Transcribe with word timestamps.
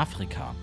Afrika. 0.00 0.54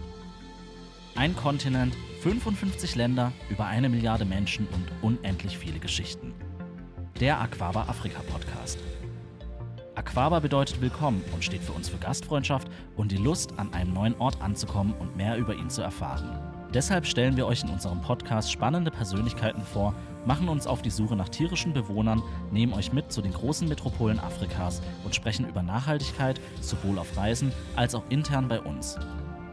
Ein 1.15 1.35
Kontinent, 1.35 1.95
55 2.23 2.95
Länder, 2.95 3.31
über 3.51 3.67
eine 3.67 3.87
Milliarde 3.87 4.25
Menschen 4.25 4.67
und 4.69 4.87
unendlich 5.03 5.59
viele 5.59 5.77
Geschichten. 5.77 6.33
Der 7.19 7.39
Aquaba 7.39 7.83
Afrika 7.83 8.19
Podcast. 8.21 8.79
Aquaba 9.93 10.39
bedeutet 10.39 10.81
willkommen 10.81 11.23
und 11.35 11.43
steht 11.43 11.61
für 11.61 11.73
uns 11.73 11.87
für 11.87 11.99
Gastfreundschaft 11.99 12.67
und 12.95 13.11
die 13.11 13.17
Lust, 13.17 13.53
an 13.57 13.71
einem 13.75 13.93
neuen 13.93 14.15
Ort 14.15 14.41
anzukommen 14.41 14.95
und 14.97 15.15
mehr 15.15 15.37
über 15.37 15.53
ihn 15.53 15.69
zu 15.69 15.83
erfahren. 15.83 16.39
Deshalb 16.73 17.05
stellen 17.05 17.37
wir 17.37 17.45
euch 17.45 17.63
in 17.63 17.69
unserem 17.69 18.01
Podcast 18.01 18.51
spannende 18.51 18.89
Persönlichkeiten 18.89 19.61
vor, 19.61 19.93
machen 20.25 20.49
uns 20.49 20.67
auf 20.67 20.81
die 20.81 20.89
Suche 20.89 21.15
nach 21.15 21.29
tierischen 21.29 21.73
Bewohnern, 21.73 22.23
nehmen 22.51 22.73
euch 22.73 22.91
mit 22.91 23.11
zu 23.11 23.21
den 23.21 23.33
großen 23.33 23.67
Metropolen 23.69 24.19
Afrikas 24.19 24.81
und 25.05 25.15
sprechen 25.15 25.47
über 25.47 25.61
Nachhaltigkeit, 25.61 26.41
sowohl 26.59 26.99
auf 26.99 27.15
Reisen 27.15 27.53
als 27.75 27.95
auch 27.95 28.03
intern 28.09 28.47
bei 28.47 28.59
uns. 28.59 28.97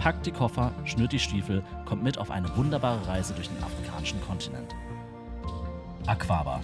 Packt 0.05 0.27
die 0.27 0.33
Koffer, 0.33 0.71
schnürt 0.85 1.13
die 1.13 1.19
Stiefel, 1.19 1.63
kommt 1.87 2.03
mit 2.03 2.19
auf 2.19 2.31
eine 2.31 2.55
wunderbare 2.59 3.09
Reise 3.09 3.33
durch 3.33 3.49
den 3.49 3.57
afrikanischen 3.63 4.21
Kontinent. 4.21 4.77
Aquaba. 6.05 6.61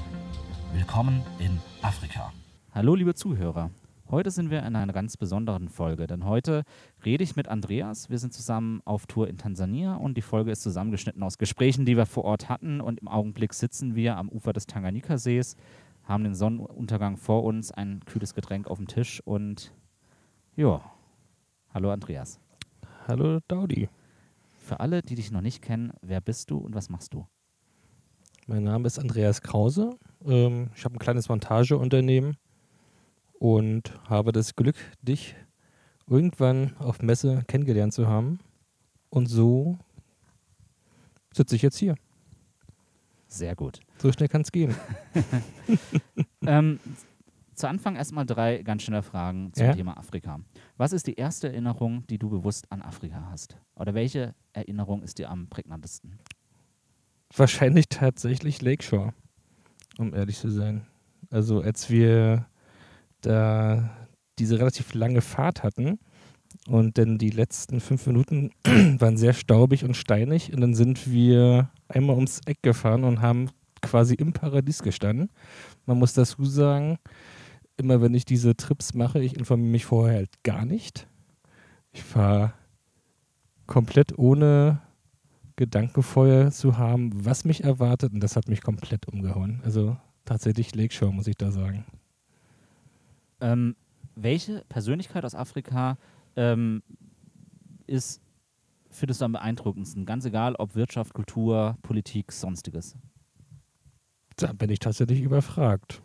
Willkommen 0.75 1.23
in 1.39 1.59
Afrika. 1.81 2.35
Hallo 2.75 2.95
liebe 2.95 3.15
Zuhörer. 3.15 3.71
Heute 4.11 4.31
sind 4.31 4.51
wir 4.51 4.63
in 4.65 4.77
einer 4.77 4.93
ganz 4.93 5.17
besonderen 5.17 5.71
Folge, 5.71 6.07
denn 6.07 6.27
heute 6.27 6.65
rede 7.03 7.25
ich 7.25 7.35
mit 7.35 7.49
Andreas. 7.49 8.11
Wir 8.11 8.19
sind 8.19 8.35
zusammen 8.35 8.83
auf 8.85 9.07
Tour 9.07 9.27
in 9.27 9.39
Tansania 9.39 9.95
und 9.95 10.19
die 10.19 10.21
Folge 10.21 10.51
ist 10.51 10.61
zusammengeschnitten 10.61 11.23
aus 11.23 11.39
Gesprächen, 11.39 11.87
die 11.87 11.97
wir 11.97 12.05
vor 12.05 12.27
Ort 12.27 12.51
hatten. 12.51 12.83
Und 12.83 13.01
im 13.01 13.09
Augenblick 13.09 13.55
sitzen 13.55 13.95
wir 13.95 14.19
am 14.19 14.29
Ufer 14.29 14.53
des 14.53 14.67
Tanganyika-Sees, 14.67 15.57
haben 16.05 16.25
den 16.25 16.35
Sonnenuntergang 16.35 17.17
vor 17.17 17.45
uns, 17.45 17.73
ein 17.73 18.01
kühles 18.05 18.35
Getränk 18.35 18.69
auf 18.69 18.77
dem 18.77 18.87
Tisch 18.87 19.23
und 19.25 19.73
ja, 20.57 20.83
hallo 21.73 21.91
Andreas. 21.91 22.39
Hallo 23.11 23.41
Daudi. 23.49 23.89
Für 24.61 24.79
alle, 24.79 25.03
die 25.03 25.17
dich 25.17 25.33
noch 25.33 25.41
nicht 25.41 25.63
kennen, 25.63 25.93
wer 26.01 26.21
bist 26.21 26.49
du 26.49 26.59
und 26.59 26.77
was 26.77 26.91
machst 26.91 27.13
du? 27.13 27.27
Mein 28.47 28.63
Name 28.63 28.87
ist 28.87 29.01
Andreas 29.01 29.43
Krause. 29.43 29.99
Ähm, 30.25 30.71
ich 30.77 30.85
habe 30.85 30.95
ein 30.95 31.01
kleines 31.01 31.29
Montageunternehmen 31.29 32.37
und 33.41 33.99
habe 34.09 34.31
das 34.31 34.55
Glück, 34.55 34.77
dich 35.03 35.35
irgendwann 36.07 36.77
auf 36.77 37.03
Messe 37.03 37.43
kennengelernt 37.49 37.95
zu 37.95 38.07
haben. 38.07 38.39
Und 39.09 39.27
so 39.27 39.77
sitze 41.35 41.57
ich 41.57 41.63
jetzt 41.63 41.79
hier. 41.79 41.97
Sehr 43.27 43.57
gut. 43.57 43.81
So 43.99 44.13
schnell 44.13 44.29
kann 44.29 44.43
es 44.43 44.53
gehen. 44.53 44.73
ähm, 46.47 46.79
zu 47.57 47.69
Anfang 47.69 47.97
erstmal 47.97 48.25
drei 48.25 48.63
ganz 48.63 48.85
schnelle 48.85 49.03
Fragen 49.03 49.53
zum 49.53 49.67
Ja? 49.67 49.75
Thema 49.75 49.97
Afrika. 49.97 50.39
Was 50.81 50.95
ist 50.95 51.07
die 51.07 51.17
erste 51.17 51.49
Erinnerung, 51.49 52.07
die 52.07 52.17
du 52.17 52.31
bewusst 52.31 52.73
an 52.73 52.81
Afrika 52.81 53.29
hast? 53.31 53.59
Oder 53.75 53.93
welche 53.93 54.35
Erinnerung 54.55 55.03
ist 55.03 55.19
dir 55.19 55.29
am 55.29 55.47
prägnantesten? 55.47 56.19
Wahrscheinlich 57.37 57.91
tatsächlich 57.91 58.63
Lakeshore, 58.63 59.13
um 59.99 60.15
ehrlich 60.15 60.39
zu 60.39 60.49
sein. 60.49 60.87
Also 61.29 61.61
als 61.61 61.91
wir 61.91 62.47
da 63.21 63.91
diese 64.39 64.59
relativ 64.59 64.95
lange 64.95 65.21
Fahrt 65.21 65.63
hatten 65.63 65.99
und 66.67 66.97
dann 66.97 67.19
die 67.19 67.29
letzten 67.29 67.81
fünf 67.81 68.07
Minuten 68.07 68.51
waren 68.65 69.19
sehr 69.19 69.35
staubig 69.35 69.85
und 69.85 69.99
steinig 69.99 70.51
und 70.55 70.63
dann 70.63 70.73
sind 70.73 71.13
wir 71.13 71.69
einmal 71.89 72.17
ums 72.17 72.41
Eck 72.47 72.63
gefahren 72.63 73.05
und 73.05 73.21
haben 73.21 73.51
quasi 73.83 74.15
im 74.15 74.33
Paradies 74.33 74.83
gestanden. 74.83 75.29
Man 75.85 75.99
muss 75.99 76.15
dazu 76.15 76.43
sagen, 76.47 76.97
immer 77.81 78.01
wenn 78.01 78.15
ich 78.15 78.25
diese 78.25 78.57
Trips 78.57 78.95
mache, 78.95 79.21
ich 79.21 79.37
informiere 79.37 79.73
mich 79.73 79.85
vorher 79.85 80.17
halt 80.17 80.43
gar 80.45 80.65
nicht. 80.65 81.09
Ich 81.93 82.03
fahre 82.03 82.53
komplett 83.67 84.19
ohne 84.19 84.81
Gedanken 85.57 86.03
vorher 86.03 86.51
zu 86.53 86.79
haben, 86.79 87.11
was 87.25 87.45
mich 87.45 87.65
erwartet 87.65 88.13
und 88.13 88.21
das 88.21 88.37
hat 88.37 88.49
mich 88.49 88.63
komplett 88.63 89.09
umgehauen. 89.09 89.61
Also 89.65 89.97
tatsächlich 90.25 90.75
Lakeshore, 90.75 91.13
muss 91.13 91.27
ich 91.27 91.37
da 91.37 91.51
sagen. 91.51 91.85
Ähm, 93.41 93.75
welche 94.15 94.65
Persönlichkeit 94.69 95.25
aus 95.25 95.35
Afrika 95.35 95.99
ähm, 96.37 96.83
ist, 97.87 98.21
findest 98.91 99.21
du 99.21 99.25
am 99.25 99.33
beeindruckendsten? 99.33 100.07
Ganz 100.07 100.25
egal, 100.25 100.55
ob 100.57 100.75
Wirtschaft, 100.75 101.15
Kultur, 101.15 101.77
Politik, 101.83 102.33
sonstiges. 102.33 102.97
Da 104.37 104.53
bin 104.53 104.71
ich 104.71 104.79
tatsächlich 104.79 105.21
überfragt. 105.21 106.03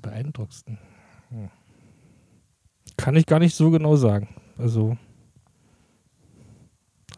Beeindruckendsten. 0.00 0.78
Hm. 1.30 1.50
Kann 2.96 3.16
ich 3.16 3.26
gar 3.26 3.38
nicht 3.38 3.54
so 3.54 3.70
genau 3.70 3.96
sagen. 3.96 4.28
Also 4.56 4.96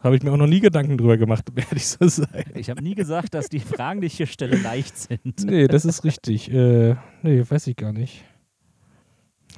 habe 0.03 0.15
ich 0.15 0.23
mir 0.23 0.31
auch 0.31 0.37
noch 0.37 0.47
nie 0.47 0.59
Gedanken 0.59 0.97
drüber 0.97 1.17
gemacht, 1.17 1.49
um 1.49 1.57
ehrlich 1.57 1.85
zu 1.85 2.09
sein. 2.09 2.45
Ich 2.55 2.69
habe 2.69 2.81
nie 2.81 2.95
gesagt, 2.95 3.33
dass 3.33 3.49
die 3.49 3.59
Fragen, 3.59 4.01
die 4.01 4.07
ich 4.07 4.17
hier 4.17 4.25
stelle, 4.25 4.57
leicht 4.57 4.97
sind. 4.97 5.45
Nee, 5.45 5.67
das 5.67 5.85
ist 5.85 6.03
richtig. 6.03 6.51
Äh, 6.51 6.95
nee, 7.21 7.43
weiß 7.47 7.67
ich 7.67 7.75
gar 7.75 7.93
nicht. 7.93 8.25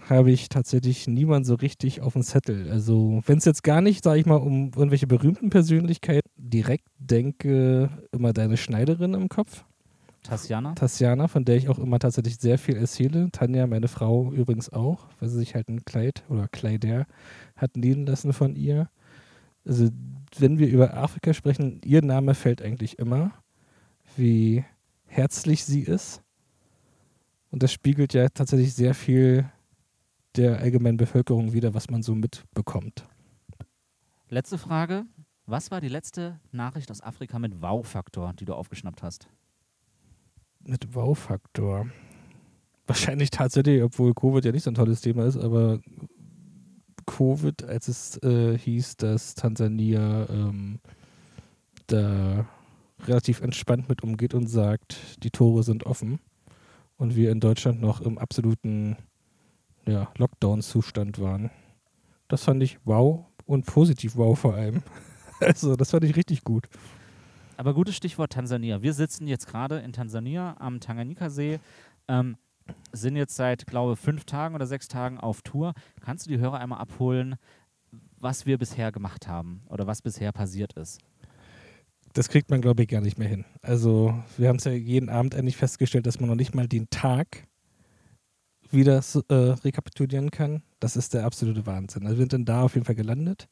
Habe 0.09 0.31
ich 0.31 0.49
tatsächlich 0.49 1.07
niemand 1.07 1.45
so 1.45 1.55
richtig 1.55 2.01
auf 2.01 2.13
dem 2.13 2.23
Zettel. 2.23 2.69
Also, 2.69 3.21
wenn 3.25 3.37
es 3.37 3.45
jetzt 3.45 3.63
gar 3.63 3.79
nicht, 3.79 4.03
sage 4.03 4.19
ich 4.19 4.25
mal, 4.25 4.35
um 4.35 4.71
irgendwelche 4.75 5.07
berühmten 5.07 5.49
Persönlichkeiten 5.49 6.29
direkt 6.35 6.87
denke, 6.97 7.89
immer 8.11 8.33
deine 8.33 8.57
Schneiderin 8.57 9.13
im 9.13 9.29
Kopf. 9.29 9.63
Tassiana? 10.23 10.73
Tassiana, 10.73 11.27
von 11.27 11.45
der 11.45 11.57
ich 11.57 11.69
auch 11.69 11.79
immer 11.79 11.99
tatsächlich 11.99 12.37
sehr 12.37 12.57
viel 12.57 12.77
erzähle. 12.77 13.29
Tanja, 13.31 13.67
meine 13.67 13.87
Frau 13.87 14.31
übrigens 14.31 14.71
auch, 14.71 15.07
weil 15.19 15.29
sie 15.29 15.37
sich 15.37 15.55
halt 15.55 15.69
ein 15.69 15.85
Kleid 15.85 16.23
oder 16.29 16.47
Kleider 16.47 17.05
hat 17.55 17.77
nähen 17.77 18.05
lassen 18.05 18.33
von 18.33 18.55
ihr. 18.55 18.89
Also, 19.65 19.89
wenn 20.37 20.57
wir 20.57 20.67
über 20.67 20.95
Afrika 20.95 21.33
sprechen, 21.33 21.81
ihr 21.83 22.01
Name 22.01 22.33
fällt 22.33 22.61
eigentlich 22.61 22.97
immer, 22.99 23.31
wie 24.15 24.65
herzlich 25.05 25.63
sie 25.63 25.81
ist. 25.81 26.21
Und 27.51 27.61
das 27.61 27.71
spiegelt 27.71 28.13
ja 28.13 28.29
tatsächlich 28.29 28.73
sehr 28.73 28.95
viel 28.95 29.45
der 30.35 30.59
allgemeinen 30.59 30.97
Bevölkerung 30.97 31.53
wider, 31.53 31.73
was 31.73 31.89
man 31.89 32.01
so 32.01 32.15
mitbekommt. 32.15 33.05
Letzte 34.29 34.57
Frage. 34.57 35.05
Was 35.45 35.71
war 35.71 35.81
die 35.81 35.89
letzte 35.89 36.39
Nachricht 36.51 36.89
aus 36.89 37.01
Afrika 37.01 37.37
mit 37.37 37.61
Wow-Faktor, 37.61 38.33
die 38.33 38.45
du 38.45 38.53
aufgeschnappt 38.53 39.03
hast? 39.03 39.27
Mit 40.65 40.95
Wow-Faktor. 40.95 41.87
Wahrscheinlich 42.87 43.29
tatsächlich, 43.29 43.81
obwohl 43.81 44.13
Covid 44.13 44.43
ja 44.43 44.51
nicht 44.51 44.63
so 44.63 44.71
ein 44.71 44.75
tolles 44.75 45.01
Thema 45.01 45.25
ist, 45.25 45.37
aber 45.37 45.79
Covid, 47.05 47.63
als 47.63 47.87
es 47.87 48.21
äh, 48.23 48.57
hieß, 48.57 48.97
dass 48.97 49.35
Tansania 49.35 50.27
ähm, 50.29 50.79
da 51.87 52.45
relativ 53.05 53.41
entspannt 53.41 53.89
mit 53.89 54.03
umgeht 54.03 54.33
und 54.33 54.47
sagt, 54.47 55.23
die 55.23 55.31
Tore 55.31 55.63
sind 55.63 55.85
offen 55.85 56.19
und 56.97 57.15
wir 57.15 57.31
in 57.31 57.39
Deutschland 57.39 57.81
noch 57.81 58.01
im 58.01 58.17
absoluten 58.17 58.97
ja, 59.85 60.11
Lockdown-Zustand 60.17 61.19
waren. 61.19 61.51
Das 62.27 62.43
fand 62.43 62.63
ich 62.63 62.79
wow 62.85 63.25
und 63.45 63.65
positiv 63.65 64.15
wow 64.15 64.37
vor 64.37 64.55
allem. 64.55 64.83
Also, 65.39 65.75
das 65.75 65.91
fand 65.91 66.05
ich 66.05 66.15
richtig 66.15 66.45
gut. 66.45 66.69
Aber 67.57 67.73
gutes 67.73 67.95
Stichwort 67.95 68.33
Tansania. 68.33 68.81
Wir 68.81 68.93
sitzen 68.93 69.27
jetzt 69.27 69.47
gerade 69.47 69.79
in 69.79 69.93
Tansania 69.93 70.55
am 70.59 70.79
Tanganyika-See, 70.79 71.59
ähm, 72.07 72.37
sind 72.91 73.15
jetzt 73.15 73.35
seit, 73.35 73.67
glaube 73.67 73.95
fünf 73.95 74.25
Tagen 74.25 74.55
oder 74.55 74.65
sechs 74.65 74.87
Tagen 74.87 75.19
auf 75.19 75.41
Tour. 75.41 75.73
Kannst 76.01 76.25
du 76.25 76.29
die 76.31 76.39
Hörer 76.39 76.59
einmal 76.59 76.79
abholen, 76.79 77.35
was 78.17 78.45
wir 78.45 78.57
bisher 78.57 78.91
gemacht 78.91 79.27
haben 79.27 79.61
oder 79.67 79.85
was 79.85 80.01
bisher 80.01 80.31
passiert 80.31 80.73
ist? 80.73 80.99
Das 82.13 82.29
kriegt 82.29 82.49
man, 82.49 82.61
glaube 82.61 82.83
ich, 82.83 82.89
gar 82.89 83.01
nicht 83.01 83.17
mehr 83.17 83.27
hin. 83.27 83.45
Also, 83.61 84.13
wir 84.37 84.47
haben 84.47 84.57
es 84.57 84.63
ja 84.65 84.71
jeden 84.71 85.09
Abend 85.09 85.33
endlich 85.33 85.57
festgestellt, 85.57 86.05
dass 86.05 86.19
man 86.19 86.29
noch 86.29 86.35
nicht 86.35 86.53
mal 86.53 86.67
den 86.67 86.89
Tag 86.89 87.47
wieder 88.69 89.03
äh, 89.29 89.33
rekapitulieren 89.33 90.29
kann. 90.29 90.61
Das 90.79 90.95
ist 90.95 91.13
der 91.13 91.25
absolute 91.25 91.65
Wahnsinn. 91.65 92.03
Also, 92.05 92.17
wir 92.17 92.23
sind 92.23 92.33
dann 92.33 92.45
da 92.45 92.61
auf 92.61 92.75
jeden 92.75 92.85
Fall 92.85 92.95
gelandet. 92.95 93.47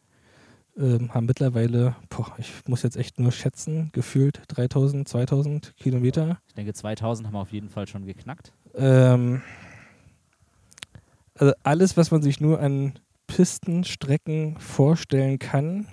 Ähm, 0.78 1.14
haben 1.14 1.26
mittlerweile, 1.26 1.96
boah, 2.10 2.34
ich 2.38 2.50
muss 2.68 2.82
jetzt 2.84 2.96
echt 2.96 3.20
nur 3.20 3.32
schätzen, 3.32 3.90
gefühlt 3.92 4.42
3000, 4.48 5.08
2000 5.08 5.76
Kilometer. 5.76 6.40
Ich 6.48 6.54
denke, 6.54 6.74
2000 6.74 7.28
haben 7.28 7.34
wir 7.34 7.42
auf 7.42 7.52
jeden 7.52 7.70
Fall 7.70 7.88
schon 7.88 8.06
geknackt. 8.06 8.54
Ähm, 8.76 9.42
also 11.36 11.54
alles, 11.64 11.98
was 11.98 12.12
man 12.12 12.22
sich 12.22 12.40
nur 12.40 12.60
an 12.60 12.94
Pistenstrecken 13.28 14.58
vorstellen 14.60 15.40
kann, 15.40 15.88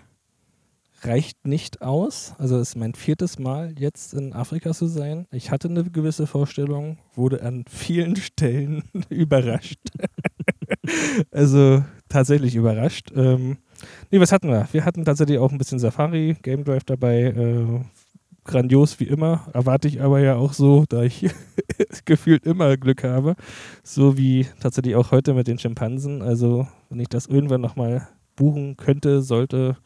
reicht 1.02 1.46
nicht 1.46 1.82
aus. 1.82 2.34
Also 2.38 2.58
es 2.58 2.70
ist 2.70 2.76
mein 2.76 2.94
viertes 2.94 3.38
Mal 3.38 3.74
jetzt 3.78 4.14
in 4.14 4.32
Afrika 4.32 4.72
zu 4.72 4.86
sein. 4.86 5.26
Ich 5.30 5.50
hatte 5.50 5.68
eine 5.68 5.84
gewisse 5.84 6.26
Vorstellung, 6.26 6.98
wurde 7.14 7.42
an 7.42 7.64
vielen 7.68 8.16
Stellen 8.16 8.84
überrascht. 9.08 9.80
also 11.30 11.84
tatsächlich 12.08 12.54
überrascht. 12.54 13.12
Ähm, 13.14 13.58
nee, 14.10 14.20
was 14.20 14.32
hatten 14.32 14.48
wir? 14.48 14.68
Wir 14.72 14.84
hatten 14.84 15.04
tatsächlich 15.04 15.38
auch 15.38 15.50
ein 15.52 15.58
bisschen 15.58 15.78
Safari, 15.78 16.36
Game 16.42 16.64
Drive 16.64 16.84
dabei. 16.84 17.22
Äh, 17.24 17.80
grandios 18.44 18.98
wie 18.98 19.04
immer. 19.04 19.46
Erwarte 19.52 19.88
ich 19.88 20.00
aber 20.00 20.20
ja 20.20 20.36
auch 20.36 20.54
so, 20.54 20.84
da 20.88 21.02
ich 21.02 21.28
gefühlt 22.06 22.46
immer 22.46 22.76
Glück 22.76 23.04
habe. 23.04 23.36
So 23.82 24.16
wie 24.16 24.46
tatsächlich 24.60 24.96
auch 24.96 25.10
heute 25.10 25.34
mit 25.34 25.46
den 25.46 25.58
Schimpansen. 25.58 26.22
Also, 26.22 26.66
wenn 26.88 27.00
ich 27.00 27.08
das 27.08 27.26
irgendwann 27.26 27.60
nochmal 27.60 28.08
buchen 28.36 28.76
könnte, 28.76 29.20
sollte, 29.22 29.76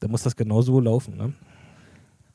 dann 0.00 0.10
muss 0.10 0.22
das 0.24 0.34
genauso 0.36 0.80
laufen. 0.80 1.16
Ne? 1.16 1.32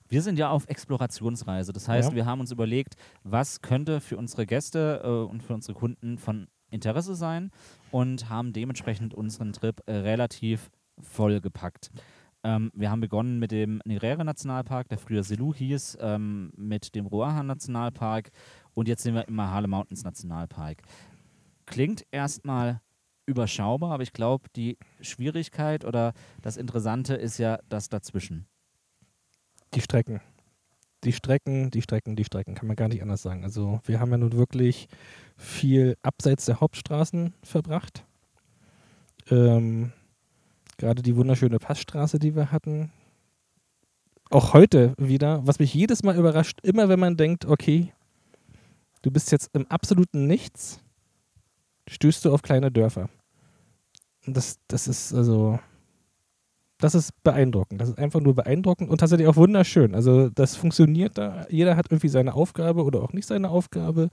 Wir 0.08 0.22
sind 0.22 0.38
ja 0.40 0.50
auf 0.50 0.68
Explorationsreise. 0.68 1.74
Das 1.74 1.88
heißt, 1.90 2.12
Ja. 2.12 2.16
wir 2.16 2.26
haben 2.26 2.40
uns 2.40 2.52
überlegt, 2.52 2.96
was 3.24 3.62
könnte 3.62 4.00
für 4.00 4.18
unsere 4.18 4.46
Gäste 4.46 5.02
äh, 5.04 5.08
und 5.30 5.44
für 5.44 5.54
unsere 5.56 5.74
Kunden 5.78 6.18
von 6.18 6.48
Interesse 6.76 7.16
sein 7.16 7.52
und 7.92 8.30
haben 8.30 8.54
dementsprechend 8.54 9.14
unseren 9.14 9.54
Trip 9.54 9.82
äh, 9.88 9.94
relativ 9.94 10.70
vollgepackt. 11.00 11.92
Ähm, 12.44 12.72
wir 12.76 12.92
haben 12.92 13.02
begonnen 13.02 13.40
mit 13.40 13.52
dem 13.52 13.82
Nerere 13.86 14.24
Nationalpark, 14.24 14.88
der 14.90 15.00
früher 15.00 15.24
Selu 15.24 15.54
hieß, 15.54 15.98
ähm, 16.00 16.52
mit 16.56 16.94
dem 16.94 17.08
Ruaha 17.08 17.42
Nationalpark 17.42 18.30
und 18.76 18.88
jetzt 18.88 19.02
sind 19.02 19.16
wir 19.16 19.28
im 19.28 19.36
Mahale 19.36 19.68
Mountains 19.68 20.04
Nationalpark. 20.04 20.84
Klingt 21.66 22.06
erstmal 22.12 22.82
überschaubar, 23.26 23.94
aber 23.94 24.04
ich 24.04 24.14
glaube, 24.14 24.50
die 24.56 24.78
Schwierigkeit 25.02 25.86
oder 25.86 26.14
das 26.44 26.58
Interessante 26.58 27.16
ist 27.16 27.40
ja 27.40 27.58
das 27.68 27.90
dazwischen. 27.90 28.46
Die 29.74 29.82
Strecken. 29.82 30.22
Die 31.04 31.14
Strecken, 31.14 31.70
die 31.70 31.82
Strecken, 31.82 32.16
die 32.16 32.24
Strecken, 32.24 32.56
kann 32.56 32.68
man 32.68 32.76
gar 32.76 32.88
nicht 32.88 33.02
anders 33.02 33.22
sagen. 33.22 33.44
Also 33.44 33.80
wir 33.86 34.00
haben 34.00 34.12
ja 34.12 34.18
nun 34.18 34.34
wirklich 34.34 34.88
viel 35.38 35.98
abseits 36.02 36.46
der 36.46 36.62
Hauptstraßen 36.62 37.34
verbracht. 37.44 38.06
Ähm, 39.30 39.92
Gerade 40.78 41.02
die 41.02 41.16
wunderschöne 41.16 41.60
Passstraße, 41.60 42.20
die 42.20 42.36
wir 42.36 42.52
hatten. 42.52 42.92
Auch 44.30 44.54
heute 44.54 44.94
wieder, 44.98 45.46
was 45.46 45.60
mich 45.60 45.74
jedes 45.74 46.04
Mal 46.04 46.18
überrascht, 46.18 46.60
immer 46.64 46.90
wenn 46.90 47.00
man 47.00 47.16
denkt, 47.16 47.46
okay, 47.46 47.94
du 49.04 49.12
bist 49.12 49.32
jetzt 49.32 49.52
im 49.54 49.68
absoluten 49.68 50.26
Nichts, 50.28 50.80
stößt 51.88 52.26
du 52.26 52.34
auf 52.34 52.42
kleine 52.42 52.72
Dörfer. 52.72 53.10
Das, 54.26 54.58
das 54.68 54.88
ist 54.88 55.14
also, 55.14 55.60
das 56.78 56.96
ist 56.96 57.12
beeindruckend. 57.24 57.80
Das 57.80 57.90
ist 57.90 57.98
einfach 57.98 58.20
nur 58.20 58.36
beeindruckend 58.36 58.90
und 58.90 59.00
tatsächlich 59.00 59.28
auch 59.28 59.38
wunderschön. 59.38 59.96
Also 59.96 60.30
das 60.30 60.56
funktioniert 60.56 61.18
da. 61.18 61.46
Jeder 61.50 61.78
hat 61.78 61.88
irgendwie 61.90 62.10
seine 62.10 62.34
Aufgabe 62.34 62.84
oder 62.84 63.02
auch 63.02 63.14
nicht 63.14 63.28
seine 63.28 63.50
Aufgabe. 63.50 64.10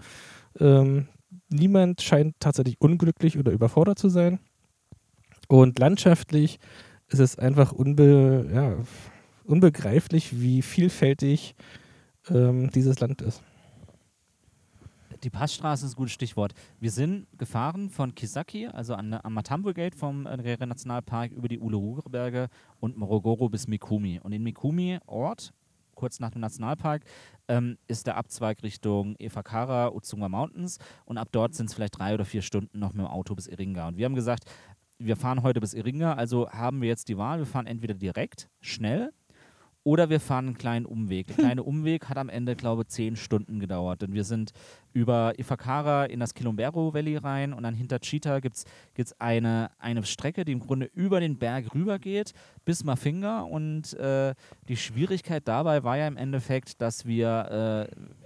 Ähm, 0.61 1.09
niemand 1.49 2.03
scheint 2.03 2.37
tatsächlich 2.39 2.81
unglücklich 2.81 3.39
oder 3.39 3.53
überfordert 3.53 3.99
zu 3.99 4.09
sein. 4.09 4.39
Und 5.49 5.79
landschaftlich 5.79 6.59
ist 7.09 7.19
es 7.19 7.39
einfach 7.39 7.73
unbe 7.73 8.49
ja, 8.53 8.77
unbegreiflich, 9.45 10.41
wie 10.41 10.63
vielfältig 10.63 11.55
ähm, 12.31 12.71
dieses 12.71 13.01
Land 13.01 13.23
ist. 13.23 13.43
Die 15.23 15.31
Passstraße 15.31 15.87
ist 15.87 15.93
ein 15.93 15.97
gutes 15.97 16.15
Stichwort. 16.15 16.53
Wir 16.81 16.91
sind 16.91 17.29
gefahren 17.39 17.91
von 17.91 18.13
Kisaki, 18.13 18.67
also 18.67 18.95
an, 18.95 19.15
am 19.15 19.35
Matambo 19.35 19.73
Gate 19.73 19.95
vom 19.95 20.27
äh, 20.27 20.31
Rere 20.31 20.67
Nationalpark, 20.67 21.31
über 21.31 21.47
die 21.47 21.61
Uluru-Berge 21.61 22.49
und 22.81 22.97
Morogoro 22.97 23.49
bis 23.49 23.69
Mikumi. 23.69 24.19
Und 24.21 24.33
in 24.33 24.43
Mikumi, 24.43 24.99
Ort, 25.07 25.55
kurz 25.95 26.19
nach 26.19 26.31
dem 26.31 26.41
Nationalpark, 26.41 27.05
ähm, 27.47 27.79
ist 27.87 28.09
der 28.09 28.17
Abzweig 28.17 28.65
Richtung 28.65 29.15
Efakara, 29.21 29.93
Uzunga 29.93 30.29
Mountains. 30.29 30.79
Und 31.05 31.19
ab 31.19 31.29
dort 31.31 31.55
sind 31.55 31.67
es 31.67 31.75
vielleicht 31.75 32.01
drei 32.01 32.15
oder 32.15 32.25
vier 32.25 32.43
Stunden 32.43 32.81
noch 32.81 32.93
mit 32.93 33.05
dem 33.05 33.07
Auto 33.07 33.37
bis 33.37 33.47
Iringa. 33.47 33.87
Und 33.87 33.99
wir 33.99 34.07
haben 34.07 34.17
gesagt, 34.17 34.51
wir 34.99 35.17
fahren 35.17 35.45
heute 35.45 35.61
bis 35.61 35.73
Iringa, 35.73 36.15
also 36.15 36.51
haben 36.51 36.81
wir 36.81 36.89
jetzt 36.89 37.09
die 37.09 37.17
Wahl, 37.17 37.39
wir 37.39 37.47
fahren 37.47 37.67
entweder 37.67 37.95
direkt, 37.95 38.49
schnell, 38.61 39.13
oder 39.85 40.11
wir 40.11 40.21
fahren 40.21 40.47
einen 40.47 40.59
kleinen 40.59 40.87
Umweg. 40.87 41.27
Der 41.29 41.37
kleine 41.37 41.63
Umweg 41.63 42.09
hat 42.09 42.17
am 42.17 42.29
Ende, 42.29 42.55
glaube 42.55 42.83
ich, 42.83 42.89
zehn 42.89 43.17
Stunden 43.17 43.59
gedauert. 43.59 44.03
Denn 44.03 44.13
wir 44.13 44.25
sind 44.25 44.53
über 44.93 45.39
Ifakara 45.39 46.05
in 46.05 46.21
das 46.21 46.35
Kilombero 46.35 46.95
Valley 46.95 47.17
rein 47.17 47.53
und 47.53 47.65
dann 47.65 47.75
hinter 47.75 47.99
Cheetah 47.99 48.41
gibt 48.41 48.65
es 48.97 49.21
eine, 49.21 49.71
eine 49.79 50.05
Strecke, 50.05 50.45
die 50.45 50.53
im 50.53 50.61
Grunde 50.61 50.89
über 50.95 51.21
den 51.21 51.39
Berg 51.39 51.75
rüber 51.75 51.99
geht 51.99 52.33
bis 52.65 52.85
Mafinga. 52.85 53.41
Und 53.43 53.95
äh, 53.95 54.35
die 54.69 54.77
Schwierigkeit 54.77 55.49
dabei 55.49 55.83
war 55.83 55.97
ja 55.97 56.07
im 56.07 56.17
Endeffekt, 56.17 56.81
dass 56.81 57.07
wir. 57.07 57.89
Äh, 57.91 58.22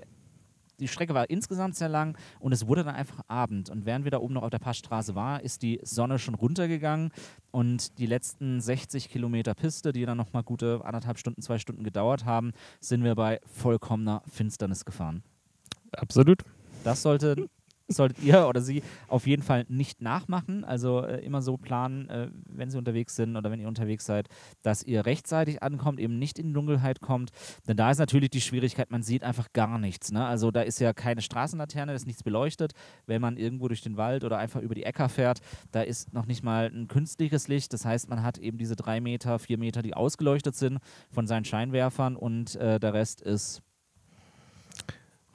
die 0.80 0.88
Strecke 0.88 1.14
war 1.14 1.30
insgesamt 1.30 1.76
sehr 1.76 1.88
lang 1.88 2.16
und 2.40 2.52
es 2.52 2.66
wurde 2.66 2.84
dann 2.84 2.94
einfach 2.94 3.22
Abend. 3.28 3.70
Und 3.70 3.86
während 3.86 4.04
wir 4.04 4.10
da 4.10 4.18
oben 4.18 4.34
noch 4.34 4.42
auf 4.42 4.50
der 4.50 4.58
Passstraße 4.58 5.14
waren, 5.14 5.40
ist 5.40 5.62
die 5.62 5.80
Sonne 5.82 6.18
schon 6.18 6.34
runtergegangen 6.34 7.10
und 7.50 7.98
die 7.98 8.06
letzten 8.06 8.60
60 8.60 9.08
Kilometer 9.08 9.54
Piste, 9.54 9.92
die 9.92 10.04
dann 10.04 10.18
nochmal 10.18 10.42
gute 10.42 10.82
anderthalb 10.84 11.18
Stunden, 11.18 11.42
zwei 11.42 11.58
Stunden 11.58 11.84
gedauert 11.84 12.24
haben, 12.24 12.52
sind 12.80 13.04
wir 13.04 13.14
bei 13.14 13.40
vollkommener 13.46 14.22
Finsternis 14.26 14.84
gefahren. 14.84 15.22
Absolut. 15.92 16.42
Das 16.84 17.02
sollte, 17.02 17.48
solltet 17.88 18.22
ihr 18.22 18.46
oder 18.48 18.60
Sie 18.60 18.82
auf 19.08 19.26
jeden 19.26 19.42
Fall 19.42 19.64
nicht 19.68 20.00
nachmachen. 20.00 20.64
Also 20.64 21.02
äh, 21.02 21.24
immer 21.24 21.42
so 21.42 21.56
planen, 21.56 22.08
äh, 22.08 22.28
wenn 22.48 22.70
Sie 22.70 22.78
unterwegs 22.78 23.16
sind 23.16 23.36
oder 23.36 23.50
wenn 23.50 23.60
ihr 23.60 23.68
unterwegs 23.68 24.04
seid, 24.04 24.28
dass 24.62 24.82
ihr 24.82 25.06
rechtzeitig 25.06 25.62
ankommt, 25.62 26.00
eben 26.00 26.18
nicht 26.18 26.38
in 26.38 26.52
Dunkelheit 26.52 27.00
kommt. 27.00 27.30
Denn 27.68 27.76
da 27.76 27.90
ist 27.90 27.98
natürlich 27.98 28.30
die 28.30 28.40
Schwierigkeit, 28.40 28.90
man 28.90 29.02
sieht 29.02 29.22
einfach 29.22 29.52
gar 29.52 29.78
nichts. 29.78 30.12
Ne? 30.12 30.24
Also 30.24 30.50
da 30.50 30.62
ist 30.62 30.80
ja 30.80 30.92
keine 30.92 31.22
Straßenlaterne, 31.22 31.92
da 31.92 31.96
ist 31.96 32.06
nichts 32.06 32.22
beleuchtet. 32.22 32.72
Wenn 33.06 33.20
man 33.20 33.36
irgendwo 33.36 33.68
durch 33.68 33.82
den 33.82 33.96
Wald 33.96 34.24
oder 34.24 34.38
einfach 34.38 34.60
über 34.60 34.74
die 34.74 34.84
Äcker 34.84 35.08
fährt, 35.08 35.40
da 35.72 35.82
ist 35.82 36.12
noch 36.12 36.26
nicht 36.26 36.42
mal 36.42 36.70
ein 36.72 36.88
künstliches 36.88 37.48
Licht. 37.48 37.72
Das 37.72 37.84
heißt, 37.84 38.08
man 38.08 38.22
hat 38.22 38.38
eben 38.38 38.58
diese 38.58 38.76
drei 38.76 39.00
Meter, 39.00 39.38
vier 39.38 39.58
Meter, 39.58 39.82
die 39.82 39.94
ausgeleuchtet 39.94 40.56
sind 40.56 40.78
von 41.10 41.26
seinen 41.26 41.44
Scheinwerfern 41.44 42.16
und 42.16 42.56
äh, 42.56 42.80
der 42.80 42.94
Rest 42.94 43.20
ist 43.20 43.62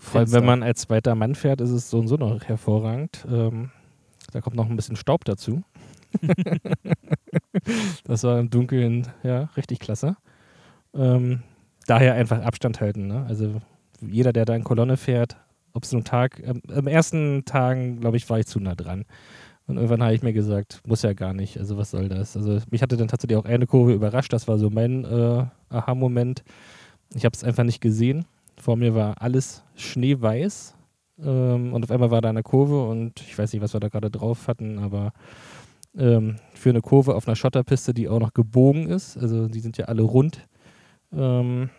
Vor 0.01 0.19
allem, 0.19 0.31
wenn 0.31 0.45
man 0.45 0.63
als 0.63 0.81
zweiter 0.81 1.13
Mann 1.13 1.36
fährt, 1.36 1.62
ist 1.62 1.69
es 1.69 1.89
so 1.89 2.00
und 2.00 2.07
so 2.07 2.15
noch 2.15 2.44
hervorragend. 2.44 3.25
Ähm, 3.31 3.69
da 4.33 4.42
kommt 4.42 4.56
noch 4.56 4.68
ein 4.68 4.75
bisschen 4.75 4.95
Staub 4.95 5.24
dazu. 5.25 5.62
das 8.03 8.24
war 8.24 8.39
im 8.39 8.50
Dunkeln 8.50 9.07
ja 9.21 9.50
richtig 9.56 9.80
klasse. 9.80 10.18
Ähm, 10.95 11.44
daher 11.86 12.15
einfach 12.15 12.42
Abstand 12.42 12.81
halten. 12.81 13.07
Ne? 13.07 13.25
Also 13.30 13.62
jeder, 14.01 14.33
der 14.33 14.45
da 14.45 14.56
in 14.56 14.63
Kolonne 14.63 14.98
fährt, 14.98 15.38
ob 15.74 15.83
es 15.83 15.92
nun 15.92 16.03
Tag, 16.03 16.42
ähm, 16.44 16.63
am 16.74 16.88
ersten 16.88 17.45
Tagen, 17.45 18.00
glaube 18.00 18.18
ich, 18.18 18.27
war 18.30 18.39
ich 18.39 18.48
zu 18.48 18.59
nah 18.59 18.75
dran. 18.75 19.06
Und 19.68 19.77
irgendwann 19.77 20.03
habe 20.03 20.15
ich 20.15 20.24
mir 20.24 20.33
gesagt, 20.33 20.81
muss 20.86 21.03
ja 21.03 21.13
gar 21.13 21.33
nicht. 21.33 21.59
Also 21.59 21.77
was 21.77 21.92
soll 21.92 22.09
das? 22.09 22.36
Also 22.36 22.59
mich 22.71 22.81
hatte 22.81 22.98
dann 22.98 23.07
tatsächlich 23.07 23.38
auch 23.38 23.45
eine 23.45 23.68
Kurve 23.68 23.94
überrascht. 23.94 24.33
Das 24.33 24.48
war 24.48 24.57
so 24.57 24.71
mein 24.71 25.06
äh, 25.06 25.45
Aha-Moment. 25.69 26.44
Ich 27.13 27.24
habe 27.24 27.36
es 27.36 27.44
einfach 27.44 27.63
nicht 27.63 27.81
gesehen. 27.81 28.25
Vor 28.62 28.75
mir 28.75 28.94
war 28.94 29.19
alles 29.19 29.63
schneeweiß 29.74 30.75
ähm, 31.18 31.74
und 31.74 31.84
auf 31.84 31.90
einmal 31.90 32.12
war 32.12 32.22
da 32.22 32.30
eine 32.30 32.44
Kurve 32.44 32.86
und 32.86 33.19
ich 33.22 33.36
weiß 33.36 33.52
nicht, 33.52 33.62
was 33.63 33.74
wir 33.74 33.80
da 33.80 33.90
gerade 33.90 34.12
drauf 34.12 34.48
hatten, 34.48 34.78
aber 34.78 35.13
ähm, 35.98 36.36
für 36.53 36.70
eine 36.70 36.82
Kurve 36.82 37.15
auf 37.15 37.27
einer 37.27 37.36
Schotterpiste, 37.36 37.91
die 37.91 38.08
auch 38.08 38.20
noch 38.20 38.36
gebogen 38.36 38.88
ist, 38.88 39.18
also 39.18 39.48
die 39.48 39.62
sind 39.62 39.80
ja 39.80 39.86
alle 39.86 40.03
rund, 40.03 40.48
ähm, 41.12 41.72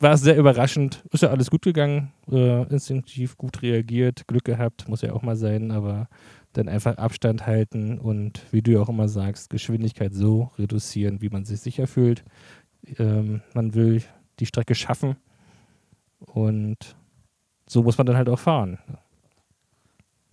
war 0.00 0.14
es 0.14 0.22
sehr 0.22 0.38
überraschend. 0.38 1.04
Ist 1.12 1.22
ja 1.22 1.28
alles 1.28 1.50
gut 1.50 1.62
gegangen, 1.62 2.14
äh, 2.30 2.62
instinktiv 2.72 3.36
gut 3.36 3.60
reagiert, 3.60 4.26
Glück 4.26 4.44
gehabt, 4.44 4.88
muss 4.88 5.02
ja 5.02 5.12
auch 5.12 5.22
mal 5.22 5.36
sein, 5.36 5.72
aber 5.72 6.08
dann 6.54 6.70
einfach 6.70 6.96
Abstand 6.96 7.46
halten 7.46 7.98
und 7.98 8.40
wie 8.50 8.62
du 8.62 8.80
auch 8.80 8.88
immer 8.88 9.08
sagst, 9.08 9.50
Geschwindigkeit 9.50 10.14
so 10.14 10.52
reduzieren, 10.58 11.20
wie 11.20 11.28
man 11.28 11.44
sich 11.44 11.60
sicher 11.60 11.86
fühlt. 11.86 12.24
Ähm, 12.98 13.42
man 13.52 13.74
will 13.74 14.02
die 14.40 14.46
Strecke 14.46 14.74
schaffen 14.74 15.16
und 16.20 16.96
so 17.66 17.82
muss 17.82 17.98
man 17.98 18.06
dann 18.06 18.16
halt 18.16 18.28
auch 18.28 18.38
fahren. 18.38 18.78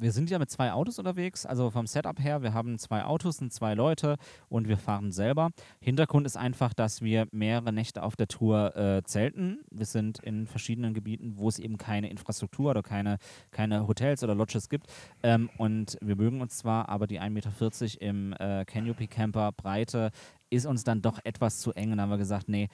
Wir 0.01 0.11
sind 0.11 0.31
ja 0.31 0.39
mit 0.39 0.49
zwei 0.49 0.71
Autos 0.71 0.97
unterwegs, 0.97 1.45
also 1.45 1.69
vom 1.69 1.85
Setup 1.85 2.19
her. 2.19 2.41
Wir 2.41 2.55
haben 2.55 2.79
zwei 2.79 3.03
Autos, 3.03 3.37
sind 3.37 3.53
zwei 3.53 3.75
Leute 3.75 4.17
und 4.49 4.67
wir 4.67 4.77
fahren 4.77 5.11
selber. 5.11 5.51
Hintergrund 5.79 6.25
ist 6.25 6.37
einfach, 6.37 6.73
dass 6.73 7.03
wir 7.03 7.27
mehrere 7.31 7.71
Nächte 7.71 8.01
auf 8.01 8.15
der 8.15 8.27
Tour 8.27 8.75
äh, 8.75 9.03
zelten. 9.03 9.59
Wir 9.69 9.85
sind 9.85 10.17
in 10.17 10.47
verschiedenen 10.47 10.95
Gebieten, 10.95 11.33
wo 11.35 11.47
es 11.47 11.59
eben 11.59 11.77
keine 11.77 12.09
Infrastruktur 12.09 12.71
oder 12.71 12.81
keine, 12.81 13.19
keine 13.51 13.87
Hotels 13.87 14.23
oder 14.23 14.33
Lodges 14.33 14.69
gibt. 14.69 14.87
Ähm, 15.21 15.51
und 15.59 15.99
wir 16.01 16.15
mögen 16.15 16.41
uns 16.41 16.57
zwar, 16.57 16.89
aber 16.89 17.05
die 17.05 17.21
1,40 17.21 17.29
Meter 17.29 18.01
im 18.01 18.33
äh, 18.39 18.65
Canopy 18.65 19.05
Camper 19.05 19.51
Breite 19.51 20.09
ist 20.49 20.65
uns 20.65 20.83
dann 20.83 21.03
doch 21.03 21.19
etwas 21.23 21.59
zu 21.59 21.73
eng. 21.73 21.91
Und 21.91 21.97
dann 21.97 22.01
haben 22.01 22.09
wir 22.09 22.17
gesagt, 22.17 22.49
nee, 22.49 22.69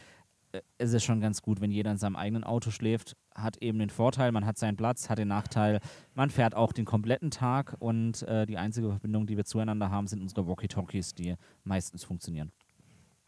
äh, 0.51 0.61
es 0.77 0.93
ist 0.93 1.03
schon 1.03 1.21
ganz 1.21 1.41
gut, 1.41 1.61
wenn 1.61 1.71
jeder 1.71 1.91
in 1.91 1.97
seinem 1.97 2.15
eigenen 2.15 2.43
Auto 2.43 2.71
schläft. 2.71 3.15
Hat 3.35 3.57
eben 3.61 3.79
den 3.79 3.89
Vorteil, 3.89 4.31
man 4.31 4.45
hat 4.45 4.57
seinen 4.57 4.77
Platz, 4.77 5.09
hat 5.09 5.17
den 5.17 5.27
Nachteil, 5.27 5.79
man 6.15 6.29
fährt 6.29 6.55
auch 6.55 6.73
den 6.73 6.85
kompletten 6.85 7.31
Tag 7.31 7.75
und 7.79 8.23
äh, 8.23 8.45
die 8.45 8.57
einzige 8.57 8.89
Verbindung, 8.89 9.27
die 9.27 9.37
wir 9.37 9.45
zueinander 9.45 9.91
haben, 9.91 10.07
sind 10.07 10.21
unsere 10.21 10.47
Walkie-Talkies, 10.47 11.13
die 11.13 11.35
meistens 11.63 12.03
funktionieren. 12.03 12.51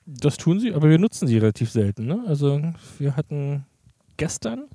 Das 0.05 0.37
tun 0.37 0.59
sie, 0.59 0.73
aber 0.73 0.89
wir 0.89 0.97
nutzen 0.97 1.27
sie 1.27 1.37
relativ 1.37 1.69
selten. 1.69 2.07
Ne? 2.07 2.23
Also 2.25 2.61
wir 2.97 3.15
hatten 3.15 3.65
gestern 4.17 4.67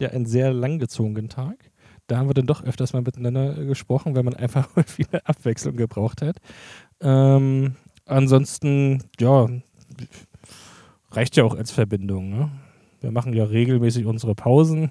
ja 0.00 0.08
einen 0.10 0.26
sehr 0.26 0.52
langgezogenen 0.52 1.28
Tag. 1.28 1.70
Da 2.06 2.16
haben 2.16 2.28
wir 2.28 2.34
dann 2.34 2.46
doch 2.46 2.64
öfters 2.64 2.94
mal 2.94 3.02
miteinander 3.02 3.64
gesprochen, 3.64 4.16
weil 4.16 4.22
man 4.22 4.34
einfach 4.34 4.68
mal 4.76 4.84
viele 4.84 5.24
Abwechslung 5.26 5.76
gebraucht 5.76 6.22
hat. 6.22 6.38
Ähm, 7.00 7.76
ansonsten, 8.06 9.02
ja, 9.20 9.48
reicht 11.10 11.36
ja 11.36 11.44
auch 11.44 11.54
als 11.54 11.70
Verbindung. 11.70 12.30
Ne? 12.30 12.50
Wir 13.00 13.10
machen 13.10 13.32
ja 13.32 13.44
regelmäßig 13.44 14.06
unsere 14.06 14.34
Pausen 14.34 14.90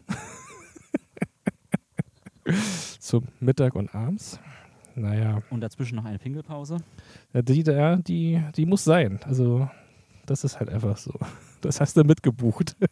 zum 3.00 3.26
Mittag 3.40 3.76
und 3.76 3.94
abends. 3.94 4.40
naja. 4.96 5.42
Und 5.50 5.62
dazwischen 5.62 5.96
noch 5.96 6.06
eine 6.06 6.20
Pinkelpause. 6.20 6.78
Ja, 7.34 7.42
die, 7.42 7.62
ja, 7.62 7.96
die, 7.98 8.42
die 8.56 8.66
muss 8.66 8.84
sein. 8.84 9.20
Also, 9.26 9.70
das 10.26 10.44
ist 10.44 10.60
halt 10.60 10.70
einfach 10.70 10.98
so. 10.98 11.14
Das 11.62 11.82
hast 11.82 11.98
du 11.98 12.04
mitgebucht. 12.04 12.76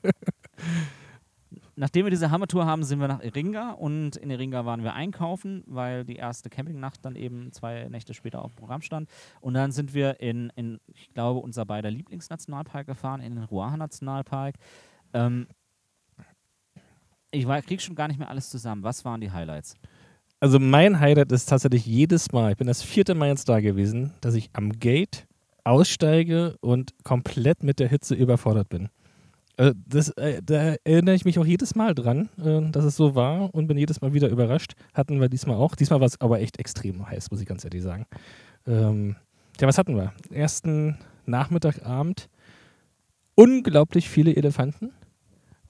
Nachdem 1.78 2.06
wir 2.06 2.10
diese 2.10 2.32
Hammertour 2.32 2.66
haben, 2.66 2.84
sind 2.84 3.00
wir 3.00 3.10
nach 3.10 3.22
Iringa 3.22 3.72
und 3.72 4.16
in 4.16 4.30
Iringa 4.30 4.66
waren 4.66 4.84
wir 4.84 4.94
einkaufen, 4.94 5.64
weil 5.68 6.06
die 6.06 6.16
erste 6.16 6.50
Campingnacht 6.50 7.04
dann 7.04 7.18
eben 7.18 7.52
zwei 7.52 7.90
Nächte 7.90 8.14
später 8.14 8.44
auf 8.44 8.54
dem 8.54 8.56
Programm 8.56 8.82
stand. 8.82 9.10
Und 9.42 9.56
dann 9.56 9.72
sind 9.72 9.94
wir 9.94 10.22
in, 10.22 10.52
in 10.56 10.80
ich 10.88 11.14
glaube, 11.14 11.42
unser 11.42 11.66
beider 11.66 11.92
Lieblingsnationalpark 11.92 12.88
gefahren, 12.88 13.20
in 13.20 13.36
den 13.36 13.44
Ruaha-Nationalpark. 13.44 14.56
Ähm, 15.14 15.48
ich 17.32 17.46
war, 17.46 17.62
krieg 17.62 17.82
schon 17.82 17.96
gar 17.96 18.08
nicht 18.08 18.20
mehr 18.20 18.30
alles 18.30 18.50
zusammen. 18.50 18.84
Was 18.84 19.04
waren 19.04 19.20
die 19.20 19.32
Highlights? 19.32 19.76
Also 20.40 20.60
mein 20.60 21.00
Highlight 21.00 21.32
ist 21.34 21.48
tatsächlich 21.48 21.86
jedes 21.86 22.32
Mal, 22.32 22.52
ich 22.52 22.58
bin 22.58 22.68
das 22.68 22.84
vierte 22.84 23.16
Mal 23.16 23.30
jetzt 23.30 23.50
da 23.50 23.60
gewesen, 23.60 24.14
dass 24.22 24.36
ich 24.36 24.50
am 24.54 24.72
Gate 24.80 25.28
aussteige 25.66 26.56
und 26.62 26.94
komplett 27.04 27.64
mit 27.64 27.80
der 27.80 27.90
Hitze 27.90 28.16
überfordert 28.16 28.70
bin. 28.70 28.90
Äh, 29.58 29.74
das, 29.88 30.10
äh, 30.10 30.42
da 30.44 30.76
erinnere 30.84 31.16
ich 31.16 31.26
mich 31.26 31.40
auch 31.40 31.46
jedes 31.46 31.76
Mal 31.76 31.96
dran, 31.96 32.30
äh, 32.44 32.70
dass 32.72 32.86
es 32.86 32.96
so 32.96 33.16
war 33.16 33.54
und 33.54 33.68
bin 33.68 33.78
jedes 33.78 34.02
Mal 34.02 34.14
wieder 34.14 34.30
überrascht. 34.30 34.74
Hatten 34.94 35.22
wir 35.22 35.30
diesmal 35.30 35.56
auch. 35.56 35.76
Diesmal 35.76 36.00
war 36.00 36.08
es 36.08 36.20
aber 36.20 36.42
echt 36.42 36.60
extrem 36.60 37.08
heiß, 37.08 37.32
muss 37.32 37.42
ich 37.42 37.48
ganz 37.48 37.64
ehrlich 37.64 37.84
sagen. 37.84 38.06
Ähm, 38.68 39.16
ja, 39.60 39.68
was 39.68 39.78
hatten 39.78 39.96
wir? 39.96 40.14
Ersten 40.32 40.98
Nachmittagabend 41.26 42.30
unglaublich 43.36 44.10
viele 44.10 44.36
Elefanten. 44.36 44.92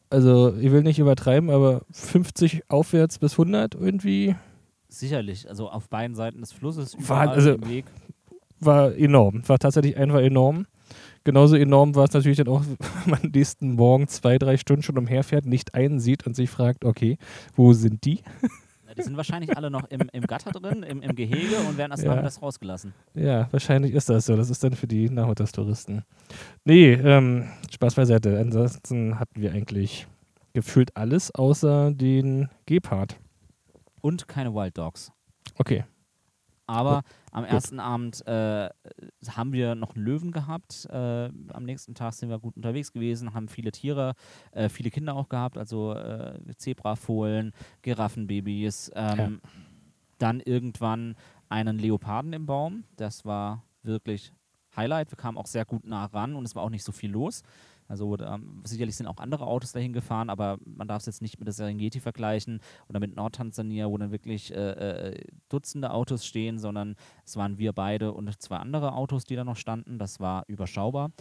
Also, 0.10 0.56
ich 0.56 0.72
will 0.72 0.84
nicht 0.84 1.00
übertreiben, 1.00 1.50
aber 1.50 1.82
50 1.92 2.70
aufwärts 2.70 3.20
bis 3.20 3.34
100 3.34 3.75
irgendwie. 3.75 4.36
Sicherlich, 4.88 5.50
also 5.50 5.70
auf 5.70 5.89
beiden 5.89 6.15
Seiten 6.15 6.42
des 6.42 6.54
Flusses, 6.54 6.96
war, 7.00 7.30
also. 7.30 7.58
War 8.60 8.96
enorm, 8.96 9.48
war 9.48 9.60
tatsächlich 9.60 9.98
einfach 9.98 10.20
enorm. 10.22 10.68
Genauso 11.25 11.55
enorm 11.55 11.96
war 11.96 12.05
es 12.05 12.13
natürlich 12.13 12.38
dann 12.38 12.48
auch, 12.48 12.63
wenn 13.05 13.12
man 13.12 13.32
nächsten 13.34 13.74
Morgen 13.74 14.08
zwei, 14.08 14.38
drei 14.38 14.55
Stunden 14.55 14.84
schon 14.84 14.98
umherfährt, 14.98 15.46
nicht 15.46 15.75
einen 15.75 16.00
sieht 16.00 16.25
und 16.25 16.36
sich 16.36 16.50
fragt, 16.50 16.86
okay, 16.86 17.17
wo 17.55 17.74
sind 17.74 18.05
die? 18.05 18.22
Die 18.96 19.01
sind 19.01 19.17
wahrscheinlich 19.17 19.58
alle 19.58 19.70
noch 19.70 19.89
im, 19.89 20.08
im 20.13 20.24
Gatter 20.25 20.51
drin, 20.51 20.84
im, 20.84 21.01
im 21.01 21.15
Gehege 21.15 21.58
und 21.67 21.77
werden 21.77 21.91
erst 21.91 22.03
ja. 22.03 22.10
nachmittags 22.10 22.41
rausgelassen. 22.41 22.94
Ja, 23.13 23.51
wahrscheinlich 23.51 23.94
ist 23.94 24.08
das 24.08 24.25
so. 24.25 24.38
Das 24.38 24.50
ist 24.50 24.63
dann 24.63 24.74
für 24.74 24.88
die 24.88 25.10
Nachmittagstouristen. 25.10 26.03
Nee, 26.63 26.94
ähm, 26.94 27.50
Spaß 27.74 27.96
beiseite. 27.96 28.39
Ansonsten 28.39 29.20
hatten 29.20 29.41
wir 29.41 29.51
eigentlich 29.51 30.08
gefühlt 30.53 30.96
alles 30.96 31.34
außer 31.36 31.91
den 31.91 32.48
Gepard. 32.67 33.17
Und 34.00 34.29
keine 34.29 34.53
Wild 34.53 34.77
Dogs. 34.77 35.12
Okay. 35.58 35.84
Aber 36.67 37.01
am 37.36 37.44
ersten 37.44 37.82
Abend 37.82 38.25
äh, 38.27 38.70
haben 39.27 39.51
wir 39.51 39.75
noch 39.75 39.96
einen 39.96 40.06
Löwen 40.06 40.32
gehabt. 40.32 40.88
Äh, 40.89 41.30
am 41.50 41.63
nächsten 41.63 41.94
Tag 41.94 42.13
sind 42.13 42.30
wir 42.30 42.39
gut 42.39 42.56
unterwegs 42.56 42.94
gewesen, 42.94 43.34
haben 43.34 43.50
viele 43.50 43.74
Tiere, 43.74 44.13
äh, 44.51 44.70
viele 44.70 44.89
Kinder 44.89 45.18
auch 45.18 45.27
gehabt, 45.27 45.58
also 45.58 45.94
äh, 45.94 46.39
Zebrafohlen, 46.56 47.51
Giraffenbabys. 47.82 48.89
Ähm, 48.96 49.42
ja. 49.44 49.50
Dann 50.18 50.39
irgendwann 50.39 51.15
einen 51.50 51.77
Leoparden 51.77 52.32
im 52.32 52.46
Baum. 52.46 52.86
Das 52.96 53.25
war 53.25 53.63
wirklich 53.84 54.32
Highlight. 54.77 55.12
Wir 55.12 55.18
kamen 55.18 55.38
auch 55.38 55.48
sehr 55.48 55.65
gut 55.65 55.86
nah 55.86 56.06
ran 56.06 56.36
und 56.36 56.46
es 56.46 56.56
war 56.56 56.63
auch 56.63 56.70
nicht 56.70 56.86
so 56.86 56.94
viel 56.94 57.12
los. 57.12 57.44
Also 57.88 58.18
ähm, 58.18 58.62
sicherlich 58.63 58.96
sind 58.96 59.08
auch 59.08 59.18
andere 59.18 59.46
Autos 59.46 59.72
dahin 59.72 59.94
gefahren, 59.94 60.30
aber 60.30 60.58
man 60.65 60.88
darf 60.88 61.01
es 61.01 61.06
jetzt 61.06 61.22
nicht 61.22 61.39
mit 61.39 61.48
der 61.48 61.54
Serengeti 61.54 62.00
vergleichen 62.00 62.60
oder 62.88 63.00
mit 63.00 63.15
Nordtansania, 63.15 63.88
wo 63.88 63.98
dann 63.98 64.12
wirklich 64.12 64.54
äh, 64.54 65.12
äh, 65.12 65.27
Dutzende 65.50 65.92
Autos 65.92 66.25
stehen, 66.25 66.58
sondern 66.58 66.96
es 67.25 67.38
waren 67.38 67.58
wir 67.58 67.74
beide 67.74 68.12
und 68.13 68.42
zwei 68.42 68.58
andere 68.58 68.94
Autos, 68.94 69.24
die 69.24 69.36
da 69.36 69.44
noch 69.44 69.58
standen. 69.58 70.00
Das 70.00 70.20
war 70.20 70.44
überschaubar. 70.48 71.12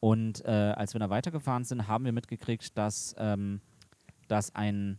Und 0.00 0.44
äh, 0.44 0.50
als 0.50 0.94
wir 0.94 0.98
da 0.98 1.10
weitergefahren 1.10 1.64
sind, 1.64 1.88
haben 1.88 2.04
wir 2.04 2.12
mitgekriegt, 2.12 2.76
dass, 2.76 3.14
ähm, 3.18 3.60
dass 4.28 4.54
ein 4.54 4.98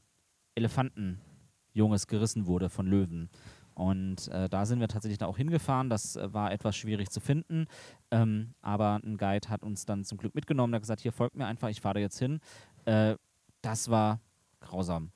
Elefantenjunges 0.55 2.07
gerissen 2.07 2.45
wurde 2.47 2.69
von 2.69 2.87
Löwen. 2.87 3.29
Und 3.75 4.29
äh, 4.29 4.47
da 4.49 4.65
sind 4.65 4.79
wir 4.79 4.87
tatsächlich 4.87 5.17
da 5.17 5.27
auch 5.27 5.37
hingefahren. 5.37 5.89
Das 5.89 6.15
äh, 6.15 6.33
war 6.33 6.51
etwas 6.51 6.75
schwierig 6.75 7.09
zu 7.09 7.19
finden. 7.19 7.67
Ähm, 8.09 8.53
aber 8.61 9.01
ein 9.03 9.17
Guide 9.17 9.49
hat 9.49 9.63
uns 9.63 9.85
dann 9.85 10.05
zum 10.05 10.17
Glück 10.17 10.33
mitgenommen. 10.33 10.71
Der 10.71 10.77
hat 10.77 10.83
gesagt: 10.83 11.01
Hier 11.01 11.11
folgt 11.11 11.35
mir 11.35 11.45
einfach, 11.45 11.69
ich 11.69 11.81
fahre 11.81 11.95
da 11.95 11.99
jetzt 11.99 12.17
hin. 12.17 12.39
Äh, 12.85 13.15
das 13.61 13.89
war 13.89 14.21
grausam. 14.61 15.11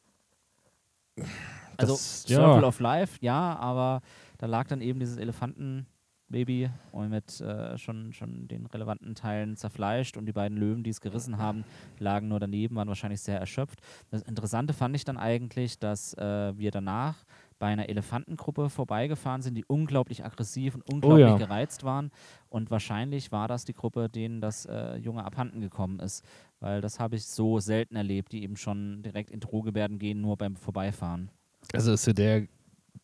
Also, 1.78 1.94
das, 1.94 2.24
Circle 2.24 2.62
ja. 2.62 2.68
of 2.68 2.80
Life, 2.80 3.18
ja, 3.22 3.56
aber 3.56 4.02
da 4.38 4.48
lag 4.48 4.68
dann 4.68 4.82
eben 4.82 5.00
dieses 5.00 5.18
Elefantenbaby 5.18 6.70
und 6.92 7.10
mit 7.10 7.40
äh, 7.40 7.78
schon, 7.78 8.12
schon 8.12 8.48
den 8.48 8.66
relevanten 8.66 9.16
Teilen 9.16 9.56
zerfleischt 9.56 10.18
und 10.18 10.26
die 10.26 10.34
beiden 10.34 10.58
Löwen, 10.58 10.84
die 10.84 10.90
es 10.90 11.00
gerissen 11.00 11.38
haben, 11.38 11.64
lagen 11.98 12.28
nur 12.28 12.40
daneben, 12.40 12.76
waren 12.76 12.90
wahrscheinlich 12.90 13.22
sehr 13.22 13.40
erschöpft. 13.40 13.80
Das 14.12 14.22
Interessante 14.24 14.74
fand 14.74 14.96
ich 14.96 15.06
dann 15.06 15.18
eigentlich, 15.18 15.80
dass 15.80 16.14
äh, 16.16 16.58
wir 16.58 16.72
danach 16.72 17.24
bei 17.60 17.68
einer 17.68 17.90
Elefantengruppe 17.90 18.70
vorbeigefahren 18.70 19.42
sind, 19.42 19.56
die 19.56 19.66
unglaublich 19.66 20.26
aggressiv 20.26 20.76
und 20.76 20.92
unglaublich 20.92 21.26
oh 21.28 21.30
ja. 21.32 21.38
gereizt 21.38 21.84
waren. 21.84 22.12
Und 22.50 22.72
wahrscheinlich 22.72 23.32
war 23.32 23.48
das 23.48 23.66
die 23.66 23.74
Gruppe, 23.74 24.10
denen 24.10 24.42
das 24.42 24.66
äh, 24.66 24.96
Junge 24.96 25.26
abhanden 25.26 25.60
gekommen 25.60 26.00
ist. 26.00 26.24
Weil 26.62 26.82
das 26.82 27.00
habe 27.00 27.16
ich 27.16 27.26
so 27.26 27.60
selten 27.60 27.96
erlebt, 27.96 28.32
die 28.32 28.44
eben 28.44 28.56
schon 28.56 29.04
direkt 29.04 29.30
in 29.30 29.40
Drohgebärden 29.40 30.00
gehen, 30.00 30.22
nur 30.22 30.38
beim 30.38 30.56
Vorbeifahren. 30.56 31.30
Also 31.74 31.96
zu 31.96 32.14
der 32.14 32.48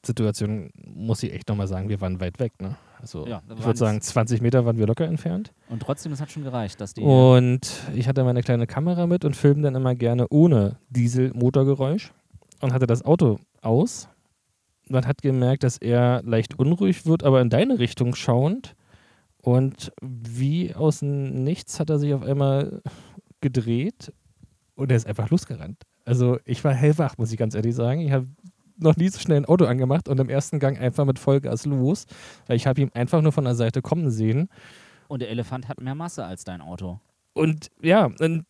Situation 0.06 0.72
muss 0.76 1.22
ich 1.24 1.34
echt 1.34 1.50
nochmal 1.50 1.68
sagen, 1.68 1.90
wir 1.90 2.00
waren 2.02 2.20
weit 2.20 2.40
weg. 2.40 2.54
Ne? 2.62 2.76
Also 3.00 3.28
ja, 3.28 3.42
ich 3.58 3.66
würde 3.66 3.78
sagen, 3.78 4.02
20 4.02 4.42
Meter 4.42 4.66
waren 4.66 4.78
wir 4.78 4.88
locker 4.88 5.06
entfernt. 5.06 5.54
Und 5.70 5.82
trotzdem, 5.82 6.12
es 6.12 6.22
hat 6.22 6.32
schon 6.32 6.44
gereicht, 6.44 6.80
dass 6.80 6.94
die. 6.94 7.02
Und 7.02 7.72
ich 7.94 8.08
hatte 8.08 8.24
meine 8.24 8.42
kleine 8.42 8.68
Kamera 8.68 9.08
mit 9.08 9.26
und 9.26 9.36
filme 9.36 9.62
dann 9.62 9.76
immer 9.76 9.96
gerne 9.96 10.28
ohne 10.30 10.78
Dieselmotorgeräusch 10.90 12.14
und 12.62 12.74
hatte 12.74 12.88
das 12.88 13.04
Auto 13.04 13.40
aus 13.62 14.08
man 14.90 15.06
hat 15.06 15.22
gemerkt, 15.22 15.64
dass 15.64 15.78
er 15.78 16.22
leicht 16.24 16.58
unruhig 16.60 17.06
wird, 17.06 17.24
aber 17.24 17.42
in 17.42 17.50
deine 17.50 17.80
Richtung 17.80 18.16
schauend. 18.16 18.76
Und 19.42 19.92
wie 20.02 20.74
aus 20.74 21.00
dem 21.00 21.44
Nichts 21.44 21.80
hat 21.80 21.90
er 21.90 22.00
sich 22.00 22.14
auf 22.14 22.24
einmal 22.24 22.82
gedreht 23.42 24.12
und 24.76 24.92
er 24.92 24.98
ist 24.98 25.08
einfach 25.08 25.30
losgerannt. 25.30 25.84
Also 26.04 26.40
ich 26.46 26.64
war 26.64 26.74
hellwach, 26.74 27.18
muss 27.18 27.32
ich 27.32 27.38
ganz 27.38 27.56
ehrlich 27.56 27.76
sagen. 27.76 28.02
Ich 28.02 28.12
habe 28.12 28.28
noch 28.78 28.96
nie 28.98 29.10
so 29.10 29.20
schnell 29.20 29.38
ein 29.38 29.46
Auto 29.46 29.66
angemacht 29.66 30.08
und 30.08 30.20
im 30.20 30.30
ersten 30.30 30.60
Gang 30.60 30.80
einfach 30.80 31.06
mit 31.06 31.20
Vollgas 31.20 31.66
los, 31.66 32.06
weil 32.48 32.58
ich 32.58 32.68
habe 32.68 32.82
ihn 32.82 32.92
einfach 32.94 33.22
nur 33.22 33.32
von 33.32 33.46
der 33.46 33.56
Seite 33.56 33.82
kommen 33.82 34.10
sehen. 34.10 34.50
Und 35.08 35.22
der 35.22 35.30
Elefant 35.30 35.68
hat 35.68 35.80
mehr 35.80 35.96
Masse 35.96 36.26
als 36.26 36.44
dein 36.44 36.62
Auto. 36.62 37.00
Und 37.34 37.70
ja, 37.82 38.06
und 38.06 38.46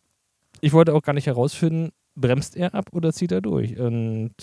ich 0.60 0.72
wollte 0.72 0.94
auch 0.94 1.02
gar 1.02 1.12
nicht 1.12 1.26
herausfinden, 1.26 1.90
bremst 2.14 2.56
er 2.56 2.74
ab 2.74 2.86
oder 2.92 3.12
zieht 3.12 3.32
er 3.32 3.40
durch? 3.40 3.78
Und 3.78 4.34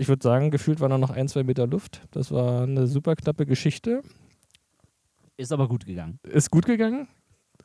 ich 0.00 0.08
würde 0.08 0.22
sagen, 0.22 0.50
gefühlt 0.50 0.80
war 0.80 0.88
noch 0.88 1.10
ein, 1.10 1.28
zwei 1.28 1.42
Meter 1.42 1.66
Luft. 1.66 2.00
Das 2.12 2.32
war 2.32 2.62
eine 2.62 2.86
super 2.86 3.16
knappe 3.16 3.44
Geschichte. 3.44 4.00
Ist 5.36 5.52
aber 5.52 5.68
gut 5.68 5.84
gegangen. 5.84 6.18
Ist 6.22 6.50
gut 6.50 6.64
gegangen. 6.64 7.06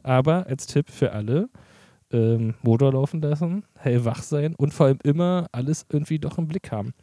Aber 0.03 0.45
als 0.45 0.67
Tipp 0.67 0.89
für 0.89 1.13
alle, 1.13 1.49
ähm, 2.11 2.55
Motor 2.61 2.91
laufen 2.91 3.21
lassen, 3.21 3.63
hellwach 3.77 4.21
sein 4.21 4.53
und 4.53 4.73
vor 4.73 4.87
allem 4.87 4.99
immer 5.03 5.47
alles 5.53 5.85
irgendwie 5.89 6.19
doch 6.19 6.37
im 6.37 6.49
Blick 6.49 6.73
haben. 6.73 6.93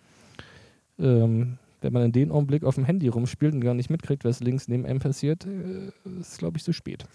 Ähm, 0.99 1.57
wenn 1.81 1.95
man 1.95 2.05
in 2.05 2.13
dem 2.13 2.31
Augenblick 2.31 2.63
auf 2.63 2.75
dem 2.75 2.85
Handy 2.85 3.09
rumspielt 3.09 3.55
und 3.55 3.63
gar 3.63 3.73
nicht 3.73 3.89
mitkriegt, 3.89 4.27
was 4.27 4.41
links 4.41 4.69
neben 4.69 4.85
einem 4.85 5.01
passiert, 5.01 5.47
äh, 5.47 5.93
ist, 6.21 6.39
glaube 6.41 6.59
ich, 6.59 6.63
zu 6.63 6.75
spät. 6.75 7.07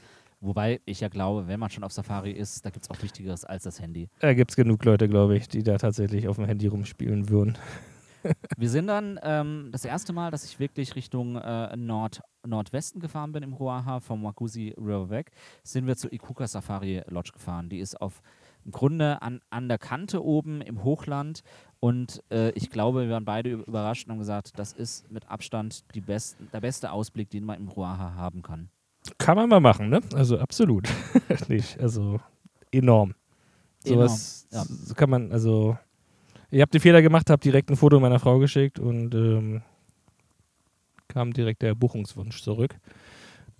Wobei 0.41 0.81
ich 0.86 1.01
ja 1.01 1.09
glaube, 1.09 1.47
wenn 1.47 1.59
man 1.59 1.69
schon 1.69 1.83
auf 1.83 1.91
Safari 1.91 2.31
ist, 2.31 2.65
da 2.65 2.71
gibt 2.71 2.86
es 2.86 2.89
auch 2.89 3.03
Wichtigeres 3.03 3.45
als 3.45 3.63
das 3.63 3.79
Handy. 3.79 4.09
Da 4.21 4.33
gibt 4.33 4.50
es 4.50 4.57
genug 4.57 4.83
Leute, 4.86 5.07
glaube 5.07 5.38
ich, 5.38 5.47
die 5.47 5.62
da 5.62 5.77
tatsächlich 5.77 6.27
auf 6.27 6.38
dem 6.38 6.45
Handy 6.45 6.65
rumspielen 6.65 7.29
würden. 7.29 7.59
Wir 8.57 8.69
sind 8.69 8.88
dann 8.88 9.19
ähm, 9.24 9.69
das 9.72 9.86
erste 9.86 10.13
Mal, 10.13 10.31
dass 10.31 10.46
ich 10.46 10.60
wirklich 10.60 10.96
Richtung 10.96 11.36
äh, 11.36 11.75
Nord 11.75 12.22
Nordwesten 12.46 13.01
gefahren 13.01 13.34
bin 13.34 13.43
im 13.43 13.53
Ruaha, 13.53 14.00
vom 14.00 14.24
Wakusi 14.24 14.74
River 14.77 15.10
weg, 15.10 15.31
sind 15.63 15.86
wir 15.86 15.98
zur 15.98 16.13
Ikuka 16.13 16.48
Safari 16.48 17.03
Lodge 17.10 17.31
gefahren. 17.34 17.69
Die 17.69 17.79
ist 17.79 18.00
auf 18.00 18.22
im 18.65 18.72
Grunde 18.72 19.22
an, 19.22 19.39
an 19.50 19.69
der 19.69 19.77
Kante 19.77 20.24
oben 20.24 20.62
im 20.62 20.84
Hochland 20.84 21.41
und 21.79 22.22
äh, 22.31 22.51
ich 22.51 22.69
glaube, 22.69 23.03
wir 23.03 23.10
waren 23.12 23.25
beide 23.25 23.51
überrascht 23.51 24.07
und 24.07 24.12
haben 24.12 24.19
gesagt, 24.19 24.57
das 24.57 24.74
ist 24.74 25.10
mit 25.10 25.29
Abstand 25.29 25.84
die 25.96 26.01
best, 26.01 26.38
der 26.51 26.60
beste 26.60 26.91
Ausblick, 26.91 27.29
den 27.29 27.46
man 27.46 27.60
im 27.60 27.69
Ruaha 27.69 28.15
haben 28.15 28.41
kann. 28.41 28.69
Kann 29.17 29.38
man 29.38 29.48
mal 29.48 29.62
machen, 29.62 29.89
ne? 29.89 30.01
Also 30.13 30.38
absolut. 30.38 30.89
Nicht, 31.48 31.79
also 31.79 32.19
enorm. 32.72 33.13
Sowas 33.79 34.48
enorm, 34.51 34.67
ja. 34.88 34.93
kann 34.96 35.10
man, 35.10 35.31
also 35.31 35.77
ich 36.50 36.62
habe 36.62 36.72
den 36.72 36.82
Fehler 36.82 37.01
gemacht, 37.01 37.30
habe 37.30 37.42
direkt 37.42 37.70
ein 37.70 37.75
Foto 37.75 38.00
meiner 38.00 38.20
Frau 38.20 38.39
geschickt 38.39 38.80
und 38.80 39.13
ähm, 39.13 39.62
kam 41.08 41.34
direkt 41.34 41.62
der 41.62 41.75
Buchungswunsch 41.75 42.42
zurück. 42.42 42.75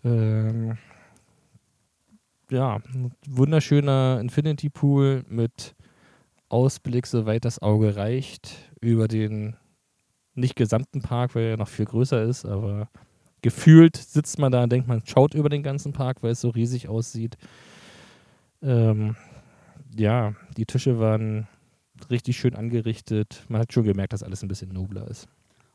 Ähm, 0.04 0.78
ja, 2.50 2.80
wunderschöner 3.28 4.20
Infinity 4.22 4.70
Pool 4.70 5.24
mit 5.28 5.76
Ausblick, 6.50 7.08
soweit 7.08 7.44
das 7.44 7.62
Auge 7.62 7.98
reicht, 7.98 8.56
über 8.80 9.08
den 9.08 9.58
nicht 10.34 10.56
gesamten 10.56 11.02
Park, 11.02 11.36
weil 11.36 11.44
er 11.44 11.58
noch 11.58 11.68
viel 11.68 11.86
größer 11.86 12.24
ist, 12.24 12.46
aber 12.46 12.90
gefühlt 13.42 13.98
sitzt 13.98 14.40
man 14.40 14.52
da 14.52 14.64
und 14.64 14.72
denkt, 14.72 14.88
man 14.88 15.02
schaut 15.06 15.34
über 15.34 15.50
den 15.50 15.64
ganzen 15.64 15.94
Park, 15.94 16.24
weil 16.24 16.32
es 16.32 16.42
so 16.42 16.50
riesig 16.50 16.88
aussieht. 16.88 17.38
Ähm, 18.62 19.16
ja, 19.96 20.34
die 20.56 20.66
Tische 20.66 21.00
waren 21.00 21.48
richtig 22.10 22.38
schön 22.38 22.56
angerichtet. 22.56 23.44
Man 23.50 23.62
hat 23.62 23.74
schon 23.74 23.84
gemerkt, 23.84 24.14
dass 24.14 24.24
alles 24.24 24.42
ein 24.44 24.48
bisschen 24.48 24.70
nobler 24.74 25.08
ist. 25.08 25.28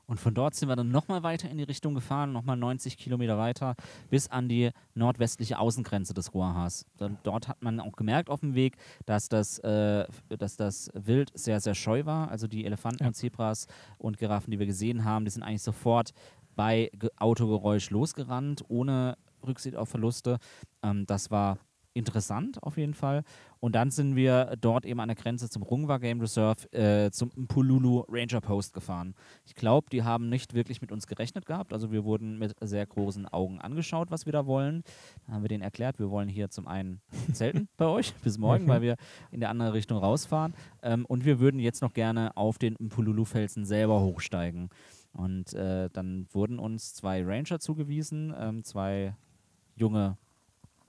Und 0.07 0.19
von 0.19 0.35
dort 0.35 0.55
sind 0.55 0.69
wir 0.69 0.77
dann 0.77 0.91
nochmal 0.91 1.23
weiter 1.23 1.49
in 1.49 1.59
die 1.59 1.65
Richtung 1.65 1.95
gefahren, 1.95 2.33
nochmal 2.33 2.57
90 2.57 2.99
Kilometer 2.99 3.39
weiter, 3.39 3.77
bis 4.11 4.29
an 4.29 4.49
die 4.49 4.71
nordwestliche 4.95 5.59
Außengrenze 5.59 6.13
des 6.13 6.35
Ruahas. 6.35 6.85
dort 7.23 7.49
hat 7.49 7.63
man 7.63 7.81
auch 7.81 7.93
gemerkt 7.93 8.29
auf 8.29 8.41
dem 8.41 8.55
Weg, 8.55 8.77
dass 9.07 9.29
das, 9.29 9.59
äh, 9.61 10.07
dass 10.29 10.57
das 10.57 10.91
Wild 10.95 11.31
sehr, 11.35 11.61
sehr 11.61 11.75
scheu 11.75 12.05
war. 12.05 12.31
Also 12.31 12.47
die 12.47 12.67
Elefanten 12.67 13.05
ja. 13.05 13.09
und 13.09 13.15
Zebras 13.15 13.67
und 13.97 14.19
Giraffen, 14.19 14.51
die 14.51 14.59
wir 14.59 14.67
gesehen 14.67 15.05
haben, 15.05 15.25
die 15.25 15.31
sind 15.31 15.45
eigentlich 15.45 15.63
sofort 15.63 16.13
bei 16.57 16.91
Autogeräusch 17.17 17.91
losgerannt, 17.91 18.65
ohne 18.69 19.17
Rücksicht 19.47 19.77
auf 19.77 19.89
Verluste. 19.89 20.39
Ähm, 20.83 21.07
das 21.07 21.31
war 21.31 21.59
interessant 21.95 22.63
auf 22.63 22.77
jeden 22.77 22.95
Fall. 22.95 23.23
Und 23.61 23.75
dann 23.75 23.91
sind 23.91 24.17
wir 24.17 24.57
dort 24.61 24.85
eben 24.85 24.99
an 25.01 25.09
der 25.09 25.17
Grenze 25.17 25.49
zum 25.49 25.63
Rungwa 25.63 25.99
Game 25.99 26.21
Reserve 26.21 26.73
äh, 26.73 27.11
zum 27.11 27.31
Mpululu 27.37 28.05
Ranger 28.09 28.41
Post 28.41 28.75
gefahren. 28.75 29.15
Ich 29.45 29.55
glaube, 29.55 29.89
die 29.91 30.03
haben 30.03 30.29
nicht 30.29 30.55
wirklich 30.55 30.81
mit 30.81 30.91
uns 30.91 31.07
gerechnet 31.07 31.47
gehabt. 31.47 31.73
Also 31.73 31.93
wir 31.93 32.05
wurden 32.05 32.39
mit 32.39 32.55
sehr 32.61 32.85
großen 32.87 33.27
Augen 33.29 33.61
angeschaut, 33.61 34.11
was 34.11 34.27
wir 34.27 34.33
da 34.33 34.47
wollen. 34.47 34.83
Dann 35.27 35.37
haben 35.37 35.43
wir 35.43 35.49
denen 35.49 35.63
erklärt, 35.63 35.99
wir 35.99 36.11
wollen 36.11 36.29
hier 36.29 36.51
zum 36.51 36.67
einen 36.67 37.01
zelten 37.33 37.69
bei 37.77 37.87
euch 37.87 38.15
bis 38.25 38.39
morgen, 38.39 38.67
weil 38.69 38.83
wir 38.83 38.97
in 39.31 39.41
der 39.41 39.51
andere 39.51 39.73
Richtung 39.73 39.99
rausfahren. 39.99 40.55
Ähm, 40.83 41.05
und 41.07 41.25
wir 41.25 41.39
würden 41.39 41.61
jetzt 41.61 41.83
noch 41.83 41.93
gerne 41.93 42.37
auf 42.37 42.59
den 42.59 42.75
Mpululu-Felsen 42.79 43.65
selber 43.65 44.01
hochsteigen. 44.01 44.71
Und 45.13 45.53
äh, 45.53 45.91
dann 45.93 46.27
wurden 46.33 46.59
uns 46.59 46.95
zwei 46.95 47.23
Ranger 47.23 47.61
zugewiesen, 47.61 48.35
ähm, 48.37 48.65
zwei 48.65 49.15
junge 49.77 50.17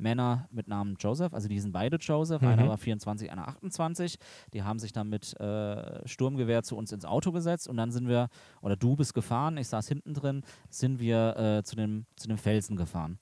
Männer 0.03 0.47
mit 0.51 0.67
Namen 0.67 0.95
Joseph, 0.99 1.33
also 1.33 1.47
die 1.47 1.59
sind 1.59 1.71
beide 1.71 1.97
Joseph, 1.97 2.41
mhm. 2.41 2.49
einer 2.49 2.67
war 2.67 2.77
24, 2.77 3.31
einer 3.31 3.47
28. 3.47 4.17
Die 4.53 4.61
haben 4.61 4.77
sich 4.77 4.91
dann 4.91 5.09
mit 5.09 5.39
äh, 5.39 6.07
Sturmgewehr 6.07 6.61
zu 6.61 6.77
uns 6.77 6.91
ins 6.91 7.05
Auto 7.05 7.31
gesetzt 7.31 7.67
und 7.67 7.77
dann 7.77 7.91
sind 7.91 8.07
wir, 8.07 8.27
oder 8.61 8.75
du 8.75 8.95
bist 8.95 9.15
gefahren, 9.15 9.57
ich 9.57 9.67
saß 9.67 9.87
hinten 9.87 10.13
drin, 10.13 10.43
sind 10.69 10.99
wir 10.99 11.37
äh, 11.37 11.63
zu, 11.63 11.75
dem, 11.75 12.05
zu 12.15 12.27
dem 12.27 12.37
Felsen 12.37 12.75
gefahren. 12.75 13.17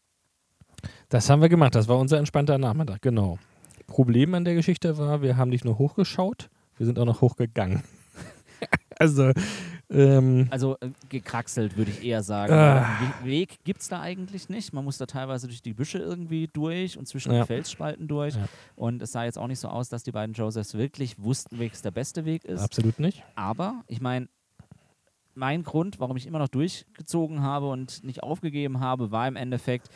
Das 1.09 1.29
haben 1.29 1.41
wir 1.41 1.49
gemacht, 1.49 1.75
das 1.75 1.87
war 1.87 1.97
unser 1.97 2.17
entspannter 2.17 2.57
Nachmittag, 2.57 3.01
genau. 3.01 3.37
Problem 3.87 4.33
an 4.33 4.45
der 4.45 4.55
Geschichte 4.55 4.97
war, 4.97 5.21
wir 5.21 5.37
haben 5.37 5.49
nicht 5.49 5.65
nur 5.65 5.77
hochgeschaut, 5.77 6.49
wir 6.77 6.85
sind 6.85 6.97
auch 6.97 7.05
noch 7.05 7.21
hochgegangen. 7.21 7.83
also 8.99 9.31
ähm, 9.91 10.47
also 10.49 10.77
äh, 10.79 10.89
gekraxelt, 11.09 11.77
würde 11.77 11.91
ich 11.91 12.03
eher 12.03 12.23
sagen. 12.23 12.53
Äh, 12.53 13.25
Weg 13.25 13.59
gibt 13.63 13.81
es 13.81 13.89
da 13.89 14.01
eigentlich 14.01 14.49
nicht. 14.49 14.73
Man 14.73 14.85
muss 14.85 14.97
da 14.97 15.05
teilweise 15.05 15.47
durch 15.47 15.61
die 15.61 15.73
Büsche 15.73 15.97
irgendwie 15.99 16.47
durch 16.47 16.97
und 16.97 17.07
zwischen 17.07 17.31
ja. 17.31 17.41
den 17.41 17.47
Felsspalten 17.47 18.07
durch. 18.07 18.35
Ja. 18.35 18.45
Und 18.75 19.01
es 19.01 19.11
sah 19.11 19.25
jetzt 19.25 19.37
auch 19.37 19.47
nicht 19.47 19.59
so 19.59 19.67
aus, 19.67 19.89
dass 19.89 20.03
die 20.03 20.11
beiden 20.11 20.33
Josephs 20.33 20.73
wirklich 20.73 21.21
wussten, 21.21 21.59
welches 21.59 21.81
der 21.81 21.91
beste 21.91 22.25
Weg 22.25 22.45
ist. 22.45 22.61
Absolut 22.61 22.99
nicht. 22.99 23.23
Aber 23.35 23.83
ich 23.87 24.01
meine, 24.01 24.27
mein 25.33 25.63
Grund, 25.63 25.99
warum 25.99 26.17
ich 26.17 26.27
immer 26.27 26.39
noch 26.39 26.49
durchgezogen 26.49 27.41
habe 27.41 27.69
und 27.69 28.03
nicht 28.03 28.23
aufgegeben 28.23 28.79
habe, 28.79 29.11
war 29.11 29.27
im 29.27 29.35
Endeffekt, 29.35 29.89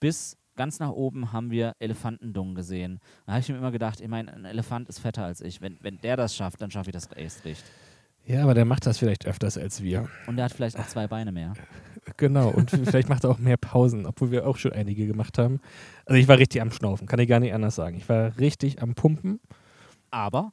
bis 0.00 0.36
ganz 0.56 0.78
nach 0.80 0.90
oben 0.90 1.32
haben 1.32 1.50
wir 1.50 1.74
Elefantendungen 1.78 2.54
gesehen. 2.54 3.00
Da 3.26 3.32
habe 3.32 3.40
ich 3.40 3.48
mir 3.48 3.56
immer 3.56 3.70
gedacht, 3.70 4.00
ich 4.00 4.08
meine, 4.08 4.32
ein 4.32 4.44
Elefant 4.44 4.88
ist 4.88 4.98
fetter 4.98 5.24
als 5.24 5.40
ich. 5.40 5.60
Wenn, 5.60 5.78
wenn 5.80 5.98
der 6.00 6.16
das 6.16 6.36
schafft, 6.36 6.60
dann 6.60 6.70
schaffe 6.70 6.90
ich 6.90 6.94
das 6.94 7.06
erst 7.06 7.44
recht. 7.44 7.64
Ja, 8.24 8.42
aber 8.44 8.54
der 8.54 8.64
macht 8.64 8.86
das 8.86 8.98
vielleicht 8.98 9.26
öfters 9.26 9.58
als 9.58 9.82
wir. 9.82 10.08
Und 10.26 10.36
der 10.36 10.44
hat 10.46 10.52
vielleicht 10.52 10.78
auch 10.78 10.86
zwei 10.86 11.08
Beine 11.08 11.32
mehr. 11.32 11.54
Genau, 12.16 12.48
und 12.50 12.70
vielleicht 12.84 13.08
macht 13.08 13.24
er 13.24 13.30
auch 13.30 13.38
mehr 13.38 13.56
Pausen, 13.56 14.06
obwohl 14.06 14.30
wir 14.30 14.46
auch 14.46 14.56
schon 14.56 14.72
einige 14.72 15.06
gemacht 15.06 15.38
haben. 15.38 15.60
Also 16.06 16.18
ich 16.18 16.28
war 16.28 16.38
richtig 16.38 16.62
am 16.62 16.70
Schnaufen, 16.70 17.06
kann 17.06 17.18
ich 17.18 17.28
gar 17.28 17.40
nicht 17.40 17.54
anders 17.54 17.74
sagen. 17.74 17.96
Ich 17.96 18.08
war 18.08 18.38
richtig 18.38 18.80
am 18.82 18.94
Pumpen. 18.94 19.40
Aber 20.10 20.52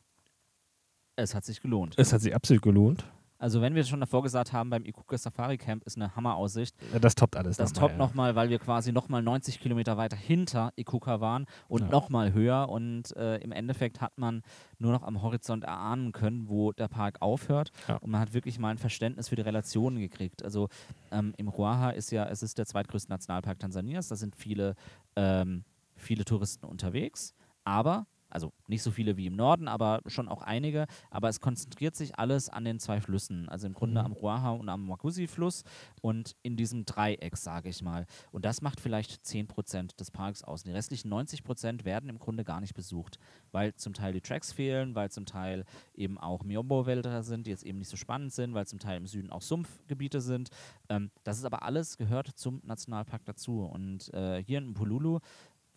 es 1.15 1.36
hat 1.36 1.45
sich 1.45 1.62
gelohnt. 1.62 1.95
Es 1.97 2.13
hat 2.13 2.21
sich 2.21 2.34
absolut 2.34 2.63
gelohnt. 2.63 3.05
Also 3.39 3.62
wenn 3.62 3.73
wir 3.73 3.86
schon 3.86 4.02
davor 4.02 4.21
gesagt 4.21 4.52
haben, 4.52 4.69
beim 4.69 4.84
Ikuka 4.84 5.17
Safari 5.17 5.58
Camp 5.58 5.86
ist 5.86 5.95
eine 5.95 6.13
Hammeraussicht. 6.13 6.75
Das 6.99 7.15
toppt 7.15 7.38
alles. 7.38 7.56
Das 7.56 7.73
noch 7.73 7.80
toppt 7.80 7.97
nochmal, 7.97 8.36
weil 8.36 8.49
wir 8.49 8.60
quasi 8.60 8.91
nochmal 8.91 9.23
90 9.23 9.62
Kilometer 9.62 9.95
weiter 9.95 10.17
hinter 10.17 10.73
Ikuka 10.75 11.21
waren 11.21 11.45
und 11.69 11.84
ja. 11.84 11.88
nochmal 11.88 12.34
höher. 12.34 12.67
Und 12.67 13.15
äh, 13.15 13.38
im 13.38 13.54
Endeffekt 13.54 14.02
hat 14.02 14.17
man 14.17 14.43
nur 14.78 14.91
noch 14.91 15.04
am 15.04 15.21
Horizont 15.21 15.63
erahnen 15.63 16.12
können, 16.12 16.49
wo 16.49 16.73
der 16.73 16.89
Park 16.89 17.21
aufhört. 17.21 17.71
Ja. 17.88 17.95
Und 17.95 18.12
man 18.12 18.19
hat 18.19 18.34
wirklich 18.34 18.60
mal 18.60 18.71
ein 18.71 18.78
Verständnis 18.78 19.30
für 19.30 19.38
die 19.38 19.41
Relationen 19.41 19.99
gekriegt. 19.99 20.43
Also 20.43 20.67
ähm, 21.12 21.34
im 21.38 21.47
Ruaha 21.47 21.91
ist 21.91 22.12
ja, 22.12 22.28
es 22.28 22.43
ist 22.43 22.58
der 22.58 22.65
zweitgrößte 22.65 23.10
Nationalpark 23.10 23.58
Tansanias. 23.58 24.10
Da 24.10 24.17
sind 24.17 24.36
viele, 24.36 24.75
ähm, 25.15 25.63
viele 25.95 26.25
Touristen 26.25 26.65
unterwegs. 26.65 27.34
Aber 27.63 28.06
also 28.29 28.53
nicht 28.67 28.83
so 28.83 28.91
viele 28.91 29.17
wie 29.17 29.25
im 29.25 29.35
Norden, 29.35 29.67
aber 29.67 30.01
schon 30.05 30.27
auch 30.27 30.41
einige. 30.41 30.85
Aber 31.09 31.29
es 31.29 31.39
konzentriert 31.39 31.95
sich 31.95 32.17
alles 32.17 32.49
an 32.49 32.65
den 32.65 32.79
zwei 32.79 33.01
Flüssen. 33.01 33.49
Also 33.49 33.67
im 33.67 33.73
Grunde 33.73 34.01
mhm. 34.01 34.05
am 34.05 34.11
Ruaha 34.13 34.51
und 34.51 34.69
am 34.69 34.87
Makusi-Fluss 34.87 35.63
und 36.01 36.35
in 36.43 36.55
diesem 36.55 36.85
Dreieck, 36.85 37.37
sage 37.37 37.69
ich 37.69 37.81
mal. 37.81 38.05
Und 38.31 38.45
das 38.45 38.61
macht 38.61 38.79
vielleicht 38.79 39.25
10% 39.25 39.97
des 39.97 40.11
Parks 40.11 40.43
aus. 40.43 40.63
Die 40.63 40.71
restlichen 40.71 41.11
90% 41.11 41.85
werden 41.85 42.09
im 42.09 42.19
Grunde 42.19 42.43
gar 42.43 42.61
nicht 42.61 42.73
besucht, 42.73 43.19
weil 43.51 43.73
zum 43.75 43.93
Teil 43.93 44.13
die 44.13 44.21
Tracks 44.21 44.51
fehlen, 44.51 44.95
weil 44.95 45.09
zum 45.11 45.25
Teil 45.25 45.65
eben 45.95 46.17
auch 46.17 46.43
Miombo-Wälder 46.43 47.23
sind, 47.23 47.47
die 47.47 47.51
jetzt 47.51 47.63
eben 47.63 47.79
nicht 47.79 47.89
so 47.89 47.97
spannend 47.97 48.33
sind, 48.33 48.53
weil 48.53 48.67
zum 48.67 48.79
Teil 48.79 48.97
im 48.97 49.07
Süden 49.07 49.31
auch 49.31 49.41
Sumpfgebiete 49.41 50.21
sind. 50.21 50.49
Ähm, 50.89 51.11
das 51.23 51.37
ist 51.37 51.45
aber 51.45 51.63
alles 51.63 51.97
gehört 51.97 52.27
zum 52.27 52.61
Nationalpark 52.63 53.25
dazu. 53.25 53.63
Und 53.63 54.13
äh, 54.13 54.43
hier 54.43 54.59
in 54.59 54.73
Pululu 54.73 55.19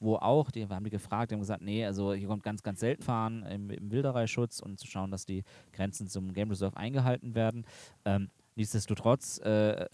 wo 0.02 0.16
auch, 0.16 0.50
die, 0.50 0.68
wir 0.68 0.74
haben 0.74 0.84
die 0.84 0.90
gefragt, 0.90 1.30
die 1.30 1.34
haben 1.34 1.40
gesagt, 1.40 1.62
nee, 1.62 1.84
also 1.86 2.12
hier 2.12 2.28
kommt 2.28 2.42
ganz, 2.42 2.62
ganz 2.62 2.80
selten 2.80 3.02
fahren 3.02 3.44
im, 3.44 3.70
im 3.70 3.90
Wildereischutz 3.90 4.60
und 4.60 4.78
zu 4.78 4.86
schauen, 4.86 5.10
dass 5.10 5.24
die 5.24 5.44
Grenzen 5.72 6.08
zum 6.08 6.32
Game 6.32 6.50
Reserve 6.50 6.76
eingehalten 6.76 7.34
werden. 7.34 7.64
Ähm, 8.04 8.28
nichtsdestotrotz 8.56 9.38
äh, 9.38 9.86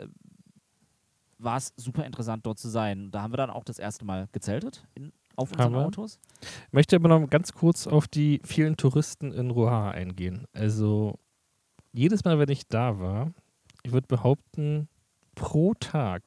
war 1.39 1.57
es 1.57 1.73
super 1.77 2.05
interessant, 2.05 2.47
dort 2.47 2.59
zu 2.59 2.69
sein. 2.69 3.11
Da 3.11 3.23
haben 3.23 3.33
wir 3.33 3.37
dann 3.37 3.51
auch 3.51 3.65
das 3.65 3.79
erste 3.79 4.05
Mal 4.05 4.29
gezeltet 4.33 4.87
in, 4.95 5.13
auf 5.37 5.53
unseren 5.53 5.75
aber 5.75 5.87
Autos. 5.87 6.19
Ich 6.41 6.73
möchte 6.73 6.97
aber 6.97 7.09
noch 7.09 7.29
ganz 7.29 7.53
kurz 7.53 7.87
auf 7.87 8.09
die 8.09 8.41
vielen 8.45 8.77
Touristen 8.77 9.33
in 9.33 9.51
Roha 9.51 9.91
eingehen. 9.91 10.47
Also 10.53 11.19
jedes 11.93 12.25
Mal, 12.25 12.39
wenn 12.39 12.49
ich 12.49 12.67
da 12.67 12.99
war, 12.99 13.33
ich 13.83 13.93
würde 13.93 14.09
behaupten, 14.09 14.89
pro 15.35 15.75
Tag 15.75 16.23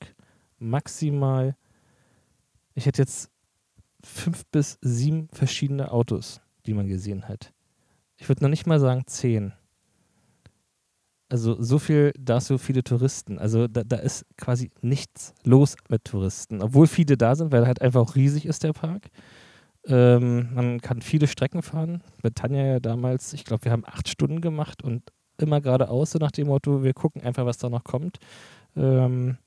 maximal, 0.59 1.55
ich 2.73 2.85
hätte 2.85 3.01
jetzt 3.01 3.29
fünf 4.03 4.45
bis 4.47 4.77
sieben 4.81 5.27
verschiedene 5.31 5.91
Autos, 5.91 6.41
die 6.65 6.73
man 6.73 6.87
gesehen 6.87 7.27
hat. 7.27 7.53
Ich 8.17 8.29
würde 8.29 8.43
noch 8.43 8.49
nicht 8.49 8.67
mal 8.67 8.79
sagen 8.79 9.03
zehn. 9.07 9.53
Also 11.29 11.61
so 11.61 11.79
viel, 11.79 12.11
da 12.19 12.41
so 12.41 12.57
viele 12.57 12.83
Touristen. 12.83 13.39
Also 13.39 13.67
da, 13.67 13.83
da 13.83 13.95
ist 13.95 14.25
quasi 14.37 14.69
nichts 14.81 15.33
los 15.43 15.77
mit 15.87 16.03
Touristen. 16.03 16.61
Obwohl 16.61 16.87
viele 16.87 17.15
da 17.15 17.35
sind, 17.35 17.53
weil 17.53 17.65
halt 17.65 17.81
einfach 17.81 18.01
auch 18.01 18.15
riesig 18.15 18.45
ist 18.45 18.63
der 18.63 18.73
Park. 18.73 19.09
Ähm, 19.85 20.53
man 20.53 20.81
kann 20.81 21.01
viele 21.01 21.27
Strecken 21.27 21.61
fahren. 21.61 22.03
Mit 22.21 22.35
Tanja 22.35 22.65
ja 22.65 22.79
damals, 22.79 23.33
ich 23.33 23.45
glaube, 23.45 23.65
wir 23.65 23.71
haben 23.71 23.85
acht 23.85 24.09
Stunden 24.09 24.41
gemacht 24.41 24.83
und 24.83 25.03
immer 25.37 25.61
geradeaus, 25.61 26.11
so 26.11 26.19
nach 26.19 26.31
dem 26.31 26.47
Motto, 26.47 26.83
wir 26.83 26.93
gucken 26.93 27.23
einfach, 27.23 27.45
was 27.45 27.57
da 27.57 27.69
noch 27.69 27.83
kommt. 27.83 28.19
Ähm, 28.75 29.37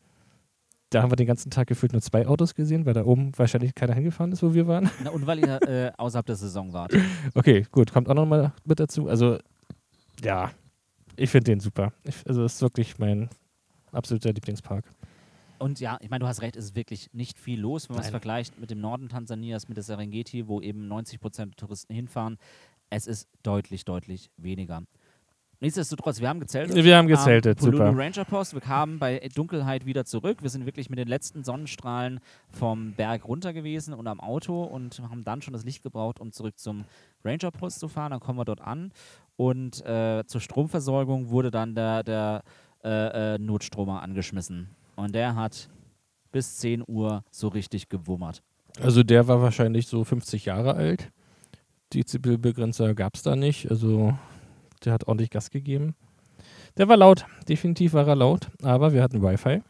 da 0.95 1.03
haben 1.03 1.11
wir 1.11 1.17
den 1.17 1.27
ganzen 1.27 1.51
Tag 1.51 1.67
gefühlt 1.67 1.93
nur 1.93 2.03
zwei 2.03 2.27
Autos 2.27 2.55
gesehen, 2.55 2.87
weil 2.87 2.95
da 2.95 3.05
oben 3.05 3.33
wahrscheinlich 3.37 3.75
keiner 3.75 3.95
hingefahren 3.95 4.31
ist, 4.33 4.43
wo 4.43 4.55
wir 4.55 4.67
waren. 4.69 4.91
Na, 5.03 5.11
und 5.11 5.27
weil 5.27 5.41
ihr 5.41 5.63
äh, 5.69 5.93
außerhalb 5.97 6.25
der 6.27 6.37
Saison 6.37 6.73
wart. 6.73 6.95
Okay, 7.35 7.67
gut, 7.73 7.93
kommt 7.93 8.09
auch 8.09 8.15
nochmal 8.15 8.53
mit 8.65 8.79
dazu. 8.79 9.09
Also, 9.09 9.39
ja, 10.23 10.53
ich 11.17 11.31
finde 11.31 11.51
den 11.51 11.61
super. 11.61 11.93
Ich, 12.05 12.17
also, 12.27 12.45
es 12.45 12.55
ist 12.55 12.63
wirklich 12.63 12.99
mein 12.99 13.29
absoluter 13.91 14.33
Lieblingspark. 14.33 14.85
Und 15.59 15.81
ja, 15.81 15.99
ich 16.01 16.11
meine, 16.11 16.21
du 16.21 16.27
hast 16.29 16.43
recht, 16.43 16.57
es 16.57 16.67
ist 16.67 16.77
wirklich 16.77 17.11
nicht 17.13 17.39
viel 17.39 17.61
los, 17.61 17.89
wenn 17.89 17.97
man 17.97 18.05
es 18.05 18.11
vergleicht 18.11 18.59
mit 18.61 18.71
dem 18.71 18.81
Norden 18.81 19.09
Tansanias, 19.09 19.69
mit 19.69 19.77
der 19.77 19.85
Serengeti, 19.85 20.47
wo 20.47 20.61
eben 20.61 20.87
90 20.89 21.21
Prozent 21.21 21.55
der 21.55 21.57
Touristen 21.57 21.95
hinfahren. 21.95 22.39
Es 22.91 23.07
ist 23.07 23.29
deutlich, 23.43 23.85
deutlich 23.85 24.31
weniger. 24.37 24.83
Nichtsdestotrotz, 25.61 26.21
wir 26.21 26.29
haben 26.29 26.41
gezeltet. 26.41 26.85
Wir 26.85 26.97
haben 26.97 27.09
gezeltet, 27.09 27.63
um, 27.63 27.73
super. 27.73 27.97
Ranger 27.97 28.25
Post. 28.25 28.55
Wir 28.55 28.61
kamen 28.61 28.99
bei 28.99 29.21
Dunkelheit 29.35 29.87
wieder 29.87 30.05
zurück. 30.05 30.43
Wir 30.43 30.51
sind 30.51 30.67
wirklich 30.67 30.91
mit 30.91 30.99
den 30.99 31.09
letzten 31.09 31.45
Sonnenstrahlen 31.45 32.21
vom 32.51 32.93
Berg 32.93 33.27
runter 33.27 33.53
gewesen 33.53 33.95
und 33.95 34.07
am 34.07 34.21
Auto 34.21 34.63
und 34.65 35.01
haben 35.01 35.25
dann 35.25 35.43
schon 35.43 35.53
das 35.53 35.65
Licht 35.65 35.83
gebraucht, 35.83 36.21
um 36.21 36.33
zurück 36.33 36.59
zum 36.59 36.85
Ranger 37.25 37.51
Post 37.51 37.81
zu 37.81 37.89
fahren. 37.89 38.11
Dann 38.11 38.21
kommen 38.21 38.39
wir 38.39 38.45
dort 38.45 38.61
an 38.61 38.93
und 39.37 39.85
äh, 39.85 40.25
zur 40.27 40.41
Stromversorgung 40.41 41.31
wurde 41.31 41.51
dann 41.51 41.75
der, 41.75 42.03
der 42.03 42.43
äh, 42.85 43.35
äh, 43.35 43.39
Notstromer 43.39 44.03
angeschmissen. 44.03 44.69
Und 44.97 45.15
der 45.15 45.35
hat 45.35 45.69
bis 46.31 46.59
10 46.59 46.85
Uhr 46.87 47.25
so 47.31 47.49
richtig 47.49 47.89
gewummert. 47.89 48.43
Also 48.81 49.03
der 49.03 49.29
war 49.29 49.41
wahrscheinlich 49.41 49.87
so 49.87 50.05
50 50.05 50.45
Jahre 50.47 50.75
alt. 50.75 51.11
Dezibelbegrenzer 51.93 52.95
gab 52.95 53.15
es 53.15 53.23
da 53.23 53.37
nicht. 53.37 53.71
Also 53.71 54.19
der 54.85 54.93
hat 54.93 55.07
ordentlich 55.07 55.31
Gas 55.31 55.51
gegeben. 55.51 55.95
Der 56.77 56.89
war 56.89 56.97
laut, 56.97 57.27
definitiv 57.49 57.93
war 57.93 58.07
er 58.07 58.17
laut, 58.17 58.51
aber 58.63 58.93
wir 58.93 59.03
hatten 59.03 59.23
Wi-Fi. 59.23 59.63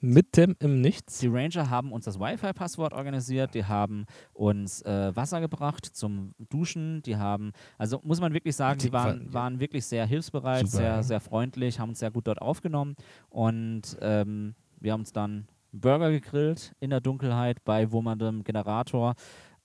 Mitten 0.00 0.54
im 0.60 0.80
Nichts. 0.80 1.18
Die 1.18 1.26
Ranger 1.26 1.68
haben 1.68 1.90
uns 1.90 2.04
das 2.04 2.20
Wi-Fi-Passwort 2.20 2.92
organisiert, 2.92 3.52
die 3.54 3.64
haben 3.64 4.06
uns 4.32 4.80
äh, 4.82 5.10
Wasser 5.16 5.40
gebracht 5.40 5.84
zum 5.84 6.34
Duschen, 6.38 7.02
die 7.02 7.16
haben, 7.16 7.50
also 7.78 8.00
muss 8.04 8.20
man 8.20 8.32
wirklich 8.32 8.54
sagen, 8.54 8.78
die, 8.78 8.92
waren, 8.92 9.32
waren- 9.32 9.58
wirklich 9.58 9.84
sehr 9.84 10.06
hilfsbereit, 10.06 10.68
Super, 10.68 10.82
sehr, 10.82 11.02
sehr 11.02 11.20
freundlich, 11.20 11.80
haben 11.80 11.88
uns 11.88 11.98
sehr 11.98 12.12
gut 12.12 12.28
dort 12.28 12.40
aufgenommen 12.40 12.94
und 13.28 13.96
ähm, 14.00 14.54
wir 14.78 14.92
haben 14.92 15.00
uns 15.00 15.12
dann 15.12 15.48
Burger 15.72 16.10
gegrillt 16.12 16.76
in 16.78 16.90
der 16.90 17.00
Dunkelheit 17.00 17.64
bei 17.64 17.90
wummerdem 17.90 18.44
Generator. 18.44 19.14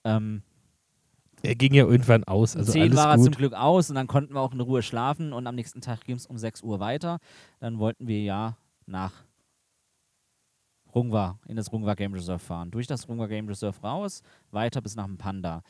Ähm, 0.04 0.41
Er 1.43 1.56
ging 1.56 1.73
ja 1.73 1.86
irgendwann 1.86 2.23
aus, 2.23 2.56
also 2.56 2.71
10 2.71 2.82
alles 2.82 2.95
war 2.95 3.12
er 3.12 3.15
zum 3.17 3.26
gut. 3.26 3.38
Glück 3.38 3.54
aus 3.54 3.89
und 3.89 3.95
dann 3.95 4.08
konnten 4.08 4.34
wir 4.34 4.41
auch 4.41 4.54
in 4.54 4.60
Ruhe 4.60 4.82
schlafen 4.82 5.34
und 5.34 5.45
am 5.45 5.56
nächsten 5.56 5.82
Tag 5.82 6.04
ging 6.04 6.15
es 6.15 6.26
um 6.26 6.38
6 6.38 6.63
Uhr 6.63 6.80
weiter. 6.80 7.19
Dann 7.60 7.78
wollten 7.80 8.08
wir 8.08 8.23
ja 8.23 8.58
nach 8.86 9.13
Rungwa, 10.95 11.39
in 11.47 11.56
das 11.56 11.71
Rungwa 11.71 11.93
Game 11.93 12.13
Reserve 12.13 12.39
fahren. 12.39 12.71
Durch 12.71 12.88
das 12.88 13.08
Rungwa 13.08 13.28
Game 13.28 13.47
Reserve 13.47 13.80
raus, 13.82 14.23
weiter 14.52 14.82
bis 14.82 14.95
nach 14.95 15.06
dem 15.06 15.17
Panda. 15.17 15.62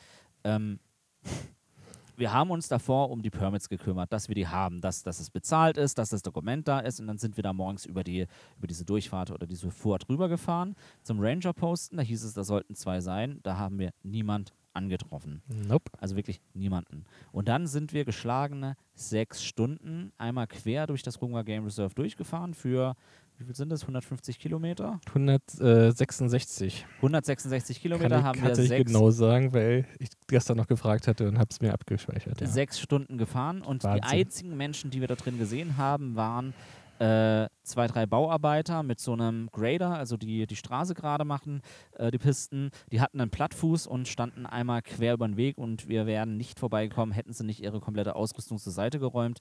Ähm, 0.42 0.78
wir 2.16 2.32
haben 2.32 2.50
uns 2.50 2.68
davor 2.68 3.10
um 3.10 3.20
die 3.20 3.30
Permits 3.30 3.68
gekümmert, 3.68 4.12
dass 4.12 4.28
wir 4.28 4.34
die 4.34 4.48
haben, 4.48 4.80
dass, 4.80 5.02
dass 5.02 5.20
es 5.20 5.30
bezahlt 5.30 5.76
ist, 5.76 5.98
dass 5.98 6.08
das 6.08 6.22
Dokument 6.22 6.66
da 6.66 6.80
ist 6.80 6.98
und 6.98 7.06
dann 7.06 7.18
sind 7.18 7.36
wir 7.36 7.42
da 7.42 7.52
morgens 7.52 7.84
über, 7.84 8.02
die, 8.02 8.26
über 8.56 8.66
diese 8.66 8.84
Durchfahrt 8.84 9.30
oder 9.30 9.46
diese 9.46 9.70
Fuhr 9.70 9.98
drüber 9.98 10.28
gefahren 10.28 10.74
zum 11.02 11.20
Ranger-Posten. 11.20 11.98
Da 11.98 12.02
hieß 12.02 12.24
es, 12.24 12.32
da 12.32 12.42
sollten 12.42 12.74
zwei 12.74 13.00
sein. 13.00 13.40
Da 13.42 13.58
haben 13.58 13.78
wir 13.78 13.90
niemand 14.02 14.54
angetroffen. 14.78 15.42
Nope. 15.48 15.90
Also 15.98 16.16
wirklich 16.16 16.40
niemanden. 16.54 17.04
Und 17.32 17.48
dann 17.48 17.66
sind 17.66 17.92
wir 17.92 18.04
geschlagene 18.04 18.76
sechs 18.94 19.44
Stunden 19.44 20.12
einmal 20.16 20.46
quer 20.46 20.86
durch 20.86 21.02
das 21.02 21.20
Rungwa 21.20 21.42
Game 21.42 21.64
Reserve 21.64 21.94
durchgefahren 21.94 22.54
für, 22.54 22.94
wie 23.36 23.44
viel 23.44 23.54
sind 23.54 23.68
das? 23.70 23.82
150 23.82 24.38
Kilometer? 24.38 25.00
166. 25.08 26.86
166 26.96 27.80
Kilometer 27.80 28.08
Kann 28.08 28.18
ich, 28.20 28.24
haben 28.24 28.40
kann 28.40 28.56
wir 28.56 28.62
ich 28.62 28.68
sechs, 28.68 28.90
genau 28.90 29.10
sagen, 29.10 29.52
weil 29.52 29.86
ich 29.98 30.08
gestern 30.26 30.56
noch 30.56 30.66
gefragt 30.66 31.06
hatte 31.06 31.28
und 31.28 31.38
habe 31.38 31.48
es 31.50 31.60
mir 31.60 31.72
abgespeichert. 31.72 32.40
Ja. 32.40 32.46
sechs 32.46 32.80
Stunden 32.80 33.18
gefahren. 33.18 33.62
Und 33.62 33.84
Wahnsinn. 33.84 34.02
die 34.02 34.08
einzigen 34.08 34.56
Menschen, 34.56 34.90
die 34.90 35.00
wir 35.00 35.08
da 35.08 35.14
drin 35.16 35.38
gesehen 35.38 35.76
haben, 35.76 36.16
waren 36.16 36.54
äh, 36.98 37.48
zwei, 37.62 37.86
drei 37.86 38.06
Bauarbeiter 38.06 38.82
mit 38.82 38.98
so 39.00 39.12
einem 39.12 39.48
Grader, 39.52 39.94
also 39.94 40.16
die 40.16 40.46
die 40.46 40.56
Straße 40.56 40.94
gerade 40.94 41.24
machen, 41.24 41.62
äh, 41.96 42.10
die 42.10 42.18
Pisten. 42.18 42.70
Die 42.90 43.00
hatten 43.00 43.20
einen 43.20 43.30
Plattfuß 43.30 43.86
und 43.86 44.08
standen 44.08 44.46
einmal 44.46 44.82
quer 44.82 45.14
über 45.14 45.26
den 45.28 45.36
Weg 45.36 45.58
und 45.58 45.88
wir 45.88 46.06
wären 46.06 46.36
nicht 46.36 46.58
vorbeigekommen, 46.58 47.14
hätten 47.14 47.32
sie 47.32 47.44
nicht 47.44 47.62
ihre 47.62 47.80
komplette 47.80 48.16
Ausrüstung 48.16 48.58
zur 48.58 48.72
Seite 48.72 48.98
geräumt. 48.98 49.38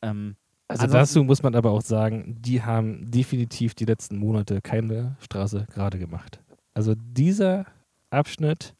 Ähm, 0.00 0.36
Also 0.68 0.86
dazu 0.86 1.24
muss 1.24 1.42
man 1.42 1.54
aber 1.54 1.70
auch 1.72 1.82
sagen, 1.82 2.36
die 2.40 2.62
haben 2.62 3.10
definitiv 3.10 3.74
die 3.74 3.84
letzten 3.84 4.16
Monate 4.16 4.60
keine 4.62 5.16
Straße 5.20 5.66
gerade 5.72 5.98
gemacht. 5.98 6.40
Also 6.74 6.94
dieser 6.96 7.66
Abschnitt, 8.10 8.74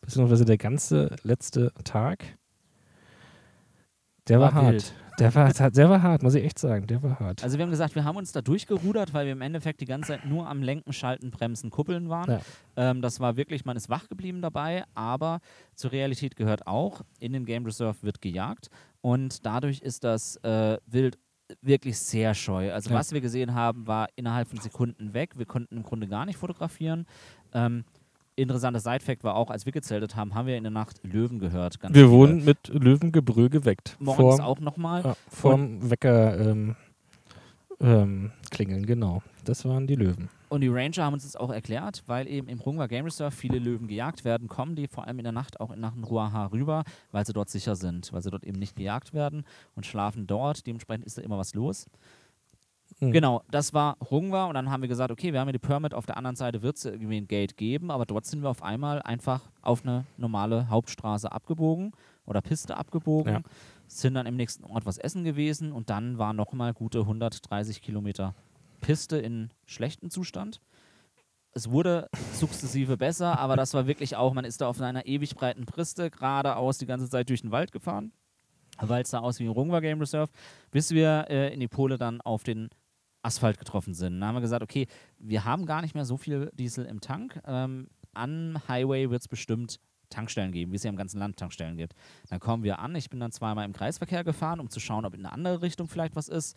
beziehungsweise 0.00 0.44
der 0.44 0.58
ganze 0.58 1.14
letzte 1.22 1.72
Tag, 1.84 2.24
der 4.28 4.40
war, 4.40 4.54
War 4.54 4.62
hart. 4.62 4.72
wild. 4.74 4.94
Der 5.18 5.34
war, 5.34 5.52
der 5.52 5.90
war 5.90 6.02
hart, 6.02 6.22
muss 6.22 6.34
ich 6.34 6.44
echt 6.44 6.58
sagen. 6.58 6.86
Der 6.86 7.02
war 7.02 7.18
hart. 7.20 7.42
Also 7.44 7.58
wir 7.58 7.64
haben 7.64 7.70
gesagt, 7.70 7.94
wir 7.94 8.04
haben 8.04 8.16
uns 8.16 8.32
da 8.32 8.40
durchgerudert, 8.40 9.12
weil 9.12 9.26
wir 9.26 9.32
im 9.32 9.42
Endeffekt 9.42 9.80
die 9.80 9.84
ganze 9.86 10.08
Zeit 10.08 10.24
nur 10.26 10.48
am 10.48 10.62
Lenken, 10.62 10.92
Schalten, 10.92 11.30
Bremsen, 11.30 11.70
Kuppeln 11.70 12.08
waren. 12.08 12.30
Ja. 12.30 12.90
Ähm, 12.90 13.02
das 13.02 13.20
war 13.20 13.36
wirklich, 13.36 13.64
man 13.64 13.76
ist 13.76 13.90
wach 13.90 14.08
geblieben 14.08 14.40
dabei, 14.42 14.84
aber 14.94 15.40
zur 15.74 15.92
Realität 15.92 16.36
gehört 16.36 16.66
auch, 16.66 17.02
in 17.20 17.32
den 17.32 17.44
Game 17.44 17.64
Reserve 17.64 17.96
wird 18.02 18.20
gejagt 18.20 18.68
und 19.00 19.44
dadurch 19.44 19.80
ist 19.80 20.04
das 20.04 20.36
äh, 20.36 20.78
Wild 20.86 21.18
wirklich 21.60 21.98
sehr 21.98 22.32
scheu. 22.34 22.72
Also 22.72 22.90
Ja. 22.90 22.96
was 22.96 23.12
wir 23.12 23.20
gesehen 23.20 23.54
haben, 23.54 23.86
war 23.86 24.08
innerhalb 24.16 24.48
von 24.48 24.58
Sekunden 24.60 25.12
weg. 25.12 25.36
Wir 25.36 25.44
konnten 25.46 25.76
im 25.76 25.82
Grunde 25.82 26.08
gar 26.08 26.24
nicht 26.24 26.38
fotografieren. 26.38 27.04
Ähm, 27.52 27.84
interessanter 28.36 28.80
Side-Fact 28.80 29.24
war 29.24 29.36
auch, 29.36 29.50
als 29.50 29.66
wir 29.66 29.72
gezeltet 29.72 30.16
haben, 30.16 30.34
haben 30.34 30.46
wir 30.46 30.56
in 30.56 30.64
der 30.64 30.70
Nacht 30.70 31.00
Löwen 31.04 31.38
gehört. 31.38 31.78
Wir 31.82 31.90
viele. 31.90 32.10
wurden 32.10 32.44
mit 32.44 32.68
Löwengebrüll 32.68 33.50
geweckt. 33.50 33.96
morgens 34.00 34.36
Vorm- 34.36 34.40
auch 34.40 34.60
nochmal. 34.60 35.02
Ja, 35.02 35.16
vorm 35.28 35.90
Wecker 35.90 36.38
ähm, 36.38 36.76
ähm, 37.80 38.32
klingeln, 38.50 38.86
genau. 38.86 39.22
Das 39.44 39.64
waren 39.64 39.86
die 39.86 39.96
Löwen. 39.96 40.28
Und 40.48 40.60
die 40.60 40.68
Ranger 40.68 41.04
haben 41.04 41.14
uns 41.14 41.24
das 41.24 41.34
auch 41.34 41.50
erklärt, 41.50 42.02
weil 42.06 42.28
eben 42.28 42.46
im 42.48 42.60
Rungwa 42.60 42.86
Game 42.86 43.06
Reserve 43.06 43.34
viele 43.34 43.58
Löwen 43.58 43.88
gejagt 43.88 44.24
werden, 44.24 44.48
kommen 44.48 44.76
die 44.76 44.86
vor 44.86 45.06
allem 45.06 45.18
in 45.18 45.24
der 45.24 45.32
Nacht 45.32 45.60
auch 45.60 45.74
nach 45.74 45.94
Ruaha 45.96 46.46
rüber, 46.46 46.84
weil 47.10 47.24
sie 47.26 47.32
dort 47.32 47.48
sicher 47.48 47.74
sind, 47.74 48.12
weil 48.12 48.22
sie 48.22 48.30
dort 48.30 48.44
eben 48.44 48.58
nicht 48.58 48.76
gejagt 48.76 49.14
werden 49.14 49.44
und 49.74 49.86
schlafen 49.86 50.26
dort. 50.26 50.66
Dementsprechend 50.66 51.06
ist 51.06 51.16
da 51.18 51.22
immer 51.22 51.38
was 51.38 51.54
los. 51.54 51.86
Mhm. 53.02 53.10
Genau, 53.10 53.42
das 53.50 53.74
war 53.74 53.96
Rungwa 53.98 54.44
und 54.44 54.54
dann 54.54 54.70
haben 54.70 54.80
wir 54.80 54.88
gesagt, 54.88 55.10
okay, 55.10 55.32
wir 55.32 55.40
haben 55.40 55.48
ja 55.48 55.52
die 55.52 55.58
Permit, 55.58 55.92
auf 55.92 56.06
der 56.06 56.16
anderen 56.16 56.36
Seite 56.36 56.62
wird 56.62 56.76
es 56.76 56.84
irgendwie 56.84 57.16
ein 57.16 57.26
Gate 57.26 57.56
geben, 57.56 57.90
aber 57.90 58.06
dort 58.06 58.26
sind 58.26 58.42
wir 58.42 58.48
auf 58.50 58.62
einmal 58.62 59.02
einfach 59.02 59.50
auf 59.60 59.82
eine 59.84 60.04
normale 60.18 60.68
Hauptstraße 60.68 61.32
abgebogen 61.32 61.90
oder 62.26 62.40
Piste 62.40 62.76
abgebogen, 62.76 63.32
Ja. 63.32 63.40
sind 63.88 64.14
dann 64.14 64.26
im 64.26 64.36
nächsten 64.36 64.62
Ort 64.62 64.86
was 64.86 64.98
essen 64.98 65.24
gewesen 65.24 65.72
und 65.72 65.90
dann 65.90 66.18
war 66.18 66.32
nochmal 66.32 66.72
gute 66.74 67.00
130 67.00 67.82
Kilometer 67.82 68.36
Piste 68.80 69.16
in 69.18 69.50
schlechtem 69.66 70.08
Zustand. 70.10 70.60
Es 71.54 71.72
wurde 71.72 72.08
sukzessive 72.34 72.96
besser, 72.96 73.36
aber 73.36 73.56
das 73.56 73.74
war 73.74 73.88
wirklich 73.88 74.14
auch, 74.14 74.32
man 74.32 74.44
ist 74.44 74.60
da 74.60 74.68
auf 74.68 74.80
einer 74.80 75.06
ewig 75.06 75.34
breiten 75.34 75.66
Piste 75.66 76.08
geradeaus 76.08 76.78
die 76.78 76.86
ganze 76.86 77.10
Zeit 77.10 77.28
durch 77.28 77.42
den 77.42 77.50
Wald 77.50 77.72
gefahren, 77.72 78.12
weil 78.78 79.02
es 79.02 79.10
sah 79.10 79.18
aus 79.18 79.40
wie 79.40 79.44
ein 79.46 79.50
Rungwa 79.50 79.80
Game 79.80 79.98
Reserve, 79.98 80.30
bis 80.70 80.92
wir 80.92 81.26
äh, 81.28 81.52
in 81.52 81.58
die 81.58 81.66
Pole 81.68 81.98
dann 81.98 82.20
auf 82.20 82.44
den 82.44 82.70
Asphalt 83.22 83.58
getroffen 83.58 83.94
sind. 83.94 84.20
Dann 84.20 84.28
haben 84.28 84.36
wir 84.36 84.40
gesagt, 84.40 84.62
okay, 84.62 84.86
wir 85.18 85.44
haben 85.44 85.66
gar 85.66 85.82
nicht 85.82 85.94
mehr 85.94 86.04
so 86.04 86.16
viel 86.16 86.50
Diesel 86.54 86.84
im 86.84 87.00
Tank. 87.00 87.40
Ähm, 87.46 87.88
an 88.14 88.60
Highway 88.68 89.10
wird 89.10 89.22
es 89.22 89.28
bestimmt 89.28 89.78
Tankstellen 90.10 90.52
geben, 90.52 90.72
wie 90.72 90.76
es 90.76 90.82
ja 90.82 90.90
im 90.90 90.96
ganzen 90.96 91.18
Land 91.18 91.38
Tankstellen 91.38 91.76
gibt. 91.76 91.94
Dann 92.28 92.38
kommen 92.38 92.62
wir 92.62 92.78
an. 92.78 92.94
Ich 92.94 93.08
bin 93.10 93.18
dann 93.18 93.32
zweimal 93.32 93.64
im 93.64 93.72
Kreisverkehr 93.72 94.24
gefahren, 94.24 94.60
um 94.60 94.68
zu 94.68 94.78
schauen, 94.78 95.04
ob 95.04 95.14
in 95.14 95.24
eine 95.24 95.32
andere 95.32 95.62
Richtung 95.62 95.88
vielleicht 95.88 96.14
was 96.14 96.28
ist. 96.28 96.56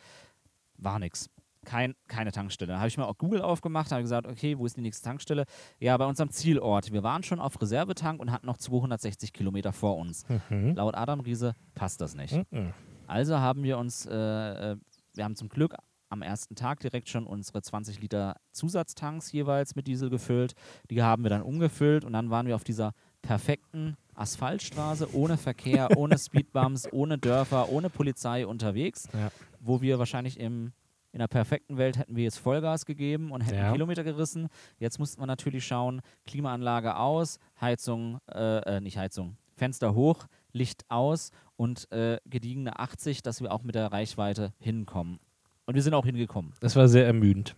War 0.78 1.00
nix. 1.00 1.30
Kein, 1.64 1.96
keine 2.08 2.32
Tankstelle. 2.32 2.74
Da 2.74 2.80
habe 2.80 2.90
ich 2.90 2.98
mir 2.98 3.08
auch 3.08 3.18
Google 3.18 3.42
aufgemacht, 3.42 3.92
habe 3.92 4.04
gesagt, 4.04 4.28
okay, 4.28 4.58
wo 4.58 4.66
ist 4.66 4.78
die 4.78 4.82
nächste 4.82 5.04
Tankstelle? 5.04 5.46
Ja, 5.80 5.98
bei 5.98 6.06
unserem 6.06 6.30
Zielort. 6.30 6.92
Wir 6.92 7.02
waren 7.02 7.24
schon 7.24 7.40
auf 7.40 7.60
Reservetank 7.60 8.20
und 8.20 8.32
hatten 8.32 8.46
noch 8.46 8.58
260 8.58 9.34
Kilometer 9.34 9.74
vor 9.74 9.98
uns. 9.98 10.26
Mhm. 10.50 10.76
Laut 10.76 10.94
Adam 10.96 11.22
Riese 11.22 11.54
passt 11.74 12.02
das 12.02 12.14
nicht. 12.14 12.36
Mhm. 12.52 12.74
Also 13.08 13.40
haben 13.40 13.64
wir 13.64 13.80
uns, 13.80 14.06
äh, 14.06 14.14
äh, 14.14 14.78
wir 15.16 15.24
haben 15.24 15.36
zum 15.36 15.50
Glück 15.50 15.76
am 16.16 16.22
ersten 16.22 16.56
Tag 16.56 16.80
direkt 16.80 17.10
schon 17.10 17.28
unsere 17.28 17.62
20 17.62 18.00
Liter 18.00 18.38
Zusatztanks 18.54 19.32
jeweils 19.34 19.76
mit 19.76 19.86
Diesel 19.88 20.10
gefüllt. 20.10 20.54
Die 20.90 21.04
haben 21.04 21.24
wir 21.24 21.30
dann 21.30 21.42
umgefüllt 21.42 22.06
und 22.06 22.14
dann 22.14 22.30
waren 22.30 22.48
wir 22.48 22.56
auf 22.56 22.64
dieser 22.64 22.94
perfekten 23.22 23.98
Asphaltstraße 24.14 25.14
ohne 25.14 25.36
Verkehr, 25.38 25.90
ohne 25.98 26.18
Speedbumps, 26.18 26.88
ohne 26.94 27.18
Dörfer, 27.18 27.70
ohne 27.70 27.90
Polizei 27.90 28.48
unterwegs, 28.48 29.08
Ja. 29.14 29.30
wo 29.60 29.82
wir 29.82 30.00
wahrscheinlich 30.00 30.40
im, 30.40 30.72
in 31.12 31.20
der 31.20 31.28
perfekten 31.28 31.78
Welt 31.78 31.98
hätten 31.98 32.16
wir 32.16 32.24
jetzt 32.24 32.38
Vollgas 32.40 32.86
gegeben 32.86 33.32
und 33.32 33.42
hätten 33.42 33.58
Ja. 33.58 33.72
Kilometer 33.74 34.04
gerissen. 34.06 34.48
Jetzt 34.80 35.00
mussten 35.00 35.22
wir 35.22 35.26
natürlich 35.28 35.66
schauen, 35.68 36.02
Klimaanlage 36.26 36.96
aus, 36.96 37.40
Heizung, 37.60 38.20
äh, 38.32 38.78
äh, 38.78 38.80
nicht 38.82 38.98
Heizung, 38.98 39.36
Fenster 39.56 39.94
hoch, 39.96 40.28
Licht 40.54 40.86
aus 40.90 41.32
und 41.58 41.92
äh, 41.92 42.20
gediegene 42.26 42.80
80, 42.80 43.22
dass 43.22 43.42
wir 43.42 43.52
auch 43.52 43.64
mit 43.64 43.76
der 43.76 43.92
Reichweite 43.92 44.54
hinkommen. 44.60 45.20
Und 45.66 45.76
wir 45.76 45.82
sind 45.82 45.94
auch 45.94 46.06
hingekommen. 46.06 46.54
Das 46.60 46.76
war 46.76 46.88
sehr 46.88 47.06
ermüdend. 47.06 47.56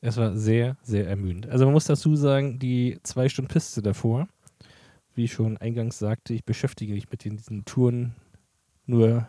Es 0.00 0.16
war 0.16 0.36
sehr, 0.36 0.76
sehr 0.82 1.08
ermüdend. 1.08 1.48
Also 1.48 1.64
man 1.64 1.74
muss 1.74 1.86
dazu 1.86 2.14
sagen, 2.14 2.58
die 2.58 2.98
zwei 3.02 3.28
Stunden 3.28 3.50
Piste 3.50 3.82
davor, 3.82 4.28
wie 5.14 5.24
ich 5.24 5.32
schon 5.32 5.56
eingangs 5.56 5.98
sagte, 5.98 6.34
ich 6.34 6.44
beschäftige 6.44 6.92
mich 6.92 7.10
mit 7.10 7.24
den, 7.24 7.36
diesen 7.36 7.64
Touren 7.64 8.14
nur 8.86 9.28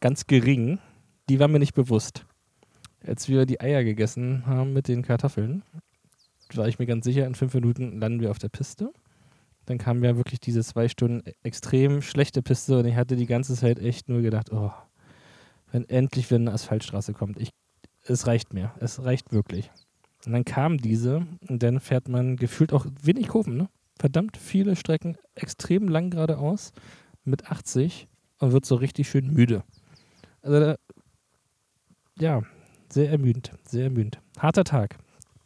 ganz 0.00 0.26
gering. 0.26 0.78
Die 1.28 1.40
war 1.40 1.48
mir 1.48 1.58
nicht 1.58 1.74
bewusst. 1.74 2.26
Als 3.06 3.28
wir 3.28 3.46
die 3.46 3.60
Eier 3.60 3.84
gegessen 3.84 4.44
haben 4.46 4.72
mit 4.72 4.88
den 4.88 5.02
Kartoffeln, 5.02 5.62
war 6.54 6.68
ich 6.68 6.78
mir 6.78 6.86
ganz 6.86 7.04
sicher, 7.04 7.26
in 7.26 7.34
fünf 7.34 7.54
Minuten 7.54 8.00
landen 8.00 8.20
wir 8.20 8.30
auf 8.30 8.38
der 8.38 8.48
Piste. 8.48 8.92
Dann 9.66 9.78
kam 9.78 10.02
ja 10.02 10.16
wirklich 10.16 10.40
diese 10.40 10.64
zwei 10.64 10.88
Stunden 10.88 11.22
extrem 11.42 12.00
schlechte 12.00 12.42
Piste 12.42 12.78
und 12.78 12.86
ich 12.86 12.96
hatte 12.96 13.16
die 13.16 13.26
ganze 13.26 13.54
Zeit 13.54 13.78
echt 13.78 14.08
nur 14.08 14.22
gedacht, 14.22 14.50
oh, 14.50 14.72
wenn 15.70 15.88
endlich 15.88 16.30
wieder 16.30 16.40
eine 16.40 16.52
Asphaltstraße 16.52 17.12
kommt. 17.12 17.38
Ich 17.38 17.50
es 18.08 18.26
reicht 18.26 18.54
mir. 18.54 18.72
Es 18.80 19.04
reicht 19.04 19.32
wirklich. 19.32 19.70
Und 20.24 20.32
dann 20.32 20.44
kam 20.44 20.78
diese 20.78 21.26
und 21.48 21.62
dann 21.62 21.78
fährt 21.78 22.08
man 22.08 22.36
gefühlt 22.36 22.72
auch 22.72 22.86
wenig 23.02 23.28
Kurven, 23.28 23.56
ne? 23.56 23.68
Verdammt 23.98 24.36
viele 24.36 24.76
Strecken, 24.76 25.16
extrem 25.34 25.88
lang 25.88 26.10
geradeaus 26.10 26.72
mit 27.24 27.50
80 27.50 28.08
und 28.38 28.52
wird 28.52 28.64
so 28.64 28.76
richtig 28.76 29.08
schön 29.08 29.32
müde. 29.32 29.62
Also, 30.40 30.60
da, 30.60 30.76
ja, 32.18 32.42
sehr 32.88 33.10
ermüdend, 33.10 33.52
sehr 33.64 33.84
ermüdend. 33.84 34.20
Harter 34.38 34.64
Tag, 34.64 34.96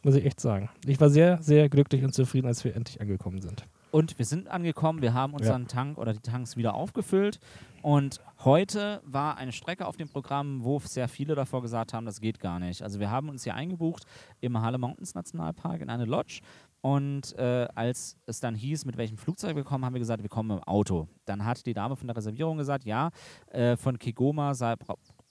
muss 0.03 0.15
ich 0.15 0.25
echt 0.25 0.39
sagen. 0.39 0.69
Ich 0.85 1.01
war 1.01 1.09
sehr, 1.09 1.41
sehr 1.41 1.67
glücklich 1.69 2.03
und 2.03 2.13
zufrieden, 2.13 2.47
als 2.47 2.63
wir 2.63 2.75
endlich 2.75 3.01
angekommen 3.01 3.41
sind. 3.41 3.65
Und 3.93 4.17
wir 4.17 4.25
sind 4.25 4.47
angekommen, 4.47 5.03
wir 5.03 5.13
haben 5.13 5.35
unseren 5.35 5.61
Ja. 5.61 5.67
Tank 5.67 5.99
oder 5.99 6.13
die 6.13 6.19
Tanks 6.19 6.57
wieder 6.57 6.73
aufgefüllt. 6.73 7.39
Und 7.83 8.19
heute 8.43 9.01
war 9.05 9.37
eine 9.37 9.51
Strecke 9.51 9.85
auf 9.85 9.97
dem 9.97 10.09
Programm, 10.09 10.63
wo 10.63 10.79
sehr 10.79 11.07
viele 11.07 11.35
davor 11.35 11.61
gesagt 11.61 11.93
haben, 11.93 12.07
das 12.07 12.19
geht 12.19 12.39
gar 12.39 12.57
nicht. 12.57 12.81
Also 12.81 12.99
wir 12.99 13.11
haben 13.11 13.29
uns 13.29 13.43
hier 13.43 13.53
eingebucht 13.53 14.05
im 14.41 14.59
Halle 14.59 14.79
Mountains 14.79 15.13
Nationalpark 15.13 15.81
in 15.81 15.91
eine 15.91 16.05
Lodge. 16.05 16.41
Und 16.81 17.37
äh, 17.37 17.67
als 17.75 18.17
es 18.25 18.39
dann 18.39 18.55
hieß, 18.55 18.85
mit 18.85 18.97
welchem 18.97 19.17
Flugzeug 19.17 19.55
wir 19.55 19.63
kommen, 19.63 19.85
haben 19.85 19.93
wir 19.93 19.99
gesagt, 19.99 20.23
wir 20.23 20.29
kommen 20.29 20.57
im 20.57 20.63
Auto. 20.63 21.07
Dann 21.25 21.45
hat 21.45 21.63
die 21.67 21.75
Dame 21.75 21.95
von 21.95 22.07
der 22.07 22.17
Reservierung 22.17 22.57
gesagt, 22.57 22.85
ja, 22.85 23.11
äh, 23.51 23.77
von 23.77 23.99
Kigoma 23.99 24.55
sei, 24.55 24.73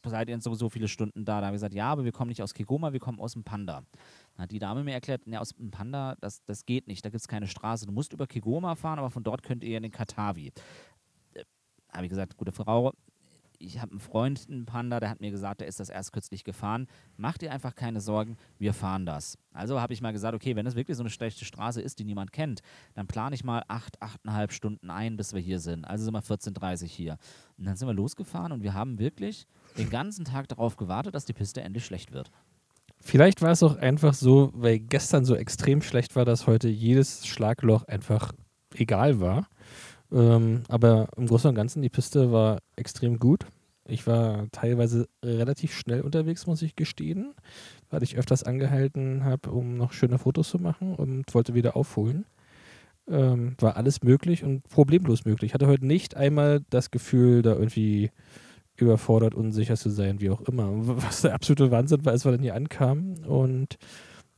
seid 0.05 0.29
ihr 0.29 0.37
in 0.37 0.41
so, 0.41 0.55
so 0.55 0.69
viele 0.69 0.87
Stunden 0.87 1.25
da. 1.25 1.41
Da 1.41 1.47
haben 1.47 1.53
wir 1.53 1.57
gesagt, 1.57 1.75
ja, 1.75 1.91
aber 1.91 2.05
wir 2.05 2.13
kommen 2.13 2.29
nicht 2.29 2.43
aus 2.43 2.55
Kigoma, 2.55 2.93
wir 2.93 3.01
kommen 3.01 3.19
aus 3.19 3.33
dem 3.33 3.43
Panda. 3.43 3.83
Hat 4.37 4.51
die 4.51 4.59
Dame 4.59 4.83
mir 4.83 4.93
erklärt, 4.93 5.27
ne, 5.27 5.41
aus 5.41 5.51
dem 5.51 5.71
Panda, 5.71 6.17
das, 6.21 6.45
das 6.45 6.65
geht 6.65 6.89
nicht, 6.89 7.05
da 7.05 7.11
gibt 7.11 7.21
es 7.21 7.29
keine 7.29 7.47
Straße. 7.47 7.87
Du 7.87 7.93
musst 7.93 8.13
über 8.13 8.27
Kigoma 8.27 8.75
fahren, 8.75 8.99
aber 8.99 9.11
von 9.11 9.23
dort 9.23 9.43
könnt 9.43 9.63
ihr 9.63 9.77
in 9.77 9.83
den 9.83 9.93
Katavi. 9.93 10.53
Äh, 11.35 11.45
habe 11.93 12.07
ich 12.07 12.11
gesagt, 12.11 12.37
gute 12.37 12.53
Frau, 12.53 12.93
ich 13.63 13.81
habe 13.81 13.93
einen 13.93 14.01
Freund, 14.01 14.47
einen 14.49 14.67
Panda, 14.67 15.01
der 15.01 15.09
hat 15.09 15.21
mir 15.21 15.31
gesagt, 15.31 15.61
der 15.61 15.69
ist 15.69 15.81
das 15.81 15.89
erst 15.89 16.13
kürzlich 16.13 16.45
gefahren. 16.45 16.87
Mach 17.17 17.39
dir 17.39 17.53
einfach 17.53 17.75
keine 17.75 18.01
Sorgen, 18.01 18.37
wir 18.59 18.75
fahren 18.75 19.07
das. 19.07 19.39
Also 19.53 19.81
habe 19.81 19.93
ich 19.93 20.01
mal 20.01 20.13
gesagt, 20.13 20.35
okay, 20.35 20.57
wenn 20.57 20.67
es 20.67 20.75
wirklich 20.75 20.97
so 20.97 21.03
eine 21.03 21.11
schlechte 21.11 21.45
Straße 21.45 21.81
ist, 21.81 21.99
die 21.99 22.05
niemand 22.05 22.33
kennt, 22.33 22.61
dann 22.95 23.07
plane 23.07 23.35
ich 23.35 23.45
mal 23.45 23.63
acht, 23.69 24.01
achteinhalb 24.03 24.53
Stunden 24.53 24.91
ein, 24.91 25.17
bis 25.17 25.33
wir 25.33 25.41
hier 25.41 25.61
sind. 25.61 25.85
Also 25.85 26.05
sind 26.05 26.15
wir 26.15 26.23
14.30 26.23 26.87
hier. 26.87 27.19
Und 27.57 27.67
dann 27.67 27.77
sind 27.77 27.89
wir 27.89 27.95
losgefahren 27.95 28.53
und 28.53 28.63
wir 28.63 28.75
haben 28.75 28.99
wirklich 28.99 29.47
den 29.79 29.91
ganzen 29.91 30.25
Tag 30.25 30.49
darauf 30.49 30.77
gewartet, 30.77 31.15
dass 31.15 31.25
die 31.25 31.33
Piste 31.33 31.63
endlich 31.63 31.85
schlecht 31.85 32.13
wird. 32.13 32.31
Vielleicht 33.05 33.43
war 33.43 33.51
es 33.51 33.65
auch 33.65 33.77
einfach 33.79 34.15
so, 34.15 34.53
weil 34.55 34.79
gestern 34.79 35.25
so 35.25 35.35
extrem 35.35 35.83
schlecht 35.83 36.15
war, 36.15 36.25
dass 36.25 36.47
heute 36.47 36.69
jedes 36.69 37.27
Schlagloch 37.27 37.85
einfach 37.89 38.33
egal 38.77 39.21
war. 39.21 39.49
Ähm, 40.13 40.63
aber 40.69 41.09
im 41.17 41.27
Großen 41.27 41.49
und 41.49 41.57
Ganzen, 41.57 41.83
die 41.83 41.89
Piste 41.89 42.31
war 42.31 42.59
extrem 42.77 43.19
gut. 43.19 43.45
Ich 43.89 44.07
war 44.07 44.47
teilweise 44.53 45.09
relativ 45.25 45.75
schnell 45.75 46.03
unterwegs, 46.03 46.47
muss 46.47 46.63
ich 46.63 46.77
gestehen, 46.77 47.35
weil 47.91 48.05
ich 48.05 48.17
öfters 48.17 48.45
angehalten 48.45 49.25
habe, 49.25 49.51
um 49.51 49.77
noch 49.77 49.93
schöne 49.93 50.19
Fotos 50.19 50.51
zu 50.51 50.59
machen 50.59 50.95
und 50.95 51.35
wollte 51.35 51.55
wieder 51.55 51.77
aufholen. 51.77 52.25
Ähm, 53.09 53.57
war 53.59 53.77
alles 53.77 54.05
möglich 54.05 54.45
und 54.45 54.63
problemlos 54.69 55.25
möglich. 55.25 55.51
Ich 55.51 55.55
hatte 55.55 55.67
heute 55.67 55.85
nicht 55.85 56.17
einmal 56.17 56.61
das 56.71 56.93
Gefühl, 56.93 57.43
da 57.43 57.55
irgendwie 57.55 58.13
überfordert, 58.83 59.35
unsicher 59.35 59.77
zu 59.77 59.91
sein, 59.91 60.21
wie 60.21 60.31
auch 60.31 60.41
immer. 60.43 60.69
Was 61.03 61.23
der 61.23 61.35
absolute 61.35 61.71
Wahnsinn 61.71 62.05
war, 62.05 62.13
als 62.13 62.25
wir 62.25 62.33
dann 62.33 62.43
hier 62.43 62.55
ankamen 62.55 63.25
und 63.25 63.77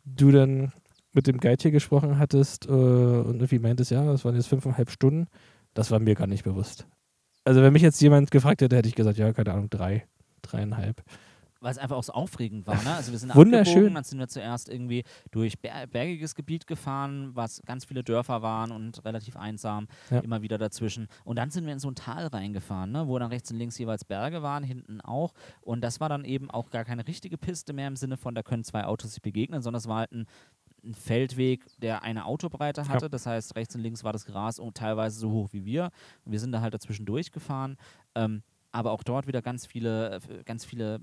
du 0.04 0.30
dann 0.30 0.72
mit 1.12 1.26
dem 1.26 1.38
Guide 1.38 1.62
hier 1.62 1.70
gesprochen 1.70 2.18
hattest 2.18 2.66
äh, 2.66 2.70
und 2.70 3.36
irgendwie 3.36 3.58
meintest, 3.58 3.90
ja, 3.90 4.04
das 4.04 4.24
waren 4.24 4.34
jetzt 4.34 4.48
fünfeinhalb 4.48 4.90
Stunden. 4.90 5.26
Das 5.72 5.90
war 5.90 6.00
mir 6.00 6.14
gar 6.14 6.26
nicht 6.26 6.44
bewusst. 6.44 6.86
Also 7.44 7.62
wenn 7.62 7.72
mich 7.72 7.82
jetzt 7.82 8.00
jemand 8.00 8.30
gefragt 8.30 8.62
hätte, 8.62 8.76
hätte 8.76 8.88
ich 8.88 8.94
gesagt, 8.94 9.18
ja, 9.18 9.32
keine 9.32 9.52
Ahnung, 9.52 9.70
drei, 9.70 10.06
dreieinhalb. 10.42 11.02
Weil 11.64 11.72
es 11.72 11.78
einfach 11.78 11.96
auch 11.96 12.04
so 12.04 12.12
aufregend 12.12 12.66
war. 12.66 12.82
Ne? 12.84 12.94
Also 12.94 13.10
wir 13.10 13.18
sind 13.18 13.30
Wunderschön. 13.34 13.72
abgebogen, 13.74 13.94
dann 13.94 14.04
sind 14.04 14.18
wir 14.18 14.28
zuerst 14.28 14.68
irgendwie 14.68 15.02
durch 15.30 15.58
ber 15.58 15.86
bergiges 15.86 16.34
Gebiet 16.34 16.66
gefahren, 16.66 17.30
was 17.34 17.62
ganz 17.64 17.86
viele 17.86 18.04
Dörfer 18.04 18.42
waren 18.42 18.70
und 18.70 19.02
relativ 19.04 19.36
einsam, 19.36 19.88
Ja. 20.10 20.20
immer 20.20 20.42
wieder 20.42 20.58
dazwischen. 20.58 21.08
Und 21.24 21.36
dann 21.36 21.50
sind 21.50 21.64
wir 21.64 21.72
in 21.72 21.78
so 21.78 21.90
ein 21.90 21.94
Tal 21.94 22.26
reingefahren, 22.26 22.92
ne? 22.92 23.08
wo 23.08 23.18
dann 23.18 23.30
rechts 23.30 23.50
und 23.50 23.56
links 23.56 23.78
jeweils 23.78 24.04
Berge 24.04 24.42
waren, 24.42 24.62
hinten 24.62 25.00
auch. 25.00 25.32
Und 25.62 25.80
das 25.80 26.00
war 26.00 26.08
dann 26.10 26.24
eben 26.24 26.50
auch 26.50 26.68
gar 26.68 26.84
keine 26.84 27.06
richtige 27.08 27.38
Piste 27.38 27.72
mehr 27.72 27.88
im 27.88 27.96
Sinne 27.96 28.16
von, 28.18 28.34
da 28.34 28.42
können 28.42 28.62
zwei 28.62 28.84
Autos 28.84 29.14
sich 29.14 29.22
begegnen, 29.22 29.62
sondern 29.62 29.78
es 29.78 29.88
war 29.88 30.00
halt 30.00 30.12
ein, 30.12 30.26
ein 30.84 30.94
Feldweg, 30.94 31.64
der 31.80 32.02
eine 32.02 32.26
Autobreite 32.26 32.88
hatte. 32.88 33.08
Das 33.08 33.24
heißt, 33.24 33.56
rechts 33.56 33.74
und 33.74 33.80
links 33.80 34.04
war 34.04 34.12
das 34.12 34.26
Gras 34.26 34.58
und 34.58 34.76
teilweise 34.76 35.18
so 35.18 35.30
hoch 35.30 35.48
wie 35.52 35.64
wir. 35.64 35.90
Und 36.26 36.32
wir 36.32 36.40
sind 36.40 36.52
da 36.52 36.60
halt 36.60 36.74
dazwischen 36.74 37.06
durchgefahren. 37.06 37.78
Ähm, 38.14 38.42
aber 38.70 38.90
auch 38.90 39.02
dort 39.02 39.26
wieder 39.26 39.40
ganz 39.40 39.64
viele, 39.64 40.16
äh, 40.16 40.42
ganz 40.44 40.64
viele 40.66 41.00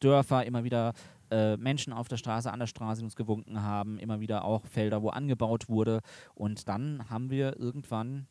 Dörfer, 0.00 0.44
immer 0.46 0.64
wieder 0.64 0.92
äh, 1.30 1.56
Menschen 1.56 1.92
auf 1.92 2.08
der 2.08 2.16
Straße, 2.16 2.50
an 2.52 2.60
der 2.60 2.66
Straße, 2.66 3.00
die 3.00 3.04
uns 3.04 3.16
gewunken 3.16 3.62
haben, 3.62 3.98
immer 3.98 4.20
wieder 4.20 4.44
auch 4.44 4.66
Felder, 4.66 5.02
wo 5.02 5.10
angebaut 5.10 5.68
wurde. 5.68 6.00
Und 6.34 6.68
dann 6.68 7.08
haben 7.10 7.30
wir 7.30 7.58
irgendwann 7.58 8.26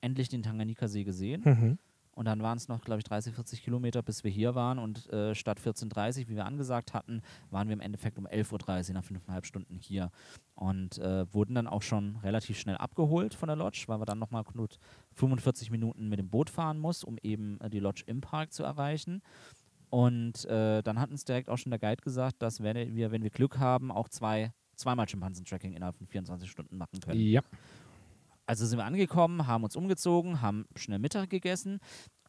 endlich 0.00 0.28
den 0.28 0.42
Tanganjika-See 0.42 1.04
gesehen. 1.04 1.42
Mhm. 1.44 1.78
Und 2.12 2.26
dann 2.26 2.42
waren 2.42 2.58
es 2.58 2.68
noch, 2.68 2.82
glaube 2.82 2.98
ich, 2.98 3.04
30, 3.04 3.34
40 3.34 3.62
Kilometer, 3.62 4.02
bis 4.02 4.24
wir 4.24 4.30
hier 4.30 4.54
waren. 4.54 4.78
Und 4.78 5.10
äh, 5.12 5.34
statt 5.34 5.60
14.30 5.60 6.28
wie 6.28 6.36
wir 6.36 6.44
angesagt 6.44 6.92
hatten, 6.92 7.22
waren 7.50 7.68
wir 7.68 7.72
im 7.72 7.80
Endeffekt 7.80 8.18
um 8.18 8.26
11.30 8.26 8.88
Uhr 8.88 8.94
nach 8.94 9.04
fünfeinhalb 9.04 9.46
Stunden 9.46 9.76
hier. 9.76 10.10
Und 10.54 10.98
äh, 10.98 11.32
wurden 11.32 11.54
dann 11.54 11.66
auch 11.66 11.82
schon 11.82 12.16
relativ 12.16 12.58
schnell 12.58 12.76
abgeholt 12.76 13.34
von 13.34 13.46
der 13.46 13.56
Lodge, 13.56 13.84
weil 13.86 14.00
wir 14.00 14.06
dann 14.06 14.18
nochmal 14.18 14.44
gut 14.44 14.78
45 15.12 15.70
Minuten 15.70 16.08
mit 16.08 16.18
dem 16.18 16.28
Boot 16.28 16.50
fahren 16.50 16.78
muss, 16.78 17.04
um 17.04 17.16
eben 17.22 17.60
äh, 17.60 17.70
die 17.70 17.80
Lodge 17.80 18.02
im 18.06 18.20
Park 18.20 18.52
zu 18.52 18.64
erreichen. 18.64 19.22
Und 19.90 20.44
äh, 20.46 20.82
dann 20.82 21.00
hat 21.00 21.10
uns 21.10 21.24
direkt 21.24 21.48
auch 21.48 21.56
schon 21.56 21.70
der 21.70 21.78
Guide 21.78 22.02
gesagt, 22.02 22.40
dass 22.42 22.62
wenn 22.62 22.94
wir, 22.94 23.10
wenn 23.10 23.22
wir 23.22 23.30
Glück 23.30 23.58
haben, 23.58 23.90
auch 23.90 24.08
zwei, 24.08 24.52
zweimal 24.76 25.08
Schimpansen-Tracking 25.08 25.72
innerhalb 25.72 25.96
von 25.96 26.06
24 26.06 26.50
Stunden 26.50 26.76
machen 26.76 27.00
können. 27.00 27.20
Ja. 27.20 27.42
Also 28.46 28.66
sind 28.66 28.78
wir 28.78 28.84
angekommen, 28.84 29.46
haben 29.46 29.64
uns 29.64 29.76
umgezogen, 29.76 30.40
haben 30.40 30.64
schnell 30.74 30.98
Mittag 30.98 31.30
gegessen. 31.30 31.80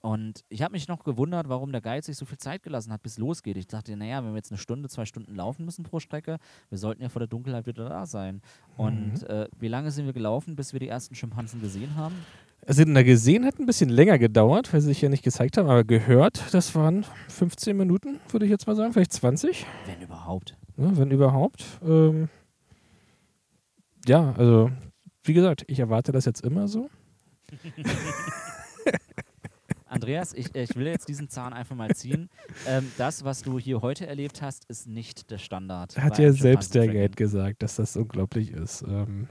Und 0.02 0.44
ich 0.50 0.64
habe 0.64 0.72
mich 0.72 0.88
noch 0.88 1.04
gewundert, 1.04 1.48
warum 1.48 1.72
der 1.72 1.82
Guide 1.82 2.04
sich 2.04 2.18
so 2.18 2.26
viel 2.26 2.40
Zeit 2.40 2.64
gelassen 2.64 2.92
hat, 2.92 3.04
bis 3.04 3.20
losgeht. 3.20 3.56
Ich 3.56 3.68
dachte, 3.68 3.96
naja, 3.96 4.24
wenn 4.24 4.32
wir 4.32 4.38
jetzt 4.38 4.52
eine 4.52 4.58
Stunde, 4.58 4.90
zwei 4.90 5.06
Stunden 5.06 5.36
laufen 5.36 5.64
müssen 5.64 5.84
pro 5.84 6.00
Strecke, 6.00 6.38
wir 6.70 6.78
sollten 6.80 7.04
ja 7.04 7.10
vor 7.10 7.20
der 7.20 7.28
Dunkelheit 7.28 7.68
wieder 7.68 7.88
da 7.88 8.08
sein. 8.08 8.42
Und 8.78 9.24
äh, 9.30 9.48
wie 9.60 9.68
lange 9.68 9.92
sind 9.92 10.08
wir 10.08 10.14
gelaufen, 10.14 10.56
bis 10.56 10.74
wir 10.74 10.80
die 10.80 10.88
ersten 10.88 11.14
Schimpansen 11.14 11.62
gesehen 11.62 11.96
haben? 11.96 12.16
Also 12.66 12.84
na, 12.86 13.04
gesehen 13.04 13.46
hat 13.46 13.60
ein 13.60 13.66
bisschen 13.68 13.90
länger 13.90 14.18
gedauert, 14.18 14.74
weil 14.74 14.82
sie 14.82 14.88
sich 14.88 15.02
ja 15.02 15.10
nicht 15.10 15.24
gezeigt 15.24 15.58
haben, 15.58 15.68
aber 15.70 15.84
gehört, 15.84 16.44
das 16.52 16.74
waren 16.76 17.06
15 17.28 17.76
Minuten, 17.78 18.20
würde 18.30 18.46
ich 18.46 18.52
jetzt 18.52 18.66
mal 18.68 18.76
sagen, 18.76 18.94
vielleicht 18.94 19.14
20, 19.14 19.66
Wenn 19.86 20.02
überhaupt. 20.02 20.58
ne, 20.78 20.92
wenn 20.96 21.12
überhaupt. 21.12 21.64
Ähm, 21.84 22.30
ja, 24.08 24.34
also 24.38 24.72
wie 25.24 25.34
gesagt, 25.34 25.64
ich 25.68 25.80
erwarte 25.80 26.12
das 26.12 26.26
jetzt 26.26 26.44
immer 26.44 26.68
so. 26.68 26.90
Andreas, 29.91 30.34
ich, 30.34 30.56
ich 30.56 30.75
will 30.75 30.88
jetzt 30.88 31.08
diesen 31.08 31.30
Zahn 31.30 31.54
einfach 31.54 31.75
mal 31.75 31.93
ziehen. 31.95 32.30
Ähm, 32.65 32.91
das, 32.97 33.23
was 33.23 33.41
du 33.41 33.60
hier 33.60 33.82
heute 33.82 34.08
erlebt 34.08 34.41
hast, 34.41 34.65
ist 34.65 34.88
nicht 34.88 35.30
der 35.32 35.38
Standard. 35.38 35.97
Hat 35.97 36.17
ja 36.17 36.32
selbst 36.32 36.73
der. 36.75 36.88
Guide 36.88 37.15
gesagt, 37.15 37.62
dass 37.62 37.75
das 37.75 37.95
unglaublich 37.95 38.51
ist. 38.51 38.84
Ähm, 38.84 39.27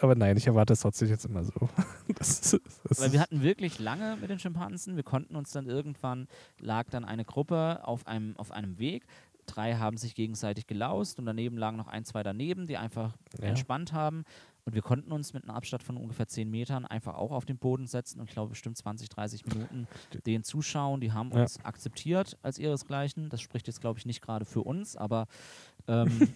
aber 0.00 0.14
nein, 0.14 0.36
ich 0.36 0.46
erwarte 0.46 0.72
es 0.72 0.80
trotzdem 0.80 1.08
jetzt 1.08 1.24
immer 1.24 1.44
so. 1.44 1.52
Das 2.18 2.40
ist, 2.40 2.60
das 2.88 3.00
Weil 3.00 3.12
wir 3.12 3.20
hatten 3.20 3.42
wirklich 3.42 3.78
lange 3.78 4.16
mit 4.16 4.30
den 4.30 4.38
Schimpansen. 4.38 4.96
Wir 4.96 5.02
konnten 5.02 5.36
uns 5.36 5.50
dann 5.52 5.66
irgendwann, 5.66 6.26
lag 6.58 6.88
dann 6.90 7.04
eine 7.04 7.24
Gruppe 7.24 7.80
auf 7.84 8.06
einem, 8.06 8.36
auf 8.36 8.50
einem 8.50 8.78
Weg. 8.78 9.04
Drei 9.46 9.74
haben 9.76 9.96
sich 9.96 10.14
gegenseitig 10.14 10.66
gelaust 10.66 11.18
und 11.18 11.26
daneben 11.26 11.56
lagen 11.56 11.76
noch 11.76 11.86
ein, 11.86 12.04
zwei 12.04 12.22
daneben, 12.22 12.66
die 12.66 12.76
einfach 12.76 13.14
Ja. 13.40 13.48
entspannt 13.48 13.92
haben. 13.92 14.24
Und 14.68 14.74
wir 14.74 14.82
konnten 14.82 15.12
uns 15.12 15.32
mit 15.32 15.44
einem 15.44 15.56
Abstand 15.56 15.82
von 15.82 15.96
ungefähr 15.96 16.28
10 16.28 16.50
Metern 16.50 16.84
einfach 16.84 17.14
auch 17.14 17.30
auf 17.30 17.46
den 17.46 17.56
Boden 17.56 17.86
setzen 17.86 18.20
und 18.20 18.26
ich 18.28 18.32
glaube 18.34 18.50
bestimmt 18.50 18.76
20, 18.76 19.08
30 19.08 19.46
Minuten 19.46 19.88
denen 20.26 20.44
zuschauen. 20.44 21.00
Die 21.00 21.10
haben 21.10 21.30
Ja. 21.32 21.40
uns 21.40 21.64
akzeptiert 21.64 22.36
als 22.42 22.58
ihresgleichen. 22.58 23.30
Das 23.30 23.40
spricht 23.40 23.66
jetzt, 23.66 23.80
glaube 23.80 23.98
ich, 23.98 24.04
nicht 24.04 24.20
gerade 24.20 24.44
für 24.44 24.60
uns, 24.60 24.94
aber 24.94 25.26
ähm, 25.86 26.10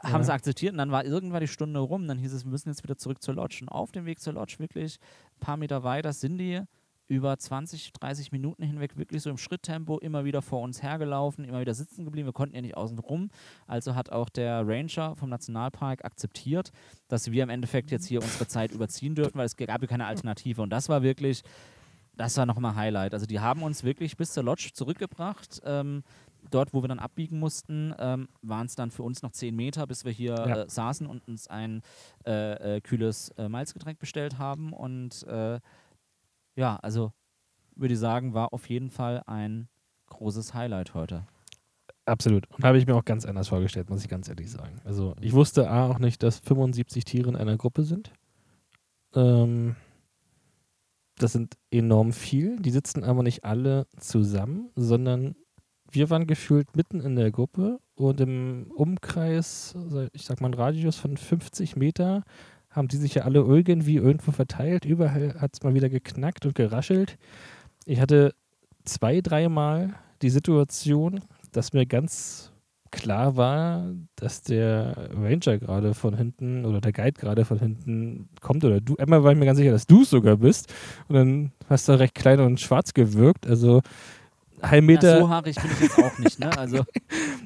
haben 0.00 0.12
Ja. 0.20 0.22
sie 0.22 0.32
akzeptiert 0.32 0.70
und 0.70 0.78
dann 0.78 0.92
war 0.92 1.04
irgendwann 1.04 1.40
die 1.40 1.48
Stunde 1.48 1.80
rum. 1.80 2.06
Dann 2.06 2.18
hieß 2.18 2.32
es, 2.32 2.44
wir 2.44 2.50
müssen 2.52 2.68
jetzt 2.68 2.84
wieder 2.84 2.96
zurück 2.96 3.20
zur 3.20 3.34
Lodge. 3.34 3.58
Und 3.62 3.68
auf 3.68 3.90
dem 3.90 4.06
Weg 4.06 4.20
zur 4.20 4.34
Lodge 4.34 4.54
wirklich 4.60 5.00
ein 5.36 5.40
paar 5.40 5.56
Meter 5.56 5.82
weiter 5.82 6.12
sind 6.12 6.38
die 6.38 6.60
über 7.08 7.36
20, 7.38 7.92
30 7.94 8.32
Minuten 8.32 8.62
hinweg 8.62 8.96
wirklich 8.98 9.22
so 9.22 9.30
im 9.30 9.38
Schritttempo 9.38 9.98
immer 9.98 10.24
wieder 10.24 10.42
vor 10.42 10.60
uns 10.60 10.82
hergelaufen, 10.82 11.44
immer 11.44 11.60
wieder 11.60 11.74
sitzen 11.74 12.04
geblieben. 12.04 12.26
Wir 12.28 12.32
konnten 12.34 12.54
ja 12.54 12.60
nicht 12.60 12.76
außen 12.76 12.98
rum. 12.98 13.30
Also 13.66 13.94
hat 13.94 14.10
auch 14.10 14.28
der 14.28 14.66
Ranger 14.68 15.16
vom 15.16 15.30
Nationalpark 15.30 16.04
akzeptiert, 16.04 16.70
dass 17.08 17.30
wir 17.32 17.42
im 17.42 17.48
Endeffekt 17.50 17.90
jetzt 17.90 18.06
hier 18.06 18.22
unsere 18.22 18.46
Zeit 18.46 18.72
überziehen 18.72 19.14
dürfen, 19.14 19.38
weil 19.38 19.46
es 19.46 19.56
gab 19.56 19.80
ja 19.80 19.86
keine 19.88 20.06
Alternative. 20.06 20.60
Und 20.60 20.70
das 20.70 20.88
war 20.90 21.02
wirklich, 21.02 21.42
das 22.16 22.36
war 22.36 22.44
nochmal 22.46 22.74
Highlight. 22.76 23.14
Also 23.14 23.24
die 23.26 23.40
haben 23.40 23.62
uns 23.62 23.84
wirklich 23.84 24.16
bis 24.18 24.32
zur 24.34 24.42
Lodge 24.44 24.70
zurückgebracht. 24.74 25.62
Ähm, 25.64 26.02
dort, 26.50 26.74
wo 26.74 26.82
wir 26.82 26.88
dann 26.88 26.98
abbiegen 26.98 27.38
mussten, 27.38 27.94
ähm, 27.98 28.28
waren 28.42 28.66
es 28.66 28.74
dann 28.74 28.90
für 28.90 29.02
uns 29.02 29.22
noch 29.22 29.32
10 29.32 29.56
Meter, 29.56 29.86
bis 29.86 30.04
wir 30.04 30.12
hier 30.12 30.34
Ja. 30.34 30.56
äh, 30.62 30.68
saßen 30.68 31.06
und 31.06 31.26
uns 31.26 31.48
ein 31.48 31.80
äh, 32.26 32.76
äh, 32.76 32.80
kühles 32.82 33.30
äh, 33.38 33.48
Malzgetränk 33.48 33.98
bestellt 33.98 34.38
haben. 34.38 34.72
Und 34.74 35.22
äh, 35.26 35.58
ja, 36.58 36.76
also 36.82 37.12
würde 37.76 37.94
ich 37.94 38.00
sagen, 38.00 38.34
war 38.34 38.52
auf 38.52 38.68
jeden 38.68 38.90
Fall 38.90 39.22
ein 39.26 39.68
großes 40.06 40.54
Highlight 40.54 40.92
heute. 40.92 41.24
absolut. 42.04 42.50
Und 42.50 42.64
habe 42.64 42.78
ich 42.78 42.86
mir 42.86 42.96
auch 42.96 43.04
ganz 43.04 43.24
anders 43.24 43.48
vorgestellt, 43.48 43.90
muss 43.90 44.02
ich 44.02 44.08
ganz 44.08 44.28
ehrlich 44.28 44.50
sagen. 44.50 44.80
Also 44.84 45.14
ich 45.20 45.32
wusste 45.34 45.70
A 45.70 45.88
auch 45.88 46.00
nicht, 46.00 46.22
dass 46.22 46.40
75 46.40 47.04
Tiere 47.04 47.28
in 47.28 47.36
einer 47.36 47.56
Gruppe 47.56 47.84
sind. 47.84 48.12
Ähm, 49.14 49.76
das 51.16 51.32
sind 51.32 51.56
enorm 51.70 52.12
viel. 52.12 52.56
Die 52.58 52.70
sitzen 52.70 53.04
aber 53.04 53.22
nicht 53.22 53.44
alle 53.44 53.86
zusammen, 53.98 54.70
sondern 54.74 55.36
wir 55.90 56.10
waren 56.10 56.26
gefühlt 56.26 56.74
mitten 56.76 57.00
in 57.00 57.14
der 57.14 57.30
Gruppe 57.30 57.78
und 57.94 58.20
im 58.20 58.72
Umkreis, 58.74 59.76
ich 60.12 60.24
sag 60.24 60.40
mal, 60.40 60.48
einen 60.48 60.54
Radius 60.54 60.96
von 60.96 61.16
50 61.16 61.76
Meter, 61.76 62.24
haben 62.70 62.88
die 62.88 62.96
sich 62.96 63.14
ja 63.14 63.22
alle 63.22 63.40
irgendwie 63.40 63.96
irgendwo 63.96 64.32
verteilt. 64.32 64.84
Überall 64.84 65.34
hat 65.40 65.52
es 65.54 65.62
mal 65.62 65.74
wieder 65.74 65.88
geknackt 65.88 66.46
und 66.46 66.54
geraschelt. 66.54 67.18
Ich 67.84 68.00
hatte 68.00 68.34
zwei, 68.84 69.20
dreimal 69.20 69.94
die 70.22 70.30
Situation, 70.30 71.20
dass 71.52 71.72
mir 71.72 71.86
ganz 71.86 72.52
klar 72.90 73.36
war, 73.36 73.92
dass 74.16 74.42
der 74.42 75.10
Ranger 75.14 75.58
gerade 75.58 75.94
von 75.94 76.16
hinten 76.16 76.64
oder 76.64 76.80
der 76.80 76.92
Guide 76.92 77.20
gerade 77.20 77.44
von 77.44 77.58
hinten 77.58 78.28
kommt 78.40 78.64
oder 78.64 78.80
du. 78.80 78.96
Einmal 78.96 79.22
war 79.24 79.32
ich 79.32 79.38
mir 79.38 79.46
ganz 79.46 79.58
sicher, 79.58 79.72
dass 79.72 79.86
du 79.86 80.02
es 80.02 80.10
sogar 80.10 80.38
bist. 80.38 80.72
Und 81.08 81.14
dann 81.14 81.52
hast 81.68 81.88
du 81.88 81.98
recht 81.98 82.14
klein 82.14 82.40
und 82.40 82.60
schwarz 82.60 82.94
gewirkt. 82.94 83.46
Also 83.46 83.82
halb 84.62 84.84
Meter. 84.84 85.14
Ja, 85.14 85.20
so 85.20 85.28
haarig 85.28 85.56
bin 85.56 85.70
ich 85.70 85.80
jetzt 85.80 85.98
auch 85.98 86.18
nicht, 86.18 86.38
ne? 86.38 86.56
Also. 86.58 86.84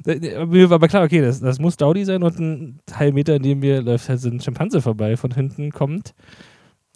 mir 0.47 0.71
war 0.71 0.77
aber 0.77 0.89
klar, 0.89 1.05
okay, 1.05 1.21
das, 1.21 1.41
das 1.41 1.59
muss 1.59 1.77
Daudi 1.77 2.05
sein 2.05 2.23
und 2.23 2.39
ein 2.39 2.81
halb 2.93 3.15
Meter 3.15 3.39
neben 3.39 3.61
mir 3.61 3.83
läuft 3.83 4.09
halt 4.09 4.21
so 4.21 4.29
ein 4.29 4.41
Schimpanse 4.41 4.83
vorbei, 4.83 5.17
von 5.17 5.33
hinten 5.33 5.71
kommt. 5.71 6.15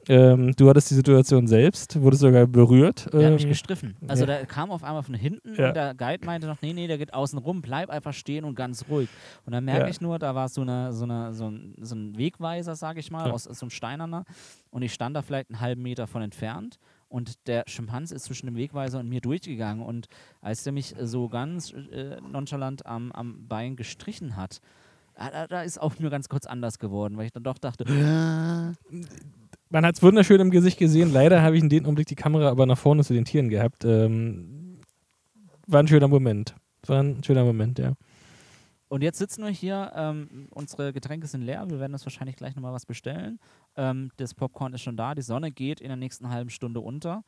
Ähm, 0.08 0.54
du 0.54 0.68
hattest 0.68 0.90
die 0.90 0.94
Situation 0.94 1.46
selbst, 1.48 2.00
wurdest 2.00 2.22
sogar 2.22 2.46
berührt. 2.46 3.12
Der 3.12 3.20
ähm, 3.20 3.26
hat 3.26 3.32
mich 3.34 3.42
ähm, 3.42 3.48
gestriffen. 3.48 3.96
Also 4.06 4.22
ja. 4.22 4.26
der 4.26 4.46
kam 4.46 4.70
auf 4.70 4.84
einmal 4.84 5.02
von 5.02 5.14
hinten 5.14 5.54
ja. 5.56 5.68
und 5.68 5.74
der 5.74 5.94
Guide 5.94 6.24
meinte 6.24 6.46
noch, 6.46 6.62
nee, 6.62 6.72
nee, 6.72 6.86
der 6.86 6.98
geht 6.98 7.12
außen 7.12 7.38
rum, 7.38 7.60
bleib 7.60 7.90
einfach 7.90 8.12
stehen 8.12 8.44
und 8.44 8.54
ganz 8.54 8.84
ruhig. 8.88 9.08
Und 9.44 9.52
dann 9.52 9.64
merke 9.64 9.82
ja. 9.82 9.88
ich 9.88 10.00
nur, 10.00 10.18
da 10.18 10.34
war 10.34 10.48
so, 10.48 10.60
eine, 10.60 10.92
so, 10.92 11.04
eine, 11.04 11.34
so, 11.34 11.50
ein, 11.50 11.74
so 11.80 11.96
ein 11.96 12.16
Wegweiser, 12.16 12.76
sage 12.76 13.00
ich 13.00 13.10
mal, 13.10 13.30
aus 13.30 13.44
so 13.44 13.64
einem 13.64 13.70
Steinerner. 13.70 14.24
Und 14.70 14.82
ich 14.82 14.92
stand 14.92 15.16
da 15.16 15.22
vielleicht 15.22 15.50
einen 15.50 15.60
halben 15.60 15.82
Meter 15.82 16.06
von 16.06 16.22
entfernt 16.22 16.78
und 17.08 17.46
der 17.46 17.64
Schimpanse 17.66 18.14
ist 18.14 18.24
zwischen 18.24 18.46
dem 18.46 18.56
Wegweiser 18.56 18.98
und 19.00 19.08
mir 19.08 19.20
durchgegangen. 19.20 19.84
Und 19.84 20.08
als 20.40 20.64
der 20.64 20.72
mich 20.72 20.94
so 21.00 21.28
ganz 21.28 21.72
äh, 21.72 22.20
nonchalant 22.20 22.86
am, 22.86 23.12
am 23.12 23.46
Bein 23.46 23.76
gestrichen 23.76 24.36
hat, 24.36 24.60
da, 25.14 25.46
da, 25.46 25.62
ist 25.62 25.80
auch 25.80 25.98
mir 25.98 26.10
ganz 26.10 26.28
kurz 26.28 26.46
anders 26.46 26.78
geworden, 26.78 27.16
weil 27.16 27.26
ich 27.26 27.32
dann 27.32 27.42
doch 27.42 27.56
dachte, 27.58 27.84
man 29.70 29.86
hat 29.86 29.94
es 29.94 30.02
wunderschön 30.02 30.40
im 30.40 30.50
Gesicht 30.50 30.78
gesehen. 30.78 31.10
Leider 31.12 31.42
habe 31.42 31.56
ich 31.56 31.62
in 31.62 31.70
dem 31.70 31.84
Augenblick 31.84 32.06
die 32.06 32.16
Kamera 32.16 32.50
aber 32.50 32.66
nach 32.66 32.76
vorne 32.76 33.02
zu 33.02 33.14
den 33.14 33.24
Tieren 33.24 33.48
gehabt. 33.48 33.84
Ähm, 33.84 34.78
war 35.66 35.80
ein 35.80 35.88
schöner 35.88 36.08
Moment. 36.08 36.54
War 36.86 37.02
ein 37.02 37.24
schöner 37.24 37.44
Moment, 37.44 37.78
ja. 37.78 37.94
Und 38.88 39.02
jetzt 39.02 39.18
sitzen 39.18 39.42
wir 39.42 39.50
hier, 39.50 39.90
ähm, 39.96 40.48
unsere 40.50 40.92
Getränke 40.92 41.26
sind 41.26 41.42
leer, 41.42 41.68
wir 41.68 41.80
werden 41.80 41.92
uns 41.92 42.06
wahrscheinlich 42.06 42.36
gleich 42.36 42.54
nochmal 42.54 42.72
was 42.72 42.86
bestellen. 42.86 43.40
Ähm, 43.76 44.10
das 44.16 44.34
Popcorn 44.34 44.72
ist 44.74 44.82
schon 44.82 44.96
da, 44.96 45.14
die 45.14 45.22
Sonne 45.22 45.50
geht 45.50 45.80
in 45.80 45.88
der 45.88 45.96
nächsten 45.96 46.28
halben 46.30 46.50
Stunde 46.50 46.80
unter. 46.80 47.22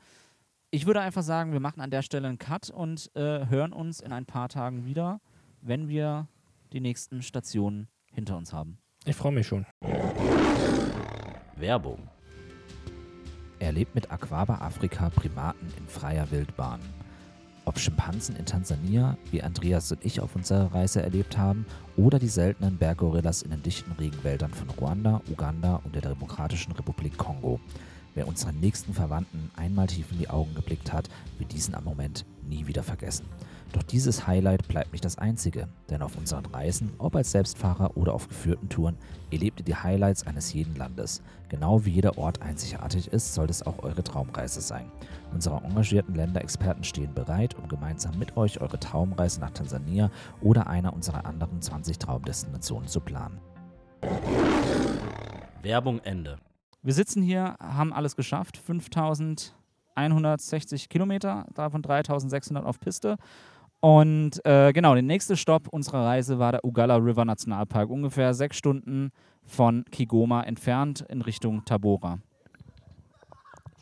Ich 0.70 0.86
würde 0.86 1.00
einfach 1.00 1.22
sagen, 1.22 1.52
wir 1.52 1.60
machen 1.60 1.80
an 1.80 1.90
der 1.90 2.02
Stelle 2.02 2.28
einen 2.28 2.38
Cut 2.38 2.70
und 2.70 3.10
äh, 3.14 3.46
hören 3.46 3.72
uns 3.72 4.00
in 4.00 4.12
ein 4.12 4.26
paar 4.26 4.48
Tagen 4.48 4.84
wieder, 4.84 5.20
wenn 5.62 5.88
wir 5.88 6.28
die 6.72 6.80
nächsten 6.80 7.22
Stationen 7.22 7.88
hinter 8.12 8.36
uns 8.36 8.52
haben. 8.52 8.78
Ich 9.04 9.16
freue 9.16 9.32
mich 9.32 9.46
schon. 9.46 9.64
Werbung 11.56 12.08
erlebt 13.58 13.94
mit 13.94 14.10
Aquaba 14.10 14.58
Afrika 14.58 15.10
Primaten 15.10 15.72
in 15.78 15.86
freier 15.86 16.30
Wildbahn. 16.30 16.80
Ob 17.68 17.78
Schimpansen 17.78 18.34
in 18.36 18.46
Tansania, 18.46 19.18
wie 19.30 19.42
Andreas 19.42 19.92
und 19.92 20.02
ich 20.02 20.22
auf 20.22 20.34
unserer 20.34 20.72
Reise 20.72 21.02
erlebt 21.02 21.36
haben, 21.36 21.66
oder 21.98 22.18
die 22.18 22.28
seltenen 22.28 22.78
Berggorillas 22.78 23.42
in 23.42 23.50
den 23.50 23.62
dichten 23.62 23.92
Regenwäldern 23.92 24.54
von 24.54 24.70
Ruanda, 24.70 25.20
Uganda 25.30 25.82
und 25.84 25.94
der 25.94 26.00
Demokratischen 26.00 26.72
Republik 26.72 27.18
Kongo. 27.18 27.60
Wer 28.18 28.26
unseren 28.26 28.58
nächsten 28.58 28.94
Verwandten 28.94 29.48
einmal 29.54 29.86
tief 29.86 30.10
in 30.10 30.18
die 30.18 30.28
Augen 30.28 30.52
geblickt 30.52 30.92
hat, 30.92 31.08
wird 31.38 31.52
diesen 31.52 31.76
am 31.76 31.84
Moment 31.84 32.26
nie 32.42 32.66
wieder 32.66 32.82
vergessen. 32.82 33.26
Doch 33.72 33.84
dieses 33.84 34.26
Highlight 34.26 34.66
bleibt 34.66 34.90
nicht 34.90 35.04
das 35.04 35.18
einzige, 35.18 35.68
denn 35.88 36.02
auf 36.02 36.16
unseren 36.16 36.44
Reisen, 36.46 36.90
ob 36.98 37.14
als 37.14 37.30
Selbstfahrer 37.30 37.96
oder 37.96 38.14
auf 38.14 38.26
geführten 38.26 38.68
Touren, 38.68 38.96
erlebt 39.30 39.60
ihr 39.60 39.64
die 39.64 39.76
Highlights 39.76 40.26
eines 40.26 40.52
jeden 40.52 40.74
Landes. 40.74 41.22
Genau 41.48 41.84
wie 41.84 41.90
jeder 41.90 42.18
Ort 42.18 42.42
einzigartig 42.42 43.06
ist, 43.06 43.34
soll 43.34 43.48
es 43.50 43.62
auch 43.64 43.84
eure 43.84 44.02
Traumreise 44.02 44.62
sein. 44.62 44.90
Unsere 45.32 45.62
engagierten 45.62 46.16
Länderexperten 46.16 46.82
stehen 46.82 47.14
bereit, 47.14 47.54
um 47.54 47.68
gemeinsam 47.68 48.18
mit 48.18 48.36
euch 48.36 48.60
eure 48.60 48.80
Traumreise 48.80 49.38
nach 49.38 49.50
Tansania 49.50 50.10
oder 50.40 50.66
einer 50.66 50.92
unserer 50.92 51.24
anderen 51.24 51.62
20 51.62 52.00
Traumdestinationen 52.00 52.88
zu 52.88 52.98
planen. 52.98 53.38
Werbung 55.62 56.00
Ende. 56.00 56.40
Wir 56.82 56.94
sitzen 56.94 57.22
hier, 57.22 57.56
haben 57.60 57.92
alles 57.92 58.16
geschafft. 58.16 58.56
5160 58.56 60.88
Kilometer, 60.88 61.44
davon 61.54 61.82
3600 61.82 62.64
auf 62.64 62.80
Piste. 62.80 63.18
Und 63.80 64.44
äh, 64.44 64.72
genau, 64.72 64.94
der 64.94 65.02
nächste 65.02 65.36
Stopp 65.36 65.68
unserer 65.68 66.04
Reise 66.04 66.38
war 66.38 66.52
der 66.52 66.64
Ugala 66.64 66.96
River 66.96 67.24
Nationalpark, 67.24 67.90
ungefähr 67.90 68.34
sechs 68.34 68.56
Stunden 68.56 69.10
von 69.44 69.84
Kigoma 69.90 70.42
entfernt 70.42 71.04
in 71.08 71.22
Richtung 71.22 71.64
Tabora. 71.64 72.18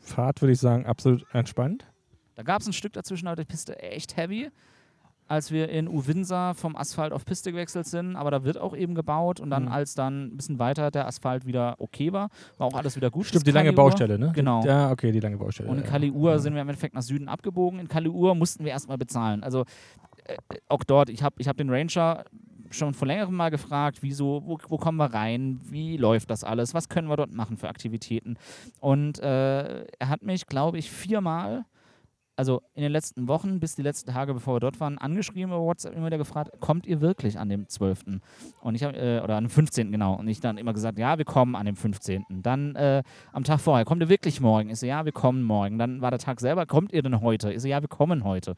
Fahrt 0.02 0.42
würde 0.42 0.52
ich 0.52 0.60
sagen, 0.60 0.86
absolut 0.86 1.26
entspannt. 1.32 1.86
Da 2.34 2.42
gab 2.42 2.60
es 2.60 2.66
ein 2.66 2.74
Stück 2.74 2.92
dazwischen, 2.92 3.26
aber 3.26 3.36
die 3.36 3.46
Piste 3.46 3.80
echt 3.80 4.16
heavy 4.16 4.50
als 5.28 5.50
wir 5.50 5.68
in 5.68 5.88
Uwinsa 5.88 6.54
vom 6.54 6.76
Asphalt 6.76 7.12
auf 7.12 7.24
Piste 7.24 7.52
gewechselt 7.52 7.86
sind, 7.86 8.16
aber 8.16 8.30
da 8.30 8.44
wird 8.44 8.58
auch 8.58 8.76
eben 8.76 8.94
gebaut 8.94 9.40
und 9.40 9.50
dann, 9.50 9.64
mhm. 9.64 9.72
als 9.72 9.94
dann 9.94 10.26
ein 10.26 10.36
bisschen 10.36 10.58
weiter 10.58 10.90
der 10.90 11.06
Asphalt 11.06 11.46
wieder 11.46 11.76
okay 11.78 12.12
war, 12.12 12.28
war 12.58 12.68
auch 12.68 12.74
alles 12.74 12.96
wieder 12.96 13.10
gut. 13.10 13.26
Stimmt, 13.26 13.46
die 13.46 13.50
lange 13.50 13.72
Baustelle, 13.72 14.18
ne? 14.18 14.32
Genau. 14.34 14.64
Ja, 14.64 14.90
okay, 14.90 15.12
die 15.12 15.20
lange 15.20 15.36
Baustelle. 15.36 15.68
Und 15.68 15.78
in 15.78 15.84
Kaliur 15.84 16.32
ja. 16.32 16.38
sind 16.38 16.54
wir 16.54 16.62
im 16.62 16.68
Endeffekt 16.68 16.94
nach 16.94 17.02
Süden 17.02 17.28
abgebogen. 17.28 17.80
In 17.80 17.88
Kaliur 17.88 18.34
mussten 18.34 18.64
wir 18.64 18.72
erstmal 18.72 18.98
bezahlen. 18.98 19.42
Also 19.42 19.64
äh, 20.24 20.36
auch 20.68 20.84
dort, 20.84 21.08
ich 21.08 21.22
habe 21.22 21.36
ich 21.38 21.48
hab 21.48 21.56
den 21.56 21.70
Ranger 21.70 22.24
schon 22.70 22.94
vor 22.94 23.06
längerem 23.06 23.34
mal 23.34 23.50
gefragt, 23.50 23.98
wieso, 24.00 24.42
wo, 24.44 24.58
wo, 24.68 24.76
kommen 24.76 24.98
wir 24.98 25.12
rein, 25.12 25.60
wie 25.64 25.96
läuft 25.96 26.30
das 26.30 26.44
alles, 26.44 26.74
was 26.74 26.88
können 26.88 27.08
wir 27.08 27.16
dort 27.16 27.32
machen 27.32 27.56
für 27.56 27.68
Aktivitäten. 27.68 28.36
Und 28.80 29.20
äh, 29.20 29.84
er 29.84 30.08
hat 30.08 30.22
mich, 30.22 30.46
glaube 30.46 30.78
ich, 30.78 30.90
viermal 30.90 31.64
also 32.36 32.62
in 32.74 32.82
den 32.82 32.92
letzten 32.92 33.28
Wochen, 33.28 33.60
bis 33.60 33.74
die 33.74 33.82
letzten 33.82 34.12
Tage, 34.12 34.34
bevor 34.34 34.56
wir 34.56 34.60
dort 34.60 34.78
waren, 34.78 34.98
angeschrieben 34.98 35.50
über 35.50 35.60
WhatsApp 35.60 35.94
immer 35.94 36.06
wieder 36.06 36.18
gefragt, 36.18 36.50
kommt 36.60 36.86
ihr 36.86 37.00
wirklich 37.00 37.38
an 37.38 37.48
dem 37.48 37.66
12.? 37.66 38.20
Und 38.60 38.74
ich 38.74 38.84
habe, 38.84 38.96
äh, 38.96 39.20
oder 39.22 39.36
an 39.36 39.44
dem 39.44 39.50
15. 39.50 39.90
genau. 39.90 40.14
Und 40.14 40.28
ich 40.28 40.40
dann 40.40 40.58
immer 40.58 40.74
gesagt, 40.74 40.98
ja, 40.98 41.16
wir 41.16 41.24
kommen 41.24 41.56
an 41.56 41.66
dem 41.66 41.76
15. 41.76 42.24
Dann 42.42 42.74
äh, 42.76 43.02
am 43.32 43.44
Tag 43.44 43.60
vorher, 43.60 43.84
kommt 43.84 44.02
ihr 44.02 44.08
wirklich 44.08 44.40
morgen? 44.40 44.68
Ich 44.68 44.78
so, 44.78 44.86
ja, 44.86 45.04
wir 45.04 45.12
kommen 45.12 45.42
morgen. 45.42 45.78
Dann 45.78 46.02
war 46.02 46.10
der 46.10 46.20
Tag 46.20 46.40
selber, 46.40 46.66
kommt 46.66 46.92
ihr 46.92 47.02
denn 47.02 47.20
heute? 47.22 47.52
Ich 47.52 47.62
so, 47.62 47.68
ja, 47.68 47.80
wir 47.80 47.88
kommen 47.88 48.22
heute. 48.24 48.54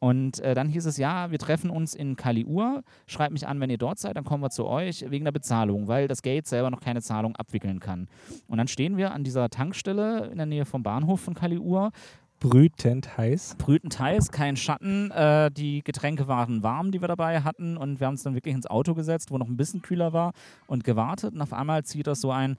Und 0.00 0.40
äh, 0.40 0.54
dann 0.54 0.68
hieß 0.68 0.86
es, 0.86 0.96
ja, 0.96 1.30
wir 1.30 1.38
treffen 1.38 1.70
uns 1.70 1.94
in 1.94 2.16
Kaliur, 2.16 2.82
schreibt 3.06 3.32
mich 3.32 3.46
an, 3.46 3.60
wenn 3.60 3.70
ihr 3.70 3.78
dort 3.78 3.98
seid, 4.00 4.16
dann 4.16 4.24
kommen 4.24 4.42
wir 4.42 4.50
zu 4.50 4.66
euch 4.66 5.08
wegen 5.08 5.24
der 5.24 5.32
Bezahlung, 5.32 5.86
weil 5.86 6.08
das 6.08 6.22
Gate 6.22 6.46
selber 6.46 6.70
noch 6.70 6.80
keine 6.80 7.00
Zahlung 7.00 7.36
abwickeln 7.36 7.78
kann. 7.78 8.08
Und 8.48 8.58
dann 8.58 8.66
stehen 8.66 8.96
wir 8.96 9.12
an 9.12 9.22
dieser 9.22 9.48
Tankstelle 9.50 10.26
in 10.26 10.36
der 10.36 10.46
Nähe 10.46 10.64
vom 10.64 10.82
Bahnhof 10.82 11.20
von 11.20 11.34
Kaliur 11.34 11.92
brütend 12.40 13.16
heiß. 13.16 13.56
Brütend 13.58 13.98
heiß, 13.98 14.32
kein 14.32 14.56
Schatten. 14.56 15.10
Äh, 15.10 15.50
die 15.50 15.84
Getränke 15.84 16.26
waren 16.26 16.62
warm, 16.62 16.90
die 16.90 17.00
wir 17.00 17.08
dabei 17.08 17.42
hatten. 17.42 17.76
Und 17.76 18.00
wir 18.00 18.06
haben 18.06 18.14
uns 18.14 18.22
dann 18.22 18.34
wirklich 18.34 18.54
ins 18.54 18.66
Auto 18.66 18.94
gesetzt, 18.94 19.30
wo 19.30 19.38
noch 19.38 19.46
ein 19.46 19.56
bisschen 19.56 19.82
kühler 19.82 20.12
war 20.12 20.32
und 20.66 20.82
gewartet. 20.82 21.34
Und 21.34 21.42
auf 21.42 21.52
einmal 21.52 21.84
zieht 21.84 22.06
das 22.06 22.20
so 22.20 22.32
ein 22.32 22.56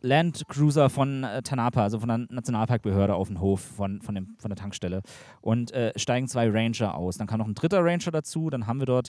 Land 0.00 0.46
Cruiser 0.48 0.90
von 0.90 1.24
äh, 1.24 1.42
Tanapa, 1.42 1.82
also 1.82 1.98
von 1.98 2.08
der 2.08 2.18
Nationalparkbehörde 2.28 3.14
auf 3.14 3.28
den 3.28 3.40
Hof 3.40 3.60
von, 3.60 4.02
von, 4.02 4.14
dem, 4.14 4.36
von 4.38 4.50
der 4.50 4.56
Tankstelle. 4.56 5.00
Und 5.40 5.72
äh, 5.72 5.92
steigen 5.96 6.28
zwei 6.28 6.48
Ranger 6.50 6.94
aus. 6.94 7.16
Dann 7.16 7.26
kam 7.26 7.38
noch 7.38 7.48
ein 7.48 7.54
dritter 7.54 7.82
Ranger 7.82 8.10
dazu. 8.12 8.50
Dann 8.50 8.66
haben 8.66 8.78
wir 8.78 8.86
dort 8.86 9.08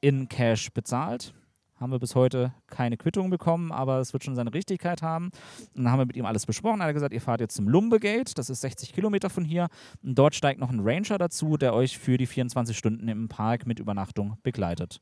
in 0.00 0.28
Cash 0.28 0.70
bezahlt 0.70 1.34
haben 1.78 1.92
wir 1.92 1.98
bis 1.98 2.14
heute 2.14 2.52
keine 2.66 2.96
Quittung 2.96 3.30
bekommen, 3.30 3.70
aber 3.70 3.98
es 3.98 4.12
wird 4.12 4.24
schon 4.24 4.34
seine 4.34 4.52
Richtigkeit 4.54 5.02
haben. 5.02 5.26
Und 5.74 5.84
dann 5.84 5.92
haben 5.92 6.00
wir 6.00 6.06
mit 6.06 6.16
ihm 6.16 6.24
alles 6.24 6.46
besprochen. 6.46 6.80
Er 6.80 6.86
hat 6.86 6.94
gesagt, 6.94 7.12
ihr 7.12 7.20
fahrt 7.20 7.40
jetzt 7.40 7.54
zum 7.54 7.68
Lumbegate, 7.68 8.34
das 8.34 8.50
ist 8.50 8.62
60 8.62 8.92
Kilometer 8.92 9.28
von 9.28 9.44
hier. 9.44 9.68
Und 10.02 10.16
dort 10.16 10.34
steigt 10.34 10.58
noch 10.58 10.70
ein 10.70 10.80
Ranger 10.80 11.18
dazu, 11.18 11.56
der 11.56 11.74
euch 11.74 11.98
für 11.98 12.16
die 12.16 12.26
24 12.26 12.76
Stunden 12.76 13.08
im 13.08 13.28
Park 13.28 13.66
mit 13.66 13.78
Übernachtung 13.78 14.38
begleitet. 14.42 15.00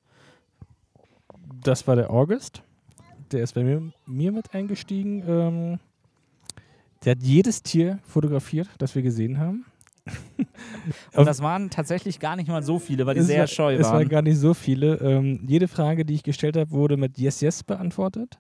Das 1.63 1.87
war 1.87 1.97
der 1.97 2.11
August. 2.11 2.63
Der 3.31 3.43
ist 3.43 3.55
bei 3.55 3.63
mir, 3.63 3.93
mir 4.07 4.33
mit 4.33 4.55
eingestiegen. 4.55 5.23
Ähm, 5.27 5.79
der 7.05 7.13
hat 7.13 7.23
jedes 7.23 7.63
Tier 7.63 7.99
fotografiert, 8.03 8.69
das 8.79 8.95
wir 8.95 9.03
gesehen 9.03 9.39
haben. 9.39 9.65
Und 11.17 11.27
das 11.27 11.41
waren 11.41 11.71
tatsächlich 11.71 12.21
gar 12.21 12.37
nicht 12.37 12.49
mal 12.49 12.63
so 12.63 12.79
viele, 12.79 13.07
weil 13.07 13.15
die 13.15 13.23
sehr 13.23 13.41
war, 13.41 13.47
scheu 13.47 13.73
waren. 13.73 13.81
Es 13.81 13.89
waren 13.89 14.09
gar 14.09 14.23
nicht 14.23 14.39
so 14.39 14.55
viele. 14.55 14.97
Ähm, 14.97 15.41
jede 15.47 15.69
Frage, 15.69 16.05
die 16.05 16.15
ich 16.15 16.23
gestellt 16.23 16.57
habe, 16.57 16.71
wurde 16.71 16.97
mit 16.97 17.19
Yes, 17.19 17.41
Yes 17.41 17.63
beantwortet. 17.63 18.39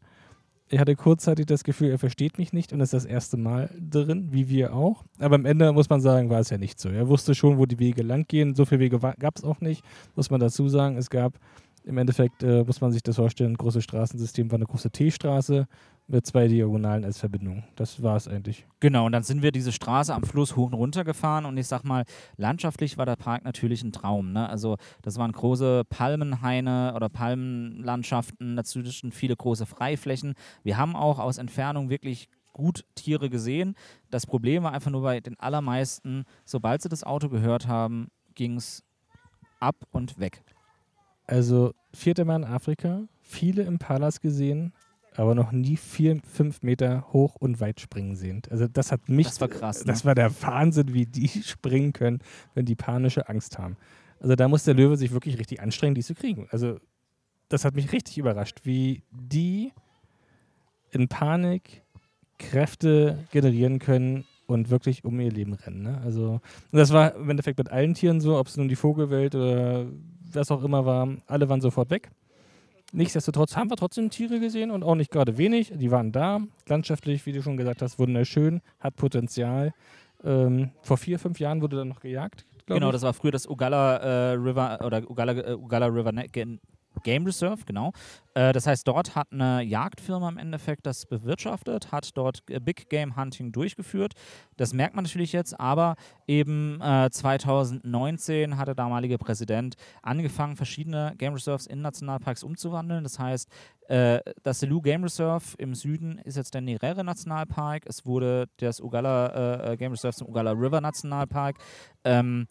Ich 0.68 0.78
hatte 0.78 0.96
kurzzeitig 0.96 1.46
das 1.46 1.62
Gefühl, 1.62 1.90
er 1.90 1.98
versteht 1.98 2.38
mich 2.38 2.52
nicht 2.52 2.72
und 2.72 2.80
ist 2.80 2.92
das 2.92 3.04
erste 3.04 3.36
Mal 3.36 3.70
drin, 3.78 4.28
wie 4.32 4.48
wir 4.48 4.74
auch. 4.74 5.04
Aber 5.18 5.36
am 5.36 5.44
Ende 5.44 5.72
muss 5.72 5.90
man 5.90 6.00
sagen, 6.00 6.30
war 6.30 6.40
es 6.40 6.50
ja 6.50 6.58
nicht 6.58 6.80
so. 6.80 6.88
Er 6.88 7.08
wusste 7.08 7.34
schon, 7.34 7.58
wo 7.58 7.66
die 7.66 7.78
Wege 7.78 8.02
lang 8.02 8.26
gehen. 8.26 8.54
So 8.54 8.64
viele 8.64 8.80
Wege 8.80 8.98
gab 8.98 9.36
es 9.36 9.44
auch 9.44 9.60
nicht, 9.60 9.84
muss 10.16 10.30
man 10.30 10.40
dazu 10.40 10.68
sagen. 10.68 10.96
Es 10.96 11.10
gab 11.10 11.38
im 11.84 11.98
Endeffekt, 11.98 12.42
äh, 12.42 12.64
muss 12.64 12.80
man 12.80 12.92
sich 12.92 13.02
das 13.02 13.16
vorstellen, 13.16 13.52
ein 13.52 13.56
großes 13.56 13.84
Straßensystem 13.84 14.50
war 14.50 14.56
eine 14.56 14.64
große 14.64 14.90
T-Straße 14.90 15.66
mit 16.06 16.26
zwei 16.26 16.48
Diagonalen 16.48 17.04
als 17.04 17.18
Verbindung. 17.18 17.64
Das 17.76 18.02
war 18.02 18.16
es 18.16 18.28
eigentlich. 18.28 18.66
Genau, 18.80 19.06
und 19.06 19.12
dann 19.12 19.22
sind 19.22 19.42
wir 19.42 19.52
diese 19.52 19.72
Straße 19.72 20.14
am 20.14 20.24
Fluss 20.24 20.54
hoch 20.54 20.66
und 20.66 20.74
runter 20.74 21.04
gefahren 21.04 21.46
und 21.46 21.56
ich 21.56 21.66
sag 21.66 21.82
mal, 21.84 22.04
landschaftlich 22.36 22.98
war 22.98 23.06
der 23.06 23.16
Park 23.16 23.44
natürlich 23.44 23.82
ein 23.82 23.92
Traum. 23.92 24.32
Ne? 24.32 24.48
Also 24.48 24.76
das 25.02 25.16
waren 25.16 25.32
große 25.32 25.84
Palmenhaine 25.88 26.92
oder 26.94 27.08
Palmenlandschaften, 27.08 28.56
dazwischen 28.56 29.12
viele 29.12 29.34
große 29.34 29.66
Freiflächen. 29.66 30.34
Wir 30.62 30.76
haben 30.76 30.94
auch 30.94 31.18
aus 31.18 31.38
Entfernung 31.38 31.88
wirklich 31.88 32.28
gut 32.52 32.84
Tiere 32.94 33.30
gesehen. 33.30 33.74
Das 34.10 34.26
Problem 34.26 34.62
war 34.62 34.72
einfach 34.72 34.90
nur 34.90 35.02
bei 35.02 35.20
den 35.20 35.40
allermeisten, 35.40 36.24
sobald 36.44 36.82
sie 36.82 36.88
das 36.88 37.02
Auto 37.02 37.28
gehört 37.28 37.66
haben, 37.66 38.08
ging 38.34 38.56
es 38.56 38.84
ab 39.58 39.76
und 39.90 40.18
weg. 40.18 40.44
Also 41.26 41.72
vierte 41.92 42.24
Mal 42.26 42.36
in 42.36 42.44
Afrika, 42.44 43.02
viele 43.22 43.62
Impalas 43.62 44.20
gesehen, 44.20 44.74
aber 45.16 45.34
noch 45.34 45.52
nie 45.52 45.76
vier, 45.76 46.20
fünf 46.24 46.62
Meter 46.62 47.06
hoch 47.12 47.36
und 47.36 47.60
weit 47.60 47.80
springen 47.80 48.16
sehen. 48.16 48.42
Also 48.50 48.66
das 48.66 48.92
hat 48.92 49.08
mich. 49.08 49.26
Das 49.28 49.40
war 49.40 49.48
krass. 49.48 49.80
Ne? 49.80 49.92
Das 49.92 50.04
war 50.04 50.14
der 50.14 50.30
Wahnsinn, 50.42 50.92
wie 50.92 51.06
die 51.06 51.28
springen 51.44 51.92
können, 51.92 52.20
wenn 52.54 52.64
die 52.64 52.74
panische 52.74 53.28
Angst 53.28 53.58
haben. 53.58 53.76
Also 54.20 54.34
da 54.36 54.48
muss 54.48 54.64
der 54.64 54.74
Löwe 54.74 54.96
sich 54.96 55.12
wirklich 55.12 55.38
richtig 55.38 55.60
anstrengen, 55.60 55.94
die 55.94 56.02
zu 56.02 56.14
kriegen. 56.14 56.48
Also 56.50 56.78
das 57.48 57.64
hat 57.64 57.74
mich 57.74 57.92
richtig 57.92 58.18
überrascht, 58.18 58.60
wie 58.64 59.02
die 59.10 59.72
in 60.90 61.08
Panik 61.08 61.82
Kräfte 62.38 63.26
generieren 63.30 63.78
können 63.78 64.24
und 64.46 64.70
wirklich 64.70 65.04
um 65.04 65.20
ihr 65.20 65.30
Leben 65.30 65.52
rennen. 65.54 65.82
Ne? 65.82 66.00
Also 66.04 66.40
und 66.72 66.78
das 66.78 66.92
war 66.92 67.14
im 67.14 67.30
Endeffekt 67.30 67.58
mit 67.58 67.70
allen 67.70 67.94
Tieren 67.94 68.20
so, 68.20 68.38
ob 68.38 68.48
es 68.48 68.56
nun 68.56 68.68
die 68.68 68.76
Vogelwelt 68.76 69.34
oder 69.34 69.86
was 70.32 70.50
auch 70.50 70.64
immer 70.64 70.84
war, 70.84 71.08
alle 71.26 71.48
waren 71.48 71.60
sofort 71.60 71.90
weg. 71.90 72.10
Nichtsdestotrotz 72.94 73.56
haben 73.56 73.70
wir 73.70 73.76
trotzdem 73.76 74.08
Tiere 74.08 74.38
gesehen 74.38 74.70
und 74.70 74.84
auch 74.84 74.94
nicht 74.94 75.10
gerade 75.10 75.36
wenig. 75.36 75.72
Die 75.74 75.90
waren 75.90 76.12
da, 76.12 76.40
landschaftlich, 76.68 77.26
wie 77.26 77.32
du 77.32 77.42
schon 77.42 77.56
gesagt 77.56 77.82
hast, 77.82 77.98
wunderschön, 77.98 78.60
hat 78.78 78.94
Potenzial. 78.94 79.74
Ähm, 80.22 80.70
vor 80.80 80.96
vier, 80.96 81.18
fünf 81.18 81.40
Jahren 81.40 81.60
wurde 81.60 81.76
dann 81.76 81.88
noch 81.88 81.98
gejagt. 81.98 82.46
Genau, 82.66 82.86
ich. 82.86 82.92
das 82.92 83.02
war 83.02 83.12
früher 83.12 83.32
das 83.32 83.48
Ugala 83.48 83.96
äh, 83.96 84.32
River 84.34 84.78
oder 84.84 85.10
Ugala, 85.10 85.32
äh, 85.32 85.54
Ugala 85.54 85.86
River 85.86 86.12
Game 87.02 87.26
Reserve, 87.26 87.64
genau. 87.66 87.92
Äh, 88.34 88.52
das 88.52 88.66
heißt, 88.66 88.86
dort 88.86 89.14
hat 89.14 89.32
eine 89.32 89.62
Jagdfirma 89.62 90.28
im 90.28 90.38
Endeffekt 90.38 90.86
das 90.86 91.06
bewirtschaftet, 91.06 91.92
hat 91.92 92.16
dort 92.16 92.42
äh, 92.50 92.60
Big 92.60 92.88
Game 92.88 93.16
Hunting 93.16 93.52
durchgeführt. 93.52 94.14
Das 94.56 94.72
merkt 94.72 94.94
man 94.94 95.04
natürlich 95.04 95.32
jetzt, 95.32 95.58
aber 95.58 95.96
eben 96.26 96.80
äh, 96.80 97.10
2019 97.10 98.56
hat 98.56 98.68
der 98.68 98.74
damalige 98.74 99.18
Präsident 99.18 99.74
angefangen, 100.02 100.56
verschiedene 100.56 101.14
Game 101.18 101.34
Reserves 101.34 101.66
in 101.66 101.80
Nationalparks 101.82 102.42
umzuwandeln. 102.42 103.04
Das 103.04 103.18
heißt, 103.18 103.48
äh, 103.88 104.20
das 104.42 104.60
Selous 104.60 104.82
Game 104.82 105.02
Reserve 105.02 105.44
im 105.58 105.74
Süden 105.74 106.18
ist 106.18 106.36
jetzt 106.36 106.54
der 106.54 106.60
Nerere 106.60 107.04
Nationalpark. 107.04 107.84
Es 107.86 108.06
wurde 108.06 108.48
das 108.58 108.80
Ugala 108.80 109.72
äh, 109.72 109.76
Game 109.76 109.92
Reserve 109.92 110.16
zum 110.16 110.28
Ugala 110.28 110.52
River 110.52 110.80
Nationalpark. 110.80 111.56
Ähm, 112.04 112.46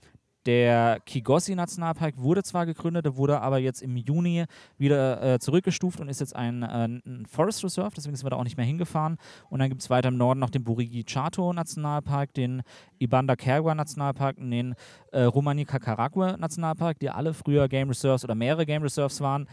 der 0.45 0.99
Kigossi-Nationalpark 1.05 2.17
wurde 2.17 2.43
zwar 2.43 2.65
gegründet, 2.65 3.15
wurde 3.15 3.41
aber 3.41 3.59
jetzt 3.59 3.81
im 3.81 3.95
Juni 3.95 4.45
wieder 4.77 5.21
äh, 5.21 5.39
zurückgestuft 5.39 5.99
und 5.99 6.09
ist 6.09 6.19
jetzt 6.19 6.35
ein, 6.35 6.63
äh, 6.63 6.85
ein, 6.85 7.25
Forest 7.29 7.63
Reserve, 7.63 7.91
deswegen 7.95 8.15
sind 8.15 8.25
wir 8.25 8.31
da 8.31 8.37
auch 8.37 8.43
nicht 8.43 8.57
mehr 8.57 8.65
hingefahren. 8.65 9.17
Und 9.49 9.59
dann 9.59 9.69
gibt 9.69 9.81
es 9.81 9.89
weiter 9.89 10.09
im 10.09 10.17
Norden 10.17 10.39
noch 10.39 10.49
den 10.49 10.63
Burigi 10.63 11.03
Chato 11.03 11.53
Nationalpark, 11.53 12.33
den 12.33 12.61
Ibanda 12.99 13.35
Kergua 13.35 13.75
Nationalpark 13.75 14.37
und 14.37 14.51
den 14.51 14.75
äh, 15.11 15.23
Romani 15.23 15.65
Kakaragua 15.65 16.37
Nationalpark, 16.37 16.99
die 16.99 17.09
alle 17.09 17.33
früher 17.33 17.67
Game 17.67 17.89
Reserves 17.89 18.23
oder 18.23 18.35
mehrere 18.35 18.65
Game 18.65 18.83
Reserves 18.83 19.21
waren. 19.21 19.47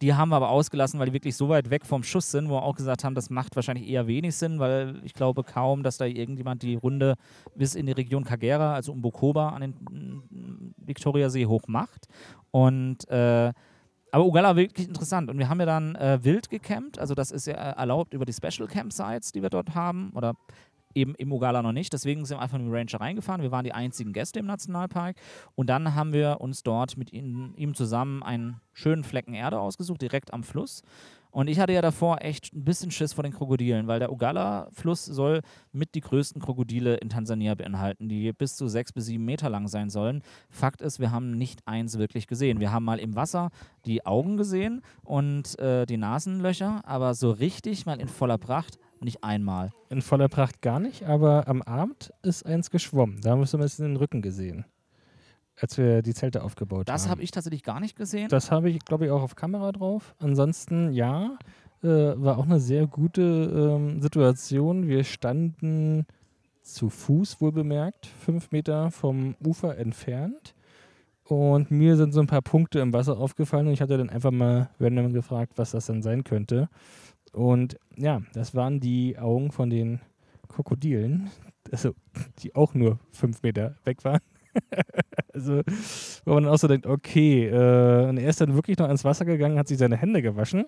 Die 0.00 0.14
haben 0.14 0.30
wir 0.30 0.36
aber 0.36 0.48
ausgelassen, 0.48 0.98
weil 0.98 1.06
die 1.06 1.12
wirklich 1.12 1.36
so 1.36 1.50
weit 1.50 1.68
weg 1.68 1.84
vom 1.84 2.02
Schuss 2.02 2.30
sind, 2.30 2.48
wo 2.48 2.54
wir 2.54 2.62
auch 2.62 2.74
gesagt 2.74 3.04
haben, 3.04 3.14
das 3.14 3.28
macht 3.28 3.54
wahrscheinlich 3.54 3.88
eher 3.88 4.06
wenig 4.06 4.34
Sinn, 4.34 4.58
weil 4.58 5.00
ich 5.04 5.12
glaube 5.12 5.44
kaum, 5.44 5.82
dass 5.82 5.98
da 5.98 6.06
irgendjemand 6.06 6.62
die 6.62 6.74
Runde 6.74 7.16
bis 7.54 7.74
in 7.74 7.84
die 7.86 7.92
Region 7.92 8.24
Kagera, 8.24 8.74
also 8.74 8.92
um 8.92 9.02
Bokoba 9.02 9.50
an 9.50 9.60
den 9.60 9.70
mm, 9.70 10.74
Viktoriasee 10.78 11.46
hoch 11.46 11.68
macht. 11.68 12.06
Und 12.50 13.08
äh, 13.10 13.52
aber 14.12 14.26
Ugala 14.26 14.56
wirklich 14.56 14.88
interessant. 14.88 15.30
Und 15.30 15.38
wir 15.38 15.48
haben 15.48 15.60
ja 15.60 15.66
dann 15.66 15.94
äh, 15.94 16.18
wild 16.22 16.50
gecampt. 16.50 16.98
Also 16.98 17.14
das 17.14 17.30
ist 17.30 17.46
ja 17.46 17.54
erlaubt 17.54 18.14
über 18.14 18.24
die 18.24 18.32
Special 18.32 18.66
Campsites, 18.66 19.32
die 19.32 19.42
wir 19.42 19.50
dort 19.50 19.74
haben. 19.74 20.10
Oder 20.14 20.34
eben 20.94 21.14
im 21.14 21.32
Ugala 21.32 21.62
noch 21.62 21.72
nicht. 21.72 21.92
Deswegen 21.92 22.24
sind 22.24 22.38
wir 22.38 22.42
einfach 22.42 22.58
in 22.58 22.66
die 22.66 22.72
Ranger 22.72 23.00
reingefahren. 23.00 23.42
Wir 23.42 23.50
waren 23.50 23.64
die 23.64 23.72
einzigen 23.72 24.12
Gäste 24.12 24.38
im 24.38 24.46
Nationalpark. 24.46 25.16
Und 25.54 25.68
dann 25.68 25.94
haben 25.94 26.12
wir 26.12 26.40
uns 26.40 26.62
dort 26.62 26.96
mit 26.96 27.12
ihm, 27.12 27.54
ihm 27.56 27.74
zusammen 27.74 28.22
einen 28.22 28.60
schönen 28.72 29.04
Flecken 29.04 29.34
Erde 29.34 29.60
ausgesucht, 29.60 30.02
direkt 30.02 30.32
am 30.32 30.42
Fluss. 30.42 30.82
Und 31.32 31.48
ich 31.48 31.60
hatte 31.60 31.72
ja 31.72 31.80
davor 31.80 32.22
echt 32.22 32.52
ein 32.52 32.64
bisschen 32.64 32.90
Schiss 32.90 33.12
vor 33.12 33.22
den 33.22 33.32
Krokodilen, 33.32 33.86
weil 33.86 34.00
der 34.00 34.10
Ugala-Fluss 34.10 35.04
soll 35.04 35.42
mit 35.72 35.94
die 35.94 36.00
größten 36.00 36.42
Krokodile 36.42 36.96
in 36.96 37.08
Tansania 37.08 37.54
beinhalten, 37.54 38.08
die 38.08 38.32
bis 38.32 38.56
zu 38.56 38.66
sechs 38.66 38.92
bis 38.92 39.06
sieben 39.06 39.24
Meter 39.24 39.48
lang 39.48 39.68
sein 39.68 39.90
sollen. 39.90 40.22
Fakt 40.48 40.80
ist, 40.80 40.98
wir 40.98 41.12
haben 41.12 41.30
nicht 41.32 41.66
eins 41.66 41.98
wirklich 41.98 42.26
gesehen. 42.26 42.58
Wir 42.58 42.72
haben 42.72 42.84
mal 42.84 42.98
im 42.98 43.14
Wasser 43.14 43.50
die 43.86 44.04
Augen 44.04 44.36
gesehen 44.36 44.82
und 45.02 45.56
äh, 45.60 45.86
die 45.86 45.98
Nasenlöcher, 45.98 46.82
aber 46.84 47.14
so 47.14 47.30
richtig 47.30 47.86
mal 47.86 48.00
in 48.00 48.08
voller 48.08 48.38
Pracht 48.38 48.78
nicht 49.02 49.24
einmal. 49.24 49.72
In 49.88 50.02
voller 50.02 50.28
Pracht 50.28 50.62
gar 50.62 50.80
nicht, 50.80 51.04
aber 51.04 51.48
am 51.48 51.62
Abend 51.62 52.12
ist 52.22 52.44
eins 52.46 52.70
geschwommen. 52.70 53.20
Da 53.20 53.30
haben 53.30 53.40
wir 53.40 53.44
es 53.44 53.54
ein 53.54 53.60
bisschen 53.60 53.86
den 53.86 53.96
Rücken 53.96 54.22
gesehen, 54.22 54.64
als 55.56 55.78
wir 55.78 56.02
die 56.02 56.14
Zelte 56.14 56.42
aufgebaut 56.42 56.88
das 56.88 56.92
haben. 56.92 57.04
Das 57.04 57.10
habe 57.10 57.22
ich 57.22 57.30
tatsächlich 57.30 57.62
gar 57.62 57.80
nicht 57.80 57.96
gesehen. 57.96 58.28
Das 58.28 58.50
habe 58.50 58.70
ich, 58.70 58.84
glaube 58.84 59.06
ich, 59.06 59.10
auch 59.10 59.22
auf 59.22 59.36
Kamera 59.36 59.72
drauf. 59.72 60.14
Ansonsten, 60.18 60.92
ja, 60.92 61.38
äh, 61.82 61.86
war 61.88 62.38
auch 62.38 62.44
eine 62.44 62.60
sehr 62.60 62.86
gute 62.86 63.22
ähm, 63.22 64.00
Situation. 64.02 64.88
Wir 64.88 65.04
standen 65.04 66.06
zu 66.62 66.90
Fuß, 66.90 67.40
wohl 67.40 67.52
bemerkt, 67.52 68.06
fünf 68.06 68.50
Meter 68.52 68.90
vom 68.90 69.34
Ufer 69.44 69.78
entfernt. 69.78 70.54
Und 71.24 71.70
mir 71.70 71.96
sind 71.96 72.12
so 72.12 72.20
ein 72.20 72.26
paar 72.26 72.42
Punkte 72.42 72.80
im 72.80 72.92
Wasser 72.92 73.16
aufgefallen 73.16 73.68
und 73.68 73.72
ich 73.72 73.80
hatte 73.80 73.96
dann 73.96 74.10
einfach 74.10 74.32
mal 74.32 74.68
random 74.80 75.12
gefragt, 75.12 75.52
was 75.56 75.70
das 75.70 75.86
denn 75.86 76.02
sein 76.02 76.24
könnte. 76.24 76.68
Und 77.32 77.76
ja, 77.96 78.22
das 78.32 78.54
waren 78.54 78.80
die 78.80 79.18
Augen 79.18 79.52
von 79.52 79.70
den 79.70 80.00
Krokodilen, 80.48 81.30
also 81.70 81.94
die 82.40 82.54
auch 82.54 82.74
nur 82.74 82.98
fünf 83.12 83.42
Meter 83.42 83.76
weg 83.84 84.04
waren. 84.04 84.20
also, 85.32 85.62
wo 86.24 86.34
man 86.34 86.44
dann 86.44 86.52
auch 86.52 86.58
so 86.58 86.66
denkt, 86.66 86.86
okay, 86.86 87.46
äh, 87.46 88.08
und 88.08 88.18
er 88.18 88.28
ist 88.28 88.40
dann 88.40 88.54
wirklich 88.54 88.78
noch 88.78 88.88
ins 88.88 89.04
Wasser 89.04 89.24
gegangen, 89.24 89.58
hat 89.58 89.68
sich 89.68 89.78
seine 89.78 89.96
Hände 89.96 90.22
gewaschen. 90.22 90.66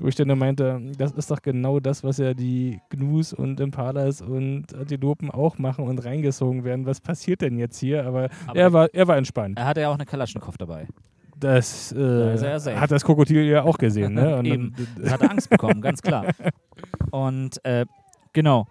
Wo 0.00 0.06
ich 0.06 0.14
dann 0.14 0.38
meinte, 0.38 0.80
das 0.96 1.10
ist 1.12 1.28
doch 1.28 1.42
genau 1.42 1.80
das, 1.80 2.04
was 2.04 2.18
ja 2.18 2.32
die 2.32 2.80
Gnus 2.90 3.32
und 3.32 3.58
Impalas 3.58 4.22
und 4.22 4.72
Antilopen 4.72 5.28
auch 5.28 5.58
machen 5.58 5.84
und 5.86 6.04
reingesogen 6.04 6.62
werden. 6.62 6.86
Was 6.86 7.00
passiert 7.00 7.40
denn 7.40 7.58
jetzt 7.58 7.78
hier? 7.80 8.06
Aber, 8.06 8.28
Aber 8.46 8.58
er, 8.58 8.72
war, 8.72 8.94
er 8.94 9.08
war 9.08 9.16
entspannt. 9.16 9.58
Er 9.58 9.66
hatte 9.66 9.80
ja 9.80 9.88
auch 9.88 9.94
eine 9.94 10.06
Kalaschnikow 10.06 10.56
dabei. 10.56 10.86
Das 11.38 11.92
äh, 11.92 12.36
da 12.36 12.80
hat 12.80 12.90
das 12.90 13.04
Krokodil 13.04 13.44
ja 13.44 13.62
auch 13.62 13.78
gesehen. 13.78 14.14
Ne? 14.14 14.36
Und 14.38 14.44
Eben. 14.46 14.74
Hat 15.08 15.22
Angst 15.22 15.50
bekommen, 15.50 15.80
ganz 15.80 16.02
klar. 16.02 16.26
Und 17.10 17.64
äh, 17.64 17.86
genau. 18.32 18.66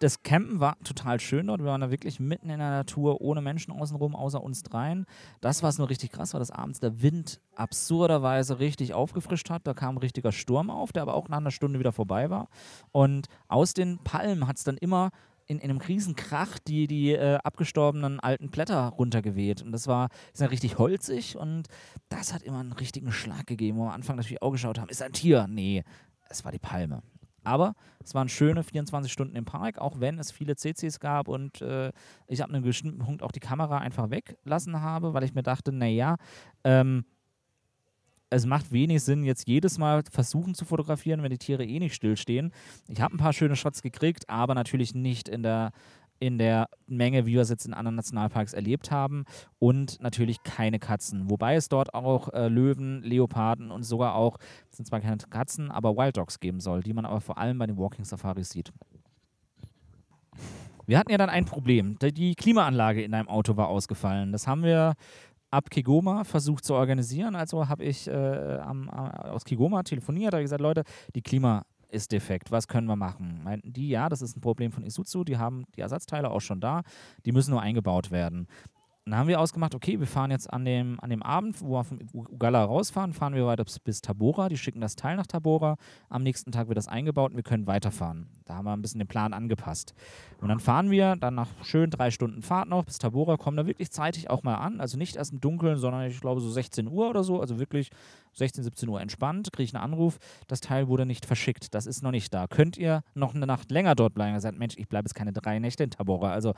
Das 0.00 0.22
Campen 0.22 0.60
war 0.60 0.76
total 0.84 1.18
schön 1.18 1.48
dort. 1.48 1.60
Wir 1.60 1.66
waren 1.66 1.80
da 1.80 1.90
wirklich 1.90 2.20
mitten 2.20 2.50
in 2.50 2.60
der 2.60 2.70
Natur, 2.70 3.20
ohne 3.20 3.42
Menschen 3.42 3.72
außenrum, 3.72 4.14
außer 4.14 4.40
uns 4.40 4.62
dreien. 4.62 5.06
Das, 5.40 5.64
was 5.64 5.78
nur 5.78 5.90
richtig 5.90 6.12
krass 6.12 6.34
war, 6.34 6.38
dass 6.38 6.52
abends 6.52 6.78
der 6.78 7.02
Wind 7.02 7.40
absurderweise 7.56 8.60
richtig 8.60 8.94
aufgefrischt 8.94 9.50
hat. 9.50 9.66
Da 9.66 9.74
kam 9.74 9.96
ein 9.96 9.98
richtiger 9.98 10.30
Sturm 10.30 10.70
auf, 10.70 10.92
der 10.92 11.02
aber 11.02 11.14
auch 11.14 11.28
nach 11.28 11.38
einer 11.38 11.50
Stunde 11.50 11.80
wieder 11.80 11.90
vorbei 11.90 12.30
war. 12.30 12.48
Und 12.92 13.26
aus 13.48 13.74
den 13.74 13.98
Palmen 13.98 14.46
hat 14.46 14.58
es 14.58 14.62
dann 14.62 14.76
immer 14.76 15.10
in, 15.48 15.58
in 15.58 15.70
einem 15.70 15.80
Riesenkrach 15.80 16.58
die, 16.58 16.86
die 16.86 17.12
äh, 17.12 17.38
abgestorbenen 17.42 18.20
alten 18.20 18.50
Blätter 18.50 18.88
runtergeweht. 18.88 19.62
Und 19.62 19.72
das 19.72 19.86
war 19.86 20.08
ist 20.32 20.40
ja 20.40 20.46
richtig 20.46 20.78
holzig 20.78 21.36
und 21.36 21.64
das 22.08 22.32
hat 22.32 22.42
immer 22.42 22.60
einen 22.60 22.72
richtigen 22.72 23.10
Schlag 23.10 23.46
gegeben, 23.46 23.78
wo 23.78 23.82
wir 23.82 23.88
am 23.88 23.94
Anfang 23.94 24.16
natürlich 24.16 24.42
auch 24.42 24.52
geschaut 24.52 24.78
haben, 24.78 24.90
ist 24.90 25.02
ein 25.02 25.12
Tier? 25.12 25.46
Nee, 25.48 25.82
es 26.28 26.44
war 26.44 26.52
die 26.52 26.58
Palme. 26.58 27.02
Aber 27.44 27.74
es 28.04 28.14
waren 28.14 28.28
schöne 28.28 28.62
24 28.62 29.10
Stunden 29.10 29.34
im 29.34 29.46
Park, 29.46 29.78
auch 29.78 30.00
wenn 30.00 30.18
es 30.18 30.30
viele 30.30 30.54
CCs 30.54 31.00
gab 31.00 31.28
und 31.28 31.62
äh, 31.62 31.92
ich 32.26 32.42
ab 32.42 32.50
einem 32.50 32.62
bestimmten 32.62 32.98
Punkt 32.98 33.22
auch 33.22 33.32
die 33.32 33.40
Kamera 33.40 33.78
einfach 33.78 34.10
weglassen 34.10 34.82
habe, 34.82 35.14
weil 35.14 35.24
ich 35.24 35.34
mir 35.34 35.42
dachte, 35.42 35.72
naja, 35.72 36.16
ähm, 36.64 37.04
es 38.30 38.46
macht 38.46 38.72
wenig 38.72 39.02
Sinn, 39.02 39.24
jetzt 39.24 39.48
jedes 39.48 39.78
Mal 39.78 40.02
versuchen 40.10 40.54
zu 40.54 40.64
fotografieren, 40.64 41.22
wenn 41.22 41.30
die 41.30 41.38
Tiere 41.38 41.64
eh 41.64 41.78
nicht 41.78 41.94
stillstehen. 41.94 42.52
Ich 42.88 43.00
habe 43.00 43.14
ein 43.14 43.18
paar 43.18 43.32
schöne 43.32 43.56
Shots 43.56 43.82
gekriegt, 43.82 44.28
aber 44.28 44.54
natürlich 44.54 44.94
nicht 44.94 45.28
in 45.28 45.42
der, 45.42 45.72
in 46.20 46.38
der 46.38 46.68
Menge, 46.86 47.26
wie 47.26 47.34
wir 47.34 47.42
es 47.42 47.48
jetzt 47.48 47.66
in 47.66 47.74
anderen 47.74 47.96
Nationalparks 47.96 48.52
erlebt 48.52 48.90
haben. 48.90 49.24
Und 49.58 50.00
natürlich 50.02 50.42
keine 50.42 50.78
Katzen. 50.78 51.30
Wobei 51.30 51.54
es 51.54 51.68
dort 51.68 51.94
auch 51.94 52.32
äh, 52.32 52.48
Löwen, 52.48 53.02
Leoparden 53.02 53.70
und 53.70 53.84
sogar 53.84 54.14
auch, 54.14 54.38
es 54.70 54.76
sind 54.76 54.86
zwar 54.86 55.00
keine 55.00 55.16
Katzen, 55.16 55.70
aber 55.70 55.96
Wild 55.96 56.16
Dogs 56.16 56.40
geben 56.40 56.60
soll, 56.60 56.82
die 56.82 56.92
man 56.92 57.06
aber 57.06 57.20
vor 57.20 57.38
allem 57.38 57.58
bei 57.58 57.66
den 57.66 57.78
Walking 57.78 58.04
Safaris 58.04 58.50
sieht. 58.50 58.72
Wir 60.86 60.98
hatten 60.98 61.10
ja 61.10 61.18
dann 61.18 61.28
ein 61.28 61.44
Problem. 61.44 61.98
Die 62.00 62.34
Klimaanlage 62.34 63.02
in 63.02 63.12
einem 63.12 63.28
Auto 63.28 63.58
war 63.58 63.68
ausgefallen. 63.68 64.32
Das 64.32 64.46
haben 64.46 64.62
wir 64.62 64.94
ab 65.50 65.70
Kigoma 65.70 66.24
versucht 66.24 66.64
zu 66.64 66.74
organisieren. 66.74 67.34
Also 67.34 67.68
habe 67.68 67.84
ich 67.84 68.08
äh, 68.08 68.58
am, 68.58 68.88
aus 68.88 69.44
Kigoma 69.44 69.82
telefoniert, 69.82 70.32
habe 70.32 70.42
gesagt, 70.42 70.60
Leute, 70.60 70.84
die 71.14 71.22
Klima 71.22 71.64
ist 71.90 72.12
defekt, 72.12 72.50
was 72.50 72.68
können 72.68 72.86
wir 72.86 72.96
machen? 72.96 73.40
Meinten 73.42 73.72
die, 73.72 73.88
ja, 73.88 74.08
das 74.08 74.22
ist 74.22 74.36
ein 74.36 74.40
Problem 74.40 74.72
von 74.72 74.84
Isuzu, 74.84 75.24
die 75.24 75.38
haben 75.38 75.64
die 75.74 75.80
Ersatzteile 75.80 76.30
auch 76.30 76.40
schon 76.40 76.60
da, 76.60 76.82
die 77.24 77.32
müssen 77.32 77.50
nur 77.50 77.62
eingebaut 77.62 78.10
werden. 78.10 78.46
Dann 79.10 79.20
haben 79.20 79.28
wir 79.28 79.40
ausgemacht, 79.40 79.74
okay, 79.74 79.98
wir 79.98 80.06
fahren 80.06 80.30
jetzt 80.30 80.52
an 80.52 80.64
dem, 80.64 81.00
an 81.00 81.08
dem 81.08 81.22
Abend, 81.22 81.62
wo 81.62 81.76
wir 81.76 81.84
von 81.84 81.98
Ugala 82.12 82.62
rausfahren, 82.62 83.14
fahren 83.14 83.34
wir 83.34 83.46
weiter 83.46 83.64
bis, 83.64 83.78
bis 83.78 84.02
Tabora. 84.02 84.48
Die 84.48 84.58
schicken 84.58 84.80
das 84.80 84.96
Teil 84.96 85.16
nach 85.16 85.26
Tabora. 85.26 85.76
Am 86.10 86.22
nächsten 86.22 86.52
Tag 86.52 86.68
wird 86.68 86.76
das 86.76 86.88
eingebaut 86.88 87.30
und 87.30 87.36
wir 87.36 87.42
können 87.42 87.66
weiterfahren. 87.66 88.26
Da 88.44 88.56
haben 88.56 88.66
wir 88.66 88.72
ein 88.72 88.82
bisschen 88.82 88.98
den 88.98 89.08
Plan 89.08 89.32
angepasst. 89.32 89.94
Und 90.40 90.48
dann 90.48 90.60
fahren 90.60 90.90
wir 90.90 91.16
dann 91.16 91.34
nach 91.34 91.48
schön 91.62 91.90
drei 91.90 92.10
Stunden 92.10 92.42
Fahrt 92.42 92.68
noch 92.68 92.84
bis 92.84 92.98
Tabora, 92.98 93.36
kommen 93.36 93.56
da 93.56 93.66
wirklich 93.66 93.90
zeitig 93.90 94.28
auch 94.28 94.42
mal 94.42 94.56
an. 94.56 94.80
Also 94.80 94.98
nicht 94.98 95.16
erst 95.16 95.32
im 95.32 95.40
Dunkeln, 95.40 95.78
sondern 95.78 96.06
ich 96.06 96.20
glaube 96.20 96.40
so 96.40 96.50
16 96.50 96.86
Uhr 96.88 97.08
oder 97.08 97.24
so. 97.24 97.40
Also 97.40 97.58
wirklich 97.58 97.90
16, 98.34 98.64
17 98.64 98.88
Uhr 98.88 99.00
entspannt, 99.00 99.52
kriege 99.52 99.64
ich 99.64 99.74
einen 99.74 99.84
Anruf, 99.84 100.18
das 100.46 100.60
Teil 100.60 100.88
wurde 100.88 101.06
nicht 101.06 101.26
verschickt, 101.26 101.74
das 101.74 101.86
ist 101.86 102.02
noch 102.02 102.10
nicht 102.10 102.32
da. 102.32 102.46
Könnt 102.46 102.76
ihr 102.76 103.02
noch 103.14 103.34
eine 103.34 103.46
Nacht 103.46 103.70
länger 103.70 103.94
dort 103.94 104.14
bleiben? 104.14 104.34
Er 104.34 104.40
sagt, 104.40 104.58
Mensch, 104.58 104.74
ich 104.76 104.88
bleibe 104.88 105.06
jetzt 105.06 105.14
keine 105.14 105.32
drei 105.32 105.58
Nächte 105.58 105.84
in 105.84 105.90
Tabora. 105.90 106.32
Also 106.32 106.54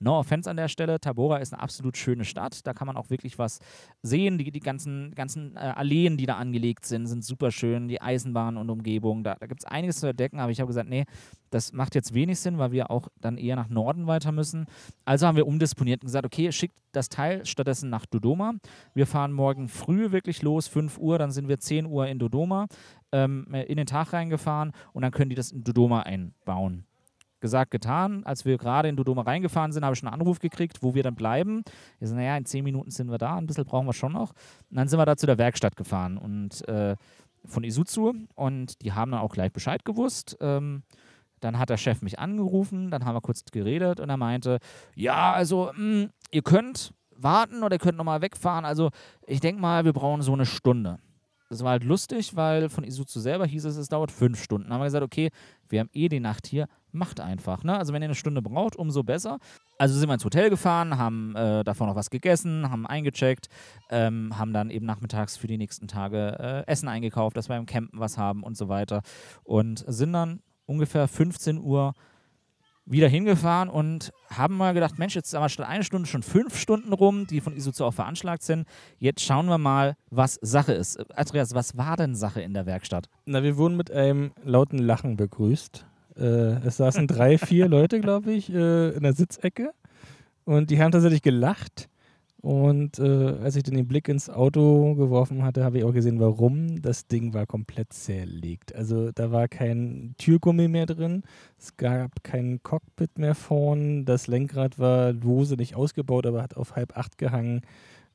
No 0.00 0.18
offense 0.18 0.50
an 0.50 0.56
der 0.56 0.68
Stelle. 0.68 1.00
Tabora 1.00 1.38
ist 1.38 1.54
eine 1.54 1.62
absolut 1.62 1.96
schöne 1.96 2.24
Stadt. 2.24 2.66
Da 2.66 2.74
kann 2.74 2.86
man 2.86 2.96
auch 2.96 3.10
wirklich 3.10 3.38
was 3.38 3.60
sehen. 4.02 4.38
Die, 4.38 4.50
die 4.50 4.60
ganzen, 4.60 5.14
ganzen 5.14 5.56
äh, 5.56 5.60
Alleen, 5.60 6.16
die 6.16 6.26
da 6.26 6.36
angelegt 6.36 6.84
sind, 6.84 7.06
sind 7.06 7.24
super 7.24 7.50
schön. 7.50 7.88
Die 7.88 8.02
Eisenbahn 8.02 8.56
und 8.56 8.68
Umgebung. 8.70 9.22
Da, 9.22 9.36
da 9.36 9.46
gibt 9.46 9.62
es 9.62 9.64
einiges 9.64 10.00
zu 10.00 10.08
entdecken. 10.08 10.40
Aber 10.40 10.50
ich 10.50 10.60
habe 10.60 10.66
gesagt, 10.66 10.88
nee, 10.88 11.04
das 11.54 11.72
macht 11.72 11.94
jetzt 11.94 12.14
wenig 12.14 12.40
Sinn, 12.40 12.58
weil 12.58 12.72
wir 12.72 12.90
auch 12.90 13.08
dann 13.20 13.36
eher 13.36 13.56
nach 13.56 13.68
Norden 13.68 14.06
weiter 14.06 14.32
müssen. 14.32 14.66
Also 15.04 15.26
haben 15.26 15.36
wir 15.36 15.46
umdisponiert 15.46 16.02
und 16.02 16.06
gesagt, 16.06 16.26
okay, 16.26 16.50
schickt 16.50 16.76
das 16.92 17.08
Teil 17.08 17.46
stattdessen 17.46 17.90
nach 17.90 18.06
Dodoma. 18.06 18.54
Wir 18.92 19.06
fahren 19.06 19.32
morgen 19.32 19.68
früh 19.68 20.10
wirklich 20.10 20.42
los, 20.42 20.66
5 20.66 20.98
Uhr. 20.98 21.18
Dann 21.18 21.30
sind 21.30 21.48
wir 21.48 21.58
10 21.58 21.86
Uhr 21.86 22.08
in 22.08 22.18
Dodoma 22.18 22.66
ähm, 23.12 23.46
in 23.52 23.76
den 23.76 23.86
Tag 23.86 24.12
reingefahren 24.12 24.72
und 24.92 25.02
dann 25.02 25.12
können 25.12 25.30
die 25.30 25.36
das 25.36 25.52
in 25.52 25.62
Dodoma 25.62 26.00
einbauen 26.00 26.86
gesagt, 27.40 27.72
getan. 27.72 28.24
Als 28.24 28.46
wir 28.46 28.56
gerade 28.56 28.88
in 28.88 28.96
Dodoma 28.96 29.20
reingefahren 29.20 29.70
sind, 29.70 29.84
habe 29.84 29.92
ich 29.92 29.98
schon 29.98 30.08
einen 30.08 30.18
Anruf 30.18 30.38
gekriegt, 30.38 30.82
wo 30.82 30.94
wir 30.94 31.02
dann 31.02 31.14
bleiben. 31.14 31.62
Wir 31.98 32.08
sind, 32.08 32.16
naja, 32.16 32.38
in 32.38 32.46
zehn 32.46 32.64
Minuten 32.64 32.90
sind 32.90 33.10
wir 33.10 33.18
da, 33.18 33.36
ein 33.36 33.46
bisschen 33.46 33.66
brauchen 33.66 33.86
wir 33.86 33.92
schon 33.92 34.12
noch. 34.12 34.30
Und 34.70 34.78
dann 34.78 34.88
sind 34.88 34.98
wir 34.98 35.04
da 35.04 35.14
zu 35.14 35.26
der 35.26 35.36
Werkstatt 35.36 35.76
gefahren 35.76 36.16
und 36.16 36.66
äh, 36.68 36.96
von 37.44 37.62
Isuzu 37.62 38.14
und 38.34 38.80
die 38.82 38.92
haben 38.92 39.10
dann 39.10 39.20
auch 39.20 39.32
gleich 39.32 39.52
Bescheid 39.52 39.84
gewusst. 39.84 40.38
Ähm, 40.40 40.84
dann 41.44 41.58
hat 41.58 41.70
der 41.70 41.76
Chef 41.76 42.02
mich 42.02 42.18
angerufen, 42.18 42.90
dann 42.90 43.04
haben 43.04 43.14
wir 43.14 43.20
kurz 43.20 43.44
geredet 43.44 44.00
und 44.00 44.08
er 44.10 44.16
meinte, 44.16 44.58
ja, 44.94 45.32
also 45.32 45.70
mh, 45.74 45.76
hm, 45.76 46.10
ihr 46.30 46.42
könnt 46.42 46.92
warten 47.16 47.62
oder 47.62 47.76
ihr 47.76 47.80
könnt 47.80 47.98
nochmal 47.98 48.22
wegfahren. 48.22 48.64
Also 48.64 48.90
ich 49.26 49.40
denke 49.40 49.60
mal, 49.60 49.84
wir 49.84 49.92
brauchen 49.92 50.22
so 50.22 50.32
eine 50.32 50.46
Stunde. 50.46 50.98
Das 51.50 51.62
war 51.62 51.72
halt 51.72 51.84
lustig, 51.84 52.34
weil 52.34 52.68
von 52.68 52.84
Isuzu 52.84 53.20
selber 53.20 53.46
hieß 53.46 53.66
es, 53.66 53.76
es 53.76 53.88
dauert 53.88 54.10
fünf 54.10 54.42
Stunden. 54.42 54.64
Dann 54.64 54.74
haben 54.74 54.80
wir 54.80 54.86
gesagt, 54.86 55.04
okay, 55.04 55.30
wir 55.68 55.80
haben 55.80 55.90
eh 55.92 56.08
die 56.08 56.18
Nacht 56.18 56.46
hier, 56.46 56.66
macht 56.90 57.20
einfach. 57.20 57.62
Ne? 57.62 57.76
Also 57.76 57.92
wenn 57.92 58.02
ihr 58.02 58.06
eine 58.06 58.14
Stunde 58.14 58.42
braucht, 58.42 58.74
umso 58.76 59.02
besser. 59.02 59.38
Also 59.78 59.96
sind 59.96 60.08
wir 60.08 60.14
ins 60.14 60.24
Hotel 60.24 60.50
gefahren, 60.50 60.96
haben 60.96 61.36
äh, 61.36 61.62
davor 61.62 61.86
noch 61.86 61.96
was 61.96 62.10
gegessen, 62.10 62.70
haben 62.70 62.86
eingecheckt, 62.86 63.48
ähm, 63.90 64.36
haben 64.38 64.52
dann 64.52 64.70
eben 64.70 64.86
nachmittags 64.86 65.36
für 65.36 65.46
die 65.46 65.58
nächsten 65.58 65.86
Tage 65.86 66.64
äh, 66.66 66.70
Essen 66.70 66.88
eingekauft, 66.88 67.36
dass 67.36 67.48
wir 67.48 67.56
im 67.56 67.66
Campen 67.66 68.00
was 68.00 68.16
haben 68.16 68.42
und 68.42 68.56
so 68.56 68.68
weiter. 68.68 69.02
Und 69.44 69.84
sind 69.86 70.12
dann 70.12 70.40
ungefähr 70.66 71.08
15 71.08 71.58
Uhr 71.58 71.94
wieder 72.86 73.08
hingefahren 73.08 73.68
und 73.68 74.12
haben 74.28 74.56
mal 74.56 74.74
gedacht, 74.74 74.98
Mensch, 74.98 75.14
jetzt 75.14 75.28
ist 75.28 75.34
aber 75.34 75.48
statt 75.48 75.66
eine 75.66 75.84
Stunde 75.84 76.06
schon 76.06 76.22
fünf 76.22 76.58
Stunden 76.58 76.92
rum, 76.92 77.26
die 77.26 77.40
von 77.40 77.56
Isuzu 77.56 77.84
auch 77.84 77.94
veranschlagt 77.94 78.42
sind. 78.42 78.66
Jetzt 78.98 79.22
schauen 79.22 79.46
wir 79.46 79.58
mal, 79.58 79.96
was 80.10 80.38
Sache 80.42 80.74
ist. 80.74 80.98
Andreas, 81.16 81.54
was 81.54 81.76
war 81.76 81.96
denn 81.96 82.14
Sache 82.14 82.42
in 82.42 82.52
der 82.52 82.66
Werkstatt? 82.66 83.08
Na, 83.24 83.42
wir 83.42 83.56
wurden 83.56 83.76
mit 83.76 83.90
einem 83.90 84.32
lauten 84.44 84.78
Lachen 84.78 85.16
begrüßt. 85.16 85.86
Äh, 86.16 86.66
es 86.66 86.76
saßen 86.76 87.06
drei, 87.06 87.38
vier 87.38 87.68
Leute, 87.68 88.00
glaube 88.00 88.32
ich, 88.32 88.52
äh, 88.52 88.90
in 88.90 89.02
der 89.02 89.14
Sitzecke 89.14 89.72
und 90.44 90.70
die 90.70 90.80
haben 90.80 90.92
tatsächlich 90.92 91.22
gelacht 91.22 91.88
und 92.44 92.98
äh, 92.98 93.38
als 93.42 93.56
ich 93.56 93.62
dann 93.62 93.74
den 93.74 93.88
Blick 93.88 94.06
ins 94.06 94.28
Auto 94.28 94.94
geworfen 94.96 95.42
hatte, 95.42 95.64
habe 95.64 95.78
ich 95.78 95.84
auch 95.84 95.94
gesehen, 95.94 96.20
warum. 96.20 96.82
Das 96.82 97.06
Ding 97.06 97.32
war 97.32 97.46
komplett 97.46 97.94
zerlegt. 97.94 98.74
Also 98.74 99.12
da 99.12 99.32
war 99.32 99.48
kein 99.48 100.14
Türgummi 100.18 100.68
mehr 100.68 100.84
drin, 100.84 101.22
es 101.58 101.74
gab 101.78 102.22
kein 102.22 102.62
Cockpit 102.62 103.16
mehr 103.16 103.34
vorn, 103.34 104.04
das 104.04 104.26
Lenkrad 104.26 104.78
war 104.78 105.14
lose 105.14 105.54
nicht 105.54 105.74
ausgebaut, 105.74 106.26
aber 106.26 106.42
hat 106.42 106.54
auf 106.54 106.76
halb 106.76 106.98
acht 106.98 107.16
gehangen. 107.16 107.62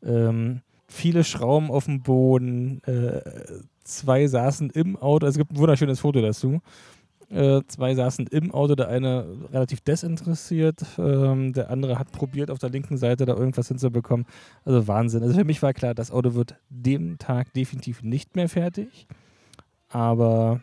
Ähm, 0.04 0.62
viele 0.88 1.24
Schrauben 1.24 1.72
auf 1.72 1.86
dem 1.86 2.04
Boden, 2.04 2.84
äh, 2.84 3.22
zwei 3.84 4.28
saßen 4.28 4.70
im 4.70 4.96
Auto, 4.96 5.26
also 5.26 5.40
es 5.40 5.44
gibt 5.44 5.54
ein 5.54 5.58
wunderschönes 5.58 6.02
Foto 6.02 6.22
dazu. 6.22 6.62
Äh, 7.30 7.62
zwei 7.68 7.94
saßen 7.94 8.26
im 8.28 8.52
Auto, 8.52 8.74
der 8.74 8.88
eine 8.88 9.26
relativ 9.52 9.82
desinteressiert, 9.82 10.84
ähm, 10.98 11.54
der 11.54 11.70
andere 11.70 12.00
hat 12.00 12.12
probiert, 12.12 12.50
auf 12.50 12.58
der 12.58 12.72
linken 12.72 12.98
Seite 12.98 13.26
da 13.26 13.36
irgendwas 13.36 13.68
hinzubekommen. 13.68 14.26
Also 14.66 14.88
Wahnsinn. 14.88 15.22
Also 15.22 15.36
für 15.36 15.44
mich 15.44 15.62
war 15.62 15.74
klar, 15.74 15.94
das 15.94 16.10
Auto 16.10 16.34
wird 16.34 16.56
dem 16.70 17.20
Tag 17.20 17.54
definitiv 17.54 18.02
nicht 18.02 18.36
mehr 18.36 18.50
fertig. 18.50 19.08
Aber 19.90 20.62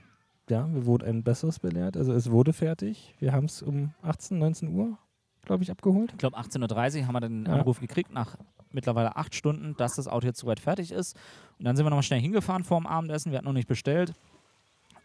ja, 0.51 0.69
wir 0.73 0.87
wurden 0.87 1.09
ein 1.09 1.23
besseres 1.23 1.61
belehrt. 1.61 1.97
Also 1.97 2.13
es 2.13 2.31
wurde 2.33 2.53
fertig. 2.53 3.15
Wir 3.21 3.33
haben 3.33 3.45
es 3.45 3.63
um 3.63 3.93
18, 4.03 4.37
19 4.39 4.75
Uhr, 4.75 4.99
glaube 5.45 5.63
ich, 5.63 5.71
abgeholt. 5.71 6.11
Ich 6.13 6.19
glaube 6.19 6.37
18.30 6.37 7.01
Uhr 7.01 7.07
haben 7.07 7.15
wir 7.15 7.21
den 7.21 7.47
Anruf 7.47 7.79
gekriegt 7.79 8.13
nach 8.13 8.37
mittlerweile 8.73 9.17
acht 9.17 9.37
Stunden, 9.37 9.77
dass 9.77 9.95
das 9.95 10.09
Auto 10.09 10.27
jetzt 10.27 10.41
soweit 10.41 10.59
fertig 10.59 10.91
ist. 10.91 11.17
Und 11.59 11.65
dann 11.65 11.77
sind 11.77 11.87
wir 11.87 11.91
nochmal 11.91 12.03
schnell 12.03 12.21
hingefahren 12.21 12.65
vor 12.65 12.81
dem 12.81 12.89
Abendessen. 12.89 13.31
Wir 13.31 13.39
hatten 13.39 13.47
noch 13.47 13.53
nicht 13.53 13.69
bestellt 13.69 14.15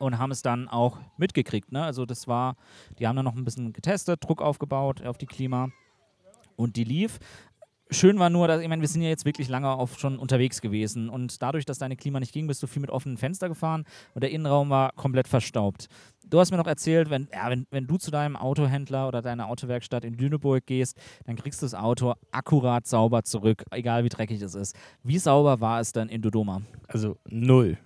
und 0.02 0.18
haben 0.18 0.32
es 0.32 0.42
dann 0.42 0.68
auch 0.68 0.98
mitgekriegt. 1.18 1.72
Ne? 1.72 1.84
Also 1.84 2.06
das 2.06 2.28
war, 2.28 2.56
die 3.00 3.08
haben 3.08 3.16
dann 3.16 3.26
noch 3.26 3.36
ein 3.36 3.46
bisschen 3.46 3.72
getestet, 3.72 4.24
Druck 4.24 4.42
aufgebaut 4.42 5.06
auf 5.06 5.18
die 5.18 5.28
Klima 5.28 5.70
und 6.56 6.76
die 6.76 6.84
lief. 6.84 7.20
Schön 7.94 8.20
war 8.20 8.30
nur, 8.30 8.48
dass, 8.48 8.62
ich 8.62 8.70
meine, 8.70 8.82
wir 8.82 8.88
sind 8.88 9.02
ja 9.02 9.10
jetzt 9.10 9.26
wirklich 9.26 9.50
lange 9.50 9.70
auf 9.70 10.00
schon 10.00 10.18
unterwegs 10.18 10.62
gewesen 10.62 11.10
und 11.10 11.42
dadurch, 11.42 11.66
dass 11.66 11.78
deine 11.78 11.98
Klima 11.98 12.22
nicht 12.22 12.32
ging, 12.32 12.48
bist 12.48 12.64
du 12.64 12.68
viel 12.68 12.82
mit 12.82 12.90
offenen 12.90 13.18
Fenster 13.18 13.50
gefahren 13.50 13.84
und 14.14 14.24
der 14.24 14.32
Innenraum 14.32 14.70
war 14.70 14.94
komplett 14.94 15.28
verstaubt. 15.28 15.88
Du 16.26 16.40
hast 16.40 16.52
mir 16.52 16.58
noch 16.58 16.68
erzählt, 16.68 17.10
wenn, 17.10 17.28
ja, 17.34 17.50
wenn, 17.50 17.68
wenn 17.70 17.88
du 17.88 17.98
zu 17.98 18.10
deinem 18.10 18.38
Autohändler 18.38 19.10
oder 19.10 19.22
deiner 19.22 19.50
Autowerkstatt 19.50 20.06
in 20.06 20.14
Lüneburg 20.14 20.66
gehst, 20.66 20.98
dann 21.26 21.36
kriegst 21.36 21.62
du 21.62 21.66
das 21.66 21.76
Auto 21.76 22.14
akkurat 22.32 22.88
sauber 22.88 23.24
zurück, 23.24 23.66
egal 23.72 24.06
wie 24.06 24.10
dreckig 24.10 24.42
es 24.42 24.56
ist. 24.56 24.76
Wie 25.04 25.20
sauber 25.20 25.60
war 25.60 25.82
es 25.82 25.92
dann 25.92 26.08
in 26.08 26.22
Dodoma? 26.22 26.62
Also 26.88 27.18
null. 27.28 27.78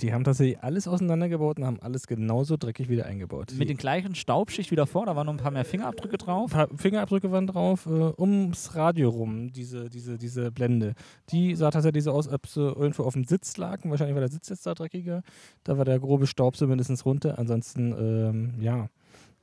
Die 0.00 0.12
haben 0.12 0.24
tatsächlich 0.24 0.60
alles 0.60 0.88
auseinandergebaut 0.88 1.58
und 1.58 1.64
haben 1.64 1.80
alles 1.80 2.06
genauso 2.06 2.56
dreckig 2.56 2.88
wieder 2.88 3.06
eingebaut. 3.06 3.52
Mit 3.56 3.68
den 3.68 3.76
gleichen 3.76 4.14
Staubschicht 4.14 4.70
wie 4.70 4.76
davor, 4.76 5.06
da 5.06 5.16
waren 5.16 5.26
noch 5.26 5.34
ein 5.34 5.38
paar 5.38 5.50
mehr 5.50 5.64
Fingerabdrücke 5.64 6.18
drauf. 6.18 6.52
Ein 6.54 6.68
paar 6.68 6.76
Fingerabdrücke 6.76 7.30
waren 7.30 7.46
drauf, 7.46 7.86
äh, 7.86 8.12
ums 8.20 8.74
Radio 8.74 9.10
rum, 9.10 9.52
diese, 9.52 9.88
diese, 9.88 10.18
diese 10.18 10.50
Blende. 10.50 10.94
Die 11.30 11.54
sah 11.54 11.70
tatsächlich 11.70 12.04
so 12.04 12.12
aus, 12.12 12.26
als 12.26 12.34
ob 12.34 12.46
sie 12.46 12.60
irgendwo 12.60 13.04
auf 13.04 13.14
dem 13.14 13.24
Sitz 13.24 13.56
lagen. 13.56 13.90
Wahrscheinlich 13.90 14.14
war 14.14 14.20
der 14.20 14.30
Sitz 14.30 14.48
jetzt 14.48 14.66
da 14.66 14.74
dreckiger. 14.74 15.22
Da 15.62 15.78
war 15.78 15.84
der 15.84 15.98
grobe 16.00 16.26
Staub 16.26 16.56
zumindest 16.56 17.04
runter. 17.04 17.38
Ansonsten, 17.38 17.92
ähm, 17.98 18.54
ja, 18.60 18.88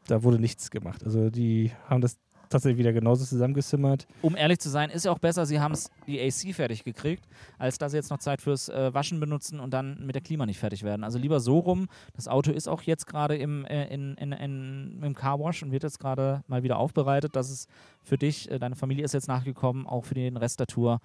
da 0.08 0.24
wurde 0.24 0.39
nichts 0.39 0.72
gemacht. 0.72 1.04
Also 1.06 1.30
die 1.30 1.72
haben 1.88 2.02
das 2.02 2.18
tatsächlich 2.52 2.78
wieder 2.78 2.93
genauso 2.93 3.26
zusammengezimmert. 3.26 4.08
Um 4.22 4.36
ehrlich 4.36 4.60
zu 4.60 4.70
sein, 4.70 4.89
ist 4.89 5.06
ja 5.06 5.12
auch 5.12 5.20
besser, 5.20 5.45
sie 5.45 5.60
haben 5.60 5.76
die 6.08 6.22
AC 6.22 6.54
fertig 6.54 6.84
gekriegt, 6.84 7.26
als 7.58 7.78
dass 7.78 7.91
sie 7.91 7.97
jetzt 7.97 8.12
noch 8.12 8.20
Zeit 8.20 8.41
fürs 8.41 8.70
äh, 8.70 8.93
Waschen 8.93 9.20
benutzen 9.20 9.60
und 9.60 9.74
dann 9.74 10.06
mit 10.06 10.16
der 10.16 10.22
Klima 10.22 10.45
nicht 10.45 10.60
fertig 10.60 10.84
werden. 10.84 11.04
Also 11.04 11.18
lieber 11.18 11.39
so 11.39 11.60
rum. 11.60 11.88
Das 12.14 12.28
Auto 12.28 12.52
ist 12.52 12.68
auch 12.68 12.82
jetzt 12.84 13.08
gerade 13.08 13.36
im, 13.36 13.66
äh, 13.66 13.86
in, 13.93 14.16
in, 14.16 14.32
in, 14.32 15.02
im 15.02 15.16
Carwash 15.16 15.64
und 15.64 15.72
wird 15.72 15.84
jetzt 15.84 15.99
gerade 15.99 16.43
mal 16.47 16.64
wieder 16.64 16.78
aufbereitet, 16.78 17.36
dass 17.36 17.49
es 17.49 17.68
für 18.04 18.18
dich, 18.18 18.52
äh, 18.52 18.60
deine 18.60 18.76
Familie 18.76 19.06
ist 19.06 19.14
jetzt 19.14 19.28
nachgekommen, 19.28 19.88
auch 19.88 20.06
für 20.06 20.16
den 20.16 20.38
Rest 20.38 20.60
der 20.60 20.68
Tour 20.68 20.99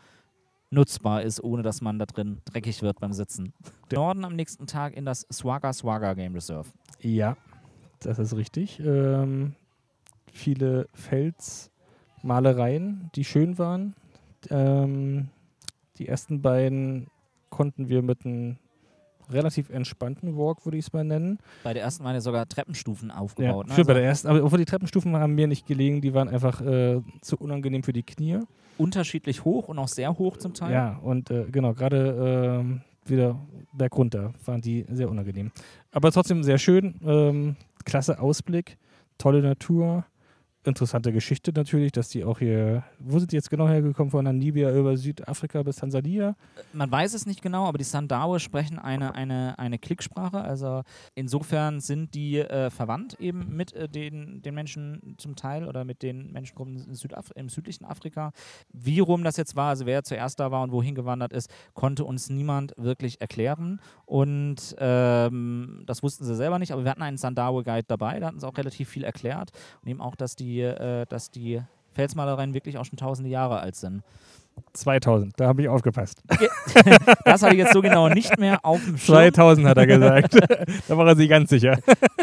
nutzbar 0.70 1.22
ist, 1.22 1.42
ohne 1.42 1.62
dass 1.62 1.80
man 1.80 1.98
da 1.98 2.06
drin 2.06 2.38
dreckig 2.44 2.82
wird 2.82 3.00
beim 3.00 3.12
Sitzen. 3.12 3.52
Norden 3.92 4.24
am 4.24 4.34
nächsten 4.34 4.66
Tag 4.66 4.96
in 4.96 5.04
das 5.04 5.26
Swagger 5.32 5.72
Swagger 5.72 6.14
Game 6.14 6.34
Reserve. 6.34 6.68
Ja, 7.00 7.36
das 8.00 8.18
ist 8.18 8.36
richtig. 8.36 8.80
Ähm, 8.80 9.54
viele 10.32 10.88
Felsmalereien, 10.92 13.10
die 13.14 13.24
schön 13.24 13.58
waren. 13.58 13.94
Ähm, 14.50 15.28
die 15.98 16.08
ersten 16.08 16.42
beiden 16.42 17.06
konnten 17.50 17.88
wir 17.88 18.02
mit 18.02 18.24
einem 18.24 18.58
relativ 19.30 19.70
entspannten 19.70 20.36
Walk, 20.36 20.64
würde 20.64 20.78
ich 20.78 20.86
es 20.86 20.92
mal 20.92 21.04
nennen. 21.04 21.38
Bei 21.64 21.74
der 21.74 21.82
ersten 21.82 22.04
waren 22.04 22.14
ja 22.14 22.20
sogar 22.20 22.48
Treppenstufen 22.48 23.10
aufgebaut. 23.10 23.66
Ja, 23.66 23.72
ne? 23.72 23.78
also 23.78 23.86
bei 23.86 23.94
der 23.94 24.04
ersten, 24.04 24.28
aber 24.28 24.44
obwohl 24.44 24.58
die 24.58 24.64
Treppenstufen 24.64 25.16
haben 25.16 25.34
mir 25.34 25.46
nicht 25.46 25.66
gelegen, 25.66 26.00
die 26.00 26.14
waren 26.14 26.28
einfach 26.28 26.60
äh, 26.60 27.00
zu 27.22 27.36
unangenehm 27.36 27.82
für 27.82 27.92
die 27.92 28.02
Knie. 28.02 28.40
Unterschiedlich 28.78 29.44
hoch 29.44 29.68
und 29.68 29.78
auch 29.78 29.88
sehr 29.88 30.16
hoch 30.18 30.36
zum 30.36 30.54
Teil. 30.54 30.72
Ja, 30.72 30.98
und 31.02 31.30
äh, 31.30 31.46
genau, 31.50 31.72
gerade 31.72 32.64
äh, 33.06 33.10
wieder 33.10 33.38
bergunter 33.72 34.32
waren 34.44 34.60
die 34.60 34.84
sehr 34.90 35.08
unangenehm. 35.08 35.50
Aber 35.92 36.12
trotzdem 36.12 36.42
sehr 36.42 36.58
schön, 36.58 36.96
ähm, 37.04 37.56
klasse 37.84 38.20
Ausblick, 38.20 38.76
tolle 39.18 39.42
Natur, 39.42 40.04
interessante 40.66 41.12
Geschichte 41.12 41.52
natürlich, 41.54 41.92
dass 41.92 42.08
die 42.08 42.24
auch 42.24 42.38
hier, 42.38 42.84
wo 42.98 43.18
sind 43.18 43.32
die 43.32 43.36
jetzt 43.36 43.50
genau 43.50 43.68
hergekommen? 43.68 44.10
Von 44.10 44.24
Namibia 44.24 44.74
über 44.74 44.96
Südafrika 44.96 45.62
bis 45.62 45.76
Tansania? 45.76 46.36
Man 46.72 46.90
weiß 46.90 47.14
es 47.14 47.26
nicht 47.26 47.42
genau, 47.42 47.66
aber 47.66 47.78
die 47.78 47.84
Sandawe 47.84 48.40
sprechen 48.40 48.78
eine, 48.78 49.14
eine, 49.14 49.58
eine 49.58 49.78
Klicksprache. 49.78 50.40
Also 50.40 50.82
insofern 51.14 51.80
sind 51.80 52.14
die 52.14 52.38
äh, 52.38 52.70
verwandt 52.70 53.14
eben 53.20 53.56
mit 53.56 53.72
äh, 53.72 53.88
den, 53.88 54.42
den 54.42 54.54
Menschen 54.54 55.14
zum 55.18 55.36
Teil 55.36 55.66
oder 55.66 55.84
mit 55.84 56.02
den 56.02 56.32
Menschengruppen 56.32 56.86
im 57.34 57.48
südlichen 57.48 57.84
Afrika. 57.84 58.32
Wie 58.72 59.00
rum 59.00 59.24
das 59.24 59.36
jetzt 59.36 59.56
war, 59.56 59.70
also 59.70 59.86
wer 59.86 60.02
zuerst 60.04 60.40
da 60.40 60.50
war 60.50 60.62
und 60.62 60.72
wohin 60.72 60.94
gewandert 60.94 61.32
ist, 61.32 61.50
konnte 61.74 62.04
uns 62.04 62.28
niemand 62.30 62.72
wirklich 62.76 63.20
erklären. 63.20 63.80
Und 64.04 64.76
ähm, 64.78 65.82
das 65.86 66.02
wussten 66.02 66.24
sie 66.24 66.34
selber 66.34 66.58
nicht, 66.58 66.72
aber 66.72 66.84
wir 66.84 66.90
hatten 66.90 67.02
einen 67.02 67.16
Sandawe-Guide 67.16 67.86
dabei, 67.88 68.20
da 68.20 68.28
hatten 68.28 68.40
sie 68.40 68.46
auch 68.46 68.56
relativ 68.56 68.88
viel 68.88 69.04
erklärt 69.04 69.50
und 69.82 69.88
eben 69.88 70.00
auch, 70.00 70.16
dass 70.16 70.36
die, 70.36 70.55
äh, 70.60 71.06
dass 71.08 71.30
die 71.30 71.62
Felsmalereien 71.92 72.54
wirklich 72.54 72.78
auch 72.78 72.84
schon 72.84 72.98
tausende 72.98 73.30
Jahre 73.30 73.60
alt 73.60 73.76
sind. 73.76 74.02
2000, 74.72 75.32
da 75.36 75.48
habe 75.48 75.62
ich 75.62 75.68
aufgepasst. 75.68 76.22
Das 77.24 77.42
habe 77.42 77.54
ich 77.54 77.58
jetzt 77.58 77.72
so 77.72 77.82
genau 77.82 78.08
nicht 78.08 78.38
mehr 78.38 78.64
auf 78.64 78.82
dem 78.84 78.96
Schirm. 78.96 79.16
2000 79.32 79.66
hat 79.66 79.76
er 79.78 79.86
gesagt. 79.86 80.34
da 80.88 80.96
war 80.96 81.06
er 81.08 81.16
sich 81.16 81.28
ganz 81.28 81.50
sicher. 81.50 81.78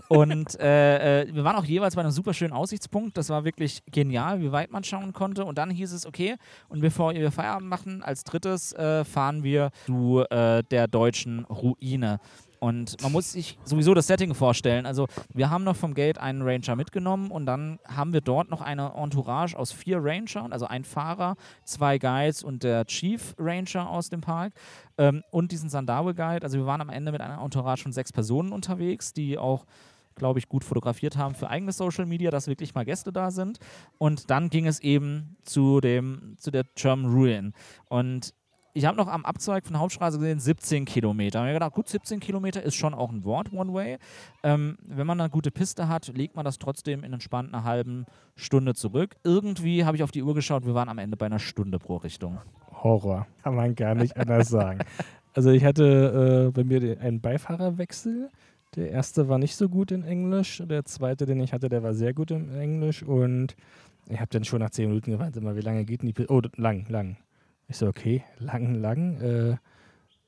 Und 0.07 0.59
äh, 0.59 1.23
äh, 1.23 1.34
wir 1.36 1.43
waren 1.43 1.57
auch 1.57 1.65
jeweils 1.65 1.95
bei 1.95 2.01
einem 2.01 2.11
super 2.11 2.34
schönen 2.34 2.53
Aussichtspunkt. 2.53 3.17
Das 3.17 3.29
war 3.29 3.43
wirklich 3.43 3.81
genial, 3.91 4.41
wie 4.41 4.51
weit 4.51 4.71
man 4.71 4.84
schauen 4.84 5.11
konnte. 5.11 5.43
Und 5.43 5.57
dann 5.57 5.69
hieß 5.69 5.91
es, 5.91 6.05
okay, 6.05 6.36
und 6.69 6.79
bevor 6.79 7.13
wir 7.13 7.31
Feierabend 7.31 7.69
machen, 7.69 8.01
als 8.01 8.23
drittes 8.23 8.71
äh, 8.73 9.03
fahren 9.03 9.43
wir 9.43 9.71
zu 9.86 10.23
äh, 10.29 10.63
der 10.63 10.88
deutschen 10.88 11.43
Ruine. 11.45 12.19
Und 12.64 13.01
man 13.03 13.11
muss 13.11 13.34
sich 13.34 13.57
sowieso 13.66 13.93
das 13.93 14.07
Setting 14.07 14.34
vorstellen. 14.34 14.86
Also 14.86 15.07
wir 15.34 15.49
haben 15.49 15.66
noch 15.66 15.76
vom 15.76 15.93
Gate 15.93 16.18
einen 16.18 16.43
Ranger 16.43 16.78
mitgenommen 16.78 17.30
und 17.30 17.45
dann 17.45 17.78
haben 17.86 18.14
wir 18.14 18.22
dort 18.22 18.49
noch 18.49 18.61
eine 18.61 18.93
Entourage 18.95 19.53
aus 19.59 19.74
vier 19.74 19.97
Rangern, 20.01 20.53
also 20.53 20.66
ein 20.68 20.86
Fahrer, 20.86 21.36
zwei 21.66 21.97
Guides 21.97 22.41
und 22.41 22.64
der 22.64 22.86
Chief 22.86 23.36
Ranger 23.38 23.89
aus 23.89 24.09
dem 24.09 24.22
Park 24.22 24.53
ähm, 24.97 25.24
und 25.30 25.51
diesen 25.51 25.68
Sandawe 25.68 26.16
Guide. 26.16 26.43
Also 26.43 26.57
wir 26.57 26.66
waren 26.66 26.80
am 26.80 26.88
Ende 26.88 27.11
mit 27.11 27.20
einer 27.20 27.43
Entourage 27.43 27.84
von 27.84 27.91
sechs 27.91 28.14
Personen 28.14 28.53
unterwegs, 28.53 29.11
die 29.11 29.38
auch 29.38 29.66
glaube 30.16 30.39
ich, 30.39 30.47
gut 30.47 30.64
fotografiert 30.64 31.18
haben 31.18 31.36
für 31.36 31.49
eigene 31.49 31.74
Social 31.74 32.05
Media, 32.05 32.32
dass 32.32 32.47
wirklich 32.47 32.74
mal 32.76 32.86
Gäste 32.86 33.11
da 33.11 33.32
sind. 33.32 33.59
Und 33.97 34.30
dann 34.30 34.49
ging 34.49 34.68
es 34.68 34.80
eben 34.80 35.36
zu, 35.43 35.82
dem, 35.82 36.36
zu 36.38 36.49
der 36.49 36.64
German 36.76 37.11
Ruin. 37.11 37.53
Und 37.89 38.34
ich 38.74 38.86
habe 38.86 38.97
noch 38.97 39.07
am 39.07 39.24
Abzweig 39.24 39.65
von 39.65 39.74
der 39.74 39.82
Hauptstraße 39.82 40.17
gesehen, 40.17 40.39
17 40.39 40.86
Kilometer. 40.86 41.39
Ich 41.39 41.41
habe 41.41 41.47
mir 41.47 41.53
gedacht, 41.53 41.74
gut, 41.74 41.88
17 41.88 42.19
Kilometer 42.19 42.63
ist 42.63 42.76
schon 42.76 42.93
auch 42.93 43.11
ein 43.11 43.24
Wort, 43.24 43.53
One-Way. 43.53 43.97
Ähm, 44.43 44.78
wenn 44.84 45.05
man 45.05 45.19
eine 45.21 45.30
gute 45.30 45.51
Piste 45.51 45.88
hat, 45.88 46.07
legt 46.07 46.36
man 46.36 46.43
das 46.43 46.57
trotzdem 46.57 47.03
in 47.03 47.13
entspannt 47.13 47.53
einer 47.53 47.63
halben 47.63 48.05
Stunde 48.36 48.74
zurück. 48.74 49.15
Irgendwie 49.24 49.86
habe 49.86 49.95
ich 49.95 50.03
auf 50.03 50.11
die 50.11 50.24
Uhr 50.24 50.34
geschaut, 50.34 50.65
wir 50.65 50.74
waren 50.74 50.89
am 50.89 50.97
Ende 50.97 51.17
bei 51.17 51.28
einer 51.28 51.39
Stunde 51.39 51.78
pro 51.78 51.97
Richtung. 51.97 52.39
Horror, 52.71 53.28
kann 53.43 53.55
man 53.55 53.76
gar 53.76 53.95
nicht 53.95 54.17
anders 54.17 54.49
sagen. 54.49 54.80
Also 55.36 55.49
ich 55.49 55.65
hatte 55.65 56.45
äh, 56.47 56.51
bei 56.51 56.63
mir 56.63 57.01
einen 57.01 57.19
Beifahrerwechsel. 57.19 58.30
Der 58.76 58.91
erste 58.91 59.30
war 59.30 59.39
nicht 59.39 59.55
so 59.55 59.67
gut 59.67 59.91
in 59.91 60.03
Englisch. 60.03 60.61
Der 60.63 60.86
zweite, 60.86 61.26
den 61.26 61.39
ich 61.39 61.53
hatte, 61.53 61.69
der 61.69 61.82
war 61.82 61.95
sehr 61.95 62.13
gut 62.13 62.30
in 62.30 62.53
Englisch. 62.55 63.01
Und 63.01 63.55
ich 64.09 64.19
habe 64.19 64.30
dann 64.30 64.43
schon 64.43 64.59
nach 64.59 64.69
zehn 64.69 64.89
Minuten 64.89 65.09
gewartet, 65.09 65.38
immer, 65.38 65.55
wie 65.55 65.61
lange 65.61 65.86
geht 65.86 66.03
denn 66.03 66.07
die 66.07 66.13
Piste? 66.13 66.32
Oh, 66.32 66.41
lang, 66.55 66.86
lang. 66.88 67.17
Ich 67.68 67.78
so, 67.78 67.88
okay, 67.88 68.24
lang, 68.39 68.76
lang. 68.76 69.22
Äh, 69.22 69.57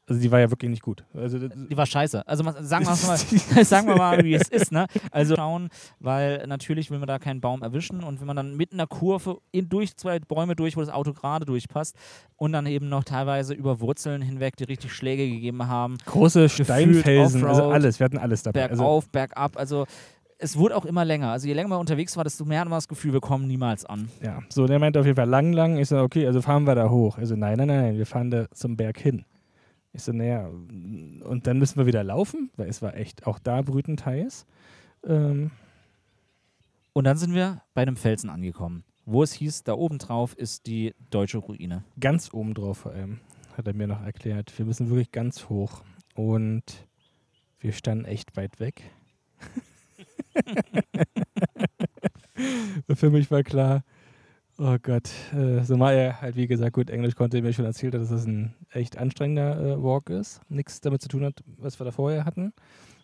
also 0.07 0.21
die 0.21 0.31
war 0.31 0.39
ja 0.39 0.51
wirklich 0.51 0.69
nicht 0.69 0.83
gut. 0.83 1.03
Also, 1.15 1.39
Die 1.39 1.75
war 1.75 1.85
scheiße. 1.87 2.27
Also 2.27 2.43
sagen 2.61 2.85
wir 2.85 3.07
mal, 3.07 3.17
sagen 3.65 3.87
wir 3.87 3.95
mal, 3.95 4.23
wie 4.23 4.35
es 4.35 4.49
ist. 4.49 4.71
Ne? 4.71 4.85
Also 5.11 5.35
schauen, 5.35 5.69
weil 5.99 6.45
natürlich 6.47 6.91
will 6.91 6.99
man 6.99 7.07
da 7.07 7.19
keinen 7.19 7.41
Baum 7.41 7.63
erwischen 7.63 8.03
und 8.03 8.19
wenn 8.19 8.27
man 8.27 8.35
dann 8.35 8.55
mitten 8.55 8.75
in 8.75 8.77
der 8.79 8.87
Kurve 8.87 9.39
in, 9.51 9.69
durch 9.69 9.95
zwei 9.95 10.19
Bäume 10.19 10.55
durch, 10.55 10.75
wo 10.75 10.81
das 10.81 10.89
Auto 10.89 11.13
gerade 11.13 11.45
durchpasst 11.45 11.95
und 12.35 12.51
dann 12.51 12.65
eben 12.67 12.89
noch 12.89 13.03
teilweise 13.03 13.53
über 13.53 13.79
Wurzeln 13.79 14.21
hinweg, 14.21 14.57
die 14.57 14.65
richtig 14.65 14.93
Schläge 14.93 15.27
gegeben 15.27 15.67
haben, 15.67 15.97
große 16.05 16.49
Steinfelsen, 16.49 17.45
also 17.45 17.69
alles. 17.69 17.99
Wir 17.99 18.05
hatten 18.05 18.17
alles 18.17 18.43
dabei. 18.43 18.69
Also, 18.69 18.83
bergauf, 18.83 19.09
bergab. 19.09 19.57
Also 19.57 19.85
es 20.37 20.57
wurde 20.57 20.75
auch 20.75 20.85
immer 20.85 21.05
länger. 21.05 21.31
Also 21.31 21.47
je 21.47 21.53
länger 21.53 21.69
man 21.69 21.79
unterwegs 21.79 22.15
war, 22.17 22.23
desto 22.23 22.45
mehr 22.45 22.59
hat 22.59 22.67
man 22.67 22.77
das 22.77 22.87
Gefühl, 22.87 23.13
wir 23.13 23.21
kommen 23.21 23.47
niemals 23.47 23.85
an. 23.85 24.09
ja, 24.21 24.41
so, 24.49 24.67
der 24.67 24.79
meinte 24.79 24.99
auf 24.99 25.05
jeden 25.05 25.15
Fall 25.15 25.29
lang, 25.29 25.53
lang. 25.53 25.77
Ich 25.77 25.89
so, 25.89 25.97
okay, 25.99 26.27
also 26.27 26.41
fahren 26.41 26.65
wir 26.65 26.75
da 26.75 26.89
hoch. 26.89 27.17
Also 27.17 27.35
nein, 27.35 27.57
nein, 27.57 27.67
nein, 27.67 27.97
wir 27.97 28.05
fahren 28.05 28.31
da 28.31 28.49
zum 28.51 28.75
Berg 28.75 28.97
hin. 28.99 29.25
Ich 29.93 30.03
so, 30.03 30.11
naja, 30.11 30.47
und 30.47 31.41
dann 31.47 31.57
müssen 31.57 31.77
wir 31.77 31.85
wieder 31.85 32.03
laufen, 32.03 32.51
weil 32.57 32.67
es 32.67 32.81
war 32.81 32.95
echt 32.95 33.25
auch 33.27 33.39
da 33.39 33.61
brütend 33.61 34.05
heiß. 34.05 34.45
Ähm, 35.07 35.51
Und 36.93 37.05
dann 37.05 37.15
sind 37.17 37.33
wir 37.33 37.61
bei 37.73 37.81
einem 37.83 37.95
Felsen 37.95 38.29
angekommen, 38.29 38.83
wo 39.05 39.23
es 39.23 39.31
hieß, 39.33 39.63
da 39.63 39.73
oben 39.73 39.97
drauf 39.99 40.33
ist 40.37 40.65
die 40.67 40.93
deutsche 41.11 41.37
Ruine. 41.37 41.83
ganz 41.99 42.33
oben 42.33 42.53
drauf 42.53 42.79
vor 42.79 42.91
allem, 42.91 43.19
hat 43.55 43.67
er 43.67 43.73
mir 43.73 43.87
noch 43.87 44.01
erklärt. 44.03 44.57
Wir 44.57 44.65
müssen 44.65 44.89
wirklich 44.89 45.11
ganz 45.11 45.47
hoch. 45.47 45.83
Und 46.13 46.63
wir 47.59 47.71
standen 47.71 48.03
echt 48.05 48.35
weit 48.35 48.59
weg. 48.59 48.83
Für 52.95 53.09
mich 53.09 53.31
war 53.31 53.43
klar, 53.43 53.83
oh 54.57 54.77
Gott, 54.81 55.09
äh, 55.33 55.63
so 55.63 55.77
mal 55.77 55.93
er 55.93 56.21
halt 56.21 56.35
wie 56.35 56.47
gesagt 56.47 56.73
gut 56.73 56.89
Englisch 56.89 57.15
konnte, 57.15 57.41
mir 57.41 57.53
schon 57.53 57.65
erzählt 57.65 57.93
hat, 57.93 58.01
dass 58.01 58.09
das 58.09 58.25
ein 58.25 58.53
echt 58.71 58.97
anstrengender 58.97 59.59
äh, 59.59 59.83
Walk 59.83 60.09
ist. 60.09 60.41
Nichts 60.49 60.81
damit 60.81 61.01
zu 61.01 61.07
tun 61.07 61.23
hat, 61.23 61.43
was 61.57 61.79
wir 61.79 61.85
da 61.85 61.91
vorher 61.91 62.25
hatten. 62.25 62.53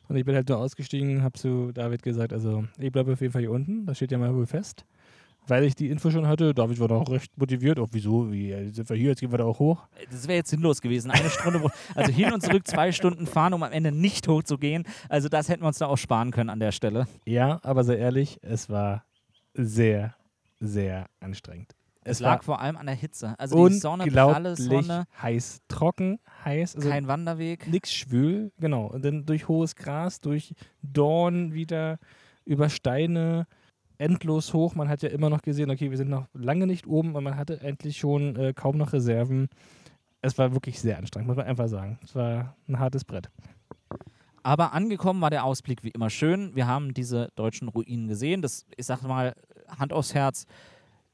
Und 0.08 0.18
ich 0.18 0.26
bin 0.26 0.36
halt 0.36 0.50
nur 0.50 0.58
ausgestiegen, 0.58 1.24
habe 1.24 1.40
zu 1.40 1.72
David 1.72 2.04
gesagt, 2.04 2.34
also 2.34 2.66
ich 2.78 2.92
bleibe 2.92 3.14
auf 3.14 3.22
jeden 3.22 3.32
Fall 3.32 3.42
hier 3.42 3.52
unten, 3.52 3.86
das 3.86 3.98
steht 3.98 4.12
ja 4.12 4.18
mal 4.18 4.36
wohl 4.36 4.46
fest. 4.46 4.86
Weil 5.48 5.64
ich 5.64 5.76
die 5.76 5.89
Info 5.89 6.12
schon 6.12 6.28
hatte, 6.28 6.54
David 6.54 6.80
war 6.80 6.88
noch 6.88 7.10
recht 7.10 7.36
motiviert, 7.38 7.80
auch 7.80 7.89
wieso, 7.92 8.32
wie 8.32 8.52
äh, 8.52 8.70
sind 8.70 8.88
wir 8.89 8.96
hier, 8.96 9.10
jetzt 9.10 9.22
gehen 9.22 9.32
wir 9.32 9.39
da 9.39 9.46
auch 9.46 9.60
hoch. 9.60 9.88
Das 10.12 10.28
wäre 10.28 10.38
jetzt 10.38 10.50
sinnlos 10.52 10.82
gewesen. 10.82 11.10
Eine 11.12 11.30
Stunde, 11.30 11.68
also 11.96 12.12
hin 12.12 12.32
und 12.32 12.42
zurück 12.42 12.68
zwei 12.68 12.92
Stunden 12.92 13.26
fahren, 13.26 13.54
um 13.54 13.64
am 13.64 13.72
Ende 13.72 13.92
nicht 13.92 14.28
hochzugehen. 14.28 14.86
Also 15.10 15.30
das 15.30 15.50
hätten 15.50 15.64
wir 15.64 15.68
uns 15.68 15.80
da 15.80 15.88
auch 15.88 15.98
sparen 15.98 16.32
können 16.32 16.50
an 16.50 16.60
der 16.60 16.72
Stelle. 16.72 17.08
Ja, 17.26 17.60
aber 17.64 17.84
sehr 17.84 17.98
ehrlich, 17.98 18.39
es 18.44 18.70
war 18.70 19.04
sehr, 19.54 20.16
sehr 20.60 21.08
anstrengend. 21.20 21.74
Es, 22.04 22.18
Es 22.18 22.20
lag 22.22 22.44
vor 22.44 22.60
allem 22.62 22.78
an 22.78 22.88
der 22.88 22.96
Hitze. 22.96 23.36
Also 23.38 23.68
die 23.68 23.76
Sonne, 23.76 24.06
pralle 24.08 24.56
Sonne, 24.56 25.06
heiß, 25.22 25.62
trocken, 25.68 26.20
heiß, 26.46 26.76
also 26.76 26.89
kein 26.89 27.08
Wanderweg. 27.08 27.68
nix 27.68 27.94
schwül, 27.94 28.52
genau. 28.60 28.88
Und 28.88 29.06
dann 29.06 29.26
durch 29.26 29.48
hohes 29.48 29.76
Gras, 29.76 30.20
durch 30.20 30.56
Dorn 30.82 31.54
wieder, 31.54 32.00
über 32.44 32.70
Steine, 32.70 33.46
endlos 34.02 34.54
hoch. 34.54 34.76
Man 34.76 34.89
hat 34.89 35.04
ja 35.04 35.10
immer 35.10 35.30
noch 35.30 35.41
gesehen, 35.41 35.70
okay, 35.70 35.91
wir 35.91 35.97
sind 35.97 36.10
noch 36.10 36.28
lange 36.34 36.68
nicht 36.68 36.88
oben, 36.88 37.12
aber 37.12 37.22
man 37.22 37.38
hatte 37.38 37.62
endlich 37.62 37.97
schon 37.97 38.36
äh, 38.36 38.54
kaum 38.54 38.78
noch 38.78 38.93
Reserven. 38.93 39.47
Es 40.22 40.38
war 40.38 40.54
wirklich 40.54 40.80
sehr 40.80 40.97
anstrengend, 40.97 41.28
muss 41.28 41.38
man 41.38 41.45
einfach 41.45 41.68
sagen. 41.68 41.99
Es 42.04 42.16
war 42.16 42.56
ein 42.68 42.80
hartes 42.80 43.06
Brett. 43.06 43.30
Aber 44.43 44.74
angekommen 44.74 45.22
war 45.22 45.30
der 45.30 45.43
Ausblick 45.43 45.84
wie 45.84 45.89
immer 45.89 46.10
schön. 46.10 46.56
Wir 46.56 46.68
haben 46.68 46.93
diese 46.93 47.30
deutschen 47.36 47.68
Ruinen 47.68 48.08
gesehen. 48.08 48.41
Das, 48.41 48.66
ich 48.76 48.88
sag 48.88 49.04
mal, 49.04 49.36
Hand 49.68 49.93
aufs 49.93 50.16
Herz, 50.16 50.45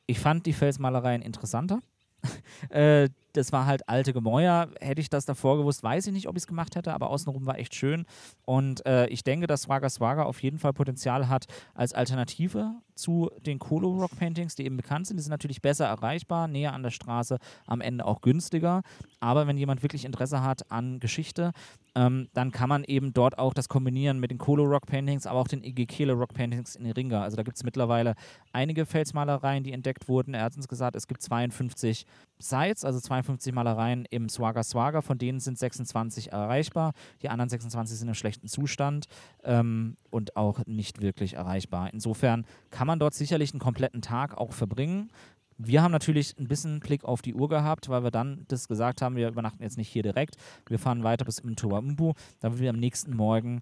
ich 0.05 0.19
fand 0.19 0.45
die 0.45 0.53
Felsmalereien 0.53 1.21
interessanter. 1.21 1.81
äh, 2.69 3.09
das 3.37 3.51
war 3.51 3.65
halt 3.65 3.87
alte 3.87 4.13
Gemäuer. 4.13 4.69
Hätte 4.79 5.01
ich 5.01 5.09
das 5.09 5.25
davor 5.25 5.57
gewusst, 5.57 5.83
weiß 5.83 6.07
ich 6.07 6.13
nicht, 6.13 6.27
ob 6.27 6.35
ich 6.35 6.43
es 6.43 6.47
gemacht 6.47 6.75
hätte, 6.75 6.93
aber 6.93 7.09
außenrum 7.09 7.45
war 7.45 7.57
echt 7.57 7.75
schön. 7.75 8.05
Und 8.45 8.85
äh, 8.85 9.07
ich 9.07 9.23
denke, 9.23 9.47
dass 9.47 9.63
Swaga 9.63 9.89
Swaga 9.89 10.23
auf 10.23 10.41
jeden 10.41 10.59
Fall 10.59 10.73
Potenzial 10.73 11.29
hat 11.29 11.45
als 11.73 11.93
Alternative 11.93 12.75
zu 12.97 13.29
den 13.45 13.59
Colo 13.59 13.91
Rock 13.91 14.17
Paintings, 14.17 14.55
die 14.55 14.65
eben 14.65 14.77
bekannt 14.77 15.07
sind. 15.07 15.17
Die 15.17 15.23
sind 15.23 15.31
natürlich 15.31 15.61
besser 15.61 15.85
erreichbar, 15.85 16.47
näher 16.47 16.73
an 16.73 16.83
der 16.83 16.89
Straße, 16.89 17.37
am 17.65 17.81
Ende 17.81 18.05
auch 18.05 18.21
günstiger. 18.21 18.81
Aber 19.19 19.47
wenn 19.47 19.57
jemand 19.57 19.83
wirklich 19.83 20.05
Interesse 20.05 20.43
hat 20.43 20.71
an 20.71 20.99
Geschichte, 20.99 21.51
ähm, 21.95 22.27
dann 22.33 22.51
kann 22.51 22.69
man 22.69 22.83
eben 22.83 23.13
dort 23.13 23.37
auch 23.37 23.53
das 23.53 23.69
kombinieren 23.69 24.19
mit 24.19 24.31
den 24.31 24.37
Colo 24.37 24.63
Rock 24.63 24.87
Paintings, 24.87 25.25
aber 25.25 25.39
auch 25.39 25.47
den 25.47 25.63
Igekele 25.63 26.13
Rock 26.13 26.33
Paintings 26.33 26.75
in 26.75 26.85
Iringa. 26.85 27.21
Also 27.21 27.37
da 27.37 27.43
gibt 27.43 27.57
es 27.57 27.63
mittlerweile 27.63 28.15
einige 28.51 28.85
Felsmalereien, 28.85 29.63
die 29.63 29.71
entdeckt 29.71 30.07
wurden. 30.07 30.33
Er 30.33 30.43
hat 30.43 30.55
uns 30.57 30.67
gesagt, 30.67 30.95
es 30.95 31.07
gibt 31.07 31.21
52 31.21 32.05
Sites, 32.39 32.85
also 32.85 32.99
52 32.99 33.53
Malereien 33.53 34.05
im 34.09 34.29
Swaga 34.29 34.63
Swaga, 34.63 35.01
von 35.01 35.17
denen 35.17 35.39
sind 35.39 35.57
26 35.57 36.31
erreichbar. 36.31 36.93
Die 37.21 37.29
anderen 37.29 37.49
26 37.49 37.97
sind 37.97 38.07
im 38.07 38.13
schlechten 38.13 38.47
Zustand 38.47 39.07
ähm, 39.43 39.97
und 40.09 40.35
auch 40.35 40.65
nicht 40.65 41.01
wirklich 41.01 41.33
erreichbar. 41.33 41.89
Insofern 41.93 42.45
kann 42.69 42.87
man 42.87 42.99
dort 42.99 43.13
sicherlich 43.13 43.53
einen 43.53 43.59
kompletten 43.59 44.01
Tag 44.01 44.37
auch 44.37 44.53
verbringen. 44.53 45.09
Wir 45.57 45.81
haben 45.81 45.91
natürlich 45.91 46.37
ein 46.37 46.47
bisschen 46.47 46.79
Blick 46.79 47.03
auf 47.03 47.23
die 47.23 47.33
Uhr 47.33 47.49
gehabt, 47.49 47.89
weil 47.89 48.03
wir 48.03 48.11
dann 48.11 48.45
das 48.47 48.67
gesagt 48.67 49.01
haben, 49.01 49.15
wir 49.15 49.27
übernachten 49.27 49.63
jetzt 49.63 49.77
nicht 49.77 49.89
hier 49.89 50.03
direkt. 50.03 50.35
Wir 50.67 50.77
fahren 50.77 51.03
weiter 51.03 51.25
bis 51.25 51.43
Mtuambu, 51.43 52.13
damit 52.39 52.59
wir 52.59 52.69
am 52.69 52.77
nächsten 52.77 53.15
Morgen 53.15 53.61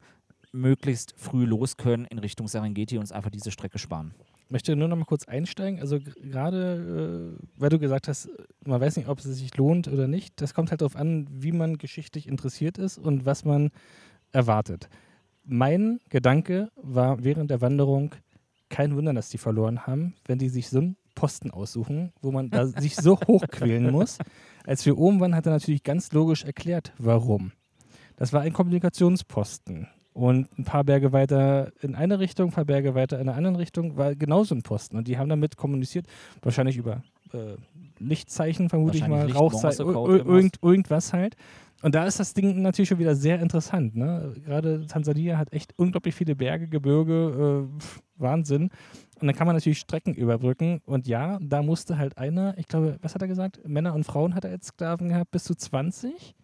möglichst 0.51 1.13
früh 1.17 1.45
los 1.45 1.77
können 1.77 2.05
in 2.05 2.19
Richtung 2.19 2.47
Serengeti 2.47 2.97
und 2.97 3.01
uns 3.01 3.11
einfach 3.13 3.29
diese 3.29 3.51
Strecke 3.51 3.79
sparen. 3.79 4.13
Ich 4.45 4.51
möchte 4.51 4.75
nur 4.75 4.87
noch 4.87 4.95
mal 4.95 5.05
kurz 5.05 5.27
einsteigen. 5.27 5.79
Also 5.79 5.99
gerade, 5.99 7.35
äh, 7.39 7.45
weil 7.57 7.69
du 7.69 7.79
gesagt 7.79 8.07
hast, 8.07 8.29
man 8.63 8.79
weiß 8.79 8.95
nicht, 8.97 9.09
ob 9.09 9.19
es 9.19 9.25
sich 9.25 9.57
lohnt 9.57 9.87
oder 9.87 10.07
nicht. 10.07 10.39
Das 10.39 10.53
kommt 10.53 10.69
halt 10.69 10.81
darauf 10.81 10.95
an, 10.95 11.27
wie 11.31 11.51
man 11.51 11.77
geschichtlich 11.77 12.27
interessiert 12.27 12.77
ist 12.77 12.99
und 12.99 13.25
was 13.25 13.43
man 13.43 13.71
erwartet. 14.31 14.89
Mein 15.43 15.99
Gedanke 16.09 16.69
war 16.75 17.23
während 17.23 17.49
der 17.49 17.61
Wanderung 17.61 18.13
kein 18.69 18.95
Wunder, 18.95 19.13
dass 19.13 19.29
die 19.29 19.37
verloren 19.37 19.87
haben, 19.87 20.13
wenn 20.25 20.37
die 20.37 20.49
sich 20.49 20.69
so 20.69 20.79
einen 20.79 20.97
Posten 21.15 21.49
aussuchen, 21.49 22.11
wo 22.21 22.31
man 22.31 22.49
da 22.49 22.65
sich 22.81 22.95
so 22.95 23.19
hochquälen 23.19 23.91
muss. 23.91 24.19
Als 24.65 24.85
wir 24.85 24.97
oben 24.97 25.19
waren, 25.19 25.35
hat 25.35 25.45
er 25.45 25.53
natürlich 25.53 25.83
ganz 25.83 26.11
logisch 26.11 26.43
erklärt, 26.43 26.93
warum. 26.97 27.51
Das 28.15 28.31
war 28.31 28.41
ein 28.41 28.53
Kommunikationsposten. 28.53 29.87
Und 30.15 30.47
ein 30.57 30.63
paar 30.63 30.85
Berge 30.85 31.11
weiter 31.11 31.73
in 31.81 31.93
eine 31.93 32.19
Richtung, 32.19 32.47
ein 32.47 32.53
paar 32.53 32.63
Berge 32.63 32.95
weiter 32.95 33.19
in 33.19 33.27
eine 33.27 33.37
andere 33.37 33.57
Richtung 33.61 33.97
war 33.97 34.15
genauso 34.15 34.55
ein 34.55 34.61
Posten. 34.61 34.95
Und 34.95 35.09
die 35.09 35.17
haben 35.17 35.27
damit 35.27 35.57
kommuniziert, 35.57 36.07
wahrscheinlich 36.41 36.77
über 36.77 37.03
äh, 37.33 37.57
Lichtzeichen, 37.99 38.69
vermute 38.69 38.95
ich 38.95 39.05
mal, 39.09 39.29
Rauchzeichen, 39.29 39.85
irgend, 39.85 40.55
irgendwas 40.63 41.11
halt. 41.11 41.35
Und 41.81 41.95
da 41.95 42.05
ist 42.05 42.17
das 42.17 42.33
Ding 42.33 42.61
natürlich 42.61 42.87
schon 42.87 42.99
wieder 42.99 43.13
sehr 43.13 43.41
interessant. 43.41 43.97
Ne? 43.97 44.33
Gerade 44.45 44.85
Tansania 44.87 45.37
hat 45.37 45.51
echt 45.51 45.73
unglaublich 45.75 46.15
viele 46.15 46.33
Berge, 46.33 46.69
Gebirge, 46.69 47.67
äh, 47.67 47.83
Wahnsinn. 48.15 48.69
Und 49.19 49.27
dann 49.27 49.35
kann 49.35 49.47
man 49.47 49.57
natürlich 49.57 49.79
Strecken 49.79 50.13
überbrücken. 50.13 50.81
Und 50.85 51.07
ja, 51.07 51.39
da 51.41 51.61
musste 51.61 51.97
halt 51.97 52.17
einer, 52.17 52.57
ich 52.57 52.69
glaube, 52.69 52.99
was 53.01 53.15
hat 53.15 53.21
er 53.21 53.27
gesagt? 53.27 53.67
Männer 53.67 53.93
und 53.93 54.05
Frauen 54.05 54.33
hat 54.33 54.45
er 54.45 54.51
als 54.51 54.67
Sklaven 54.67 55.09
gehabt, 55.09 55.31
bis 55.31 55.43
zu 55.43 55.55
20. 55.55 56.35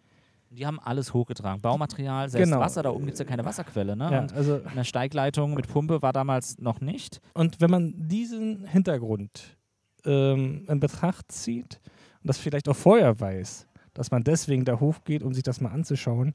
Die 0.52 0.66
haben 0.66 0.78
alles 0.80 1.14
hochgetragen. 1.14 1.62
Baumaterial, 1.62 2.28
selbst 2.28 2.50
genau. 2.50 2.60
Wasser, 2.60 2.82
da 2.82 2.90
oben 2.90 3.06
gibt 3.06 3.14
es 3.14 3.18
ja 3.20 3.24
keine 3.24 3.44
Wasserquelle. 3.44 3.96
Ne? 3.96 4.10
Ja, 4.10 4.26
also 4.36 4.60
eine 4.64 4.84
Steigleitung 4.84 5.54
mit 5.54 5.66
Pumpe 5.66 6.02
war 6.02 6.12
damals 6.12 6.58
noch 6.58 6.80
nicht. 6.80 7.20
Und 7.32 7.60
wenn 7.60 7.70
man 7.70 7.94
diesen 7.96 8.66
Hintergrund 8.66 9.56
ähm, 10.04 10.66
in 10.68 10.78
Betracht 10.78 11.32
zieht 11.32 11.80
und 12.22 12.28
das 12.28 12.36
vielleicht 12.36 12.68
auch 12.68 12.76
vorher 12.76 13.18
weiß, 13.18 13.66
dass 13.94 14.10
man 14.10 14.24
deswegen 14.24 14.66
da 14.66 14.78
hochgeht, 14.78 15.22
um 15.22 15.32
sich 15.32 15.42
das 15.42 15.62
mal 15.62 15.70
anzuschauen, 15.70 16.34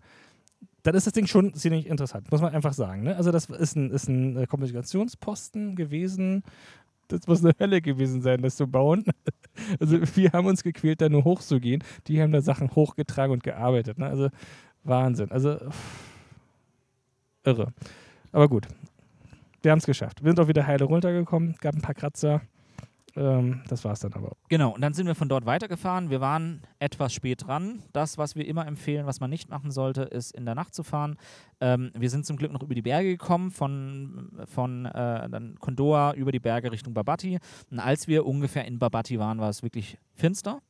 dann 0.81 0.95
ist 0.95 1.05
das 1.05 1.13
Ding 1.13 1.27
schon 1.27 1.53
ziemlich 1.53 1.85
interessant, 1.85 2.31
muss 2.31 2.41
man 2.41 2.55
einfach 2.55 2.73
sagen. 2.73 3.03
Ne? 3.03 3.15
Also 3.15 3.31
das 3.31 3.49
ist 3.49 3.75
ein, 3.75 3.91
ist 3.91 4.07
ein 4.07 4.37
äh, 4.37 4.47
Kommunikationsposten 4.47 5.75
gewesen. 5.75 6.43
Das 7.07 7.27
muss 7.27 7.43
eine 7.43 7.53
Hölle 7.59 7.81
gewesen 7.81 8.21
sein, 8.21 8.41
das 8.41 8.55
zu 8.55 8.67
bauen. 8.67 9.05
Also 9.79 9.97
wir 10.15 10.33
haben 10.33 10.45
uns 10.45 10.61
gequält, 10.61 11.01
da 11.01 11.09
nur 11.09 11.23
hochzugehen. 11.23 11.83
Die 12.05 12.21
haben 12.21 12.31
da 12.31 12.41
Sachen 12.41 12.75
hochgetragen 12.75 13.33
und 13.33 13.41
gearbeitet. 13.41 13.97
Ne? 13.97 14.05
Also 14.05 14.29
Wahnsinn. 14.83 15.31
Also 15.31 15.57
irre. 17.43 17.73
Aber 18.31 18.47
gut, 18.49 18.67
wir 19.63 19.71
haben 19.71 19.79
es 19.79 19.87
geschafft. 19.87 20.23
Wir 20.23 20.29
sind 20.29 20.39
auch 20.39 20.47
wieder 20.47 20.67
heile 20.67 20.85
runtergekommen, 20.85 21.55
gab 21.59 21.73
ein 21.73 21.81
paar 21.81 21.95
Kratzer. 21.95 22.41
Ähm, 23.17 23.61
das 23.67 23.83
war 23.83 23.93
es 23.93 23.99
dann 23.99 24.13
aber. 24.13 24.37
Genau, 24.47 24.73
und 24.75 24.81
dann 24.81 24.93
sind 24.93 25.07
wir 25.07 25.15
von 25.15 25.27
dort 25.27 25.45
weitergefahren. 25.45 26.09
Wir 26.09 26.21
waren 26.21 26.61
etwas 26.77 27.13
spät 27.13 27.47
dran. 27.47 27.83
Das, 27.91 28.17
was 28.17 28.35
wir 28.35 28.47
immer 28.47 28.67
empfehlen, 28.67 29.07
was 29.07 29.19
man 29.19 29.29
nicht 29.29 29.49
machen 29.49 29.71
sollte, 29.71 30.03
ist 30.03 30.31
in 30.31 30.45
der 30.45 30.53
Nacht 30.53 30.75
zu 30.75 30.83
fahren. 30.83 31.17
Ähm, 31.59 31.91
wir 31.97 32.09
sind 32.11 32.25
zum 32.25 32.37
Glück 32.37 32.51
noch 32.51 32.61
über 32.61 32.75
die 32.75 32.83
Berge 32.83 33.09
gekommen, 33.09 33.49
von, 33.49 34.31
von 34.45 34.85
äh, 34.85 35.29
dann 35.29 35.55
Kondoa 35.59 36.13
über 36.13 36.31
die 36.31 36.39
Berge 36.39 36.71
Richtung 36.71 36.93
Babati. 36.93 37.39
Und 37.71 37.79
als 37.79 38.07
wir 38.07 38.25
ungefähr 38.25 38.65
in 38.65 38.77
Babati 38.77 39.17
waren, 39.17 39.39
war 39.39 39.49
es 39.49 39.63
wirklich 39.63 39.97
finster. 40.13 40.61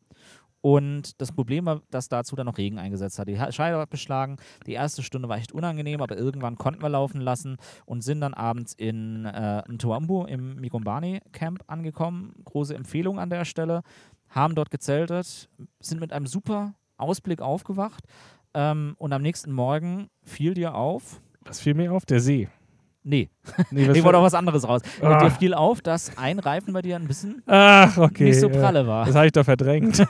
Und 0.62 1.22
das 1.22 1.32
Problem 1.32 1.66
war, 1.66 1.82
dass 1.91 2.10
dazu 2.10 2.36
dann 2.36 2.45
noch 2.45 2.58
Regen 2.58 2.80
eingesetzt 2.80 3.20
hat. 3.20 3.28
Die 3.28 3.38
Scheide 3.51 3.78
hat 3.78 3.89
beschlagen. 3.89 4.38
Die 4.66 4.74
erste 4.74 5.03
Stunde 5.03 5.30
war 5.30 5.38
echt 5.38 5.51
unangenehm, 5.51 6.01
aber 6.01 6.18
irgendwann 6.18 6.58
konnten 6.58 6.82
wir 6.82 6.89
laufen 6.89 7.22
lassen 7.22 7.58
und 7.86 8.01
sind 8.01 8.22
dann 8.22 8.34
abends 8.34 8.74
in 8.74 9.26
äh, 9.26 9.62
Ntuambu 9.72 10.26
im 10.26 10.55
Migombani 10.55 11.22
Camp 11.32 11.64
angekommen. 11.68 12.34
Große 12.45 12.76
Empfehlung 12.76 13.20
an 13.20 13.30
der 13.30 13.45
Stelle. 13.45 13.82
Haben 14.30 14.55
dort 14.55 14.72
gezeltet, 14.72 15.49
sind 15.80 15.99
mit 16.01 16.12
einem 16.12 16.26
super 16.26 16.74
Ausblick 16.97 17.41
aufgewacht. 17.41 18.03
Ähm, 18.53 18.95
und 18.97 19.14
am 19.14 19.22
nächsten 19.22 19.51
Morgen 19.51 20.10
fiel 20.24 20.53
dir 20.53 20.76
auf. 20.76 21.22
Was 21.41 21.60
fiel 21.60 21.76
mir 21.76 21.93
auf? 21.93 22.05
Der 22.05 22.20
See. 22.20 22.49
Nee, 23.10 23.30
nee, 23.72 23.88
nee 23.88 24.03
wurde 24.03 24.18
auch 24.18 24.24
was 24.24 24.34
anderes 24.34 24.68
raus. 24.68 24.82
Ah. 25.01 25.24
Dir 25.24 25.32
fiel 25.32 25.53
auf, 25.53 25.82
dass 25.82 26.18
ein 26.18 26.39
Reifen 26.39 26.74
bei 26.74 26.82
dir 26.82 26.97
ein 26.97 27.08
bisschen 27.08 27.41
Ach, 27.45 27.97
okay, 27.97 28.26
nicht 28.26 28.39
so 28.39 28.49
pralle 28.49 28.86
war. 28.86 29.05
Das 29.05 29.16
habe 29.16 29.28
ich 29.28 29.32
doch 29.32 29.45
verdrängt. 29.45 29.99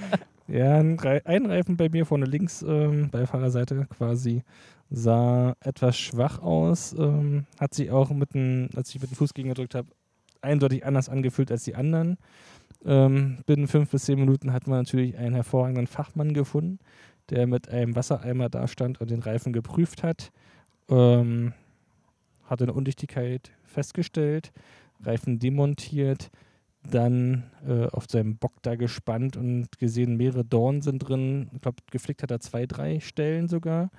ja, 0.48 0.76
ein, 0.76 0.98
ein, 0.98 1.46
Reifen 1.46 1.76
bei 1.76 1.88
mir 1.90 2.06
vorne 2.06 2.24
links, 2.24 2.62
ähm, 2.62 3.10
Beifahrerseite 3.10 3.86
quasi, 3.96 4.42
sah 4.90 5.54
etwas 5.60 5.98
schwach 5.98 6.40
aus. 6.40 6.94
Ähm, 6.98 7.44
hat 7.60 7.74
sich 7.74 7.90
auch 7.90 8.10
mit 8.10 8.34
dem, 8.34 8.70
als 8.74 8.94
ich 8.94 9.00
mit 9.00 9.10
dem 9.10 9.16
Fuß 9.16 9.34
gegengedrückt 9.34 9.74
habe, 9.74 9.88
eindeutig 10.40 10.86
anders 10.86 11.08
angefühlt 11.10 11.50
als 11.50 11.64
die 11.64 11.74
anderen. 11.74 12.16
Ähm, 12.84 13.38
binnen 13.44 13.68
fünf 13.68 13.90
bis 13.90 14.04
zehn 14.04 14.18
Minuten 14.18 14.52
hat 14.52 14.66
man 14.66 14.78
natürlich 14.78 15.18
einen 15.18 15.34
hervorragenden 15.34 15.86
Fachmann 15.86 16.32
gefunden, 16.32 16.78
der 17.28 17.46
mit 17.46 17.68
einem 17.68 17.96
Wassereimer 17.96 18.48
da 18.48 18.66
stand 18.66 19.00
und 19.00 19.10
den 19.10 19.20
Reifen 19.20 19.52
geprüft 19.52 20.02
hat. 20.02 20.30
Ähm, 20.88 21.52
hatte 22.48 22.64
eine 22.64 22.72
Undichtigkeit 22.72 23.52
festgestellt, 23.64 24.52
Reifen 25.02 25.38
demontiert, 25.38 26.30
dann 26.90 27.50
äh, 27.66 27.86
auf 27.86 28.06
seinem 28.08 28.36
Bock 28.36 28.54
da 28.62 28.76
gespannt 28.76 29.36
und 29.36 29.78
gesehen, 29.78 30.16
mehrere 30.16 30.44
Dornen 30.44 30.80
sind 30.80 31.00
drin. 31.00 31.50
Ich 31.54 31.60
glaube, 31.60 31.82
geflickt 31.90 32.22
hat 32.22 32.30
er 32.30 32.40
zwei, 32.40 32.66
drei 32.66 33.00
Stellen 33.00 33.48
sogar. 33.48 33.90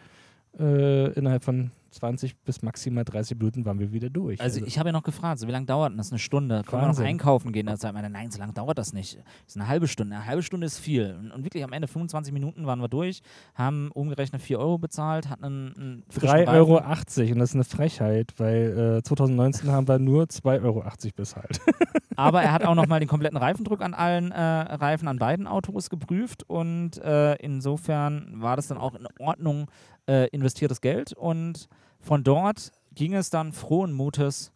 Äh, 0.57 1.11
innerhalb 1.13 1.43
von 1.43 1.71
20 1.91 2.37
bis 2.37 2.61
maximal 2.61 3.03
30 3.03 3.37
Minuten 3.37 3.65
waren 3.65 3.79
wir 3.79 3.91
wieder 3.91 4.09
durch. 4.09 4.39
Also, 4.39 4.57
also 4.57 4.67
ich 4.67 4.77
habe 4.77 4.89
ja 4.89 4.93
noch 4.93 5.03
gefragt, 5.03 5.39
so 5.39 5.47
wie 5.47 5.51
lange 5.51 5.65
dauert 5.65 5.97
das? 5.97 6.11
Eine 6.11 6.19
Stunde? 6.19 6.63
Können 6.63 6.83
wir 6.83 6.87
noch 6.87 6.99
einkaufen 6.99 7.51
gehen? 7.51 7.65
Da 7.65 7.77
sagt 7.77 7.93
man, 7.93 8.11
nein, 8.11 8.31
so 8.31 8.39
lange 8.39 8.53
dauert 8.53 8.77
das 8.77 8.93
nicht. 8.93 9.17
Das 9.17 9.23
ist 9.47 9.57
eine 9.57 9.67
halbe 9.67 9.87
Stunde. 9.87 10.15
Eine 10.15 10.25
halbe 10.25 10.43
Stunde 10.43 10.65
ist 10.65 10.79
viel. 10.79 11.15
Und, 11.19 11.31
und 11.31 11.43
wirklich 11.43 11.63
am 11.63 11.73
Ende 11.73 11.87
25 11.87 12.33
Minuten 12.33 12.65
waren 12.65 12.79
wir 12.79 12.87
durch, 12.87 13.21
haben 13.55 13.91
umgerechnet 13.91 14.41
4 14.41 14.59
Euro 14.59 14.77
bezahlt, 14.77 15.29
hatten 15.29 15.45
einen, 15.45 15.73
einen 15.77 16.03
3,80 16.13 16.47
Euro 16.47 16.77
und 16.77 17.39
das 17.39 17.49
ist 17.49 17.55
eine 17.55 17.63
Frechheit, 17.63 18.33
weil 18.37 18.97
äh, 18.99 19.03
2019 19.03 19.71
haben 19.71 19.87
wir 19.87 19.99
nur 19.99 20.25
2,80 20.25 20.63
Euro 20.63 20.83
bezahlt. 21.15 21.59
Aber 22.15 22.41
er 22.41 22.51
hat 22.51 22.65
auch 22.65 22.75
nochmal 22.75 22.99
den 22.99 23.07
kompletten 23.07 23.37
Reifendruck 23.37 23.81
an 23.81 23.93
allen 23.93 24.31
äh, 24.31 24.41
Reifen 24.41 25.07
an 25.07 25.19
beiden 25.19 25.47
Autos 25.47 25.89
geprüft 25.89 26.43
und 26.43 26.97
äh, 26.97 27.35
insofern 27.35 28.33
war 28.41 28.57
das 28.57 28.67
dann 28.67 28.77
auch 28.77 28.95
in 28.95 29.07
Ordnung 29.19 29.67
äh, 30.09 30.25
investiertes 30.29 30.81
Geld 30.81 31.13
und 31.13 31.67
von 31.99 32.23
dort 32.23 32.71
ging 32.95 33.13
es 33.13 33.29
dann 33.29 33.53
frohen 33.53 33.93
Mutes 33.93 34.51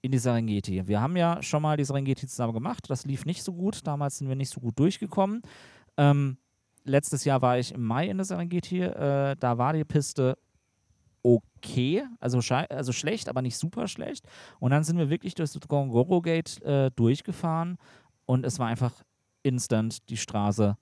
in 0.00 0.10
die 0.10 0.18
Serengeti. 0.18 0.88
Wir 0.88 1.00
haben 1.00 1.16
ja 1.16 1.40
schon 1.42 1.62
mal 1.62 1.76
die 1.76 1.84
Serengeti 1.84 2.26
zusammen 2.26 2.52
gemacht. 2.52 2.90
Das 2.90 3.04
lief 3.04 3.24
nicht 3.24 3.44
so 3.44 3.52
gut. 3.52 3.86
Damals 3.86 4.18
sind 4.18 4.28
wir 4.28 4.34
nicht 4.34 4.50
so 4.50 4.60
gut 4.60 4.76
durchgekommen. 4.78 5.42
Ähm, 5.96 6.38
letztes 6.82 7.24
Jahr 7.24 7.40
war 7.40 7.58
ich 7.58 7.72
im 7.72 7.84
Mai 7.84 8.08
in 8.08 8.16
der 8.16 8.24
Serengeti. 8.24 8.80
Äh, 8.80 9.36
da 9.38 9.58
war 9.58 9.72
die 9.72 9.84
Piste 9.84 10.36
okay, 11.22 12.04
also, 12.18 12.40
also 12.68 12.90
schlecht, 12.90 13.28
aber 13.28 13.42
nicht 13.42 13.56
super 13.56 13.86
schlecht. 13.86 14.26
Und 14.58 14.72
dann 14.72 14.82
sind 14.82 14.98
wir 14.98 15.08
wirklich 15.08 15.36
durch 15.36 15.52
das 15.52 15.68
Gongoro 15.68 16.20
Gate 16.20 16.60
äh, 16.62 16.90
durchgefahren 16.90 17.78
und 18.26 18.44
es 18.44 18.58
war 18.58 18.66
einfach 18.66 19.04
instant 19.44 20.08
die 20.08 20.16
Straße 20.16 20.76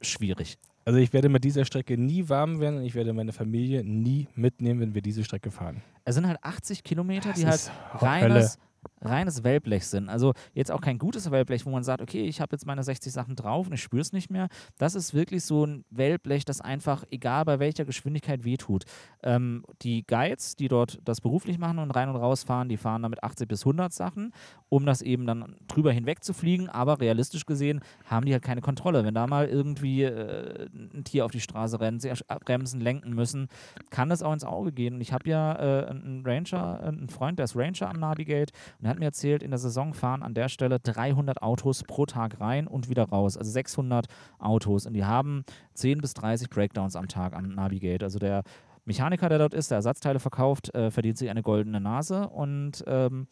schwierig. 0.00 0.58
Also 0.86 0.98
ich 0.98 1.12
werde 1.12 1.28
mit 1.28 1.44
dieser 1.44 1.64
Strecke 1.64 1.96
nie 1.96 2.28
warm 2.28 2.60
werden 2.60 2.78
und 2.78 2.84
ich 2.84 2.94
werde 2.94 3.12
meine 3.12 3.32
Familie 3.32 3.82
nie 3.84 4.28
mitnehmen, 4.34 4.80
wenn 4.80 4.94
wir 4.94 5.02
diese 5.02 5.24
Strecke 5.24 5.50
fahren. 5.50 5.82
Es 6.04 6.14
sind 6.14 6.26
halt 6.26 6.38
80 6.42 6.84
Kilometer, 6.84 7.30
das 7.30 7.38
die 7.38 7.46
halt 7.46 7.70
reines, 7.94 8.58
reines 9.00 9.44
Wellblech 9.44 9.86
sind. 9.86 10.08
Also 10.08 10.32
jetzt 10.54 10.70
auch 10.70 10.80
kein 10.80 10.98
gutes 10.98 11.30
Wellblech, 11.30 11.66
wo 11.66 11.70
man 11.70 11.84
sagt, 11.84 12.00
okay, 12.00 12.24
ich 12.24 12.40
habe 12.40 12.54
jetzt 12.54 12.66
meine 12.66 12.82
60 12.82 13.12
Sachen 13.12 13.36
drauf 13.36 13.66
und 13.66 13.72
ich 13.72 13.82
spüre 13.82 14.02
es 14.02 14.12
nicht 14.12 14.30
mehr. 14.30 14.48
Das 14.78 14.94
ist 14.94 15.14
wirklich 15.14 15.44
so 15.44 15.66
ein 15.66 15.84
Wellblech, 15.90 16.44
das 16.44 16.60
einfach, 16.60 17.04
egal 17.10 17.44
bei 17.44 17.58
welcher 17.58 17.84
Geschwindigkeit, 17.84 18.44
wehtut. 18.44 18.84
Ähm, 19.22 19.64
die 19.82 20.06
Guides, 20.06 20.56
die 20.56 20.68
dort 20.68 20.98
das 21.04 21.20
beruflich 21.20 21.58
machen 21.58 21.78
und 21.78 21.90
rein 21.90 22.08
und 22.08 22.16
raus 22.16 22.44
fahren, 22.44 22.68
die 22.68 22.76
fahren 22.76 23.02
damit 23.02 23.22
80 23.22 23.48
bis 23.48 23.62
100 23.62 23.92
Sachen, 23.92 24.32
um 24.68 24.86
das 24.86 25.02
eben 25.02 25.26
dann 25.26 25.56
drüber 25.68 25.92
hinweg 25.92 26.24
zu 26.24 26.32
fliegen. 26.32 26.68
Aber 26.68 27.00
realistisch 27.00 27.46
gesehen 27.46 27.80
haben 28.04 28.26
die 28.26 28.32
halt 28.32 28.42
keine 28.42 28.60
Kontrolle. 28.60 29.04
Wenn 29.04 29.14
da 29.14 29.26
mal 29.26 29.48
irgendwie 29.48 30.02
äh, 30.02 30.68
ein 30.74 31.04
Tier 31.04 31.24
auf 31.24 31.30
die 31.30 31.40
Straße 31.40 31.80
rennt, 31.80 32.02
sie 32.02 32.12
bremsen, 32.44 32.80
lenken 32.80 33.14
müssen, 33.14 33.48
kann 33.90 34.08
das 34.08 34.22
auch 34.22 34.32
ins 34.32 34.44
Auge 34.44 34.72
gehen. 34.72 34.94
Und 34.94 35.00
ich 35.00 35.12
habe 35.12 35.28
ja 35.28 35.54
äh, 35.54 35.86
einen 35.86 36.22
Ranger, 36.24 36.80
einen 36.80 37.08
Freund, 37.08 37.38
der 37.38 37.44
ist 37.44 37.56
Ranger 37.56 37.90
am 37.90 38.00
Navigate 38.00 38.52
und 38.78 38.86
er 38.86 38.90
hat 38.90 38.98
mir 38.98 39.06
erzählt, 39.06 39.42
in 39.42 39.50
der 39.50 39.58
Saison 39.58 39.94
fahren 39.94 40.22
an 40.22 40.34
der 40.34 40.48
Stelle 40.48 40.80
300 40.80 41.42
Autos 41.42 41.84
pro 41.84 42.06
Tag 42.06 42.40
rein 42.40 42.66
und 42.66 42.88
wieder 42.88 43.04
raus. 43.04 43.36
Also 43.36 43.50
600 43.50 44.06
Autos. 44.38 44.86
Und 44.86 44.94
die 44.94 45.04
haben 45.04 45.44
10 45.74 46.00
bis 46.00 46.14
30 46.14 46.50
Breakdowns 46.50 46.96
am 46.96 47.08
Tag 47.08 47.34
am 47.34 47.54
Navigate. 47.54 48.04
Also 48.04 48.18
der 48.18 48.42
Mechaniker, 48.84 49.28
der 49.28 49.38
dort 49.38 49.54
ist, 49.54 49.70
der 49.70 49.76
Ersatzteile 49.76 50.18
verkauft, 50.18 50.74
äh, 50.74 50.90
verdient 50.90 51.18
sich 51.18 51.30
eine 51.30 51.42
goldene 51.42 51.80
Nase. 51.80 52.28
Und 52.28 52.84
ähm, 52.86 53.28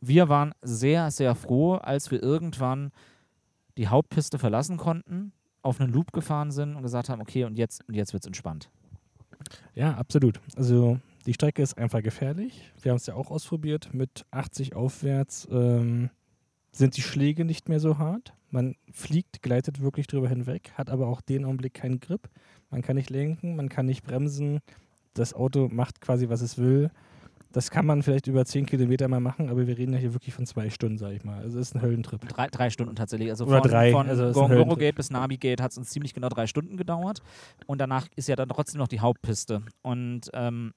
wir 0.00 0.28
waren 0.28 0.54
sehr, 0.62 1.10
sehr 1.10 1.34
froh, 1.34 1.74
als 1.74 2.10
wir 2.10 2.22
irgendwann 2.22 2.92
die 3.76 3.88
Hauptpiste 3.88 4.38
verlassen 4.38 4.76
konnten, 4.76 5.32
auf 5.62 5.80
einen 5.80 5.92
Loop 5.92 6.12
gefahren 6.12 6.50
sind 6.50 6.76
und 6.76 6.82
gesagt 6.82 7.08
haben, 7.08 7.20
okay, 7.20 7.44
und 7.44 7.58
jetzt, 7.58 7.86
und 7.88 7.94
jetzt 7.94 8.12
wird 8.12 8.22
es 8.22 8.26
entspannt. 8.26 8.70
Ja, 9.74 9.94
absolut. 9.94 10.40
Also 10.56 10.98
die 11.28 11.34
Strecke 11.34 11.60
ist 11.60 11.76
einfach 11.76 12.02
gefährlich. 12.02 12.72
Wir 12.80 12.90
haben 12.90 12.96
es 12.96 13.04
ja 13.04 13.12
auch 13.12 13.30
ausprobiert. 13.30 13.90
Mit 13.92 14.24
80 14.30 14.74
aufwärts 14.74 15.46
ähm, 15.50 16.08
sind 16.72 16.96
die 16.96 17.02
Schläge 17.02 17.44
nicht 17.44 17.68
mehr 17.68 17.80
so 17.80 17.98
hart. 17.98 18.32
Man 18.50 18.76
fliegt, 18.90 19.42
gleitet 19.42 19.82
wirklich 19.82 20.06
drüber 20.06 20.30
hinweg, 20.30 20.72
hat 20.72 20.88
aber 20.88 21.06
auch 21.06 21.20
den 21.20 21.44
Augenblick 21.44 21.74
keinen 21.74 22.00
Grip. 22.00 22.30
Man 22.70 22.80
kann 22.80 22.96
nicht 22.96 23.10
lenken, 23.10 23.56
man 23.56 23.68
kann 23.68 23.84
nicht 23.84 24.04
bremsen. 24.04 24.60
Das 25.12 25.34
Auto 25.34 25.68
macht 25.70 26.00
quasi, 26.00 26.30
was 26.30 26.40
es 26.40 26.56
will. 26.56 26.90
das 27.52 27.70
kann 27.70 27.84
man 27.84 28.02
vielleicht 28.02 28.26
über 28.26 28.46
10 28.46 28.64
Kilometer 28.64 29.06
mal 29.08 29.20
machen, 29.20 29.50
aber 29.50 29.66
wir 29.66 29.76
reden 29.76 29.92
ja 29.92 29.98
hier 29.98 30.14
wirklich 30.14 30.32
von 30.32 30.46
zwei 30.46 30.70
Stunden, 30.70 30.96
sag 30.96 31.12
ich 31.12 31.24
mal. 31.24 31.40
Also 31.40 31.58
es 31.58 31.68
ist 31.68 31.74
ein 31.74 31.82
Höllentrip. 31.82 32.26
Drei, 32.26 32.46
drei 32.46 32.70
Stunden 32.70 32.96
tatsächlich. 32.96 33.28
Also 33.28 33.44
Oder 33.44 33.60
von, 33.60 33.70
drei, 33.70 33.92
von 33.92 34.08
also 34.08 34.24
es 34.24 34.30
ist 34.30 34.36
ein 34.36 34.40
Gongoro 34.40 34.60
Höllentrip. 34.60 34.78
Gate 34.78 34.94
bis 34.94 35.10
Nabi 35.10 35.36
Gate 35.36 35.60
hat 35.60 35.72
es 35.72 35.76
uns 35.76 35.90
ziemlich 35.90 36.14
genau 36.14 36.30
drei 36.30 36.46
Stunden 36.46 36.78
gedauert. 36.78 37.20
Und 37.66 37.82
danach 37.82 38.06
ist 38.16 38.28
ja 38.28 38.36
dann 38.36 38.48
trotzdem 38.48 38.78
noch 38.78 38.88
die 38.88 39.00
Hauptpiste. 39.00 39.60
Und 39.82 40.30
ähm, 40.32 40.72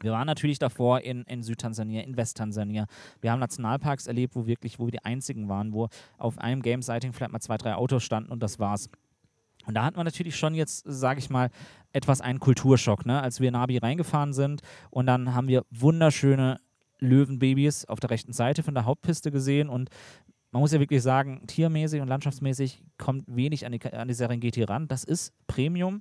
wir 0.00 0.12
waren 0.12 0.26
natürlich 0.26 0.58
davor 0.58 1.00
in, 1.00 1.22
in 1.24 1.42
Südtansania, 1.42 2.02
in 2.02 2.16
Westtansania. 2.16 2.86
Wir 3.20 3.32
haben 3.32 3.40
Nationalparks 3.40 4.06
erlebt, 4.06 4.36
wo 4.36 4.46
wirklich, 4.46 4.78
wo 4.78 4.86
wir 4.86 4.92
die 4.92 5.04
einzigen 5.04 5.48
waren, 5.48 5.72
wo 5.72 5.88
auf 6.18 6.38
einem 6.38 6.62
Game-Sighting 6.62 7.12
vielleicht 7.12 7.32
mal 7.32 7.40
zwei, 7.40 7.56
drei 7.56 7.74
Autos 7.74 8.02
standen 8.04 8.30
und 8.30 8.42
das 8.42 8.58
war's. 8.58 8.88
Und 9.66 9.74
da 9.74 9.84
hatten 9.84 9.98
wir 9.98 10.04
natürlich 10.04 10.36
schon 10.36 10.54
jetzt, 10.54 10.84
sage 10.86 11.18
ich 11.18 11.28
mal, 11.28 11.50
etwas 11.92 12.20
einen 12.20 12.40
Kulturschock, 12.40 13.04
ne? 13.04 13.20
als 13.20 13.40
wir 13.40 13.48
in 13.48 13.52
Nabi 13.52 13.76
reingefahren 13.78 14.32
sind. 14.32 14.62
Und 14.90 15.06
dann 15.06 15.34
haben 15.34 15.48
wir 15.48 15.64
wunderschöne 15.70 16.58
Löwenbabys 17.00 17.84
auf 17.84 18.00
der 18.00 18.10
rechten 18.10 18.32
Seite 18.32 18.62
von 18.62 18.74
der 18.74 18.86
Hauptpiste 18.86 19.30
gesehen. 19.30 19.68
Und 19.68 19.90
man 20.52 20.60
muss 20.60 20.72
ja 20.72 20.80
wirklich 20.80 21.02
sagen, 21.02 21.46
tiermäßig 21.46 22.00
und 22.00 22.08
landschaftsmäßig 22.08 22.82
kommt 22.96 23.24
wenig 23.26 23.66
an 23.66 23.72
die, 23.72 23.92
an 23.92 24.08
die 24.08 24.14
Serengeti 24.14 24.62
ran. 24.62 24.88
Das 24.88 25.04
ist 25.04 25.34
Premium. 25.46 26.00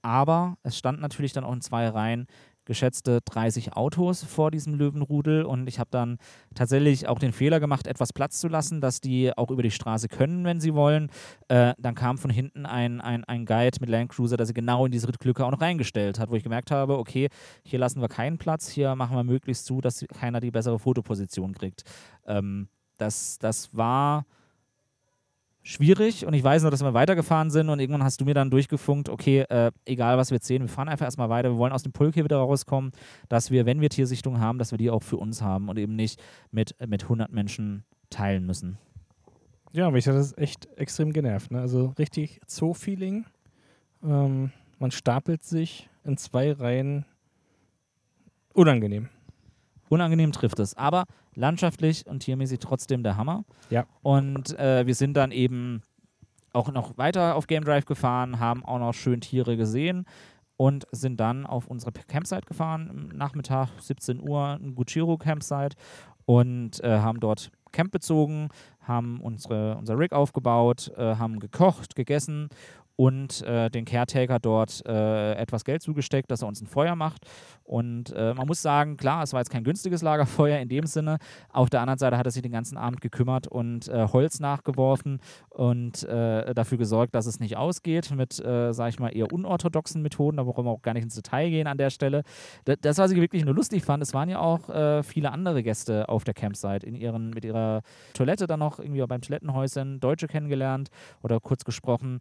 Aber 0.00 0.56
es 0.62 0.76
stand 0.76 1.00
natürlich 1.00 1.32
dann 1.32 1.44
auch 1.44 1.52
in 1.52 1.60
zwei 1.60 1.88
Reihen 1.88 2.26
geschätzte 2.64 3.20
30 3.24 3.74
Autos 3.74 4.22
vor 4.22 4.50
diesem 4.50 4.74
Löwenrudel 4.74 5.44
und 5.44 5.68
ich 5.68 5.78
habe 5.78 5.90
dann 5.90 6.18
tatsächlich 6.54 7.08
auch 7.08 7.18
den 7.18 7.32
Fehler 7.32 7.60
gemacht, 7.60 7.86
etwas 7.86 8.12
Platz 8.12 8.40
zu 8.40 8.48
lassen, 8.48 8.80
dass 8.80 9.00
die 9.00 9.36
auch 9.36 9.50
über 9.50 9.62
die 9.62 9.70
Straße 9.70 10.08
können, 10.08 10.44
wenn 10.44 10.60
sie 10.60 10.74
wollen. 10.74 11.10
Äh, 11.48 11.74
dann 11.78 11.94
kam 11.94 12.18
von 12.18 12.30
hinten 12.30 12.66
ein, 12.66 13.00
ein, 13.00 13.24
ein 13.24 13.46
Guide 13.46 13.78
mit 13.80 13.90
Landcruiser, 13.90 14.36
der 14.36 14.46
sie 14.46 14.54
genau 14.54 14.86
in 14.86 14.92
diese 14.92 15.08
Rittlücke 15.08 15.44
auch 15.44 15.50
noch 15.50 15.60
reingestellt 15.60 16.18
hat, 16.18 16.30
wo 16.30 16.34
ich 16.34 16.42
gemerkt 16.42 16.70
habe, 16.70 16.98
okay, 16.98 17.28
hier 17.64 17.78
lassen 17.78 18.00
wir 18.00 18.08
keinen 18.08 18.38
Platz, 18.38 18.68
hier 18.68 18.94
machen 18.94 19.16
wir 19.16 19.24
möglichst 19.24 19.66
zu, 19.66 19.80
dass 19.80 20.04
keiner 20.18 20.40
die 20.40 20.50
bessere 20.50 20.78
Fotoposition 20.78 21.52
kriegt. 21.52 21.82
Ähm, 22.26 22.68
das, 22.98 23.38
das 23.38 23.76
war 23.76 24.24
schwierig 25.62 26.26
und 26.26 26.34
ich 26.34 26.42
weiß 26.42 26.62
nur, 26.62 26.70
dass 26.70 26.82
wir 26.82 26.94
weitergefahren 26.94 27.50
sind 27.50 27.68
und 27.68 27.78
irgendwann 27.78 28.02
hast 28.02 28.20
du 28.20 28.24
mir 28.24 28.34
dann 28.34 28.50
durchgefunkt, 28.50 29.08
okay, 29.08 29.40
äh, 29.48 29.70
egal 29.84 30.18
was 30.18 30.30
wir 30.30 30.36
jetzt 30.36 30.46
sehen, 30.46 30.62
wir 30.62 30.68
fahren 30.68 30.88
einfach 30.88 31.04
erstmal 31.04 31.28
weiter, 31.28 31.50
wir 31.50 31.58
wollen 31.58 31.72
aus 31.72 31.82
dem 31.82 31.92
Pulk 31.92 32.14
hier 32.14 32.24
wieder 32.24 32.38
rauskommen, 32.38 32.92
dass 33.28 33.50
wir, 33.50 33.64
wenn 33.66 33.80
wir 33.80 33.88
Tiersichtungen 33.88 34.40
haben, 34.40 34.58
dass 34.58 34.72
wir 34.72 34.78
die 34.78 34.90
auch 34.90 35.02
für 35.02 35.16
uns 35.16 35.42
haben 35.42 35.68
und 35.68 35.78
eben 35.78 35.94
nicht 35.94 36.20
mit, 36.50 36.74
mit 36.86 37.04
100 37.04 37.32
Menschen 37.32 37.84
teilen 38.10 38.44
müssen. 38.44 38.78
Ja, 39.72 39.90
mich 39.90 40.06
hat 40.06 40.14
das 40.14 40.36
echt 40.36 40.68
extrem 40.76 41.12
genervt. 41.12 41.50
Ne? 41.50 41.60
Also 41.60 41.94
richtig 41.98 42.40
Zoo-Feeling. 42.46 43.24
Ähm, 44.02 44.50
man 44.78 44.90
stapelt 44.90 45.44
sich 45.44 45.88
in 46.04 46.18
zwei 46.18 46.52
Reihen. 46.52 47.06
Unangenehm. 48.52 49.08
Unangenehm 49.92 50.32
trifft 50.32 50.58
es, 50.58 50.74
aber 50.74 51.04
landschaftlich 51.34 52.06
und 52.06 52.20
tiermäßig 52.20 52.60
trotzdem 52.60 53.02
der 53.02 53.18
Hammer. 53.18 53.44
Ja. 53.68 53.84
Und 54.00 54.58
äh, 54.58 54.86
wir 54.86 54.94
sind 54.94 55.14
dann 55.18 55.32
eben 55.32 55.82
auch 56.54 56.72
noch 56.72 56.96
weiter 56.96 57.34
auf 57.34 57.46
Game 57.46 57.62
Drive 57.62 57.84
gefahren, 57.84 58.40
haben 58.40 58.64
auch 58.64 58.78
noch 58.78 58.94
schön 58.94 59.20
Tiere 59.20 59.58
gesehen 59.58 60.06
und 60.56 60.86
sind 60.92 61.20
dann 61.20 61.44
auf 61.44 61.66
unsere 61.66 61.92
Campsite 61.92 62.46
gefahren. 62.46 63.12
Nachmittag 63.14 63.68
17 63.80 64.26
Uhr, 64.26 64.58
ein 64.62 64.74
Guchiro 64.74 65.18
Campsite 65.18 65.76
und 66.24 66.82
äh, 66.82 67.00
haben 67.00 67.20
dort 67.20 67.50
Camp 67.70 67.90
bezogen, 67.90 68.48
haben 68.80 69.20
unsere, 69.20 69.76
unser 69.76 69.98
Rig 69.98 70.12
aufgebaut, 70.12 70.90
äh, 70.96 71.16
haben 71.16 71.38
gekocht, 71.38 71.96
gegessen 71.96 72.48
und 72.96 73.42
äh, 73.42 73.70
den 73.70 73.84
Caretaker 73.84 74.38
dort 74.38 74.84
äh, 74.86 75.34
etwas 75.34 75.64
Geld 75.64 75.82
zugesteckt, 75.82 76.30
dass 76.30 76.42
er 76.42 76.48
uns 76.48 76.60
ein 76.60 76.66
Feuer 76.66 76.96
macht. 76.96 77.26
Und 77.64 78.12
äh, 78.12 78.34
man 78.34 78.46
muss 78.46 78.60
sagen, 78.60 78.96
klar, 78.96 79.22
es 79.22 79.32
war 79.32 79.40
jetzt 79.40 79.50
kein 79.50 79.64
günstiges 79.64 80.02
Lagerfeuer 80.02 80.58
in 80.58 80.68
dem 80.68 80.86
Sinne. 80.86 81.18
Auf 81.50 81.70
der 81.70 81.80
anderen 81.80 81.98
Seite 81.98 82.18
hat 82.18 82.26
er 82.26 82.32
sich 82.32 82.42
den 82.42 82.52
ganzen 82.52 82.76
Abend 82.76 83.00
gekümmert 83.00 83.48
und 83.48 83.88
äh, 83.88 84.08
Holz 84.12 84.40
nachgeworfen 84.40 85.20
und 85.48 86.02
äh, 86.04 86.54
dafür 86.54 86.78
gesorgt, 86.78 87.14
dass 87.14 87.26
es 87.26 87.40
nicht 87.40 87.56
ausgeht 87.56 88.10
mit, 88.14 88.38
äh, 88.44 88.72
sag 88.72 88.90
ich 88.90 89.00
mal, 89.00 89.08
eher 89.08 89.32
unorthodoxen 89.32 90.02
Methoden. 90.02 90.36
Da 90.36 90.46
wollen 90.46 90.66
wir 90.66 90.70
auch 90.70 90.82
gar 90.82 90.94
nicht 90.94 91.04
ins 91.04 91.14
Detail 91.14 91.50
gehen 91.50 91.66
an 91.66 91.78
der 91.78 91.90
Stelle. 91.90 92.22
D 92.66 92.76
das, 92.80 92.98
was 92.98 93.12
ich 93.12 93.20
wirklich 93.20 93.44
nur 93.44 93.54
lustig 93.54 93.84
fand, 93.84 94.02
es 94.02 94.12
waren 94.12 94.28
ja 94.28 94.40
auch 94.40 94.68
äh, 94.68 95.02
viele 95.02 95.30
andere 95.30 95.62
Gäste 95.62 96.08
auf 96.08 96.24
der 96.24 96.34
Campsite 96.34 96.86
in 96.86 96.94
ihren, 96.94 97.30
mit 97.30 97.44
ihrer 97.44 97.82
Toilette 98.12 98.46
dann 98.46 98.60
noch 98.60 98.78
irgendwie 98.78 99.04
beim 99.06 99.20
Toilettenhäuschen 99.20 100.00
Deutsche 100.00 100.26
kennengelernt 100.26 100.90
oder 101.22 101.40
kurz 101.40 101.64
gesprochen. 101.64 102.18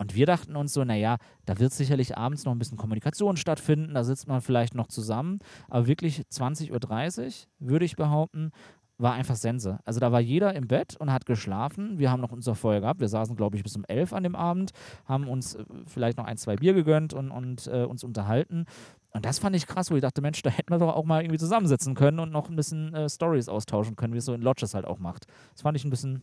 Und 0.00 0.14
wir 0.14 0.24
dachten 0.24 0.56
uns 0.56 0.72
so, 0.72 0.82
naja, 0.82 1.18
da 1.44 1.58
wird 1.58 1.74
sicherlich 1.74 2.16
abends 2.16 2.46
noch 2.46 2.52
ein 2.52 2.58
bisschen 2.58 2.78
Kommunikation 2.78 3.36
stattfinden, 3.36 3.92
da 3.92 4.02
sitzt 4.02 4.28
man 4.28 4.40
vielleicht 4.40 4.74
noch 4.74 4.86
zusammen. 4.86 5.40
Aber 5.68 5.86
wirklich 5.86 6.22
20.30 6.32 6.70
Uhr, 6.70 7.32
würde 7.58 7.84
ich 7.84 7.96
behaupten, 7.96 8.50
war 8.96 9.12
einfach 9.12 9.36
Sense. 9.36 9.78
Also 9.84 10.00
da 10.00 10.10
war 10.10 10.20
jeder 10.20 10.54
im 10.54 10.68
Bett 10.68 10.96
und 10.96 11.12
hat 11.12 11.26
geschlafen. 11.26 11.98
Wir 11.98 12.10
haben 12.10 12.22
noch 12.22 12.32
unser 12.32 12.54
Feuer 12.54 12.80
gehabt. 12.80 13.00
Wir 13.00 13.08
saßen, 13.08 13.36
glaube 13.36 13.58
ich, 13.58 13.62
bis 13.62 13.76
um 13.76 13.84
11 13.84 14.14
an 14.14 14.22
dem 14.22 14.36
Abend, 14.36 14.70
haben 15.04 15.28
uns 15.28 15.56
äh, 15.56 15.64
vielleicht 15.86 16.16
noch 16.16 16.24
ein, 16.24 16.38
zwei 16.38 16.56
Bier 16.56 16.72
gegönnt 16.72 17.12
und, 17.12 17.30
und 17.30 17.66
äh, 17.66 17.84
uns 17.84 18.02
unterhalten. 18.02 18.64
Und 19.10 19.26
das 19.26 19.38
fand 19.38 19.54
ich 19.54 19.66
krass, 19.66 19.90
wo 19.90 19.96
ich 19.96 20.02
dachte, 20.02 20.22
Mensch, 20.22 20.40
da 20.40 20.48
hätten 20.48 20.72
wir 20.72 20.78
doch 20.78 20.96
auch 20.96 21.04
mal 21.04 21.20
irgendwie 21.20 21.38
zusammensitzen 21.38 21.94
können 21.94 22.20
und 22.20 22.32
noch 22.32 22.48
ein 22.48 22.56
bisschen 22.56 22.94
äh, 22.94 23.10
Stories 23.10 23.50
austauschen 23.50 23.96
können, 23.96 24.14
wie 24.14 24.18
es 24.18 24.24
so 24.24 24.32
in 24.32 24.40
Lodges 24.40 24.72
halt 24.72 24.86
auch 24.86 24.98
macht. 24.98 25.26
Das 25.52 25.60
fand 25.60 25.76
ich 25.76 25.84
ein 25.84 25.90
bisschen 25.90 26.22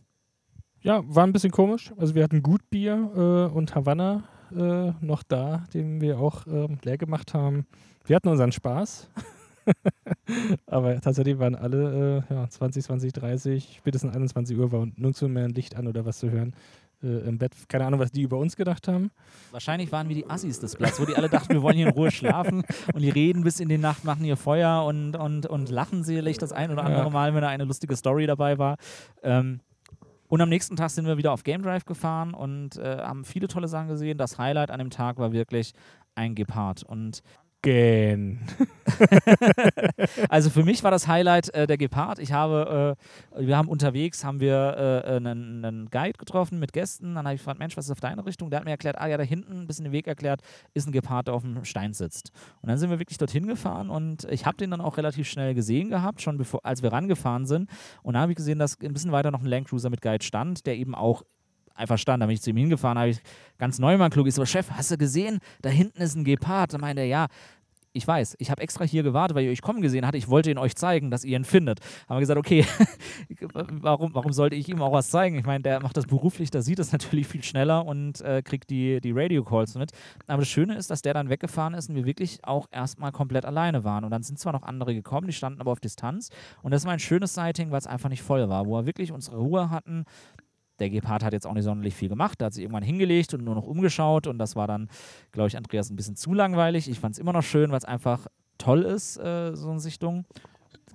Ja, 0.80 1.02
war 1.06 1.24
ein 1.24 1.32
bisschen 1.32 1.50
komisch. 1.50 1.92
Also 1.96 2.14
wir 2.14 2.22
hatten 2.22 2.42
gut 2.42 2.60
Bier 2.70 2.94
äh, 2.94 3.54
und 3.54 3.74
Havanna 3.74 4.24
äh, 4.56 4.92
noch 5.00 5.22
da, 5.22 5.64
den 5.74 6.00
wir 6.00 6.20
auch 6.20 6.46
ähm, 6.46 6.78
leer 6.82 6.98
gemacht 6.98 7.34
haben. 7.34 7.66
Wir 8.06 8.16
hatten 8.16 8.28
unseren 8.28 8.52
Spaß. 8.52 9.10
Aber 10.66 11.00
tatsächlich 11.00 11.38
waren 11.38 11.54
alle 11.54 12.24
äh, 12.30 12.34
ja, 12.34 12.48
20, 12.48 12.84
20, 12.84 13.12
30, 13.12 13.74
spätestens 13.78 14.14
21 14.14 14.56
Uhr 14.56 14.72
war 14.72 14.86
nirgendwo 14.96 15.28
mehr 15.28 15.44
ein 15.44 15.50
Licht 15.50 15.76
an 15.76 15.88
oder 15.88 16.06
was 16.06 16.20
zu 16.20 16.30
hören 16.30 16.54
äh, 17.02 17.28
im 17.28 17.38
Bett. 17.38 17.52
Keine 17.68 17.86
Ahnung, 17.86 18.00
was 18.00 18.12
die 18.12 18.22
über 18.22 18.38
uns 18.38 18.56
gedacht 18.56 18.88
haben. 18.88 19.10
Wahrscheinlich 19.50 19.92
waren 19.92 20.08
wir 20.08 20.16
die 20.16 20.28
Assis 20.28 20.60
des 20.60 20.76
Platz, 20.76 21.00
wo 21.00 21.04
die 21.04 21.14
alle 21.14 21.28
dachten, 21.28 21.52
wir 21.52 21.62
wollen 21.62 21.76
hier 21.76 21.88
in 21.88 21.92
Ruhe 21.92 22.10
schlafen 22.10 22.62
und 22.94 23.02
die 23.02 23.10
reden 23.10 23.44
bis 23.44 23.60
in 23.60 23.68
die 23.68 23.78
Nacht, 23.78 24.04
machen 24.04 24.24
hier 24.24 24.36
Feuer 24.36 24.84
und, 24.84 25.16
und, 25.16 25.46
und 25.46 25.70
lachen 25.70 26.04
sicherlich 26.04 26.38
das 26.38 26.52
ein 26.52 26.70
oder 26.70 26.84
andere 26.84 27.04
Ja. 27.04 27.10
Mal, 27.10 27.34
wenn 27.34 27.42
da 27.42 27.48
eine 27.48 27.64
lustige 27.64 27.96
Story 27.96 28.26
dabei 28.26 28.58
war. 28.58 28.76
Ähm, 29.22 29.60
und 30.28 30.40
am 30.40 30.48
nächsten 30.48 30.76
Tag 30.76 30.90
sind 30.90 31.06
wir 31.06 31.16
wieder 31.16 31.32
auf 31.32 31.42
Game 31.42 31.62
Drive 31.62 31.86
gefahren 31.86 32.34
und 32.34 32.76
äh, 32.76 32.98
haben 32.98 33.24
viele 33.24 33.48
tolle 33.48 33.66
Sachen 33.66 33.88
gesehen. 33.88 34.18
Das 34.18 34.38
Highlight 34.38 34.70
an 34.70 34.78
dem 34.78 34.90
Tag 34.90 35.18
war 35.18 35.32
wirklich 35.32 35.72
ein 36.14 36.34
Gepard. 36.34 36.82
Und 36.82 37.22
Gen. 37.62 38.40
also 40.28 40.48
für 40.48 40.62
mich 40.64 40.84
war 40.84 40.92
das 40.92 41.08
Highlight 41.08 41.52
äh, 41.54 41.66
der 41.66 41.76
Gepard. 41.76 42.20
Ich 42.20 42.32
habe, 42.32 42.96
äh, 43.36 43.46
wir 43.46 43.56
haben 43.56 43.68
unterwegs, 43.68 44.24
haben 44.24 44.38
wir 44.38 45.04
äh, 45.04 45.16
einen, 45.16 45.64
einen 45.64 45.90
Guide 45.90 46.18
getroffen 46.18 46.60
mit 46.60 46.72
Gästen. 46.72 47.16
Dann 47.16 47.26
habe 47.26 47.34
ich 47.34 47.40
gefragt, 47.40 47.58
Mensch, 47.58 47.76
was 47.76 47.86
ist 47.86 47.90
auf 47.90 48.00
deine 48.00 48.24
Richtung? 48.24 48.50
Der 48.50 48.60
hat 48.60 48.64
mir 48.64 48.70
erklärt, 48.70 48.98
ah 48.98 49.08
ja, 49.08 49.16
da 49.16 49.24
hinten, 49.24 49.62
ein 49.62 49.66
bisschen 49.66 49.84
den 49.84 49.92
Weg 49.92 50.06
erklärt, 50.06 50.40
ist 50.72 50.86
ein 50.86 50.92
Gepard, 50.92 51.26
der 51.26 51.34
auf 51.34 51.42
dem 51.42 51.64
Stein 51.64 51.94
sitzt. 51.94 52.30
Und 52.62 52.68
dann 52.68 52.78
sind 52.78 52.90
wir 52.90 53.00
wirklich 53.00 53.18
dorthin 53.18 53.48
gefahren 53.48 53.90
und 53.90 54.24
ich 54.30 54.46
habe 54.46 54.56
den 54.56 54.70
dann 54.70 54.80
auch 54.80 54.96
relativ 54.96 55.28
schnell 55.28 55.54
gesehen 55.54 55.90
gehabt, 55.90 56.22
schon 56.22 56.38
bevor, 56.38 56.64
als 56.64 56.82
wir 56.82 56.92
rangefahren 56.92 57.46
sind. 57.46 57.68
Und 58.02 58.14
da 58.14 58.20
habe 58.20 58.32
ich 58.32 58.36
gesehen, 58.36 58.60
dass 58.60 58.80
ein 58.80 58.92
bisschen 58.92 59.10
weiter 59.10 59.32
noch 59.32 59.40
ein 59.40 59.46
Landcruiser 59.46 59.90
mit 59.90 60.00
Guide 60.00 60.24
stand, 60.24 60.64
der 60.66 60.76
eben 60.76 60.94
auch 60.94 61.24
einfach 61.78 61.98
stand. 61.98 62.22
Da 62.22 62.26
bin 62.26 62.34
ich 62.34 62.42
zu 62.42 62.50
ihm 62.50 62.56
hingefahren, 62.56 62.98
habe 62.98 63.10
ich 63.10 63.20
ganz 63.58 63.78
neu 63.78 63.96
mal 63.96 64.10
klug. 64.10 64.26
Ich 64.26 64.34
so, 64.34 64.44
Chef, 64.44 64.70
hast 64.70 64.90
du 64.90 64.98
gesehen? 64.98 65.38
Da 65.62 65.70
hinten 65.70 66.00
ist 66.00 66.14
ein 66.14 66.24
Gepard. 66.24 66.74
Da 66.74 66.78
meinte 66.78 67.02
er, 67.02 67.08
ja, 67.08 67.26
ich 67.92 68.06
weiß, 68.06 68.36
ich 68.38 68.50
habe 68.50 68.62
extra 68.62 68.84
hier 68.84 69.02
gewartet, 69.02 69.34
weil 69.34 69.44
ihr 69.44 69.50
euch 69.50 69.62
kommen 69.62 69.80
gesehen 69.80 70.06
hatte. 70.06 70.18
Ich 70.18 70.28
wollte 70.28 70.50
ihn 70.50 70.58
euch 70.58 70.76
zeigen, 70.76 71.10
dass 71.10 71.24
ihr 71.24 71.36
ihn 71.36 71.44
findet. 71.44 71.80
Haben 72.08 72.16
wir 72.16 72.20
gesagt, 72.20 72.38
okay, 72.38 72.64
warum, 73.52 74.14
warum 74.14 74.32
sollte 74.32 74.56
ich 74.56 74.68
ihm 74.68 74.80
auch 74.82 74.92
was 74.92 75.10
zeigen? 75.10 75.36
Ich 75.36 75.46
meine, 75.46 75.62
der 75.62 75.80
macht 75.80 75.96
das 75.96 76.06
beruflich, 76.06 76.50
der 76.50 76.62
sieht 76.62 76.78
es 76.78 76.92
natürlich 76.92 77.26
viel 77.26 77.42
schneller 77.42 77.84
und 77.86 78.20
äh, 78.20 78.42
kriegt 78.42 78.70
die, 78.70 79.00
die 79.00 79.12
Radio-Calls 79.12 79.74
mit. 79.76 79.92
Aber 80.26 80.42
das 80.42 80.48
Schöne 80.48 80.76
ist, 80.76 80.90
dass 80.90 81.02
der 81.02 81.14
dann 81.14 81.28
weggefahren 81.28 81.74
ist 81.74 81.88
und 81.88 81.96
wir 81.96 82.04
wirklich 82.04 82.38
auch 82.44 82.66
erstmal 82.70 83.12
komplett 83.12 83.44
alleine 83.44 83.84
waren. 83.84 84.04
Und 84.04 84.10
dann 84.10 84.22
sind 84.22 84.38
zwar 84.38 84.52
noch 84.52 84.62
andere 84.62 84.94
gekommen, 84.94 85.26
die 85.26 85.32
standen 85.32 85.60
aber 85.60 85.72
auf 85.72 85.80
Distanz. 85.80 86.30
Und 86.62 86.72
das 86.72 86.84
war 86.84 86.92
ein 86.92 87.00
schönes 87.00 87.34
Sighting, 87.34 87.70
weil 87.70 87.78
es 87.78 87.86
einfach 87.86 88.10
nicht 88.10 88.22
voll 88.22 88.48
war, 88.48 88.66
wo 88.66 88.76
wir 88.76 88.86
wirklich 88.86 89.12
unsere 89.12 89.38
Ruhe 89.38 89.70
hatten. 89.70 90.04
Der 90.78 90.90
Gepard 90.90 91.24
hat 91.24 91.32
jetzt 91.32 91.46
auch 91.46 91.54
nicht 91.54 91.64
sonderlich 91.64 91.94
viel 91.94 92.08
gemacht. 92.08 92.40
Der 92.40 92.46
hat 92.46 92.54
sich 92.54 92.62
irgendwann 92.62 92.82
hingelegt 92.82 93.34
und 93.34 93.44
nur 93.44 93.54
noch 93.54 93.66
umgeschaut. 93.66 94.26
Und 94.26 94.38
das 94.38 94.56
war 94.56 94.66
dann, 94.66 94.88
glaube 95.32 95.48
ich, 95.48 95.56
Andreas 95.56 95.90
ein 95.90 95.96
bisschen 95.96 96.16
zu 96.16 96.34
langweilig. 96.34 96.88
Ich 96.88 97.00
fand 97.00 97.14
es 97.14 97.18
immer 97.18 97.32
noch 97.32 97.42
schön, 97.42 97.70
weil 97.70 97.78
es 97.78 97.84
einfach 97.84 98.26
toll 98.58 98.82
ist, 98.82 99.16
äh, 99.18 99.54
so 99.54 99.70
eine 99.70 99.80
Sichtung. 99.80 100.24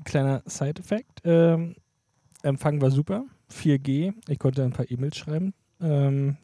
Kleiner 0.04 0.42
Side-Effekt. 0.46 1.22
Ähm, 1.24 1.76
Empfang 2.44 2.82
war 2.82 2.92
super. 2.92 3.26
4G. 3.52 4.14
Ich 4.28 4.40
konnte 4.40 4.64
ein 4.64 4.72
paar 4.72 4.90
E-Mails 4.90 5.18
schreiben. 5.18 5.54
Ähm, 5.84 6.38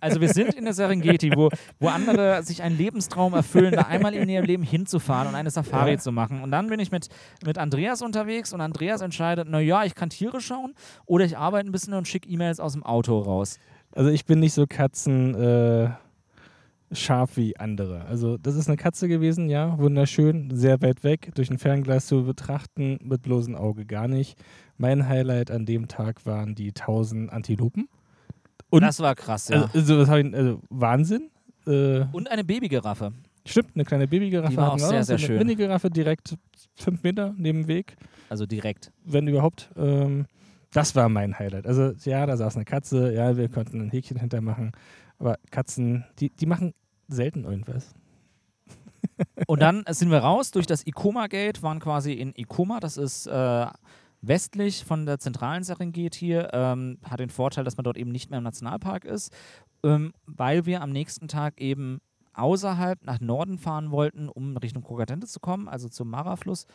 Also 0.00 0.20
wir 0.20 0.28
sind 0.28 0.54
in 0.54 0.64
der 0.64 0.74
Serengeti, 0.74 1.32
wo, 1.34 1.48
wo 1.80 1.88
andere 1.88 2.42
sich 2.42 2.62
einen 2.62 2.76
Lebenstraum 2.76 3.32
erfüllen, 3.34 3.72
da 3.72 3.82
einmal 3.82 4.14
in 4.14 4.28
ihrem 4.28 4.44
Leben 4.44 4.62
hinzufahren 4.62 5.28
und 5.28 5.34
eine 5.34 5.50
Safari 5.50 5.92
Ja. 5.92 5.98
zu 5.98 6.12
machen. 6.12 6.42
Und 6.42 6.50
dann 6.50 6.68
bin 6.68 6.78
ich 6.80 6.90
mit, 6.90 7.08
mit 7.44 7.58
Andreas 7.58 8.02
unterwegs 8.02 8.52
und 8.52 8.60
Andreas 8.60 9.00
entscheidet, 9.00 9.48
naja, 9.48 9.84
ich 9.84 9.94
kann 9.94 10.10
Tiere 10.10 10.40
schauen 10.40 10.74
oder 11.06 11.24
ich 11.24 11.38
arbeite 11.38 11.68
ein 11.68 11.72
bisschen 11.72 11.94
und 11.94 12.06
schicke 12.06 12.28
E-Mails 12.28 12.60
aus 12.60 12.72
dem 12.74 12.82
Auto 12.82 13.18
raus. 13.18 13.58
also 13.94 14.10
ich 14.10 14.24
bin 14.26 14.40
nicht 14.40 14.52
so 14.54 14.66
Katzen. 14.66 15.34
Äh, 15.34 15.90
scharf 16.92 17.36
wie 17.36 17.56
andere. 17.56 18.04
Also 18.04 18.36
das 18.36 18.54
ist 18.54 18.68
eine 18.68 18.76
Katze 18.76 19.08
gewesen, 19.08 19.48
ja, 19.48 19.76
wunderschön, 19.78 20.50
sehr 20.54 20.80
weit 20.80 21.02
weg, 21.02 21.32
durch 21.34 21.50
ein 21.50 21.58
Fernglas 21.58 22.06
zu 22.06 22.24
betrachten, 22.24 22.98
mit 23.02 23.22
bloßem 23.22 23.56
Auge 23.56 23.84
gar 23.84 24.06
nicht. 24.06 24.38
Mein 24.76 25.08
Highlight 25.08 25.50
an 25.50 25.66
dem 25.66 25.88
Tag 25.88 26.24
waren 26.24 26.54
die 26.54 26.68
1000 26.68 27.32
Antilopen. 27.32 27.88
Und 28.74 28.82
das 28.82 29.00
war 29.00 29.14
krass, 29.14 29.48
ja. 29.48 29.68
also, 29.72 30.00
also, 30.00 30.16
ich, 30.16 30.34
also 30.34 30.60
Wahnsinn. 30.70 31.30
Äh, 31.66 32.04
Und 32.12 32.30
eine 32.30 32.44
Babygiraffe. 32.44 33.12
stimmt, 33.46 33.70
eine 33.74 33.84
kleine 33.84 34.08
Babygiraffe. 34.08 34.50
Die 34.50 34.56
war 34.56 34.72
auch 34.72 34.78
sehr, 34.78 35.04
sehr 35.04 35.18
so 35.18 35.26
schön. 35.26 35.36
Eine 35.36 35.44
Mini-Giraffe 35.44 35.90
direkt 35.90 36.36
fünf 36.74 37.02
Meter 37.02 37.34
neben 37.36 37.62
dem 37.62 37.68
Weg. 37.68 37.96
Also 38.28 38.46
direkt. 38.46 38.90
wenn 39.04 39.28
überhaupt. 39.28 39.70
Ähm, 39.76 40.26
das 40.72 40.96
war 40.96 41.08
mein 41.08 41.38
Highlight. 41.38 41.66
Also 41.66 41.92
ja, 42.04 42.26
da 42.26 42.36
saß 42.36 42.56
eine 42.56 42.64
Katze, 42.64 43.14
ja, 43.14 43.36
wir 43.36 43.48
konnten 43.48 43.80
ein 43.80 43.90
Häkchen 43.90 44.18
hintermachen, 44.18 44.72
aber 45.18 45.38
Katzen, 45.52 46.04
die, 46.18 46.30
die 46.30 46.46
machen 46.46 46.74
selten 47.06 47.44
irgendwas. 47.44 47.94
Und 49.46 49.62
dann 49.62 49.84
sind 49.88 50.10
wir 50.10 50.18
raus 50.18 50.50
durch 50.50 50.66
das 50.66 50.84
Ikoma-Gate, 50.84 51.62
waren 51.62 51.78
quasi 51.78 52.14
in 52.14 52.32
Ikoma, 52.36 52.80
das 52.80 52.96
ist 52.96 53.26
äh, 53.26 53.66
westlich 54.26 54.84
von 54.84 55.06
der 55.06 55.18
zentralen 55.18 55.64
Serengeti, 55.64 56.34
ähm, 56.34 56.98
hat 57.04 57.20
den 57.20 57.30
Vorteil, 57.30 57.64
dass 57.64 57.76
man 57.76 57.84
dort 57.84 57.96
eben 57.96 58.10
nicht 58.10 58.30
mehr 58.30 58.38
im 58.38 58.44
Nationalpark 58.44 59.04
ist, 59.04 59.32
ähm, 59.82 60.12
weil 60.26 60.66
wir 60.66 60.82
am 60.82 60.90
nächsten 60.90 61.28
Tag 61.28 61.60
eben 61.60 62.00
außerhalb 62.34 63.04
nach 63.04 63.20
Norden 63.20 63.58
fahren 63.58 63.90
wollten, 63.90 64.28
um 64.28 64.56
Richtung 64.56 64.82
Kokatente 64.82 65.26
zu 65.26 65.40
kommen, 65.40 65.68
also 65.68 65.88
zum 65.88 66.10
Mara-Fluss. 66.10 66.66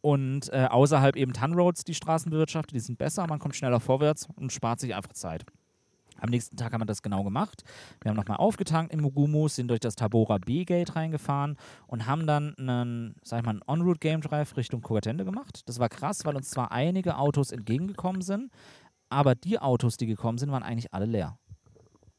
Und 0.00 0.52
äh, 0.52 0.66
außerhalb 0.68 1.16
eben 1.16 1.32
Tunroads, 1.32 1.84
die 1.84 1.94
Straßenbewirtschaft, 1.94 2.72
die 2.72 2.80
sind 2.80 2.98
besser, 2.98 3.26
man 3.26 3.38
kommt 3.38 3.56
schneller 3.56 3.80
vorwärts 3.80 4.28
und 4.34 4.52
spart 4.52 4.80
sich 4.80 4.94
einfach 4.94 5.12
Zeit. 5.12 5.44
Am 6.22 6.30
nächsten 6.30 6.56
Tag 6.56 6.72
haben 6.72 6.80
wir 6.80 6.86
das 6.86 7.02
genau 7.02 7.24
gemacht. 7.24 7.64
Wir 8.00 8.10
haben 8.10 8.16
nochmal 8.16 8.36
aufgetankt 8.36 8.92
in 8.92 9.00
Mugumu, 9.00 9.48
sind 9.48 9.68
durch 9.68 9.80
das 9.80 9.96
Tabora 9.96 10.38
B-Gate 10.38 10.94
reingefahren 10.94 11.56
und 11.88 12.06
haben 12.06 12.28
dann 12.28 12.54
einen, 12.56 13.16
sag 13.24 13.40
ich 13.40 13.44
mal, 13.44 13.50
einen 13.50 13.62
On-Route-Game-Drive 13.66 14.56
Richtung 14.56 14.82
Kokatende 14.82 15.24
gemacht. 15.24 15.62
Das 15.66 15.80
war 15.80 15.88
krass, 15.88 16.24
weil 16.24 16.36
uns 16.36 16.50
zwar 16.50 16.70
einige 16.70 17.18
Autos 17.18 17.50
entgegengekommen 17.50 18.22
sind, 18.22 18.52
aber 19.08 19.34
die 19.34 19.58
Autos, 19.58 19.96
die 19.96 20.06
gekommen 20.06 20.38
sind, 20.38 20.52
waren 20.52 20.62
eigentlich 20.62 20.94
alle 20.94 21.06
leer. 21.06 21.38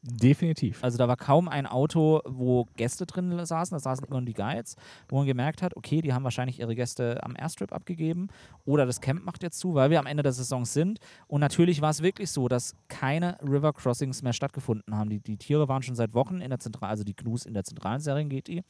Definitiv. 0.06 0.84
Also 0.84 0.98
da 0.98 1.08
war 1.08 1.16
kaum 1.16 1.48
ein 1.48 1.66
Auto, 1.66 2.20
wo 2.26 2.66
Gäste 2.76 3.06
drin 3.06 3.44
saßen, 3.44 3.74
da 3.74 3.78
saßen 3.78 4.04
immer 4.04 4.16
nur 4.20 4.26
die 4.26 4.34
Guides, 4.34 4.76
wo 5.08 5.16
man 5.16 5.26
gemerkt 5.26 5.62
hat, 5.62 5.74
okay, 5.76 6.02
die 6.02 6.12
haben 6.12 6.24
wahrscheinlich 6.24 6.60
ihre 6.60 6.74
Gäste 6.74 7.24
am 7.24 7.34
Airstrip 7.34 7.72
abgegeben 7.72 8.28
oder 8.66 8.84
das 8.84 9.00
Camp 9.00 9.24
macht 9.24 9.42
jetzt 9.42 9.58
zu, 9.58 9.74
weil 9.74 9.88
wir 9.88 9.98
am 9.98 10.04
Ende 10.04 10.22
der 10.22 10.32
Saison 10.32 10.66
sind. 10.66 10.98
Und 11.26 11.40
natürlich 11.40 11.80
war 11.80 11.88
es 11.88 12.02
wirklich 12.02 12.30
so, 12.30 12.48
dass 12.48 12.76
keine 12.88 13.38
River 13.40 13.72
Crossings 13.72 14.20
mehr 14.20 14.34
stattgefunden 14.34 14.94
haben. 14.94 15.08
Die, 15.08 15.20
die 15.20 15.38
Tiere 15.38 15.68
waren 15.68 15.82
schon 15.82 15.94
seit 15.94 16.12
Wochen 16.12 16.42
in 16.42 16.50
der 16.50 16.58
Zentralen, 16.58 16.90
also 16.90 17.04
die 17.04 17.16
Gnus 17.16 17.46
in 17.46 17.54
der 17.54 17.64
zentralen 17.64 18.00
Serengeti. 18.00 18.62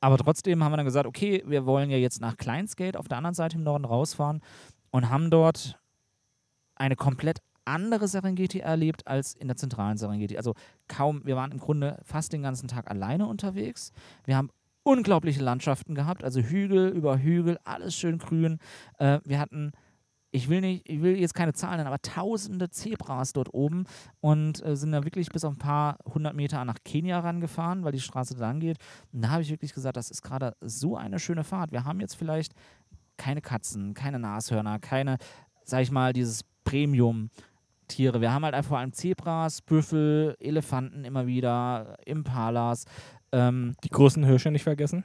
Aber 0.00 0.18
trotzdem 0.18 0.62
haben 0.62 0.72
wir 0.72 0.76
dann 0.76 0.86
gesagt, 0.86 1.06
okay, 1.06 1.42
wir 1.46 1.64
wollen 1.64 1.88
ja 1.88 1.96
jetzt 1.96 2.20
nach 2.20 2.36
Kleinsgate 2.36 2.98
auf 2.98 3.08
der 3.08 3.16
anderen 3.16 3.34
Seite 3.34 3.56
im 3.56 3.62
Norden 3.62 3.86
rausfahren 3.86 4.42
und 4.90 5.08
haben 5.08 5.30
dort 5.30 5.78
eine 6.76 6.94
komplett 6.94 7.38
andere 7.68 8.08
Serengeti 8.08 8.60
erlebt 8.60 9.06
als 9.06 9.34
in 9.34 9.48
der 9.48 9.56
zentralen 9.56 9.96
Serengeti. 9.96 10.36
Also 10.36 10.54
kaum, 10.88 11.24
wir 11.24 11.36
waren 11.36 11.52
im 11.52 11.58
Grunde 11.58 12.00
fast 12.04 12.32
den 12.32 12.42
ganzen 12.42 12.68
Tag 12.68 12.90
alleine 12.90 13.26
unterwegs. 13.26 13.92
Wir 14.24 14.36
haben 14.36 14.50
unglaubliche 14.82 15.42
Landschaften 15.42 15.94
gehabt, 15.94 16.24
also 16.24 16.40
Hügel 16.40 16.88
über 16.88 17.18
Hügel, 17.18 17.58
alles 17.64 17.94
schön 17.94 18.18
grün. 18.18 18.58
Äh, 18.98 19.20
wir 19.24 19.38
hatten, 19.38 19.72
ich 20.30 20.48
will 20.48 20.62
nicht, 20.62 20.88
ich 20.88 21.02
will 21.02 21.18
jetzt 21.18 21.34
keine 21.34 21.52
Zahlen 21.52 21.76
nennen, 21.76 21.88
aber 21.88 22.00
tausende 22.00 22.70
Zebras 22.70 23.34
dort 23.34 23.52
oben 23.52 23.84
und 24.20 24.64
äh, 24.64 24.76
sind 24.76 24.92
da 24.92 25.04
wirklich 25.04 25.28
bis 25.28 25.44
auf 25.44 25.54
ein 25.54 25.58
paar 25.58 25.98
hundert 26.06 26.34
Meter 26.34 26.64
nach 26.64 26.78
Kenia 26.84 27.20
rangefahren, 27.20 27.84
weil 27.84 27.92
die 27.92 28.00
Straße 28.00 28.34
da 28.34 28.40
lang 28.40 28.60
geht. 28.60 28.78
Und 29.12 29.22
da 29.22 29.30
habe 29.30 29.42
ich 29.42 29.50
wirklich 29.50 29.74
gesagt, 29.74 29.96
das 29.96 30.10
ist 30.10 30.22
gerade 30.22 30.56
so 30.60 30.96
eine 30.96 31.18
schöne 31.18 31.44
Fahrt. 31.44 31.72
Wir 31.72 31.84
haben 31.84 32.00
jetzt 32.00 32.14
vielleicht 32.14 32.54
keine 33.18 33.42
Katzen, 33.42 33.92
keine 33.92 34.18
Nashörner, 34.18 34.78
keine, 34.78 35.18
sag 35.64 35.82
ich 35.82 35.90
mal, 35.90 36.14
dieses 36.14 36.44
Premium. 36.64 37.30
Tiere. 37.88 38.20
Wir 38.20 38.32
haben 38.32 38.44
halt 38.44 38.54
einfach 38.54 38.70
vor 38.70 38.78
allem 38.78 38.92
Zebras, 38.92 39.62
Büffel, 39.62 40.36
Elefanten 40.40 41.04
immer 41.04 41.26
wieder, 41.26 41.96
Impalas, 42.06 42.84
ähm, 43.32 43.74
Die 43.84 43.90
großen 43.90 44.24
Hirsche 44.24 44.50
nicht 44.50 44.62
vergessen. 44.62 45.04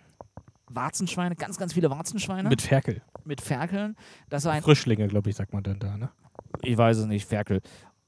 Warzenschweine, 0.68 1.36
ganz, 1.36 1.58
ganz 1.58 1.74
viele 1.74 1.90
Warzenschweine 1.90 2.50
Mit 2.50 2.62
Ferkel. 2.62 3.02
mit 3.26 3.42
Ferkeln. 3.42 3.96
Das 4.30 4.46
war 4.46 4.54
ein, 4.54 4.64
Frischlinge, 4.64 5.08
glaube 5.08 5.30
ich, 5.30 5.36
sagt 5.36 5.54
man 5.54 5.64
dann 5.64 5.80
da, 5.80 5.98
ne? 5.98 6.10
ich 6.62 6.78
weiß 6.78 6.98
es 6.98 7.06
nicht, 7.06 7.28
Ferkel. 7.28 7.62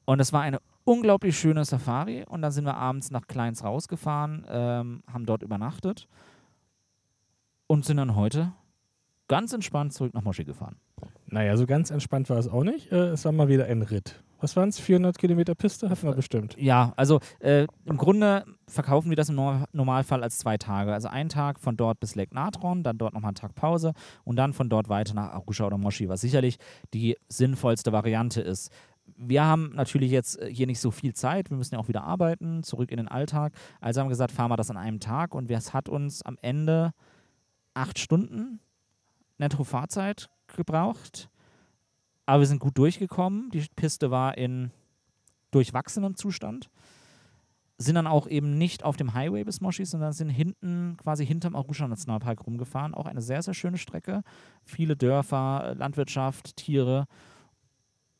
Und 0.05 0.19
es 0.19 0.33
war 0.33 0.41
eine 0.41 0.59
unglaublich 0.83 1.37
schöne 1.37 1.65
Safari. 1.65 2.23
Und 2.27 2.41
dann 2.41 2.51
sind 2.51 2.65
wir 2.65 2.75
abends 2.75 3.11
nach 3.11 3.27
Kleins 3.27 3.63
rausgefahren, 3.63 4.45
ähm, 4.49 5.03
haben 5.11 5.25
dort 5.25 5.43
übernachtet 5.43 6.07
und 7.67 7.85
sind 7.85 7.97
dann 7.97 8.15
heute 8.15 8.53
ganz 9.27 9.53
entspannt 9.53 9.93
zurück 9.93 10.13
nach 10.13 10.23
Moschee 10.23 10.43
gefahren. 10.43 10.77
Naja, 11.27 11.57
so 11.57 11.65
ganz 11.65 11.89
entspannt 11.91 12.29
war 12.29 12.37
es 12.37 12.47
auch 12.47 12.63
nicht. 12.63 12.91
Äh, 12.91 13.09
es 13.09 13.25
war 13.25 13.31
mal 13.31 13.47
wieder 13.47 13.65
ein 13.65 13.81
Ritt. 13.81 14.23
Was 14.41 14.55
waren 14.55 14.69
es? 14.69 14.79
400 14.79 15.17
Kilometer 15.17 15.55
Piste? 15.55 15.89
Hatten 15.89 16.07
wir 16.07 16.13
bestimmt. 16.13 16.55
Ja, 16.59 16.93
also 16.97 17.19
äh, 17.39 17.67
im 17.85 17.97
Grunde 17.97 18.45
verkaufen 18.67 19.09
wir 19.09 19.15
das 19.15 19.29
im 19.29 19.35
Nor- 19.35 19.65
Normalfall 19.71 20.21
als 20.23 20.37
zwei 20.37 20.57
Tage. 20.57 20.93
Also 20.93 21.07
einen 21.07 21.29
Tag 21.29 21.59
von 21.59 21.77
dort 21.77 21.99
bis 21.99 22.15
Lake 22.15 22.35
Natron, 22.35 22.83
dann 22.83 22.97
dort 22.97 23.13
nochmal 23.13 23.29
einen 23.29 23.35
Tag 23.35 23.55
Pause 23.55 23.93
und 24.23 24.35
dann 24.35 24.53
von 24.53 24.69
dort 24.69 24.89
weiter 24.89 25.13
nach 25.13 25.31
Arusha 25.31 25.65
oder 25.65 25.77
Moshi, 25.77 26.09
was 26.09 26.21
sicherlich 26.21 26.57
die 26.93 27.17
sinnvollste 27.29 27.91
Variante 27.93 28.41
ist. 28.41 28.71
Wir 29.17 29.45
haben 29.45 29.71
natürlich 29.75 30.11
jetzt 30.11 30.39
äh, 30.41 30.53
hier 30.53 30.67
nicht 30.67 30.79
so 30.79 30.91
viel 30.91 31.13
Zeit, 31.13 31.49
wir 31.49 31.57
müssen 31.57 31.75
ja 31.75 31.79
auch 31.79 31.87
wieder 31.87 32.03
arbeiten, 32.03 32.61
zurück 32.63 32.91
in 32.91 32.97
den 32.97 33.07
Alltag. 33.07 33.53
Also 33.79 34.01
haben 34.01 34.07
wir 34.07 34.11
gesagt, 34.11 34.31
fahren 34.31 34.51
wir 34.51 34.57
das 34.57 34.69
an 34.69 34.77
einem 34.77 34.99
Tag 34.99 35.33
und 35.33 35.49
es 35.49 35.73
hat 35.73 35.87
uns 35.89 36.21
am 36.23 36.37
Ende 36.41 36.91
acht 37.73 37.99
Stunden 37.99 38.59
netto 39.37 39.63
Fahrzeit 39.63 40.29
gebraucht. 40.55 41.29
Aber 42.25 42.41
wir 42.41 42.47
sind 42.47 42.59
gut 42.59 42.77
durchgekommen. 42.77 43.49
Die 43.51 43.65
Piste 43.75 44.11
war 44.11 44.37
in 44.37 44.71
durchwachsenem 45.51 46.15
Zustand. 46.15 46.69
Sind 47.77 47.95
dann 47.95 48.07
auch 48.07 48.27
eben 48.27 48.57
nicht 48.57 48.83
auf 48.83 48.95
dem 48.95 49.13
Highway 49.13 49.43
bis 49.43 49.61
Moshi, 49.61 49.85
sondern 49.85 50.13
sind 50.13 50.29
hinten, 50.29 50.97
quasi 50.97 51.25
hinterm 51.25 51.55
Arusha 51.55 51.87
Nationalpark 51.87 52.45
rumgefahren. 52.45 52.93
Auch 52.93 53.05
eine 53.05 53.21
sehr, 53.21 53.41
sehr 53.41 53.53
schöne 53.53 53.77
Strecke. 53.77 54.21
Viele 54.63 54.95
Dörfer, 54.95 55.75
Landwirtschaft, 55.77 56.55
Tiere. 56.55 57.05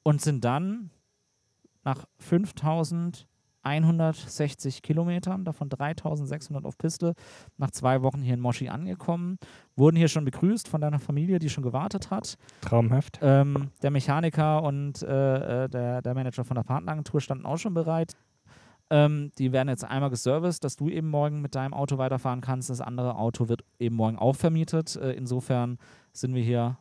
Und 0.04 0.22
sind 0.22 0.44
dann 0.44 0.92
nach 1.84 2.06
5160 3.66 4.82
Kilometern, 4.82 5.44
davon 5.44 5.70
3600 5.70 6.66
auf 6.66 6.78
Piste, 6.78 7.14
nach 7.58 7.72
zwei 7.72 8.02
Wochen 8.02 8.22
hier 8.22 8.36
in 8.36 8.40
Moshi 8.40 8.70
angekommen. 8.70 9.38
Wurden 9.76 9.98
hier 9.98 10.08
schon 10.08 10.24
begrüßt 10.24 10.68
von 10.68 10.82
deiner 10.82 11.00
Familie, 11.00 11.40
die 11.40 11.50
schon 11.50 11.64
gewartet 11.64 12.12
hat. 12.12 12.38
Traumhaft. 12.62 13.20
Ähm, 13.22 13.72
der 13.82 13.92
Mechaniker 13.92 14.64
und 14.64 15.02
äh, 15.02 15.66
äh, 15.66 15.70
der, 15.70 16.02
der 16.02 16.14
Manager 16.14 16.44
von 16.44 16.56
der 16.56 16.64
Partneragentur 16.64 17.20
standen 17.20 17.46
auch 17.46 17.58
schon 17.58 17.74
bereit. 17.74 18.16
Ähm, 18.92 19.32
die 19.40 19.52
werden 19.52 19.70
jetzt 19.70 19.84
einmal 19.84 20.12
geserviced, 20.12 20.64
dass 20.64 20.76
du 20.76 20.90
eben 20.90 21.10
morgen 21.10 21.42
mit 21.42 21.56
deinem 21.56 21.74
Auto 21.74 21.98
weiterfahren 21.98 22.42
kannst. 22.42 22.70
Das 22.70 22.82
andere 22.82 23.16
Auto 23.16 23.50
wird 23.50 23.64
eben 23.80 23.96
morgen 23.96 24.18
auch 24.18 24.36
vermietet. 24.36 24.96
Äh, 24.96 25.14
insofern 25.14 25.80
sind 26.14 26.36
wir 26.36 26.44
hier 26.44 26.78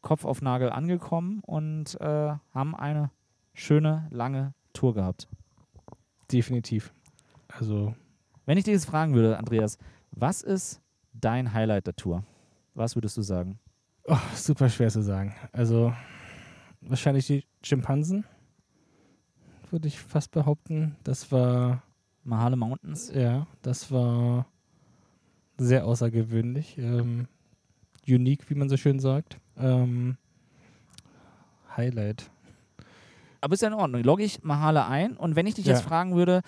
Kopf 0.00 0.24
auf 0.24 0.40
Nagel 0.40 0.70
angekommen 0.70 1.40
und 1.44 2.00
äh, 2.00 2.32
haben 2.54 2.74
eine 2.74 3.10
schöne, 3.52 4.06
lange 4.10 4.54
Tour 4.72 4.94
gehabt. 4.94 5.28
Definitiv. 6.30 6.92
Also, 7.48 7.94
Wenn 8.46 8.58
ich 8.58 8.64
dich 8.64 8.74
jetzt 8.74 8.86
fragen 8.86 9.14
würde, 9.14 9.38
Andreas, 9.38 9.78
was 10.10 10.42
ist 10.42 10.80
dein 11.12 11.52
Highlight 11.52 11.86
der 11.86 11.96
Tour? 11.96 12.24
Was 12.74 12.96
würdest 12.96 13.16
du 13.16 13.22
sagen? 13.22 13.58
oh, 14.04 14.16
super 14.34 14.68
schwer 14.68 14.88
zu 14.90 15.02
sagen. 15.02 15.34
Also, 15.52 15.92
wahrscheinlich 16.80 17.26
die 17.26 17.44
Schimpansen, 17.62 18.24
würde 19.70 19.88
ich 19.88 19.98
fast 20.00 20.30
behaupten. 20.30 20.96
Das 21.04 21.30
war, 21.30 21.82
Mahale 22.24 22.56
Mountains? 22.56 23.12
ja, 23.14 23.46
das 23.62 23.92
war 23.92 24.46
sehr 25.58 25.84
außergewöhnlich. 25.86 26.78
Ähm, 26.78 27.28
unique, 28.06 28.48
wie 28.48 28.54
man 28.54 28.68
so 28.68 28.76
schön 28.78 28.98
sagt. 29.00 29.38
Ähm, 29.58 30.16
Highlight. 31.76 32.30
Aber 33.40 33.54
ist 33.54 33.62
ja 33.62 33.68
in 33.68 33.74
Ordnung. 33.74 34.02
Logge 34.02 34.24
ich 34.24 34.42
Mahale 34.42 34.86
ein 34.86 35.16
und 35.16 35.36
wenn 35.36 35.46
ich 35.46 35.54
dich 35.54 35.66
jetzt 35.66 35.82
Ja. 35.82 35.88
fragen 35.88 36.14
würde, 36.16 36.42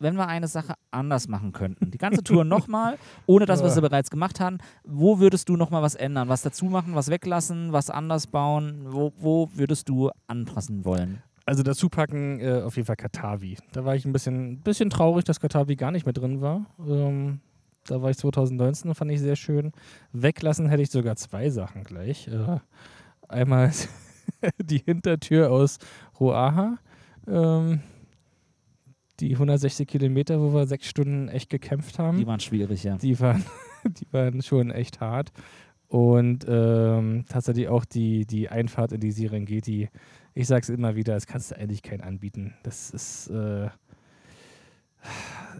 wenn 0.00 0.16
wir 0.16 0.26
eine 0.26 0.48
Sache 0.48 0.74
anders 0.90 1.28
machen 1.28 1.52
könnten, 1.52 1.90
die 1.90 1.98
ganze 1.98 2.22
Tour 2.22 2.44
nochmal, 2.44 2.98
ohne 3.26 3.46
dass 3.46 3.62
wir 3.62 3.70
sie 3.70 3.76
Ja. 3.80 3.88
bereits 3.88 4.10
gemacht 4.10 4.40
haben, 4.40 4.58
wo 4.84 5.18
würdest 5.20 5.48
du 5.48 5.56
nochmal 5.56 5.82
was 5.82 5.94
ändern? 5.94 6.28
Was 6.28 6.42
dazu 6.42 6.66
machen, 6.66 6.94
was 6.94 7.08
weglassen, 7.10 7.72
was 7.72 7.90
anders 7.90 8.26
bauen? 8.26 8.86
Wo, 8.88 9.12
wo 9.16 9.48
würdest 9.54 9.88
du 9.88 10.10
anpassen 10.26 10.84
wollen? 10.84 11.22
Also 11.46 11.62
dazu 11.62 11.88
packen 11.88 12.40
äh, 12.40 12.62
auf 12.62 12.76
jeden 12.76 12.86
Fall 12.86 12.96
Katavi. 12.96 13.56
Da 13.72 13.84
war 13.84 13.94
ich 13.94 14.04
ein 14.04 14.12
bisschen, 14.12 14.60
bisschen 14.60 14.90
traurig, 14.90 15.24
dass 15.24 15.40
Katavi 15.40 15.76
gar 15.76 15.90
nicht 15.90 16.06
mehr 16.06 16.12
drin 16.14 16.40
war. 16.40 16.66
Ähm, 16.86 17.40
da 17.86 18.00
war 18.00 18.10
ich 18.10 18.16
2019, 18.16 18.94
fand 18.94 19.10
ich 19.10 19.20
sehr 19.20 19.36
schön. 19.36 19.72
Weglassen 20.12 20.68
hätte 20.68 20.82
ich 20.82 20.90
sogar 20.90 21.16
zwei 21.16 21.50
Sachen 21.50 21.84
gleich. 21.84 22.28
Äh, 22.28 22.58
einmal 23.28 23.72
die 24.58 24.78
Hintertür 24.78 25.50
aus 25.52 25.78
Ruaha. 26.18 26.78
Ähm, 27.26 27.80
die 29.20 29.32
160 29.32 29.86
Kilometer, 29.86 30.40
wo 30.40 30.52
wir 30.52 30.66
sechs 30.66 30.88
Stunden 30.88 31.28
echt 31.28 31.50
gekämpft 31.50 31.98
haben, 31.98 32.18
Die 32.18 32.26
waren 32.26 32.40
schwierig, 32.40 32.82
ja. 32.82 32.96
die 32.96 33.18
waren, 33.20 33.44
die 33.84 34.06
waren 34.12 34.42
schon 34.42 34.70
echt 34.70 35.00
hart. 35.00 35.32
Und 35.88 36.44
ähm, 36.48 37.24
tatsächlich 37.28 37.68
auch 37.68 37.84
die, 37.84 38.26
die 38.26 38.48
Einfahrt 38.48 38.92
in 38.92 39.00
die 39.00 39.12
Serengeti. 39.12 39.88
Ich 40.34 40.48
sage 40.48 40.62
es 40.62 40.68
immer 40.68 40.96
wieder, 40.96 41.14
das 41.14 41.26
kannst 41.26 41.52
du 41.52 41.56
eigentlich 41.56 41.82
keinen 41.82 42.00
anbieten. 42.00 42.54
Das 42.64 42.90
ist, 42.90 43.28
äh, 43.28 43.68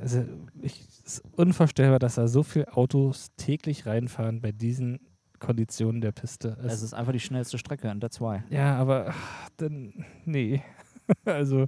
also 0.00 0.24
ich, 0.60 0.88
ist 1.04 1.22
unvorstellbar, 1.36 2.00
dass 2.00 2.16
da 2.16 2.26
so 2.26 2.42
viele 2.42 2.74
Autos 2.76 3.30
täglich 3.36 3.86
reinfahren 3.86 4.40
bei 4.40 4.50
diesen 4.50 4.98
Konditionen 5.44 6.00
der 6.00 6.12
Piste. 6.12 6.56
Es- 6.64 6.74
Es 6.74 6.82
ist 6.82 6.94
einfach 6.94 7.12
die 7.12 7.20
schnellste 7.20 7.58
Strecke 7.58 7.90
und 7.90 8.00
that's 8.00 8.20
why. 8.20 8.40
ja, 8.50 8.76
aber 8.76 9.06
ach, 9.10 9.48
dann, 9.56 10.04
nee. 10.24 10.62
also, 11.24 11.66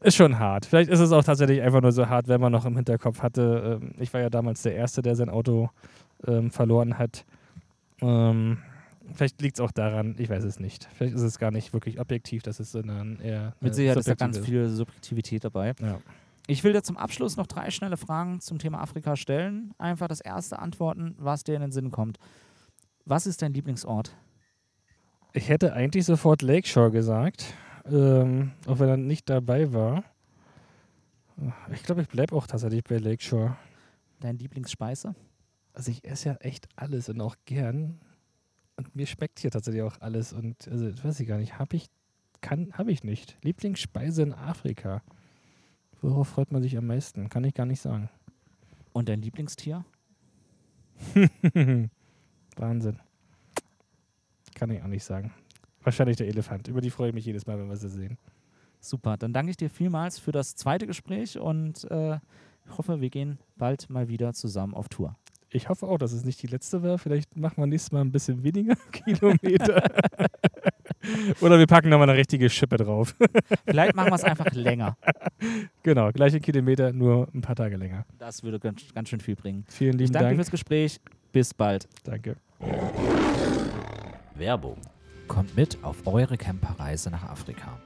ist 0.00 0.16
schon 0.16 0.38
hart. 0.38 0.66
Vielleicht 0.66 0.90
ist 0.90 1.00
es 1.00 1.12
auch 1.12 1.22
tatsächlich 1.24 1.62
einfach 1.62 1.80
nur 1.80 1.92
so 1.92 2.08
hart, 2.08 2.28
wenn 2.28 2.40
man 2.40 2.50
noch 2.52 2.64
im 2.66 2.74
Hinterkopf 2.76 3.22
hatte. 3.22 3.78
Ähm, 3.82 3.92
ich 3.98 4.12
war 4.12 4.20
ja 4.20 4.30
damals 4.30 4.62
der 4.62 4.74
Erste, 4.74 5.00
der 5.02 5.14
sein 5.16 5.30
Auto 5.30 5.70
ähm, 6.26 6.50
verloren 6.50 6.98
hat. 6.98 7.24
Ähm, 8.00 8.58
vielleicht 9.14 9.40
liegt 9.40 9.56
es 9.56 9.60
auch 9.60 9.70
daran, 9.70 10.16
ich 10.18 10.28
weiß 10.28 10.44
es 10.44 10.58
nicht. 10.58 10.88
Vielleicht 10.94 11.14
ist 11.14 11.22
es 11.22 11.38
gar 11.38 11.50
nicht 11.50 11.72
wirklich 11.72 12.00
objektiv, 12.00 12.42
das 12.42 12.58
ist 12.60 12.72
sondern 12.72 13.20
eher. 13.20 13.54
Mit 13.60 13.72
äh, 13.72 13.74
Sicherheit 13.76 13.98
ist 13.98 14.08
da 14.08 14.14
ganz 14.14 14.38
viel 14.38 14.68
Subjektivität 14.68 15.44
dabei. 15.44 15.74
Ja. 15.80 15.98
Ich 16.48 16.64
will 16.64 16.72
dir 16.72 16.82
zum 16.82 16.96
Abschluss 16.96 17.36
noch 17.36 17.46
drei 17.46 17.70
schnelle 17.70 17.96
Fragen 17.96 18.40
zum 18.40 18.58
Thema 18.58 18.80
Afrika 18.80 19.14
stellen. 19.14 19.72
Einfach 19.78 20.08
das 20.08 20.20
erste 20.20 20.58
antworten, 20.58 21.14
was 21.18 21.44
dir 21.44 21.54
in 21.54 21.60
den 21.60 21.70
Sinn 21.70 21.92
kommt. 21.92 22.18
Was 23.04 23.26
ist 23.26 23.42
dein 23.42 23.52
Lieblingsort? 23.52 24.16
Ich 25.32 25.48
hätte 25.48 25.72
eigentlich 25.72 26.04
sofort 26.04 26.42
Lakeshore 26.42 26.90
gesagt, 26.90 27.54
ähm, 27.86 28.52
auch 28.66 28.78
wenn 28.78 28.88
er 28.88 28.96
nicht 28.96 29.28
dabei 29.30 29.72
war. 29.72 30.04
Ich 31.72 31.82
glaube, 31.82 32.02
ich 32.02 32.08
bleibe 32.08 32.36
auch 32.36 32.46
tatsächlich 32.46 32.84
bei 32.84 32.98
Lakeshore. 32.98 33.56
Deine 34.20 34.38
Lieblingsspeise? 34.38 35.14
Also 35.72 35.90
ich 35.90 36.04
esse 36.04 36.28
ja 36.28 36.34
echt 36.36 36.68
alles 36.76 37.08
und 37.08 37.20
auch 37.20 37.36
gern. 37.46 37.98
Und 38.76 38.94
mir 38.94 39.06
schmeckt 39.06 39.40
hier 39.40 39.50
tatsächlich 39.50 39.82
auch 39.82 40.00
alles. 40.00 40.32
Und 40.32 40.68
also 40.68 40.86
weiß 41.02 41.18
ich 41.20 41.26
gar 41.26 41.38
nicht. 41.38 41.58
Habe 41.58 41.76
ich, 41.76 41.86
kann, 42.40 42.72
habe 42.74 42.92
ich 42.92 43.02
nicht. 43.02 43.36
Lieblingsspeise 43.42 44.22
in 44.22 44.34
Afrika. 44.34 45.02
Worauf 46.02 46.28
freut 46.28 46.52
man 46.52 46.62
sich 46.62 46.76
am 46.76 46.86
meisten? 46.86 47.28
Kann 47.28 47.44
ich 47.44 47.54
gar 47.54 47.66
nicht 47.66 47.80
sagen. 47.80 48.10
Und 48.92 49.08
dein 49.08 49.22
Lieblingstier? 49.22 49.84
Wahnsinn. 52.60 52.98
Kann 54.54 54.70
ich 54.70 54.82
auch 54.82 54.86
nicht 54.86 55.04
sagen. 55.04 55.32
Wahrscheinlich 55.82 56.16
der 56.16 56.28
Elefant. 56.28 56.68
Über 56.68 56.80
die 56.80 56.90
freue 56.90 57.08
ich 57.08 57.14
mich 57.14 57.24
jedes 57.24 57.46
Mal, 57.46 57.58
wenn 57.58 57.68
wir 57.68 57.76
sie 57.76 57.88
sehen. 57.88 58.18
Super, 58.80 59.16
dann 59.16 59.32
danke 59.32 59.50
ich 59.50 59.56
dir 59.56 59.70
vielmals 59.70 60.18
für 60.18 60.32
das 60.32 60.54
zweite 60.56 60.86
Gespräch 60.86 61.38
und 61.38 61.88
äh, 61.90 62.14
ich 62.66 62.78
hoffe, 62.78 63.00
wir 63.00 63.10
gehen 63.10 63.38
bald 63.56 63.88
mal 63.90 64.08
wieder 64.08 64.32
zusammen 64.32 64.74
auf 64.74 64.88
Tour. 64.88 65.16
Ich 65.50 65.68
hoffe 65.68 65.86
auch, 65.86 65.98
dass 65.98 66.12
es 66.12 66.24
nicht 66.24 66.42
die 66.42 66.46
letzte 66.46 66.82
war. 66.82 66.98
Vielleicht 66.98 67.36
machen 67.36 67.58
wir 67.58 67.66
nächstes 67.66 67.92
Mal 67.92 68.00
ein 68.00 68.10
bisschen 68.10 68.42
weniger 68.42 68.74
Kilometer. 68.92 69.82
Oder 71.40 71.58
wir 71.58 71.66
packen 71.66 71.90
nochmal 71.90 72.08
eine 72.08 72.18
richtige 72.18 72.48
Schippe 72.48 72.76
drauf. 72.76 73.14
Vielleicht 73.66 73.94
machen 73.94 74.10
wir 74.10 74.14
es 74.14 74.24
einfach 74.24 74.50
länger. 74.52 74.96
genau, 75.82 76.10
gleiche 76.12 76.40
Kilometer, 76.40 76.92
nur 76.92 77.28
ein 77.34 77.40
paar 77.40 77.56
Tage 77.56 77.76
länger. 77.76 78.06
Das 78.18 78.42
würde 78.42 78.58
ganz, 78.60 78.82
ganz 78.94 79.08
schön 79.08 79.20
viel 79.20 79.36
bringen. 79.36 79.64
Vielen 79.68 79.94
Ich 79.94 79.98
lieben 80.00 80.12
danke 80.12 80.24
dir 80.26 80.28
Dank. 80.30 80.36
fürs 80.38 80.50
Gespräch. 80.50 81.00
Bis 81.32 81.54
bald. 81.54 81.88
Danke. 82.04 82.36
Werbung. 84.34 84.76
Kommt 85.28 85.56
mit 85.56 85.82
auf 85.82 86.06
eure 86.06 86.36
Camperreise 86.36 87.10
nach 87.10 87.22
Afrika. 87.24 87.78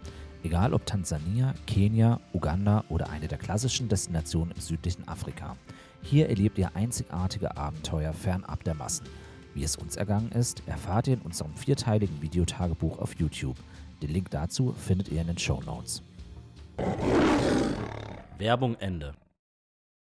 Egal 0.42 0.74
ob 0.74 0.84
Tansania, 0.86 1.55
Kenia, 1.66 2.20
Uganda 2.32 2.84
oder 2.88 3.11
eine 3.11 3.28
der 3.28 3.38
klassischen 3.38 3.88
Destinationen 3.88 4.53
im 4.55 4.61
südlichen 4.61 5.07
Afrika. 5.09 5.57
Hier 6.03 6.28
erlebt 6.28 6.59
ihr 6.59 6.74
einzigartige 6.74 7.57
Abenteuer 7.57 8.12
fernab 8.12 8.62
der 8.64 8.74
Massen. 8.74 9.07
Wie 9.55 9.64
es 9.64 9.76
uns 9.76 9.97
ergangen 9.97 10.30
ist, 10.32 10.62
erfahrt 10.66 11.09
ihr 11.09 11.14
in 11.14 11.22
unserem 11.22 11.55
vierteiligen 11.55 12.20
Videotagebuch 12.20 12.99
auf 12.99 13.14
YouTube. 13.14 13.57
Den 14.03 14.11
Link 14.11 14.30
dazu 14.30 14.72
findet 14.72 15.09
ihr 15.09 15.20
in 15.20 15.28
den 15.28 15.38
Show 15.38 15.62
Notes. 15.64 16.03
Werbung 18.38 18.76
Ende. 18.76 19.14